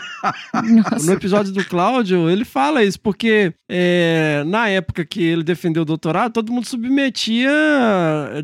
Nossa. 0.54 1.06
No 1.06 1.12
episódio 1.12 1.52
do 1.52 1.64
Cláudio, 1.64 2.28
ele 2.28 2.44
fala 2.44 2.82
isso, 2.82 3.00
porque 3.00 3.52
é, 3.68 4.42
na 4.46 4.68
época 4.68 5.04
que 5.04 5.22
ele 5.22 5.44
defendeu 5.44 5.82
o 5.82 5.86
doutorado, 5.86 6.32
todo 6.32 6.52
mundo 6.52 6.66
submetia 6.66 7.50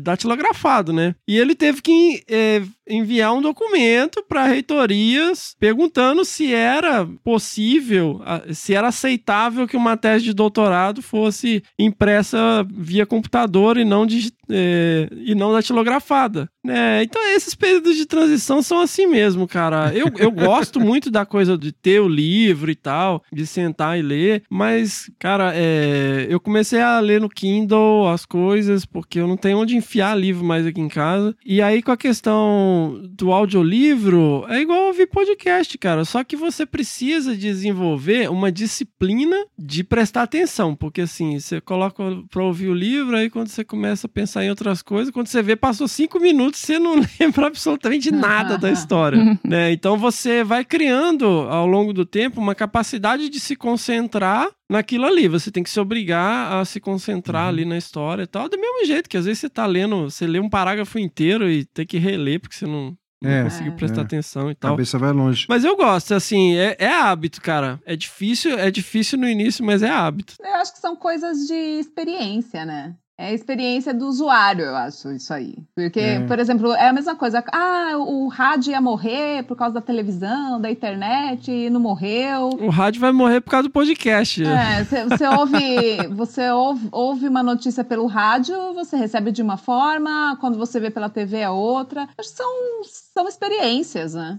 datilografado, 0.01 0.93
né? 0.93 1.15
E 1.27 1.37
ele 1.37 1.53
teve 1.53 1.81
que. 1.81 2.23
É, 2.29 2.61
enviar 2.89 3.33
um 3.33 3.41
documento 3.41 4.23
para 4.27 4.45
reitorias 4.45 5.55
perguntando 5.59 6.23
se 6.25 6.53
era 6.53 7.05
possível, 7.23 8.21
se 8.53 8.73
era 8.73 8.87
aceitável 8.87 9.67
que 9.67 9.77
uma 9.77 9.97
tese 9.97 10.25
de 10.25 10.33
doutorado 10.33 11.01
fosse 11.01 11.63
impressa 11.77 12.65
via 12.69 13.05
computador 13.05 13.77
e 13.77 13.85
não, 13.85 14.05
é, 14.49 15.09
e 15.11 15.35
não 15.35 15.51
datilografada. 15.51 16.49
É, 16.67 17.01
então 17.03 17.21
esses 17.33 17.55
períodos 17.55 17.95
de 17.95 18.05
transição 18.05 18.61
são 18.61 18.81
assim 18.81 19.07
mesmo, 19.07 19.47
cara. 19.47 19.91
Eu, 19.93 20.07
eu 20.17 20.31
gosto 20.31 20.79
muito 20.79 21.09
da 21.09 21.25
coisa 21.25 21.57
de 21.57 21.71
ter 21.71 21.99
o 22.01 22.07
livro 22.07 22.69
e 22.69 22.75
tal, 22.75 23.23
de 23.31 23.45
sentar 23.45 23.97
e 23.97 24.01
ler, 24.01 24.43
mas, 24.49 25.09
cara, 25.19 25.53
é, 25.55 26.27
eu 26.29 26.39
comecei 26.39 26.79
a 26.81 26.99
ler 26.99 27.21
no 27.21 27.29
Kindle 27.29 28.09
as 28.09 28.25
coisas, 28.25 28.85
porque 28.85 29.19
eu 29.19 29.27
não 29.27 29.37
tenho 29.37 29.59
onde 29.59 29.75
enfiar 29.75 30.17
livro 30.17 30.43
mais 30.43 30.65
aqui 30.65 30.81
em 30.81 30.89
casa. 30.89 31.35
E 31.45 31.61
aí, 31.61 31.81
com 31.81 31.91
a 31.91 31.97
questão 31.97 32.76
do 33.09 33.31
audiolivro, 33.31 34.45
é 34.49 34.61
igual 34.61 34.87
ouvir 34.87 35.07
podcast, 35.07 35.77
cara. 35.77 36.05
Só 36.05 36.23
que 36.23 36.35
você 36.35 36.65
precisa 36.65 37.35
desenvolver 37.35 38.29
uma 38.29 38.51
disciplina 38.51 39.35
de 39.57 39.83
prestar 39.83 40.23
atenção, 40.23 40.75
porque 40.75 41.01
assim, 41.01 41.39
você 41.39 41.59
coloca 41.61 42.03
pra 42.29 42.43
ouvir 42.43 42.67
o 42.67 42.73
livro, 42.73 43.15
aí 43.15 43.29
quando 43.29 43.47
você 43.47 43.63
começa 43.63 44.07
a 44.07 44.09
pensar 44.09 44.43
em 44.43 44.49
outras 44.49 44.81
coisas, 44.81 45.11
quando 45.11 45.27
você 45.27 45.41
vê, 45.41 45.55
passou 45.55 45.87
cinco 45.87 46.19
minutos 46.19 46.59
você 46.59 46.77
não 46.77 46.95
lembra 47.19 47.47
absolutamente 47.47 48.11
nada 48.11 48.57
da 48.57 48.71
história, 48.71 49.39
né? 49.43 49.71
Então 49.71 49.97
você 49.97 50.43
vai 50.43 50.63
criando 50.63 51.25
ao 51.25 51.65
longo 51.65 51.93
do 51.93 52.05
tempo 52.05 52.41
uma 52.41 52.55
capacidade 52.55 53.29
de 53.29 53.39
se 53.39 53.55
concentrar 53.55 54.49
naquilo 54.69 55.05
ali. 55.05 55.27
Você 55.27 55.51
tem 55.51 55.63
que 55.63 55.69
se 55.69 55.79
obrigar 55.79 56.53
a 56.53 56.65
se 56.65 56.79
concentrar 56.79 57.43
uhum. 57.43 57.49
ali 57.49 57.65
na 57.65 57.77
história 57.77 58.23
e 58.23 58.27
tal. 58.27 58.49
Do 58.49 58.59
mesmo 58.59 58.85
jeito 58.85 59.09
que 59.09 59.17
às 59.17 59.25
vezes 59.25 59.39
você 59.39 59.49
tá 59.49 59.65
lendo, 59.65 60.09
você 60.09 60.27
lê 60.27 60.39
um 60.39 60.49
parágrafo 60.49 60.99
inteiro 60.99 61.49
e 61.49 61.65
tem 61.65 61.85
que 61.85 61.97
reler 61.97 62.39
porque 62.39 62.55
você 62.55 62.65
não, 62.65 62.97
não 63.21 63.31
é, 63.31 63.43
conseguiu 63.43 63.73
prestar 63.73 64.01
é. 64.01 64.03
atenção 64.03 64.51
e 64.51 64.55
tal. 64.55 64.71
A 64.71 64.73
cabeça 64.73 64.97
vai 64.97 65.11
longe. 65.11 65.45
Mas 65.49 65.63
eu 65.63 65.75
gosto, 65.75 66.13
assim, 66.13 66.55
é, 66.55 66.75
é, 66.79 66.91
hábito, 66.91 67.41
cara. 67.41 67.79
É 67.85 67.95
difícil, 67.95 68.57
é 68.57 68.69
difícil 68.69 69.17
no 69.17 69.27
início, 69.27 69.65
mas 69.65 69.81
é 69.81 69.89
hábito. 69.89 70.35
Eu 70.39 70.55
acho 70.55 70.73
que 70.73 70.79
são 70.79 70.95
coisas 70.95 71.47
de 71.47 71.79
experiência, 71.79 72.65
né? 72.65 72.95
É 73.19 73.29
a 73.29 73.33
experiência 73.33 73.95
do 73.95 74.07
usuário, 74.07 74.65
eu 74.65 74.75
acho, 74.75 75.11
isso 75.11 75.33
aí. 75.33 75.55
Porque, 75.73 75.99
é. 75.99 76.19
por 76.27 76.37
exemplo, 76.37 76.71
é 76.73 76.87
a 76.87 76.93
mesma 76.93 77.15
coisa. 77.15 77.43
Ah, 77.51 77.93
o 77.97 78.27
rádio 78.27 78.69
ia 78.69 78.79
morrer 78.79 79.41
por 79.41 79.57
causa 79.57 79.73
da 79.73 79.81
televisão, 79.81 80.61
da 80.61 80.69
internet, 80.69 81.51
e 81.51 81.67
não 81.67 81.79
morreu. 81.79 82.49
O 82.59 82.69
rádio 82.69 83.01
vai 83.01 83.11
morrer 83.11 83.41
por 83.41 83.49
causa 83.49 83.67
do 83.67 83.71
podcast. 83.71 84.43
É, 84.43 84.83
você 84.83 85.27
ouve, 85.29 86.07
você 86.15 86.51
ouve, 86.51 86.87
ouve 86.91 87.27
uma 87.27 87.41
notícia 87.41 87.83
pelo 87.83 88.05
rádio, 88.05 88.55
você 88.75 88.95
recebe 88.95 89.31
de 89.31 89.41
uma 89.41 89.57
forma, 89.57 90.37
quando 90.39 90.59
você 90.59 90.79
vê 90.79 90.91
pela 90.91 91.09
TV 91.09 91.37
é 91.37 91.49
outra. 91.49 92.07
Acho 92.15 92.29
que 92.29 92.37
são, 92.37 92.83
são 92.83 93.27
experiências, 93.27 94.13
né? 94.13 94.37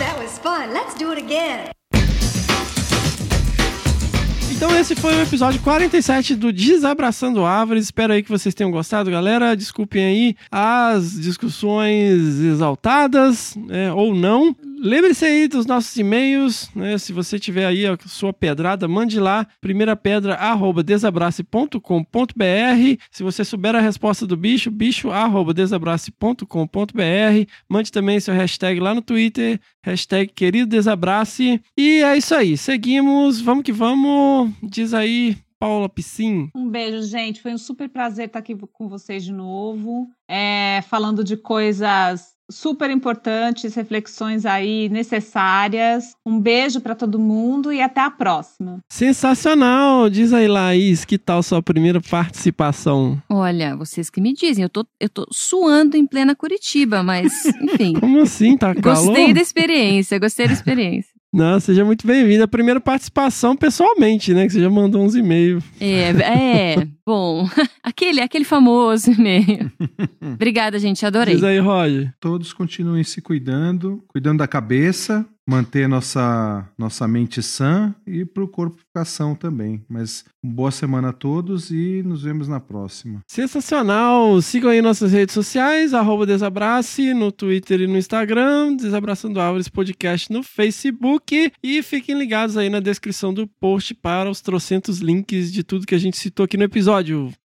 That 0.00 0.18
was 0.20 0.36
fun. 0.38 0.72
Let's 0.72 0.94
do 0.98 1.10
it 1.10 1.22
again. 1.22 1.77
Então 4.58 4.76
esse 4.76 4.96
foi 4.96 5.14
o 5.14 5.22
episódio 5.22 5.60
47 5.60 6.34
do 6.34 6.52
Desabraçando 6.52 7.44
Árvores. 7.44 7.84
Espero 7.84 8.12
aí 8.12 8.24
que 8.24 8.28
vocês 8.28 8.52
tenham 8.52 8.72
gostado, 8.72 9.08
galera. 9.08 9.56
Desculpem 9.56 10.04
aí 10.04 10.36
as 10.50 11.12
discussões 11.12 12.40
exaltadas, 12.40 13.56
né, 13.56 13.92
ou 13.92 14.12
não. 14.12 14.56
Lembre-se 14.80 15.24
aí 15.24 15.48
dos 15.48 15.66
nossos 15.66 15.96
e-mails, 15.96 16.70
né? 16.74 16.96
Se 16.98 17.12
você 17.12 17.38
tiver 17.38 17.66
aí 17.66 17.86
a 17.86 17.96
sua 18.06 18.32
pedrada, 18.32 18.86
mande 18.86 19.18
lá, 19.18 19.46
primeira 19.60 19.96
pedra, 19.96 20.34
arroba 20.34 20.82
desabrace.com.br. 20.82 23.02
Se 23.10 23.22
você 23.22 23.44
souber 23.44 23.74
a 23.74 23.80
resposta 23.80 24.26
do 24.26 24.36
bicho, 24.36 24.70
bicho, 24.70 25.10
arroba 25.10 25.52
desabrace.com.br. 25.52 27.50
Mande 27.68 27.90
também 27.90 28.20
seu 28.20 28.34
hashtag 28.34 28.78
lá 28.78 28.94
no 28.94 29.02
Twitter, 29.02 29.60
hashtag 29.82 30.32
querido 30.32 30.68
desabrace. 30.68 31.60
E 31.76 32.02
é 32.02 32.16
isso 32.16 32.34
aí, 32.34 32.56
seguimos, 32.56 33.40
vamos 33.40 33.64
que 33.64 33.72
vamos. 33.72 34.52
Diz 34.62 34.94
aí, 34.94 35.36
Paula 35.58 35.88
Piscin. 35.88 36.50
Um 36.54 36.68
beijo, 36.68 37.02
gente. 37.02 37.42
Foi 37.42 37.52
um 37.52 37.58
super 37.58 37.88
prazer 37.88 38.26
estar 38.26 38.38
aqui 38.38 38.56
com 38.72 38.88
vocês 38.88 39.24
de 39.24 39.32
novo. 39.32 40.08
É, 40.28 40.82
falando 40.88 41.24
de 41.24 41.36
coisas 41.36 42.37
super 42.50 42.90
importantes, 42.90 43.74
reflexões 43.74 44.46
aí 44.46 44.88
necessárias. 44.88 46.14
Um 46.24 46.40
beijo 46.40 46.80
para 46.80 46.94
todo 46.94 47.18
mundo 47.18 47.72
e 47.72 47.80
até 47.80 48.00
a 48.00 48.10
próxima. 48.10 48.80
Sensacional! 48.90 50.08
Diz 50.08 50.32
aí, 50.32 50.48
Laís, 50.48 51.04
que 51.04 51.18
tal 51.18 51.42
sua 51.42 51.62
primeira 51.62 52.00
participação? 52.00 53.20
Olha, 53.28 53.76
vocês 53.76 54.10
que 54.10 54.20
me 54.20 54.32
dizem, 54.32 54.62
eu 54.62 54.68
tô, 54.68 54.86
eu 55.00 55.08
tô 55.08 55.26
suando 55.30 55.96
em 55.96 56.06
plena 56.06 56.34
Curitiba, 56.34 57.02
mas, 57.02 57.32
enfim. 57.62 57.94
Como 57.94 58.20
assim? 58.20 58.56
Tá 58.56 58.74
calor? 58.74 59.06
Gostei 59.06 59.32
da 59.32 59.40
experiência, 59.40 60.18
gostei 60.18 60.46
da 60.46 60.52
experiência. 60.52 61.18
Não, 61.32 61.60
seja 61.60 61.84
muito 61.84 62.06
bem-vindo. 62.06 62.42
A 62.42 62.48
primeira 62.48 62.80
participação 62.80 63.54
pessoalmente, 63.54 64.32
né? 64.32 64.46
Que 64.46 64.52
você 64.52 64.60
já 64.60 64.70
mandou 64.70 65.04
uns 65.04 65.14
e-mails. 65.14 65.62
É, 65.78 66.10
é. 66.10 66.88
Bom, 67.08 67.48
aquele, 67.82 68.20
aquele 68.20 68.44
famoso 68.44 69.10
e-mail. 69.10 69.72
Obrigada, 70.20 70.78
gente. 70.78 71.06
Adorei. 71.06 71.36
Diz 71.36 71.42
aí, 71.42 71.58
Roger. 71.58 72.12
Todos 72.20 72.52
continuem 72.52 73.02
se 73.02 73.22
cuidando, 73.22 74.04
cuidando 74.08 74.40
da 74.40 74.46
cabeça, 74.46 75.26
manter 75.48 75.88
nossa, 75.88 76.68
nossa 76.76 77.08
mente 77.08 77.42
sã 77.42 77.94
e 78.06 78.26
para 78.26 78.44
o 78.44 78.48
corpo 78.48 78.76
ficar 78.76 79.06
são 79.06 79.34
também. 79.34 79.82
Mas 79.88 80.22
boa 80.44 80.70
semana 80.70 81.08
a 81.08 81.12
todos 81.12 81.70
e 81.70 82.02
nos 82.04 82.22
vemos 82.22 82.46
na 82.46 82.60
próxima. 82.60 83.22
Sensacional! 83.26 84.42
Sigam 84.42 84.70
aí 84.70 84.82
nossas 84.82 85.12
redes 85.12 85.32
sociais, 85.32 85.94
arroba 85.94 86.26
Desabrace, 86.26 87.14
no 87.14 87.32
Twitter 87.32 87.80
e 87.80 87.86
no 87.86 87.96
Instagram, 87.96 88.76
Desabraçando 88.76 89.40
Árvores 89.40 89.68
Podcast 89.70 90.30
no 90.30 90.42
Facebook. 90.42 91.50
E 91.62 91.82
fiquem 91.82 92.18
ligados 92.18 92.58
aí 92.58 92.68
na 92.68 92.80
descrição 92.80 93.32
do 93.32 93.46
post 93.46 93.94
para 93.94 94.30
os 94.30 94.42
trocentos 94.42 94.98
links 94.98 95.50
de 95.50 95.62
tudo 95.64 95.86
que 95.86 95.94
a 95.94 95.98
gente 95.98 96.18
citou 96.18 96.44
aqui 96.44 96.58
no 96.58 96.64
episódio. 96.98 97.47